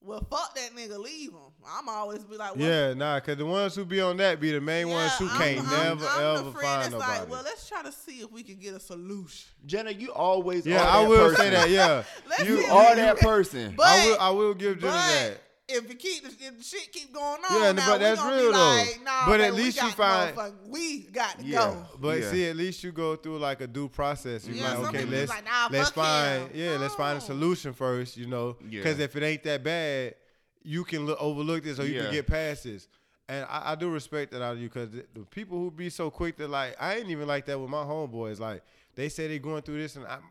"Well, 0.01 0.19
fuck 0.29 0.55
that 0.55 0.75
nigga, 0.75 0.97
leave 0.99 1.31
him." 1.31 1.39
I'm 1.65 1.87
always 1.87 2.25
be 2.25 2.35
like, 2.35 2.57
well, 2.57 2.67
yeah, 2.67 2.93
nah, 2.95 3.17
cause 3.21 3.37
the 3.37 3.45
ones 3.45 3.75
who 3.75 3.85
be 3.85 4.01
on 4.01 4.17
that 4.17 4.41
be 4.41 4.51
the 4.51 4.59
main 4.59 4.89
ones 4.89 5.13
who 5.17 5.27
I'm- 5.29 5.37
can't 5.37 5.67
I'm- 5.69 5.97
never 5.99 6.05
I'm 6.05 6.19
the 6.21 6.39
ever 6.41 6.51
friend 6.51 6.53
find 6.53 6.81
that's 6.81 6.91
nobody. 6.91 7.19
Like, 7.21 7.29
well, 7.29 7.43
let's 7.43 7.67
try 7.69 7.83
to 7.83 7.91
see 7.93 8.19
if 8.19 8.29
we 8.31 8.43
can 8.43 8.55
get 8.57 8.73
a 8.75 8.79
solution. 8.79 9.49
Jenna, 9.65 9.91
you 9.91 10.11
always 10.11 10.65
yeah, 10.65 10.81
are 10.83 10.97
I 10.97 11.01
that 11.03 11.09
will 11.09 11.29
person. 11.29 11.37
say 11.37 11.49
that. 11.51 11.69
Yeah, 11.69 12.03
you 12.45 12.59
are 12.65 12.93
that 12.93 13.19
person. 13.19 13.73
But 13.77 13.85
I 13.87 14.05
will. 14.05 14.17
I 14.19 14.29
will 14.31 14.53
give 14.53 14.79
Jenna 14.79 14.91
but 14.91 14.97
that. 15.13 15.41
If 15.69 15.89
it 15.91 15.99
keep 15.99 16.25
if 16.25 16.57
the 16.57 16.63
shit 16.63 16.91
keep 16.93 17.13
going 17.13 17.41
on, 17.49 17.61
Yeah, 17.61 17.71
now, 17.73 17.87
but 17.87 17.97
that's 17.99 18.21
real, 18.23 18.37
be 18.37 18.43
though. 18.53 18.75
Like, 18.85 19.01
nah, 19.03 19.25
But 19.27 19.41
at 19.41 19.53
least 19.53 19.77
you 19.77 19.83
got 19.95 20.33
find- 20.35 20.53
we 20.67 20.99
got 21.03 21.39
to 21.39 21.45
Yeah. 21.45 21.57
go. 21.59 21.85
But 21.99 22.21
Yeah. 22.21 22.31
see, 22.31 22.45
at 22.47 22.55
least 22.55 22.83
you 22.83 22.91
go 22.91 23.15
through 23.15 23.39
like 23.39 23.59
a 23.61 23.67
due 23.67 23.89
process. 23.89 24.45
You 24.47 24.55
Yeah, 24.55 24.77
like, 24.77 24.95
okay, 24.95 25.05
let's 25.05 25.29
like, 25.29 25.45
nah, 25.45 25.67
let's 25.69 25.89
find 25.89 26.43
him. 26.43 26.51
yeah, 26.53 26.77
let's 26.77 26.95
find 26.95 27.17
a 27.17 27.21
solution 27.21 27.73
first. 27.73 28.15
You 28.17 28.27
know, 28.27 28.55
Yeah. 28.61 28.79
because 28.81 28.99
if 28.99 29.15
it 29.15 29.23
ain't 29.23 29.43
that 29.43 29.63
bad, 29.63 30.15
you 30.63 30.83
can 30.83 31.05
look, 31.05 31.21
overlook 31.21 31.63
this 31.63 31.79
or 31.79 31.85
you 31.85 31.95
Yeah. 31.95 32.03
can 32.03 32.11
get 32.13 32.27
past 32.27 32.63
this. 32.63 32.87
And 33.29 33.45
I, 33.49 33.71
I 33.73 33.75
do 33.75 33.89
respect 33.89 34.31
that 34.31 34.41
out 34.41 34.53
of 34.53 34.61
you 34.61 34.69
because 34.69 34.89
the, 34.91 35.05
the 35.13 35.25
people 35.25 35.57
who 35.57 35.69
be 35.69 35.89
so 35.89 36.09
quick 36.09 36.37
to 36.37 36.47
like, 36.47 36.77
I 36.79 36.95
ain't 36.95 37.09
even 37.09 37.27
like 37.27 37.45
that 37.47 37.59
with 37.59 37.69
my 37.69 37.83
homeboys. 37.83 38.39
Like 38.39 38.63
they 38.95 39.09
say 39.09 39.27
they 39.27 39.37
going 39.39 39.63
through 39.63 39.79
this, 39.79 39.97
and 39.97 40.07
I'm, 40.07 40.21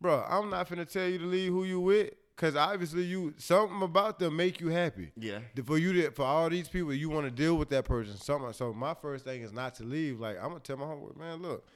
bro, 0.00 0.24
I'm 0.26 0.48
not 0.48 0.66
finna 0.66 0.90
tell 0.90 1.06
you 1.06 1.18
to 1.18 1.26
leave 1.26 1.52
who 1.52 1.64
you 1.64 1.78
with. 1.80 2.14
Cause 2.38 2.54
obviously 2.54 3.02
you 3.02 3.34
something 3.36 3.82
about 3.82 4.20
them 4.20 4.36
make 4.36 4.60
you 4.60 4.68
happy. 4.68 5.10
Yeah. 5.16 5.40
For 5.64 5.76
you 5.76 5.92
to 5.94 6.10
for 6.12 6.24
all 6.24 6.48
these 6.48 6.68
people, 6.68 6.94
you 6.94 7.10
want 7.10 7.26
to 7.26 7.32
deal 7.32 7.56
with 7.56 7.68
that 7.70 7.84
person. 7.84 8.16
Something. 8.16 8.52
So 8.52 8.72
my 8.72 8.94
first 8.94 9.24
thing 9.24 9.42
is 9.42 9.52
not 9.52 9.74
to 9.76 9.82
leave. 9.82 10.20
Like 10.20 10.36
I'm 10.36 10.50
gonna 10.50 10.60
tell 10.60 10.76
my 10.76 10.84
homeboy, 10.84 11.16
man, 11.16 11.42
look, 11.42 11.66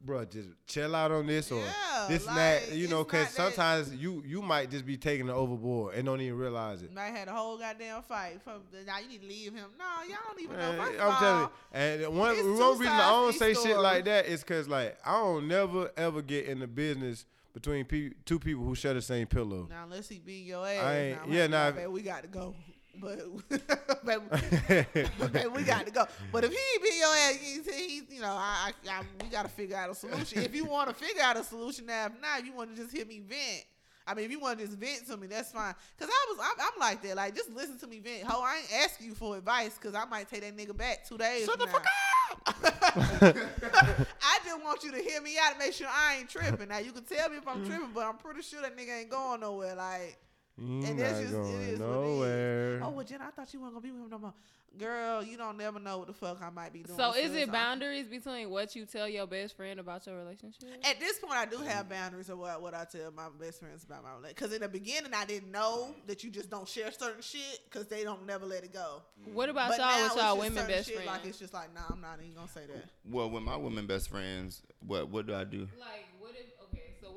bro, 0.00 0.24
just 0.24 0.50
chill 0.68 0.94
out 0.94 1.10
on 1.10 1.26
this 1.26 1.50
or 1.50 1.58
Yeah, 1.58 2.06
this 2.08 2.24
and 2.28 2.36
that. 2.36 2.72
You 2.72 2.86
know, 2.86 3.02
cause 3.02 3.36
not 3.36 3.46
that- 3.50 3.54
sometimes 3.56 3.94
you 3.96 4.22
you 4.24 4.42
might 4.42 4.70
just 4.70 4.86
be 4.86 4.96
taking 4.96 5.28
it 5.28 5.32
overboard 5.32 5.96
and 5.96 6.06
don't 6.06 6.20
even 6.20 6.38
realize 6.38 6.82
it. 6.82 6.94
Might 6.94 7.06
had 7.06 7.26
a 7.26 7.32
whole 7.32 7.58
goddamn 7.58 8.02
fight. 8.02 8.40
From 8.44 8.62
now 8.86 9.00
you 9.00 9.08
need 9.08 9.22
to 9.22 9.26
leave 9.26 9.52
him. 9.54 9.70
No, 9.76 9.84
y'all 10.08 10.18
don't 10.28 10.40
even 10.40 10.56
Man, 10.56 10.76
know. 10.76 10.84
First 10.84 11.00
I'm 11.00 11.08
of 11.10 11.18
telling 11.18 11.40
you, 11.42 11.50
and 11.72 12.16
one, 12.16 12.58
one 12.60 12.78
reason 12.78 12.94
I 12.94 13.10
don't 13.10 13.34
say 13.34 13.50
each 13.50 13.58
shit 13.58 13.76
like 13.76 14.04
that 14.04 14.26
is 14.26 14.44
cause 14.44 14.68
like 14.68 14.96
I 15.04 15.14
don't 15.14 15.48
never 15.48 15.90
ever 15.96 16.22
get 16.22 16.44
in 16.46 16.60
the 16.60 16.68
business 16.68 17.26
between 17.52 17.84
pe- 17.84 18.10
two 18.24 18.38
people 18.38 18.64
who 18.64 18.74
share 18.74 18.94
the 18.94 19.02
same 19.02 19.26
pillow. 19.26 19.66
now 19.68 19.84
unless 19.84 20.08
he 20.08 20.18
beat 20.18 20.46
your 20.46 20.66
ass, 20.66 20.82
I 20.82 20.96
ain't- 20.98 21.16
now, 21.18 21.22
I'm 21.24 21.32
yeah, 21.32 21.64
like, 21.64 21.76
nah, 21.82 21.88
we 21.88 22.02
got 22.02 22.22
to 22.22 22.28
go. 22.28 22.54
But 22.94 23.18
baby, 24.04 24.22
baby, 25.32 25.48
we 25.48 25.62
got 25.62 25.86
to 25.86 25.92
go. 25.92 26.04
But 26.30 26.44
if 26.44 26.50
he 26.50 26.58
beat 26.82 26.98
your 26.98 27.08
ass, 27.14 27.38
he's, 27.40 27.74
he's 27.74 28.02
you 28.10 28.20
know, 28.20 28.28
I, 28.32 28.72
I, 28.86 28.90
I 28.90 29.02
we 29.22 29.30
got 29.30 29.44
to 29.44 29.48
figure 29.48 29.76
out 29.76 29.88
a 29.90 29.94
solution. 29.94 30.42
if 30.42 30.54
you 30.54 30.66
want 30.66 30.90
to 30.90 30.94
figure 30.94 31.22
out 31.22 31.38
a 31.38 31.42
solution, 31.44 31.86
now 31.86 32.06
if 32.06 32.12
not, 32.20 32.44
you 32.44 32.52
want 32.52 32.76
to 32.76 32.82
just 32.82 32.94
hit 32.94 33.08
me 33.08 33.20
vent. 33.20 33.64
I 34.06 34.14
mean, 34.14 34.24
if 34.26 34.30
you 34.32 34.40
want 34.40 34.58
to 34.58 34.66
just 34.66 34.76
vent 34.76 35.06
to 35.06 35.16
me, 35.16 35.26
that's 35.28 35.52
fine. 35.52 35.74
Cause 35.98 36.08
I 36.10 36.26
was, 36.28 36.38
I'm, 36.42 36.66
I'm 36.74 36.80
like 36.80 37.02
that. 37.02 37.16
Like, 37.16 37.34
just 37.36 37.50
listen 37.50 37.78
to 37.78 37.86
me 37.86 38.00
vent. 38.00 38.24
Ho, 38.24 38.42
I 38.42 38.58
ain't 38.58 38.84
asking 38.84 39.06
you 39.06 39.14
for 39.14 39.36
advice, 39.36 39.78
cause 39.78 39.94
I 39.94 40.04
might 40.06 40.28
take 40.28 40.40
that 40.42 40.56
nigga 40.56 40.76
back 40.76 41.06
two 41.08 41.16
days. 41.16 41.46
Shut 41.46 41.58
the 41.58 41.68
from 41.68 41.82
fuck 41.82 41.86
now. 43.22 44.04
Just 44.52 44.64
want 44.64 44.84
you 44.84 44.92
to 44.92 44.98
hear 44.98 45.22
me 45.22 45.38
out 45.42 45.52
and 45.52 45.58
make 45.58 45.72
sure 45.72 45.86
I 45.88 46.18
ain't 46.18 46.28
tripping. 46.28 46.68
Now 46.68 46.78
you 46.78 46.92
can 46.92 47.04
tell 47.04 47.30
me 47.30 47.38
if 47.38 47.48
I'm 47.48 47.64
mm. 47.64 47.66
tripping, 47.66 47.92
but 47.94 48.04
I'm 48.04 48.18
pretty 48.18 48.42
sure 48.42 48.60
that 48.60 48.76
nigga 48.76 49.00
ain't 49.00 49.10
going 49.10 49.40
nowhere. 49.40 49.74
Like, 49.74 50.18
You 50.58 50.84
and 50.84 50.98
that's 50.98 51.20
just 51.20 51.32
going 51.32 51.62
it 51.62 51.68
is 51.74 51.80
what 51.80 51.88
it 51.88 51.92
nowhere. 51.92 52.80
Oh 52.82 52.90
well, 52.90 53.04
Jen, 53.04 53.20
I 53.22 53.30
thought 53.30 53.52
you 53.54 53.60
weren't 53.60 53.74
gonna 53.74 53.82
be 53.82 53.90
with 53.90 54.02
him 54.02 54.10
no 54.10 54.18
more. 54.18 54.34
Girl, 54.78 55.22
you 55.22 55.36
don't 55.36 55.58
never 55.58 55.78
know 55.78 55.98
what 55.98 56.06
the 56.06 56.14
fuck 56.14 56.40
I 56.42 56.48
might 56.48 56.72
be 56.72 56.82
doing. 56.82 56.98
So 56.98 57.12
is 57.14 57.34
it 57.34 57.52
boundaries 57.52 58.06
between 58.06 58.48
what 58.48 58.74
you 58.74 58.86
tell 58.86 59.06
your 59.06 59.26
best 59.26 59.54
friend 59.56 59.78
about 59.78 60.06
your 60.06 60.16
relationship? 60.16 60.68
At 60.84 60.98
this 60.98 61.18
point, 61.18 61.34
I 61.34 61.44
do 61.44 61.58
have 61.58 61.90
boundaries 61.90 62.30
of 62.30 62.38
what, 62.38 62.62
what 62.62 62.72
I 62.72 62.84
tell 62.84 63.10
my 63.10 63.28
best 63.38 63.60
friends 63.60 63.84
about 63.84 64.02
my 64.02 64.10
relationship. 64.10 64.36
Because 64.36 64.52
in 64.54 64.62
the 64.62 64.68
beginning, 64.68 65.12
I 65.14 65.26
didn't 65.26 65.50
know 65.50 65.94
that 66.06 66.24
you 66.24 66.30
just 66.30 66.48
don't 66.48 66.66
share 66.66 66.90
certain 66.90 67.20
shit 67.20 67.60
because 67.70 67.86
they 67.88 68.02
don't 68.02 68.26
never 68.26 68.46
let 68.46 68.64
it 68.64 68.72
go. 68.72 69.02
Mm. 69.28 69.34
What 69.34 69.50
about 69.50 69.70
But 69.70 69.78
y'all 69.78 70.02
with 70.02 70.16
y'all 70.16 70.38
women 70.38 70.66
best 70.66 70.90
friends? 70.90 71.06
Like 71.06 71.26
it's 71.26 71.38
just 71.38 71.52
like, 71.52 71.74
nah, 71.74 71.82
I'm 71.90 72.00
not 72.00 72.18
even 72.20 72.34
gonna 72.34 72.48
say 72.48 72.62
that. 72.66 72.84
Well, 73.10 73.28
with 73.28 73.42
my 73.42 73.56
women 73.56 73.86
best 73.86 74.08
friends, 74.08 74.62
what 74.86 75.08
what 75.10 75.26
do 75.26 75.34
I 75.34 75.44
do? 75.44 75.68
Like, 75.78 76.06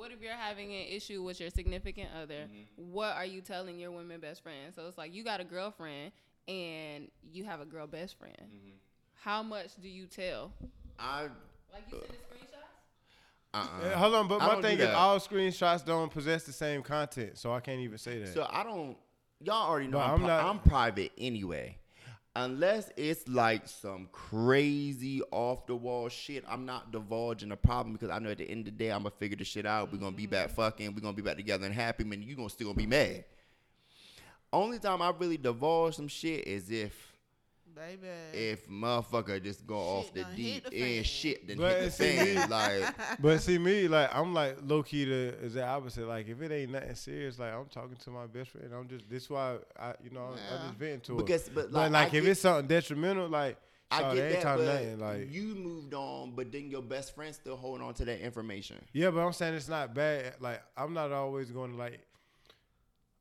what 0.05 0.11
if 0.11 0.17
okay? 0.17 0.27
So, 0.27 0.33
what 0.35 0.37
if 0.37 0.37
you're 0.37 0.45
having 0.47 0.71
an 0.71 0.85
issue 0.95 1.23
with 1.23 1.39
your 1.39 1.49
significant 1.49 2.09
other? 2.21 2.33
Mm-hmm. 2.33 2.91
What 2.91 3.15
are 3.15 3.25
you 3.25 3.41
telling 3.41 3.79
your 3.79 3.91
women 3.91 4.19
best 4.19 4.43
friend? 4.43 4.73
So 4.73 4.87
it's 4.87 4.97
like 4.97 5.13
you 5.13 5.23
got 5.23 5.39
a 5.39 5.43
girlfriend 5.43 6.11
and 6.47 7.09
you 7.31 7.43
have 7.45 7.61
a 7.61 7.65
girl 7.65 7.87
best 7.87 8.17
friend. 8.17 8.35
Mm-hmm. 8.37 8.75
How 9.23 9.43
much 9.43 9.69
do 9.81 9.89
you 9.89 10.05
tell? 10.05 10.51
I 10.99 11.23
Like 11.73 11.83
you 11.91 11.99
send 11.99 12.11
the 12.11 12.15
screenshots. 12.15 12.57
uh-uh. 13.53 13.87
Uh, 13.87 13.97
Hold 13.97 14.15
on, 14.15 14.27
but 14.27 14.41
I 14.41 14.55
my 14.55 14.61
thing 14.61 14.79
is 14.79 14.93
all 14.93 15.19
screenshots 15.19 15.85
don't 15.85 16.11
possess 16.11 16.43
the 16.43 16.53
same 16.53 16.83
content, 16.83 17.37
so 17.37 17.53
I 17.53 17.59
can't 17.59 17.79
even 17.79 17.97
say 17.97 18.19
that. 18.19 18.33
So 18.33 18.47
I 18.49 18.63
don't. 18.63 18.97
Y'all 19.41 19.69
already 19.69 19.87
know 19.87 19.97
But 19.97 20.03
I'm, 20.05 20.11
I'm 20.13 20.19
pri- 20.19 20.27
not- 20.27 20.45
I'm 20.45 20.59
private 20.59 21.11
anyway. 21.17 21.77
Unless 22.37 22.91
it's 22.97 23.27
like 23.29 23.65
some 23.65 24.09
crazy 24.11 25.21
off 25.31 25.65
the 25.67 25.75
wall 25.75 26.09
shit, 26.09 26.43
I'm 26.49 26.65
not 26.65 26.91
divulging 26.91 27.51
a 27.51 27.55
problem 27.55 27.93
because 27.93 28.09
I 28.09 28.19
know 28.19 28.29
at 28.29 28.39
the 28.39 28.49
end 28.49 28.67
of 28.67 28.77
the 28.77 28.83
day 28.83 28.89
I'm 28.89 29.03
gonna 29.03 29.11
figure 29.11 29.37
the 29.37 29.45
shit 29.45 29.65
out. 29.65 29.93
We're 29.93 29.99
gonna 29.99 30.11
be 30.11 30.23
mm-hmm. 30.23 30.31
back 30.31 30.49
fucking. 30.49 30.93
We're 30.93 31.01
gonna 31.01 31.13
be 31.13 31.21
back 31.21 31.37
together 31.37 31.65
and 31.65 31.73
happy. 31.73 32.03
Man, 32.03 32.21
you 32.21 32.35
gonna 32.35 32.49
still 32.49 32.67
gonna 32.67 32.77
be 32.77 32.87
mad. 32.87 33.23
Only 34.51 34.79
time 34.79 35.01
I 35.01 35.13
really 35.17 35.37
divulge 35.37 35.95
some 35.95 36.09
shit 36.09 36.45
is 36.45 36.69
if 36.69 37.14
Baby. 37.75 38.07
if 38.33 38.67
motherfucker 38.69 39.43
just 39.43 39.67
go 39.67 39.75
off 39.77 40.13
the 40.13 40.25
deep 40.35 40.63
the 40.63 40.71
fan. 40.71 40.79
end 40.97 41.05
shit 41.05 41.47
then 41.47 41.57
But 41.57 41.71
hit 41.73 41.83
the 41.85 41.91
see, 41.91 42.35
fan. 42.35 42.49
like 42.49 42.95
but 43.21 43.41
see 43.41 43.57
me, 43.57 43.87
like 43.87 44.15
I'm 44.15 44.33
like 44.33 44.57
low 44.65 44.81
key 44.81 45.05
the 45.05 45.35
is 45.43 45.55
the 45.55 45.67
opposite. 45.67 46.07
Like 46.07 46.27
if 46.29 46.41
it 46.41 46.51
ain't 46.51 46.71
nothing 46.71 46.95
serious, 46.95 47.37
like 47.37 47.53
I'm 47.53 47.65
talking 47.65 47.95
to 47.97 48.09
my 48.11 48.27
best 48.27 48.51
friend. 48.51 48.71
I'm 48.73 48.87
just 48.87 49.09
this 49.09 49.29
why 49.29 49.57
I 49.79 49.93
you 50.03 50.09
know 50.11 50.21
I, 50.21 50.31
I 50.31 50.35
Yeah. 50.57 50.67
just 50.67 50.73
vent 50.79 51.03
to 51.05 51.11
her. 51.17 51.23
Because- 51.23 51.49
but, 51.49 51.71
but 51.71 51.91
like, 51.91 51.91
like 51.91 52.13
if 52.13 52.23
get- 52.23 52.31
it's 52.31 52.41
something 52.41 52.67
detrimental, 52.67 53.27
like 53.27 53.57
I 53.91 53.99
So 54.01 54.15
get 54.15 54.31
that, 54.31 54.41
talking 54.41 54.65
but 54.65 54.73
nothing, 54.73 54.99
like- 54.99 55.31
you 55.33 55.43
moved 55.55 55.93
on, 55.93 56.31
but 56.35 56.51
then 56.51 56.71
your 56.71 56.81
best 56.81 57.13
friend 57.13 57.35
still 57.35 57.55
hold 57.55 57.81
on 57.81 57.93
to 57.95 58.05
that 58.05 58.19
information. 58.19 58.77
Yeah, 58.93 59.11
but 59.11 59.19
I'm 59.19 59.33
saying 59.33 59.53
it's 59.53 59.67
not 59.69 59.93
bad. 59.93 60.35
Like 60.39 60.61
I'm 60.77 60.93
not 60.93 61.11
always 61.11 61.51
going 61.51 61.71
to 61.71 61.77
like. 61.77 61.99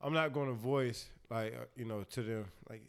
I'm 0.00 0.12
not 0.12 0.32
going 0.32 0.48
to 0.48 0.54
voice 0.54 1.06
like 1.30 1.54
uh, 1.54 1.64
you 1.76 1.84
know 1.86 2.04
to 2.12 2.22
them 2.22 2.44
like 2.68 2.82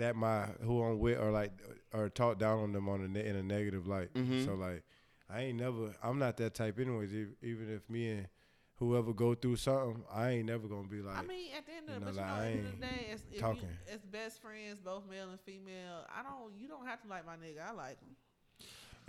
that 0.00 0.16
my 0.16 0.46
who 0.62 0.82
I'm 0.82 0.98
with 0.98 1.18
or 1.18 1.30
like 1.30 1.52
or 1.92 2.08
talk 2.08 2.38
down 2.38 2.58
on 2.60 2.72
them 2.72 2.88
on 2.88 3.02
a 3.02 3.08
ne- 3.08 3.26
in 3.26 3.36
a 3.36 3.42
negative 3.42 3.86
light. 3.86 4.12
Mhm. 4.14 4.44
So 4.44 4.54
like 4.54 4.82
I 5.28 5.42
ain't 5.42 5.58
never. 5.58 5.94
I'm 6.02 6.18
not 6.18 6.36
that 6.38 6.54
type 6.54 6.78
anyways. 6.78 7.14
e- 7.14 7.26
Even 7.42 7.70
if 7.72 7.88
me 7.88 8.10
and 8.10 8.28
whoever 8.76 9.12
go 9.12 9.34
through 9.34 9.56
something, 9.56 10.02
I 10.10 10.30
ain't 10.30 10.46
never 10.46 10.66
gonna 10.66 10.88
be 10.88 11.02
like. 11.02 11.18
I 11.18 11.22
mean, 11.22 11.50
at 11.56 11.66
the 11.66 11.72
end 11.72 11.88
of 11.88 11.94
you 11.94 12.00
the, 12.00 12.06
know, 12.06 12.06
but 12.06 12.14
you 12.14 12.20
like, 12.20 12.28
know, 12.28 12.34
at 12.34 12.40
the 12.40 12.58
end 12.58 12.66
of 12.66 12.80
the 12.80 12.86
day, 12.86 13.06
as, 13.12 13.22
if 13.30 13.38
talking. 13.40 13.62
You, 13.62 13.94
as 13.94 14.00
best 14.06 14.42
friends, 14.42 14.80
both 14.80 15.08
male 15.08 15.30
and 15.30 15.40
female, 15.40 16.04
I 16.08 16.22
don't. 16.22 16.52
You 16.58 16.66
don't 16.66 16.86
have 16.86 17.00
to 17.02 17.08
like 17.08 17.24
my 17.26 17.34
nigga. 17.36 17.60
I 17.68 17.72
like 17.72 18.00
him. 18.00 18.16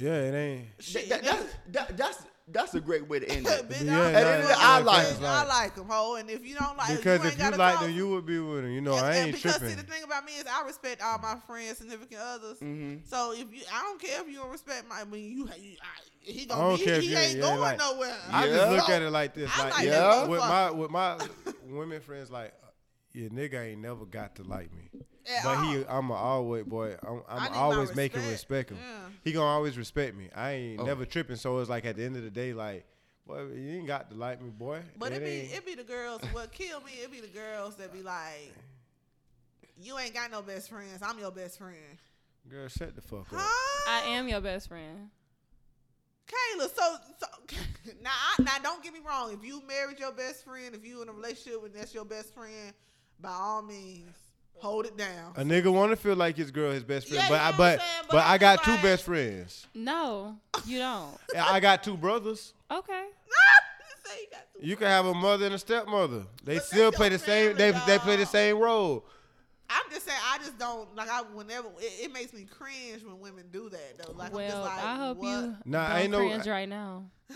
Yeah, 0.01 0.13
it 0.15 0.33
ain't. 0.35 0.67
Shit, 0.79 1.09
That- 1.09 1.23
that's, 1.23 1.45
that, 1.71 1.97
that's 1.97 2.23
that's 2.47 2.73
a 2.73 2.81
great 2.81 3.07
way 3.07 3.19
to 3.19 3.29
end 3.29 3.47
it. 3.47 3.69
Bitch, 3.69 3.85
Yeah, 3.85 3.93
I, 3.93 4.11
nah, 4.11 4.17
and 4.19 4.41
it's 4.43 4.51
if 4.51 4.57
I 4.57 4.79
like 4.79 5.03
friends, 5.05 5.19
him. 5.19 5.25
I 5.25 5.45
like 5.45 5.77
him, 5.77 5.85
ho. 5.87 6.15
And 6.15 6.29
if 6.29 6.45
you 6.45 6.55
don't 6.55 6.75
like, 6.77 6.97
Because 6.97 7.23
you 7.23 7.29
if 7.29 7.39
you 7.39 7.51
like 7.51 7.79
go. 7.79 7.85
them, 7.85 7.95
you 7.95 8.09
would 8.09 8.25
be 8.25 8.39
with 8.39 8.63
them. 8.63 8.71
You 8.71 8.81
know, 8.81 8.95
And- 8.97 9.05
I 9.05 9.15
and 9.15 9.27
ain't 9.27 9.35
because 9.37 9.57
tripping. 9.57 9.69
see, 9.77 9.81
the 9.81 9.89
thing 9.89 10.03
about 10.03 10.25
me 10.25 10.33
is 10.33 10.43
I 10.51 10.65
respect 10.65 11.01
all 11.01 11.17
my 11.19 11.35
friends, 11.47 11.77
significant 11.77 12.19
others. 12.19 12.57
Mhm. 12.59 13.07
So 13.07 13.31
if 13.31 13.53
you, 13.53 13.61
I 13.73 13.81
don't 13.83 14.01
care 14.01 14.19
if 14.21 14.27
you 14.27 14.35
don't 14.37 14.49
respect 14.51 14.89
my. 14.89 14.99
I 14.99 15.03
mean, 15.05 15.23
you, 15.31 15.49
you 15.61 15.77
I, 15.81 15.85
he 16.19 16.45
gonna 16.45 16.61
don't 16.61 16.77
be. 16.79 16.85
care 16.85 16.95
if 16.95 17.03
he 17.03 17.11
you- 17.11 17.17
ain't 17.17 17.35
yeah, 17.37 17.41
going 17.41 17.59
like- 17.61 17.79
nowhere. 17.79 18.17
I 18.31 18.45
Yeah. 18.47 18.55
just 18.55 18.71
look 18.71 18.89
at 18.89 19.01
it 19.01 19.09
like 19.11 19.33
this, 19.33 19.49
I 19.55 19.63
like 19.63 19.73
like 19.75 19.85
yeah, 19.87 20.25
with 20.25 20.39
my 20.39 20.71
with 20.71 20.91
my 20.91 21.17
women 21.69 22.01
friends, 22.01 22.29
like 22.29 22.53
your 23.13 23.29
nigga 23.29 23.63
ain't 23.71 23.81
never 23.81 24.05
got 24.05 24.35
to 24.37 24.43
like 24.43 24.71
me, 24.73 24.89
At 25.29 25.43
but 25.43 25.63
he, 25.65 25.83
I'm 25.87 26.09
a 26.09 26.13
always 26.13 26.63
boy. 26.65 26.95
I'm, 27.05 27.21
I 27.27 27.47
I'm 27.47 27.53
always 27.53 27.95
make 27.95 28.13
him 28.13 28.21
respect. 28.29 28.71
respect 28.71 28.71
him. 28.71 28.77
Yeah. 28.81 29.09
He 29.23 29.31
gonna 29.33 29.45
always 29.45 29.77
respect 29.77 30.15
me. 30.15 30.29
I 30.35 30.51
ain't 30.51 30.79
Oh. 30.79 30.85
never 30.85 31.05
tripping. 31.05 31.35
So 31.35 31.59
it's 31.59 31.69
like 31.69 31.85
at 31.85 31.97
the 31.97 32.03
end 32.03 32.15
of 32.15 32.23
the 32.23 32.29
day, 32.29 32.53
like, 32.53 32.85
boy, 33.27 33.47
you 33.53 33.77
ain't 33.77 33.87
got 33.87 34.09
to 34.11 34.15
like 34.15 34.41
me, 34.41 34.49
boy. 34.49 34.81
But 34.97 35.11
it 35.11 35.17
It 35.21 35.25
be 35.25 35.29
ain't- 35.31 35.53
it 35.57 35.65
be 35.65 35.75
the 35.75 35.83
girls. 35.83 36.21
What 36.31 36.51
kill 36.51 36.79
me? 36.81 36.91
It 37.03 37.11
be 37.11 37.19
the 37.21 37.27
girls 37.27 37.75
that 37.77 37.91
be 37.93 38.01
like, 38.01 38.53
you 39.79 39.97
ain't 39.97 40.13
got 40.13 40.31
no 40.31 40.41
best 40.41 40.69
friends. 40.69 41.01
I'm 41.01 41.17
your 41.19 41.31
best 41.31 41.57
friend. 41.57 41.75
girl, 42.49 42.67
shut 42.67 42.95
the 42.95 43.01
fuck 43.01 43.31
up. 43.33 43.39
I 43.87 44.03
am 44.07 44.27
your 44.27 44.41
best 44.41 44.67
friend. 44.67 45.09
Kayla, 46.27 46.69
so, 46.73 46.95
so 47.19 47.27
now, 48.01 48.09
I, 48.39 48.41
now 48.43 48.57
don't 48.63 48.83
get 48.83 48.93
me 48.93 48.99
wrong. 49.05 49.33
If 49.33 49.43
you 49.45 49.61
married 49.67 49.99
your 49.99 50.11
best 50.13 50.45
friend, 50.45 50.73
if 50.73 50.85
you 50.85 51.01
in 51.01 51.09
a 51.09 51.11
relationship 51.11 51.63
and 51.65 51.73
that's 51.73 51.93
your 51.93 52.05
best 52.05 52.33
friend, 52.33 52.73
by 53.21 53.29
all 53.31 53.61
means, 53.61 54.15
hold 54.55 54.85
it 54.85 54.97
down. 54.97 55.33
A 55.35 55.43
nigga 55.43 55.71
want 55.71 55.91
to 55.91 55.95
feel 55.95 56.15
like 56.15 56.37
his 56.37 56.51
girl 56.51 56.71
his 56.71 56.83
best 56.83 57.07
friend, 57.07 57.23
Yeah, 57.23 57.29
but 57.29 57.35
you 57.35 57.41
I, 57.41 57.43
know 57.45 57.51
what 57.51 57.57
but 57.57 57.73
I'm 57.73 57.79
saying? 57.79 57.89
but, 58.07 58.11
But 58.17 58.25
I 58.25 58.37
got 58.37 58.63
two 58.63 58.71
like- 58.71 58.83
best 58.83 59.03
friends. 59.03 59.67
No, 59.73 60.37
you 60.65 60.79
don't. 60.79 61.17
I 61.39 61.59
got 61.59 61.83
two 61.83 61.97
brothers. 61.97 62.53
Okay. 62.71 63.03
You 64.03 64.09
say 64.09 64.21
you 64.21 64.27
got 64.31 64.39
to- 64.59 64.67
You 64.67 64.75
can 64.75 64.87
have 64.87 65.05
a 65.05 65.13
mother 65.13 65.45
and 65.45 65.55
a 65.55 65.59
stepmother. 65.59 66.23
They 66.43 66.55
But 66.55 66.65
still 66.65 66.91
that's 66.91 66.97
play 66.97 67.09
your 67.09 67.17
the 67.17 67.23
same. 67.23 67.55
They 67.57 67.71
family, 67.71 67.85
they 67.87 67.99
play 67.99 68.15
the 68.17 68.23
dog. 68.23 68.31
same 68.31 68.57
role. 68.57 69.05
I'm 69.73 69.91
just 69.91 70.05
saying, 70.05 70.19
I 70.31 70.37
just 70.39 70.57
don't 70.59 70.93
like. 70.95 71.09
I 71.09 71.21
whenever 71.21 71.67
it, 71.79 72.05
it 72.05 72.13
makes 72.13 72.33
me 72.33 72.45
cringe 72.45 73.03
when 73.03 73.19
women 73.19 73.45
do 73.51 73.69
that 73.69 73.97
though. 73.97 74.13
Like 74.13 74.31
I'm 74.33 74.37
just 74.39 74.53
well, 74.55 74.61
like, 74.63 74.83
I 74.83 74.95
hope 74.97 75.17
what? 75.17 75.27
you 75.27 75.55
Nah, 75.65 75.87
don't 75.89 75.97
ain't 75.97 76.11
no- 76.11 76.17
cringe 76.17 76.47
right 76.47 76.69
now. 76.69 77.05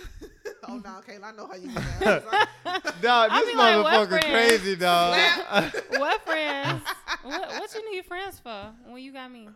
oh 0.68 0.76
no, 0.78 1.00
Kayla, 1.08 1.24
I 1.24 1.32
know 1.32 1.48
how 1.48 1.56
you. 1.56 1.70
Get 2.00 3.02
Dog, 3.02 3.32
this 3.32 3.52
be 3.52 3.58
like, 3.58 3.76
motherfucker 3.86 4.22
crazy, 4.32 4.76
dog. 4.76 5.18
what 5.98 6.22
friends? 6.26 6.82
What, 7.24 7.48
what 7.50 7.74
you 7.74 7.92
need 7.94 8.06
friends 8.06 8.40
for 8.40 8.74
when 8.88 9.02
you 9.02 9.14
got 9.14 9.32
me? 9.32 9.48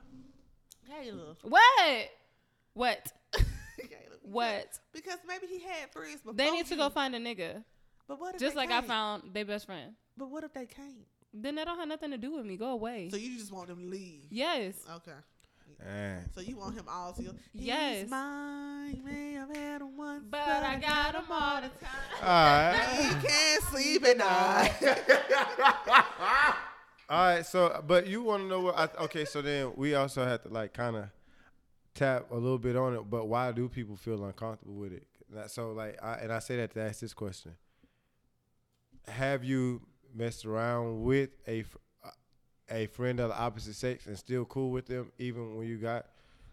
Kayla. 0.90 1.36
What? 1.44 2.10
What? 2.74 3.12
Kayla. 3.34 3.46
What? 4.24 4.80
Because 4.94 5.18
maybe 5.28 5.48
he 5.48 5.60
had 5.60 5.92
friends 5.92 6.18
before. 6.18 6.34
They 6.34 6.52
need 6.52 6.66
to 6.68 6.76
you. 6.76 6.78
go 6.82 6.90
find 6.90 7.14
a 7.16 7.20
nigga. 7.20 7.64
But 8.08 8.20
what 8.20 8.36
if 8.36 8.42
Just 8.42 8.56
they 8.56 8.62
like 8.62 8.70
I 8.70 8.76
can't? 8.76 8.88
found 8.88 9.24
their 9.34 9.46
best 9.46 9.66
friend. 9.66 9.94
But 10.18 10.30
what 10.32 10.44
if 10.44 10.54
they 10.54 10.66
can't? 10.66 11.06
Then 11.34 11.56
that 11.56 11.66
don't 11.66 11.78
have 11.78 11.88
nothing 11.88 12.12
to 12.12 12.18
do 12.18 12.36
with 12.36 12.46
me. 12.46 12.58
Go 12.58 12.72
away. 12.72 13.10
So 13.10 13.18
you 13.18 13.38
just 13.38 13.52
want 13.52 13.68
them 13.68 13.80
to 13.80 13.86
leave? 13.86 14.22
Yes. 14.30 14.76
Okay. 14.96 15.12
Man. 15.86 16.30
So 16.36 16.42
you 16.42 16.58
want 16.58 16.76
him 16.76 16.86
all 16.90 17.14
to 17.14 17.24
you? 17.24 17.34
Yes. 17.54 18.02
He's 18.02 18.10
mine, 18.10 19.02
may 19.06 19.34
have 19.34 19.56
had 19.56 19.82
him 19.82 19.96
once, 19.96 20.24
But 20.30 20.40
I 20.40 20.76
got 20.76 21.14
them 21.14 21.26
all 21.30 21.62
the 21.62 21.70
time. 21.70 21.90
All 22.22 22.28
right. 22.28 23.16
He 23.22 23.28
can't 23.28 23.64
sleep 23.64 24.06
at 24.06 24.18
night. 24.18 24.74
All 27.10 27.18
right. 27.36 27.46
So, 27.46 27.84
but 27.88 28.08
you 28.08 28.22
want 28.24 28.44
to 28.44 28.48
know 28.48 28.62
what? 28.62 28.78
I, 28.78 29.04
okay. 29.06 29.26
So 29.26 29.42
then 29.42 29.72
we 29.76 29.96
also 29.96 30.24
have 30.26 30.44
to 30.44 30.50
like 30.50 30.74
kind 30.74 30.96
of 30.96 31.06
tap 31.96 32.30
a 32.32 32.36
little 32.36 32.60
bit 32.60 32.76
on 32.76 32.94
it. 32.96 33.10
But 33.10 33.28
why 33.28 33.52
do 33.52 33.68
people 33.70 33.96
feel 33.96 34.24
uncomfortable 34.26 34.76
with 34.76 34.94
it? 34.94 35.08
So 35.48 35.72
like, 35.72 35.98
I, 36.04 36.16
and 36.16 36.32
I 36.34 36.40
say 36.40 36.58
that 36.58 36.74
to 36.74 36.82
ask 36.82 37.00
this 37.00 37.14
question: 37.14 37.56
Have 39.08 39.44
you 39.44 39.82
messed 40.16 40.46
around 40.46 41.04
with 41.04 41.30
a 41.48 41.64
a 42.72 42.86
friend 42.88 43.20
of 43.20 43.30
the 43.30 43.40
opposite 43.40 43.74
sex 43.74 44.06
and 44.06 44.18
still 44.18 44.46
cool 44.46 44.70
with 44.70 44.86
them 44.86 45.12
even 45.18 45.56
when 45.56 45.68
you 45.68 45.78
got 45.78 46.06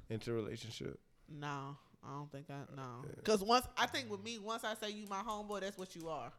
into 0.09 0.31
a 0.33 0.35
relationship? 0.35 0.99
no, 1.29 1.77
I 2.05 2.15
don't 2.15 2.31
think 2.31 2.47
I 2.51 2.75
no. 2.77 3.05
Because 3.17 3.43
once 3.43 3.67
I 3.77 3.87
think 3.87 4.11
with 4.11 4.23
me, 4.23 4.39
once 4.39 4.65
I 4.65 4.75
say 4.75 4.91
you 4.91 5.07
my 5.09 5.23
homeboy, 5.23 5.61
that's 5.61 5.77
what 5.77 5.95
you 5.97 6.09
are. 6.09 6.33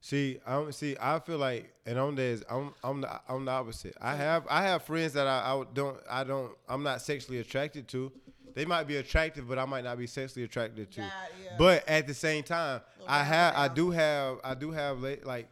See, 0.00 0.38
I'm 0.46 0.70
see. 0.72 0.96
I 1.00 1.18
feel 1.18 1.38
like, 1.38 1.72
and 1.84 1.98
I'm 1.98 2.14
there. 2.14 2.36
I'm 2.48 2.72
I'm 2.84 3.00
the 3.00 3.20
I'm 3.28 3.44
the 3.44 3.50
opposite. 3.50 3.96
I 4.00 4.14
have 4.14 4.46
I 4.48 4.62
have 4.62 4.82
friends 4.84 5.12
that 5.14 5.26
I, 5.26 5.52
I 5.52 5.64
don't 5.74 5.98
I 6.08 6.24
don't 6.24 6.52
I'm 6.68 6.82
not 6.82 7.02
sexually 7.02 7.38
attracted 7.38 7.88
to. 7.88 8.12
They 8.54 8.64
might 8.64 8.84
be 8.84 8.96
attractive, 8.96 9.48
but 9.48 9.58
I 9.58 9.64
might 9.66 9.84
not 9.84 9.98
be 9.98 10.06
sexually 10.06 10.44
attracted 10.44 10.90
to. 10.92 11.00
God, 11.00 11.10
yeah. 11.44 11.50
But 11.58 11.88
at 11.88 12.06
the 12.06 12.14
same 12.14 12.44
time, 12.44 12.80
I 13.06 13.22
have 13.24 13.54
I 13.56 13.68
do 13.68 13.90
have 13.90 14.38
I 14.44 14.54
do 14.54 14.70
have 14.70 15.00
like 15.00 15.48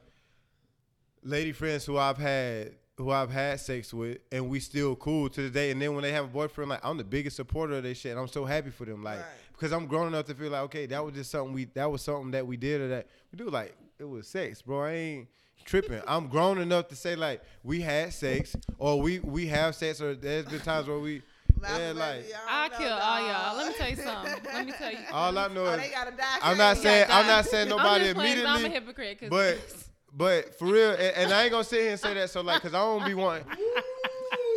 lady 1.27 1.53
friends 1.53 1.85
who 1.85 1.97
I've 1.99 2.19
had 2.19 2.73
who 2.97 3.11
I've 3.11 3.31
had 3.31 3.61
sex 3.61 3.93
with, 3.93 4.19
and 4.33 4.49
we 4.49 4.59
still 4.59 4.97
cool 4.97 5.29
to 5.29 5.43
the 5.43 5.51
day. 5.51 5.71
And 5.71 5.83
then 5.83 5.93
when 5.95 6.03
they 6.03 6.13
have 6.13 6.25
a 6.25 6.29
boyfriend, 6.29 6.71
like 6.71 6.81
I'm 6.85 6.97
the 6.97 7.05
biggest 7.05 7.37
supporter 7.37 7.75
of 7.75 7.83
their 7.83 7.95
shit, 7.95 8.13
and 8.13 8.21
I'm 8.21 8.29
so 8.29 8.45
happy 8.47 8.71
for 8.71 8.87
them, 8.87 9.03
like 9.03 9.19
Right. 9.19 9.27
because 9.53 9.73
I'm 9.73 9.87
grown 9.87 10.07
enough 10.09 10.25
to 10.27 10.35
feel 10.35 10.51
like 10.51 10.63
okay, 10.63 10.87
that 10.87 11.05
was 11.05 11.15
just 11.15 11.31
something 11.31 11.53
we 11.53 11.65
that 11.75 11.91
was 11.91 12.01
something 12.03 12.31
that 12.31 12.47
we 12.47 12.57
did 12.57 12.81
or 12.81 12.89
that 12.89 13.07
we 13.33 13.37
do. 13.37 13.51
Like 13.51 13.75
it 13.99 14.05
was 14.09 14.27
sex, 14.29 14.63
bro. 14.63 14.83
I 14.85 14.93
ain't 14.93 15.29
tripping. 15.65 16.01
I'm 16.07 16.29
grown 16.29 16.59
enough 16.59 16.89
to 16.89 16.97
say 16.97 17.17
like 17.17 17.43
we 17.63 17.81
had 17.83 18.13
sex 18.15 18.57
or 18.79 19.01
we 19.01 19.19
we 19.19 19.47
have 19.49 19.75
sex 19.75 20.01
or 20.01 20.15
there's 20.15 20.47
been 20.47 20.61
times 20.61 20.87
where 20.89 20.99
we 20.99 21.23
yeah 21.63 21.93
like 21.95 22.25
I 22.49 22.69
don't 22.69 22.79
kill 22.79 22.89
know, 22.91 22.99
all 23.03 23.21
y'all. 23.29 23.57
Let 23.57 23.69
me 23.69 23.75
tell 23.79 23.91
you 23.91 23.97
something. 24.03 24.35
Let 24.55 24.67
me 24.67 24.73
tell 24.73 24.91
you. 24.93 24.99
all 25.13 25.37
I 25.37 25.49
know 25.49 25.67
Oh, 25.67 25.73
is 25.73 25.81
they 25.83 25.91
gotta 25.91 26.11
die. 26.13 26.39
I'm 26.43 26.57
not 26.57 26.77
saying 26.79 27.07
I'm 27.11 27.27
not 27.27 27.45
saying 27.45 27.65
I'm 27.73 27.77
nobody 27.77 28.05
just 28.05 28.17
playing 28.17 28.37
'cause 28.37 28.45
I'm 28.47 28.55
a 28.55 28.59
immediately. 28.67 28.81
hypocrite. 28.81 29.21
'cause- 29.21 29.29
But 29.31 29.86
but 30.17 30.59
for 30.59 30.65
real, 30.67 30.91
and, 30.93 31.01
and 31.17 31.33
I 31.33 31.43
ain't 31.45 31.53
gonna 31.53 31.63
sit 31.65 31.81
here 31.83 31.91
and 31.93 32.01
say 32.01 32.15
that 32.15 32.31
so 32.31 32.41
like, 32.41 32.63
cause 32.63 32.75
I 32.75 32.79
don't 32.79 33.05
be 33.07 33.15
wanting. 33.15 33.45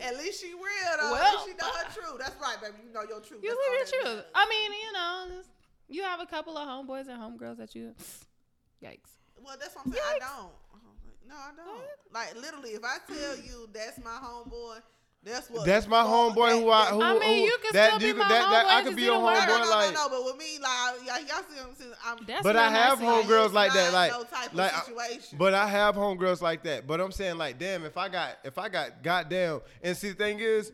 At 0.00 0.16
least 0.16 0.40
she 0.40 0.48
real 0.48 0.58
though. 1.00 1.06
At 1.06 1.12
Well, 1.12 1.32
least 1.34 1.44
she 1.46 1.52
know 1.54 1.72
her 1.72 1.84
truth. 1.92 2.18
That's 2.18 2.40
right, 2.40 2.56
baby. 2.62 2.74
You 2.86 2.92
know 2.92 3.02
your 3.02 3.20
truth. 3.20 3.40
you 3.42 3.50
That's 3.50 3.60
all 3.66 3.72
live 3.72 3.78
your 3.92 4.02
truth. 4.02 4.04
matters. 4.04 4.30
I 4.34 4.46
mean, 4.48 4.72
you 4.72 4.92
know, 4.92 5.36
just- 5.36 5.50
you 5.90 6.02
have 6.02 6.20
a 6.20 6.26
couple 6.26 6.56
of 6.56 6.68
homeboys 6.68 7.08
and 7.08 7.18
homegirls 7.20 7.58
that 7.58 7.74
you. 7.74 7.94
Yikes. 8.82 9.10
Well, 9.42 9.56
that's 9.58 9.74
what 9.74 9.86
I'm 9.86 9.92
saying. 9.92 10.04
I 10.06 10.18
don't. 10.18 10.52
No, 11.28 11.34
I 11.34 11.50
don't. 11.56 11.82
Like 12.12 12.34
literally, 12.40 12.70
if 12.70 12.84
I 12.84 12.98
tell 13.06 13.36
you 13.36 13.68
that's 13.72 13.98
my 13.98 14.18
homeboy, 14.22 14.80
that's 15.24 15.50
what. 15.50 15.66
That's 15.66 15.86
my 15.86 16.02
well, 16.04 16.30
homeboy 16.32 16.50
that- 16.50 16.58
who 16.62 16.70
I 16.70 16.86
who, 16.86 17.02
I 17.02 17.12
mean, 17.18 17.22
who 17.22 17.44
you 17.46 17.58
can 17.62 17.72
that 17.74 17.86
still 17.88 17.98
be 17.98 18.06
you 18.06 18.12
could- 18.14 18.18
my 18.20 18.28
that, 18.28 18.50
that 18.50 18.66
I 18.66 18.82
could 18.82 18.96
be 18.96 19.02
in 19.02 19.06
your 19.08 19.16
a 19.16 19.24
way. 19.24 19.34
No, 19.34 19.40
no, 19.46 19.52
homeboy 19.54 19.64
no, 19.64 19.70
like. 19.70 19.94
no, 19.94 20.02
no, 20.02 20.08
but 20.08 20.24
with 20.24 20.36
me, 20.36 20.58
like, 20.62 21.06
y'all, 21.06 21.18
y'all 21.18 21.44
see 21.48 21.56
what 21.60 21.68
I'm 21.68 21.74
saying? 21.76 21.92
I'm, 22.04 22.18
That's 22.26 22.42
But 22.42 22.56
I 22.56 22.70
have 22.70 22.98
homegirls 22.98 23.52
like 23.52 23.72
that, 23.74 23.92
like- 23.92 24.12
no 24.12 24.24
type 24.24 24.54
like, 24.54 24.72
of 24.72 24.84
situation. 24.84 25.38
But 25.38 25.54
I 25.54 25.68
have 25.68 25.96
homegirls 25.96 26.40
like 26.40 26.62
that. 26.64 26.86
But 26.86 27.00
I'm 27.00 27.12
saying 27.12 27.36
like, 27.38 27.58
damn, 27.58 27.84
if 27.84 27.96
I 27.96 28.08
got 28.08 28.38
if 28.44 28.58
I 28.58 28.68
got 28.68 29.02
goddamn, 29.02 29.60
and 29.82 29.96
see 29.96 30.10
the 30.10 30.14
thing 30.14 30.38
is, 30.40 30.72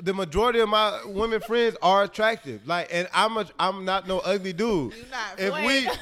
the 0.00 0.14
majority 0.14 0.60
of 0.60 0.68
my 0.68 1.00
women 1.06 1.40
friends 1.40 1.76
are 1.82 2.04
attractive. 2.04 2.66
Like, 2.68 2.88
and 2.92 3.08
I'm 3.12 3.36
a, 3.36 3.46
I'm 3.58 3.84
not 3.84 4.06
no 4.06 4.18
ugly 4.20 4.52
dude. 4.52 4.94
You 4.94 5.04
not. 5.10 5.40
If 5.40 5.52
Wait. 5.54 5.66
we 5.66 5.86
Wait. 5.88 5.98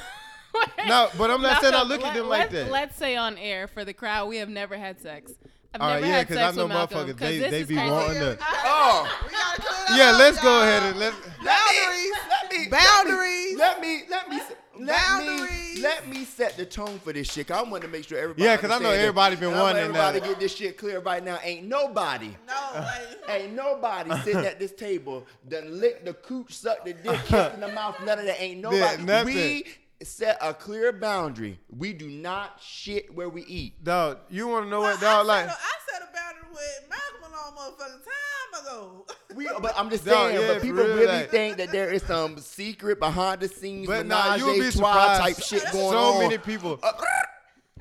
no, 0.88 1.08
but 1.16 1.30
I'm 1.30 1.40
not 1.40 1.60
saying 1.62 1.72
I 1.74 1.78
Malcolm, 1.84 1.88
look 1.90 2.00
at 2.00 2.06
let- 2.08 2.14
them 2.14 2.28
like 2.28 2.38
let's- 2.40 2.52
that. 2.52 2.70
Let's 2.70 2.96
say 2.98 3.16
on 3.16 3.38
air 3.38 3.66
for 3.68 3.84
the 3.86 3.94
crowd, 3.94 4.28
we 4.28 4.36
have 4.38 4.48
never 4.50 4.76
had 4.76 5.00
sex. 5.00 5.32
I've 5.76 5.82
All 5.82 5.88
right, 5.88 5.94
never 6.00 6.06
yeah, 6.06 6.18
had 6.18 6.28
'cause 6.28 6.36
sex 6.36 6.52
I 6.52 6.56
know 6.56 6.62
with 6.64 6.72
Malcolm, 6.72 6.98
motherfuckers, 6.98 7.06
'cause 7.10 7.18
they- 7.28 7.38
this 7.38 7.50
they 7.50 7.60
is 7.60 7.66
be 7.68 7.74
crazy. 7.76 7.90
wanting 7.90 8.20
to- 8.20 8.38
Oh. 8.64 9.18
we 9.26 9.30
gotta 9.30 9.62
clear 9.62 9.98
yeah, 9.98 10.10
let's 10.12 10.40
go 10.40 10.60
ahead 10.62 10.82
and 10.84 10.98
let's. 10.98 11.16
boundaries. 11.44 12.12
Let 12.28 12.50
me 12.52 12.68
Boundaries. 12.68 13.58
Let 13.58 13.80
me 13.80 14.02
let 14.08 14.28
me 14.28 14.38
let 14.38 14.58
me 14.80 14.86
Boundaries. 14.92 15.80
let 15.82 16.08
me 16.08 16.24
set 16.24 16.56
the 16.56 16.64
tone 16.66 16.98
for 17.02 17.12
this 17.12 17.30
shit. 17.32 17.46
'cause 17.48 17.58
I 17.58 17.62
want 17.68 17.82
to 17.82 17.88
make 17.88 18.04
sure 18.08 18.18
everybody. 18.18 18.42
Yeah, 18.44 18.56
because 18.56 18.70
I 18.70 18.78
know 18.78 18.90
everybody 18.90 19.34
that- 19.36 19.40
been 19.40 19.50
and 19.50 19.58
I 19.58 19.62
wanting 19.62 19.92
that. 19.92 19.98
Everybody 20.14 20.20
get 20.20 20.40
this 20.40 20.54
shit 20.54 20.76
clear 20.78 21.00
right 21.00 21.22
now. 21.24 21.38
Ain't 21.42 21.66
nobody. 21.66 22.36
No, 22.46 22.86
Ain't 23.28 23.52
nobody 23.54 24.10
sitting 24.24 24.44
at 24.44 24.58
this 24.58 24.72
table 24.72 25.26
done 25.48 25.80
lick 25.80 26.04
the 26.04 26.14
cooch, 26.14 26.52
suck 26.54 26.84
the 26.84 26.92
dick, 26.94 27.18
kiss 27.26 27.54
in 27.54 27.60
the 27.60 27.68
mouth. 27.68 27.96
None 28.04 28.18
of 28.18 28.24
that. 28.26 28.40
Ain't 28.40 28.60
nobody. 28.62 29.02
nothing. 29.02 29.26
We 29.34 29.66
set 30.02 30.38
a 30.40 30.52
clear 30.54 30.92
boundary. 30.92 31.58
We 31.70 31.92
do 31.92 32.08
not 32.08 32.60
shit 32.62 33.14
where 33.14 33.28
we 33.28 33.42
eat. 33.44 33.82
Dog, 33.84 34.18
you 34.30 34.46
want 34.48 34.66
to 34.66 34.70
know 34.70 34.80
well, 34.80 34.92
what, 34.92 35.00
dog? 35.00 35.24
I 35.26 35.28
Like, 35.28 35.46
set 35.48 35.54
a, 35.54 35.58
I 35.58 35.92
set 35.92 36.02
a 36.02 36.12
boundary 36.14 36.50
with 36.52 36.90
Malcolm 36.90 37.32
a 37.32 37.36
long 37.36 37.72
motherfucking 37.72 38.04
time 38.04 38.62
ago. 38.66 39.06
We, 39.36 39.46
but 39.60 39.74
I'm 39.76 39.90
just 39.90 40.06
No, 40.06 40.12
saying, 40.12 40.40
yeah, 40.40 40.54
but 40.54 40.62
people 40.62 40.78
for 40.78 40.94
really 40.94 41.06
like- 41.08 41.28
think 41.30 41.58
that 41.58 41.70
there 41.70 41.92
is 41.92 42.02
some 42.04 42.38
secret 42.38 42.98
behind 42.98 43.40
the 43.42 43.48
scenes 43.48 43.86
But 43.86 44.06
menage 44.06 44.08
nah, 44.08 44.34
you'll 44.46 44.56
a 44.56 44.64
be 44.64 44.70
surprised. 44.70 45.20
type 45.20 45.44
shit 45.44 45.62
going 45.72 45.90
so 45.92 45.98
on. 45.98 46.18
many 46.20 46.38
people, 46.38 46.78
uh, 46.82 46.92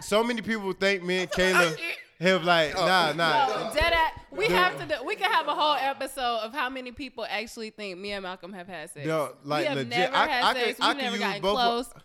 so 0.02 0.22
many 0.22 0.42
people 0.42 0.74
think 0.74 1.02
me 1.04 1.20
and 1.20 1.32
Kayla 1.32 1.78
have 2.20 2.44
like, 2.44 2.74
nah, 2.76 3.14
nah. 3.14 3.48
No, 3.48 3.74
dead 3.74 3.94
at, 3.94 4.22
we 4.32 4.48
have 4.48 4.78
to. 4.80 4.86
Do, 4.86 5.06
we 5.06 5.16
can 5.16 5.32
have 5.32 5.48
a 5.48 5.56
whole 5.56 5.76
episode 5.76 6.40
of 6.44 6.54
how 6.54 6.70
many 6.70 6.92
people 6.92 7.26
actually 7.30 7.70
think 7.70 7.98
me 8.00 8.12
and 8.12 8.24
Malcolm 8.24 8.52
have 8.52 8.68
had 8.68 8.90
sex. 8.92 9.06
No, 9.08 9.32
like 9.46 9.62
we 9.62 9.66
have 9.68 9.78
legit. 9.78 9.90
never 9.92 10.16
I- 10.16 10.28
had 10.28 10.44
I 10.44 10.54
sex. 10.66 10.80
I 10.82 10.88
we 10.90 10.94
could 10.96 11.04
never 11.04 11.16
use 11.16 11.26
gotten 11.26 11.42
both 11.42 11.60
of- 11.96 12.04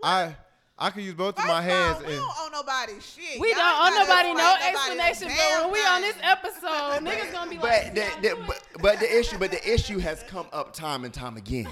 close. 0.00 0.02
I 0.04 0.36
I 0.76 0.90
can 0.90 1.02
use 1.04 1.14
both 1.14 1.38
of 1.38 1.46
my 1.46 1.62
hands 1.62 1.98
all, 1.98 2.00
we 2.02 2.12
and 2.14 2.16
don't 2.16 2.34
owe 2.36 2.48
nobody 2.52 2.92
shit. 3.00 3.40
We 3.40 3.50
Y'all 3.50 3.58
don't 3.58 3.92
owe 3.94 3.98
nobody 4.00 4.28
no 4.30 4.34
nobody 4.34 4.64
explanation, 4.64 5.28
but 5.28 5.62
when 5.62 5.72
we 5.72 5.78
on 5.86 6.00
this 6.00 6.14
thing. 6.16 6.24
episode, 6.24 6.60
niggas 7.06 7.32
gonna 7.32 7.50
be 7.50 7.58
like, 7.58 7.94
But 7.94 7.94
the, 7.94 8.28
the, 8.28 8.36
but, 8.46 8.62
but 8.82 9.00
the 9.00 9.18
issue, 9.18 9.38
but 9.38 9.50
the 9.52 9.72
issue 9.72 9.98
has 10.00 10.24
come 10.24 10.46
up 10.52 10.72
time 10.72 11.04
and 11.04 11.14
time 11.14 11.36
again. 11.36 11.68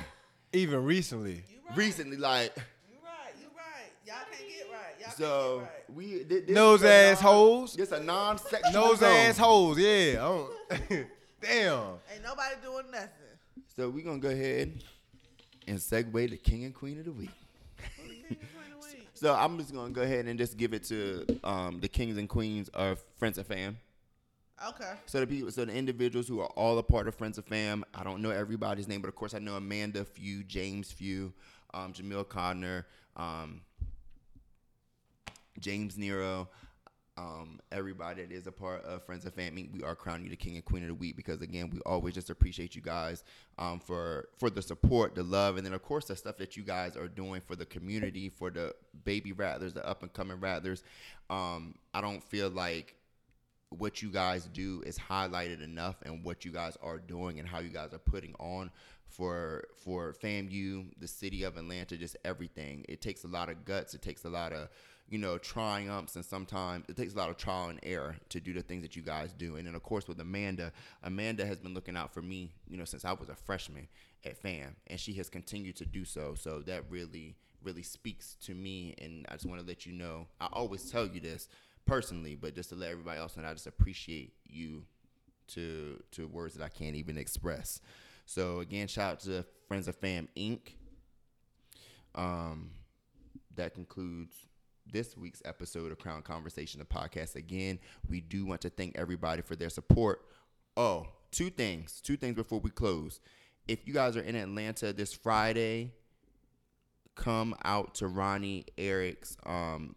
even 0.52 0.84
recently. 0.84 1.42
Right. 1.68 1.76
Recently, 1.78 2.16
like 2.16 2.52
You 2.56 2.98
right. 3.04 3.34
You 3.40 3.48
right. 3.56 3.90
Y'all 4.06 4.14
can't 4.30 4.48
get 4.48 4.66
right. 4.70 5.00
Y'all 5.00 5.10
so, 5.16 5.58
can't 5.58 5.68
get 5.68 5.68
right. 5.68 5.88
So, 5.88 5.92
we 5.94 6.18
thi- 6.22 6.40
this 6.46 6.54
Nose 6.54 6.80
is 6.80 6.86
a 6.86 6.92
ass 6.92 7.22
non- 7.22 7.32
hoes. 7.34 7.74
This 7.74 7.92
a 7.92 8.00
non-sexual 8.00 8.72
Nose 8.72 8.98
zone. 9.00 9.08
ass 9.16 9.38
hoes, 9.38 9.78
yeah. 9.78 9.88
I 9.88 10.18
oh, 10.20 10.50
don't, 10.70 10.88
damn. 11.40 11.82
Ain't 12.14 12.22
nobody 12.22 12.54
doing 12.62 12.84
nothing. 12.92 13.08
So 13.74 13.88
we 13.90 14.02
gonna 14.02 14.18
go 14.18 14.28
ahead 14.30 14.80
and 15.66 15.78
segue 15.78 16.30
to 16.30 16.36
King 16.36 16.64
and 16.66 16.74
Queen 16.74 16.98
of 17.00 17.06
the 17.06 17.12
Week. 17.12 17.30
So 19.22 19.32
I'm 19.32 19.56
just 19.56 19.72
gonna 19.72 19.90
go 19.90 20.02
ahead 20.02 20.26
and 20.26 20.36
just 20.36 20.56
give 20.56 20.74
it 20.74 20.82
to 20.86 21.24
um, 21.44 21.78
the 21.78 21.86
kings 21.86 22.18
and 22.18 22.28
queens 22.28 22.68
of 22.70 23.00
Friends 23.18 23.38
of 23.38 23.46
Fam. 23.46 23.78
Okay. 24.70 24.94
So 25.06 25.20
the 25.20 25.28
people, 25.28 25.52
so 25.52 25.64
the 25.64 25.72
individuals 25.72 26.26
who 26.26 26.40
are 26.40 26.48
all 26.56 26.76
a 26.78 26.82
part 26.82 27.06
of 27.06 27.14
Friends 27.14 27.38
of 27.38 27.44
Fam. 27.44 27.84
I 27.94 28.02
don't 28.02 28.20
know 28.20 28.30
everybody's 28.30 28.88
name, 28.88 29.00
but 29.00 29.06
of 29.06 29.14
course 29.14 29.32
I 29.32 29.38
know 29.38 29.54
Amanda 29.54 30.04
Few, 30.04 30.42
James 30.42 30.90
Few, 30.90 31.32
um, 31.72 31.92
Jamil 31.92 32.24
Codner, 32.24 32.84
um, 33.16 33.60
James 35.60 35.96
Nero. 35.96 36.48
Um, 37.18 37.60
everybody 37.70 38.22
that 38.22 38.32
is 38.32 38.46
a 38.46 38.52
part 38.52 38.84
of 38.84 39.04
Friends 39.04 39.26
of 39.26 39.34
Fam, 39.34 39.54
we 39.54 39.82
are 39.82 39.94
crowning 39.94 40.24
you 40.24 40.30
the 40.30 40.36
King 40.36 40.54
and 40.54 40.64
Queen 40.64 40.82
of 40.82 40.88
the 40.88 40.94
Week 40.94 41.14
because 41.14 41.42
again, 41.42 41.68
we 41.70 41.78
always 41.80 42.14
just 42.14 42.30
appreciate 42.30 42.74
you 42.74 42.80
guys 42.80 43.22
um, 43.58 43.80
for 43.80 44.28
for 44.38 44.48
the 44.48 44.62
support, 44.62 45.14
the 45.14 45.22
love, 45.22 45.58
and 45.58 45.66
then 45.66 45.74
of 45.74 45.82
course 45.82 46.06
the 46.06 46.16
stuff 46.16 46.38
that 46.38 46.56
you 46.56 46.62
guys 46.62 46.96
are 46.96 47.08
doing 47.08 47.42
for 47.42 47.54
the 47.54 47.66
community, 47.66 48.30
for 48.30 48.50
the 48.50 48.74
baby 49.04 49.32
rattlers, 49.32 49.74
the 49.74 49.86
up 49.86 50.02
and 50.02 50.12
coming 50.14 50.40
rattlers. 50.40 50.82
Um, 51.28 51.74
I 51.92 52.00
don't 52.00 52.22
feel 52.22 52.48
like 52.48 52.94
what 53.68 54.02
you 54.02 54.10
guys 54.10 54.46
do 54.46 54.82
is 54.86 54.98
highlighted 54.98 55.62
enough 55.62 55.96
and 56.02 56.24
what 56.24 56.44
you 56.44 56.50
guys 56.50 56.76
are 56.82 56.98
doing 56.98 57.38
and 57.38 57.48
how 57.48 57.58
you 57.58 57.70
guys 57.70 57.92
are 57.92 57.98
putting 57.98 58.34
on 58.38 58.70
for 59.06 59.68
for 59.84 60.14
FAMU, 60.22 60.86
the 60.98 61.08
city 61.08 61.42
of 61.42 61.56
Atlanta, 61.56 61.96
just 61.96 62.16
everything. 62.24 62.84
It 62.88 63.00
takes 63.00 63.24
a 63.24 63.28
lot 63.28 63.48
of 63.48 63.64
guts. 63.64 63.94
It 63.94 64.02
takes 64.02 64.24
a 64.24 64.30
lot 64.30 64.52
of 64.52 64.68
you 65.12 65.18
know 65.18 65.36
triumphs 65.36 66.16
and 66.16 66.24
sometimes 66.24 66.86
it 66.88 66.96
takes 66.96 67.12
a 67.12 67.16
lot 67.18 67.28
of 67.28 67.36
trial 67.36 67.68
and 67.68 67.78
error 67.82 68.16
to 68.30 68.40
do 68.40 68.54
the 68.54 68.62
things 68.62 68.80
that 68.80 68.96
you 68.96 69.02
guys 69.02 69.30
do. 69.34 69.56
And 69.56 69.66
then 69.66 69.74
of 69.74 69.82
course 69.82 70.08
with 70.08 70.18
Amanda, 70.18 70.72
Amanda 71.02 71.44
has 71.44 71.58
been 71.58 71.74
looking 71.74 71.98
out 71.98 72.14
for 72.14 72.22
me, 72.22 72.50
you 72.66 72.78
know, 72.78 72.86
since 72.86 73.04
I 73.04 73.12
was 73.12 73.28
a 73.28 73.34
freshman 73.34 73.88
at 74.24 74.38
FAM, 74.38 74.74
and 74.86 74.98
she 74.98 75.12
has 75.14 75.28
continued 75.28 75.76
to 75.76 75.84
do 75.84 76.06
so. 76.06 76.34
So 76.34 76.60
that 76.60 76.84
really 76.88 77.36
really 77.62 77.82
speaks 77.82 78.36
to 78.42 78.54
me, 78.54 78.94
and 78.98 79.26
I 79.28 79.34
just 79.34 79.44
want 79.44 79.60
to 79.60 79.66
let 79.66 79.84
you 79.84 79.92
know. 79.92 80.26
I 80.40 80.48
always 80.50 80.90
tell 80.90 81.06
you 81.06 81.20
this 81.20 81.46
personally, 81.84 82.34
but 82.34 82.54
just 82.54 82.70
to 82.70 82.74
let 82.74 82.90
everybody 82.90 83.20
else 83.20 83.36
know, 83.36 83.44
I 83.44 83.52
just 83.52 83.66
appreciate 83.66 84.32
you 84.46 84.82
to 85.48 86.02
to 86.12 86.26
words 86.26 86.54
that 86.54 86.64
I 86.64 86.70
can't 86.70 86.96
even 86.96 87.18
express. 87.18 87.82
So 88.24 88.60
again, 88.60 88.88
shout 88.88 89.12
out 89.12 89.20
to 89.20 89.44
Friends 89.68 89.88
of 89.88 89.96
Fam 89.96 90.28
Inc. 90.38 90.72
Um, 92.14 92.70
that 93.56 93.74
concludes 93.74 94.34
this 94.90 95.16
week's 95.16 95.42
episode 95.44 95.92
of 95.92 95.98
Crown 95.98 96.22
Conversation, 96.22 96.80
the 96.80 96.84
podcast. 96.84 97.36
Again, 97.36 97.78
we 98.08 98.20
do 98.20 98.44
want 98.44 98.60
to 98.62 98.70
thank 98.70 98.96
everybody 98.96 99.42
for 99.42 99.56
their 99.56 99.70
support. 99.70 100.24
Oh, 100.76 101.06
two 101.30 101.50
things, 101.50 102.00
two 102.00 102.16
things 102.16 102.36
before 102.36 102.60
we 102.60 102.70
close. 102.70 103.20
If 103.68 103.86
you 103.86 103.94
guys 103.94 104.16
are 104.16 104.22
in 104.22 104.34
Atlanta 104.34 104.92
this 104.92 105.12
Friday, 105.12 105.92
come 107.14 107.54
out 107.64 107.94
to 107.96 108.06
Ronnie 108.08 108.64
Eric's 108.76 109.36
um, 109.46 109.94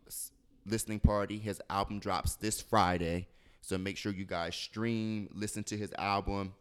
listening 0.66 1.00
party. 1.00 1.38
His 1.38 1.62
album 1.70 2.00
drops 2.00 2.36
this 2.36 2.62
Friday, 2.62 3.28
so 3.62 3.78
make 3.78 3.98
sure 3.98 4.12
you 4.12 4.26
guys 4.26 4.56
stream, 4.56 5.30
listen 5.34 5.64
to 5.66 5.78
his 5.78 5.94
album. 5.98 6.54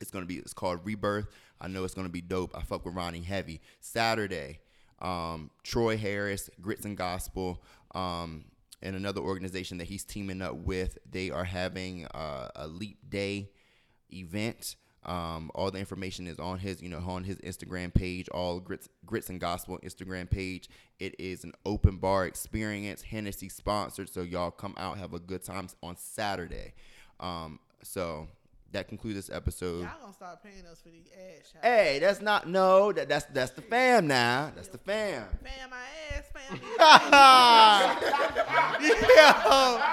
It's 0.00 0.10
gonna 0.10 0.26
be 0.26 0.36
it's 0.36 0.52
called 0.52 0.80
Rebirth. 0.84 1.26
I 1.60 1.66
know 1.68 1.84
it's 1.84 1.94
gonna 1.94 2.08
be 2.08 2.20
dope. 2.20 2.56
I 2.56 2.62
fuck 2.62 2.84
with 2.84 2.94
Ronnie 2.94 3.20
heavy. 3.20 3.60
Saturday, 3.80 4.60
um, 5.00 5.50
Troy 5.62 5.96
Harris, 5.96 6.50
Grits 6.60 6.84
and 6.84 6.96
Gospel, 6.96 7.62
um, 7.94 8.44
and 8.82 8.94
another 8.94 9.20
organization 9.20 9.78
that 9.78 9.84
he's 9.84 10.04
teaming 10.04 10.42
up 10.42 10.54
with. 10.54 10.98
They 11.10 11.30
are 11.30 11.44
having 11.44 12.06
uh, 12.06 12.48
a 12.54 12.66
Leap 12.66 12.98
Day 13.08 13.50
event. 14.12 14.76
Um, 15.04 15.50
all 15.54 15.70
the 15.70 15.78
information 15.78 16.26
is 16.26 16.38
on 16.38 16.58
his, 16.58 16.82
you 16.82 16.88
know, 16.88 16.98
on 16.98 17.24
his 17.24 17.38
Instagram 17.38 17.94
page, 17.94 18.28
all 18.28 18.60
grits, 18.60 18.88
grits 19.06 19.30
and 19.30 19.40
gospel 19.40 19.78
Instagram 19.82 20.28
page. 20.28 20.68
It 20.98 21.14
is 21.18 21.44
an 21.44 21.52
open 21.64 21.96
bar 21.96 22.26
experience, 22.26 23.02
Hennessy 23.02 23.48
sponsored. 23.48 24.10
So 24.10 24.22
y'all 24.22 24.50
come 24.50 24.74
out, 24.76 24.98
have 24.98 25.14
a 25.14 25.18
good 25.18 25.42
time 25.42 25.68
on 25.82 25.96
Saturday. 25.96 26.74
Um, 27.20 27.60
so 27.82 28.28
that 28.72 28.88
concludes 28.88 29.16
this 29.16 29.30
episode. 29.34 29.80
Y'all 29.82 29.90
gonna 30.00 30.12
start 30.12 30.42
paying 30.42 30.66
us 30.70 30.80
for 30.82 30.90
these 30.90 31.06
ad 31.16 31.42
shots. 31.44 31.58
Hey, 31.64 31.98
that's 32.00 32.20
not 32.20 32.46
no, 32.48 32.92
that, 32.92 33.08
that's 33.08 33.24
that's 33.26 33.52
the 33.52 33.62
fam 33.62 34.06
now. 34.06 34.52
That's 34.54 34.68
the 34.68 34.78
fam. 34.78 35.24
Fam 35.42 35.70
my 35.70 35.78
ass, 36.12 36.24
fam. 36.32 36.58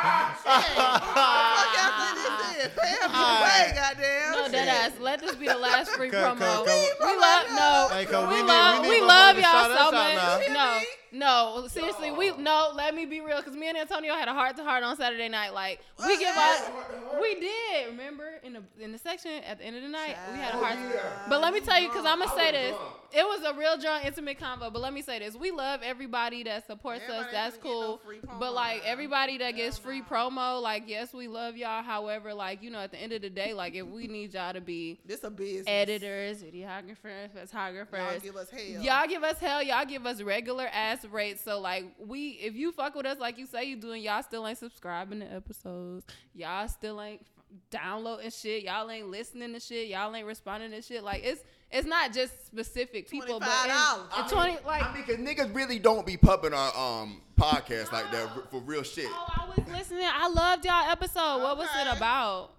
Fuck 0.46 1.70
y'all 1.76 1.92
think 1.98 2.16
this 2.16 2.66
is? 2.66 2.72
Fam 2.74 3.12
me 3.12 3.18
away, 3.18 3.72
goddamn. 3.76 4.32
No, 4.32 4.48
dead 4.52 4.68
ass. 4.68 4.92
Let 5.00 5.22
this 5.22 5.36
be 5.36 5.48
the 5.48 5.58
last 5.58 5.92
free 5.92 6.10
Come, 6.16 6.38
promo. 6.38 6.40
come, 6.40 6.66
come. 6.66 6.86
We 7.00 7.18
love 7.20 7.46
no. 7.52 7.88
Hey, 7.92 8.06
come, 8.06 8.30
we, 8.30 8.36
we 8.36 8.42
need- 8.42 8.48
love 8.48 8.82
we 8.82 8.90
we, 8.90 9.02
love 9.02 9.38
y'all 9.40 9.76
so 9.78 9.92
much. 9.92 10.48
No, 10.52 10.82
no, 11.12 11.68
seriously, 11.68 12.12
we 12.12 12.36
no. 12.38 12.72
Let 12.76 12.94
me 12.94 13.06
be 13.06 13.22
real, 13.22 13.38
because 13.38 13.56
me 13.56 13.70
and 13.70 13.78
Antonio 13.78 14.14
had 14.16 14.28
a 14.28 14.34
heart 14.34 14.58
to 14.58 14.64
heart 14.64 14.84
on 14.84 14.98
Saturday 14.98 15.30
night. 15.30 15.54
Like 15.54 15.80
we 16.06 16.18
give 16.18 16.36
up. 16.36 17.22
We 17.22 17.40
did. 17.40 17.88
Remember 17.88 18.30
in 18.44 18.54
the 18.54 18.62
in 18.80 18.92
the 18.92 18.98
section 18.98 19.32
at 19.44 19.60
the 19.60 19.66
end 19.66 19.76
of 19.76 19.82
the 19.82 19.90
night, 19.90 20.16
we 20.32 20.38
had 20.40 20.54
a 20.54 20.58
heart. 20.58 20.76
Oh, 20.78 21.26
but 21.30 21.42
let 21.42 21.54
me 21.54 21.60
tell 21.60 21.80
you, 21.80 21.88
because 21.88 22.06
I'm 22.06 22.20
gonna 22.20 22.32
say 22.36 22.52
this. 22.52 22.76
It 23.14 23.24
was 23.24 23.44
a 23.44 23.58
real 23.58 23.78
drunk, 23.78 24.04
intimate 24.04 24.40
convo. 24.40 24.74
But 24.74 24.82
let 24.82 24.94
me 24.94 25.02
say 25.02 25.20
this: 25.20 25.36
we 25.36 25.52
love 25.52 25.80
everybody 25.84 26.44
that 26.44 26.68
supports 26.68 27.08
us. 27.10 27.28
That's 27.32 27.56
ain't 27.56 27.64
no 27.64 27.72
cool. 27.72 28.02
But 28.40 28.54
like 28.54 28.84
now. 28.84 28.90
everybody 28.90 29.38
that 29.38 29.52
gets 29.52 29.78
free 29.78 30.02
promo, 30.02 30.62
like 30.62 30.84
yes, 30.88 31.14
we 31.14 31.28
love 31.28 31.56
y'all. 31.56 31.82
However, 31.82 32.34
like 32.34 32.62
you 32.62 32.70
know, 32.70 32.80
at 32.80 32.92
the 32.92 32.98
end 32.98 33.14
of 33.14 33.22
the 33.22 33.30
day, 33.30 33.54
like 33.54 33.74
if 33.74 33.86
we 33.86 34.08
need 34.08 34.34
y'all 34.34 34.54
to 34.54 34.60
be 34.60 35.00
This 35.06 35.24
a 35.24 35.30
business. 35.30 35.66
editors, 35.68 36.44
videographers, 36.44 37.32
photographers, 37.34 38.02
Y'all 38.02 38.20
give 38.20 38.36
us 38.36 38.50
hell. 38.50 38.82
Y'all 38.82 39.08
give 39.08 39.24
us 39.24 39.40
hell. 39.40 39.64
Y'all 39.64 39.86
give 39.86 40.06
us 40.06 40.22
regular 40.22 40.68
ass 40.68 41.06
rates. 41.06 41.42
So 41.42 41.60
like 41.60 41.86
we, 42.00 42.32
if 42.42 42.56
you 42.56 42.72
fuck 42.72 42.96
with 42.96 43.06
us 43.06 43.20
like 43.20 43.38
you 43.38 43.46
say 43.46 43.64
you 43.64 43.78
doing, 43.78 44.02
y'all 44.02 44.24
still 44.24 44.46
ain't 44.46 44.58
subscribing 44.58 45.22
to 45.22 45.26
episodes. 45.32 46.06
Y'all 46.34 46.68
still 46.68 47.02
ain't 47.02 47.22
downloading 47.70 48.30
shit. 48.30 48.64
Y'all 48.64 48.90
ain't 48.90 49.10
listening 49.10 49.54
to 49.54 49.60
shit. 49.60 49.88
Y'all 49.88 50.16
ain't 50.16 50.28
responding 50.28 50.72
to 50.72 50.82
shit. 50.82 51.04
Like 51.04 51.24
it's 51.24 51.44
it's 51.72 51.88
not 51.88 52.14
just 52.14 52.46
specific 52.46 53.10
people, 53.10 53.40
but 53.40 53.50
in, 53.66 53.72
$25. 53.72 54.20
in 54.24 54.30
twenty 54.30 54.58
like. 54.66 54.84
I 54.84 54.94
mean, 54.94 55.04
cause 55.04 55.16
niggas 55.16 55.56
really 55.56 55.80
don't 55.80 56.06
be 56.06 56.18
pumping 56.18 56.54
our 56.54 56.76
um 56.78 57.22
podcast 57.40 57.92
like 57.92 58.12
that 58.12 58.30
for 58.52 58.62
real 58.62 58.84
shit. 58.84 59.10
Oh, 59.10 59.34
I 59.36 59.48
was 59.48 59.68
listening. 59.68 60.08
I 60.08 60.28
loved 60.30 60.66
y'all 60.66 60.90
episode. 60.90 61.42
What 61.42 61.58
was 61.58 61.70
it 61.82 61.98
about? 61.98 62.52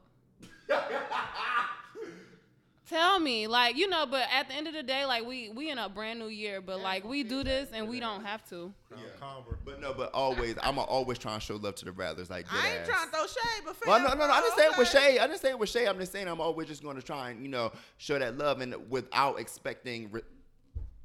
Tell 2.88 3.18
me, 3.18 3.48
like 3.48 3.76
you 3.76 3.88
know, 3.88 4.06
but 4.06 4.28
at 4.32 4.48
the 4.48 4.54
end 4.54 4.68
of 4.68 4.74
the 4.74 4.82
day, 4.82 5.04
like 5.06 5.26
we 5.26 5.50
we 5.50 5.70
in 5.70 5.78
a 5.78 5.88
brand 5.88 6.20
new 6.20 6.28
year, 6.28 6.60
but 6.60 6.80
like 6.80 7.04
we 7.04 7.24
do 7.24 7.42
this 7.42 7.68
and 7.72 7.88
we 7.88 7.98
don't 7.98 8.24
have 8.24 8.48
to. 8.50 8.72
Yeah. 8.92 8.98
But 9.64 9.80
no, 9.80 9.92
but 9.92 10.12
always, 10.14 10.54
I'm 10.62 10.78
always 10.78 11.18
trying 11.18 11.40
to 11.40 11.44
show 11.44 11.56
love 11.56 11.74
to 11.76 11.84
the 11.84 11.90
rattlers 11.92 12.30
like 12.30 12.46
I 12.52 12.68
ain't 12.68 12.84
deadass. 12.84 12.86
trying 12.86 13.06
to 13.06 13.16
throw 13.16 13.26
shade, 13.26 13.62
but 13.64 13.76
fam. 13.76 13.88
Well, 13.90 14.00
no, 14.00 14.14
no, 14.14 14.26
no. 14.28 14.32
I 14.32 14.40
didn't 14.40 14.56
say 14.56 14.64
it 14.66 14.78
with 14.78 14.94
okay. 14.94 15.14
Shay. 15.14 15.18
I 15.18 15.26
didn't 15.26 15.40
say 15.40 15.50
it 15.50 15.58
with 15.58 15.68
Shay. 15.68 15.86
I'm 15.88 15.98
just 15.98 16.12
saying 16.12 16.28
I'm 16.28 16.40
always 16.40 16.68
just 16.68 16.82
going 16.84 16.96
to 16.96 17.02
try 17.02 17.30
and 17.30 17.42
you 17.42 17.48
know 17.48 17.72
show 17.96 18.18
that 18.20 18.38
love 18.38 18.60
and 18.60 18.74
without 18.88 19.40
expecting 19.40 20.10
re- 20.12 20.22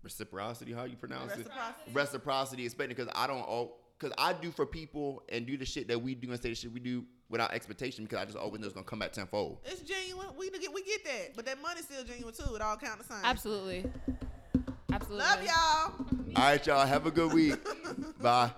reciprocity. 0.04 0.74
How 0.74 0.84
you 0.84 0.96
pronounce 0.98 1.32
Reciprocity. 1.36 1.82
it? 1.88 1.96
Reciprocity, 1.96 2.66
expecting 2.66 2.96
because 2.96 3.12
I 3.16 3.26
don't 3.26 3.42
all 3.42 3.80
because 4.00 4.14
I 4.18 4.34
do 4.34 4.52
for 4.52 4.66
people 4.66 5.24
and 5.30 5.46
do 5.48 5.58
the 5.58 5.66
shit 5.66 5.88
that 5.88 6.02
we 6.02 6.14
do 6.16 6.32
and 6.32 6.40
say 6.42 6.50
the 6.50 6.56
shit 6.56 6.72
we 6.72 6.80
do 6.80 7.06
without 7.32 7.54
expectation 7.54 8.04
because 8.04 8.20
I 8.20 8.26
just 8.26 8.38
oh, 8.38 8.42
always 8.42 8.62
know 8.62 8.68
it's 8.68 8.74
gonna 8.74 8.86
come 8.86 9.00
back 9.00 9.14
tenfold. 9.14 9.58
It's 9.66 9.82
genuine. 9.82 10.28
We 10.38 10.50
get 10.52 10.74
we 10.74 10.84
get 10.84 11.04
that, 11.06 11.36
but 11.36 11.46
that 11.46 11.62
money's 11.62 11.86
still 11.86 12.04
genuine 12.04 12.34
too. 12.34 12.56
It 12.56 12.62
all 12.62 12.78
counts 12.78 13.08
the 13.08 13.14
same. 13.14 13.24
Absolutely, 13.24 13.86
absolutely. 14.92 15.26
Love 15.26 15.44
y'all. 15.44 16.06
All 16.36 16.44
right, 16.44 16.66
y'all. 16.66 16.86
Have 16.86 17.06
a 17.06 17.12
good 17.12 17.34
week. 17.34 17.58
Bye. 18.22 18.52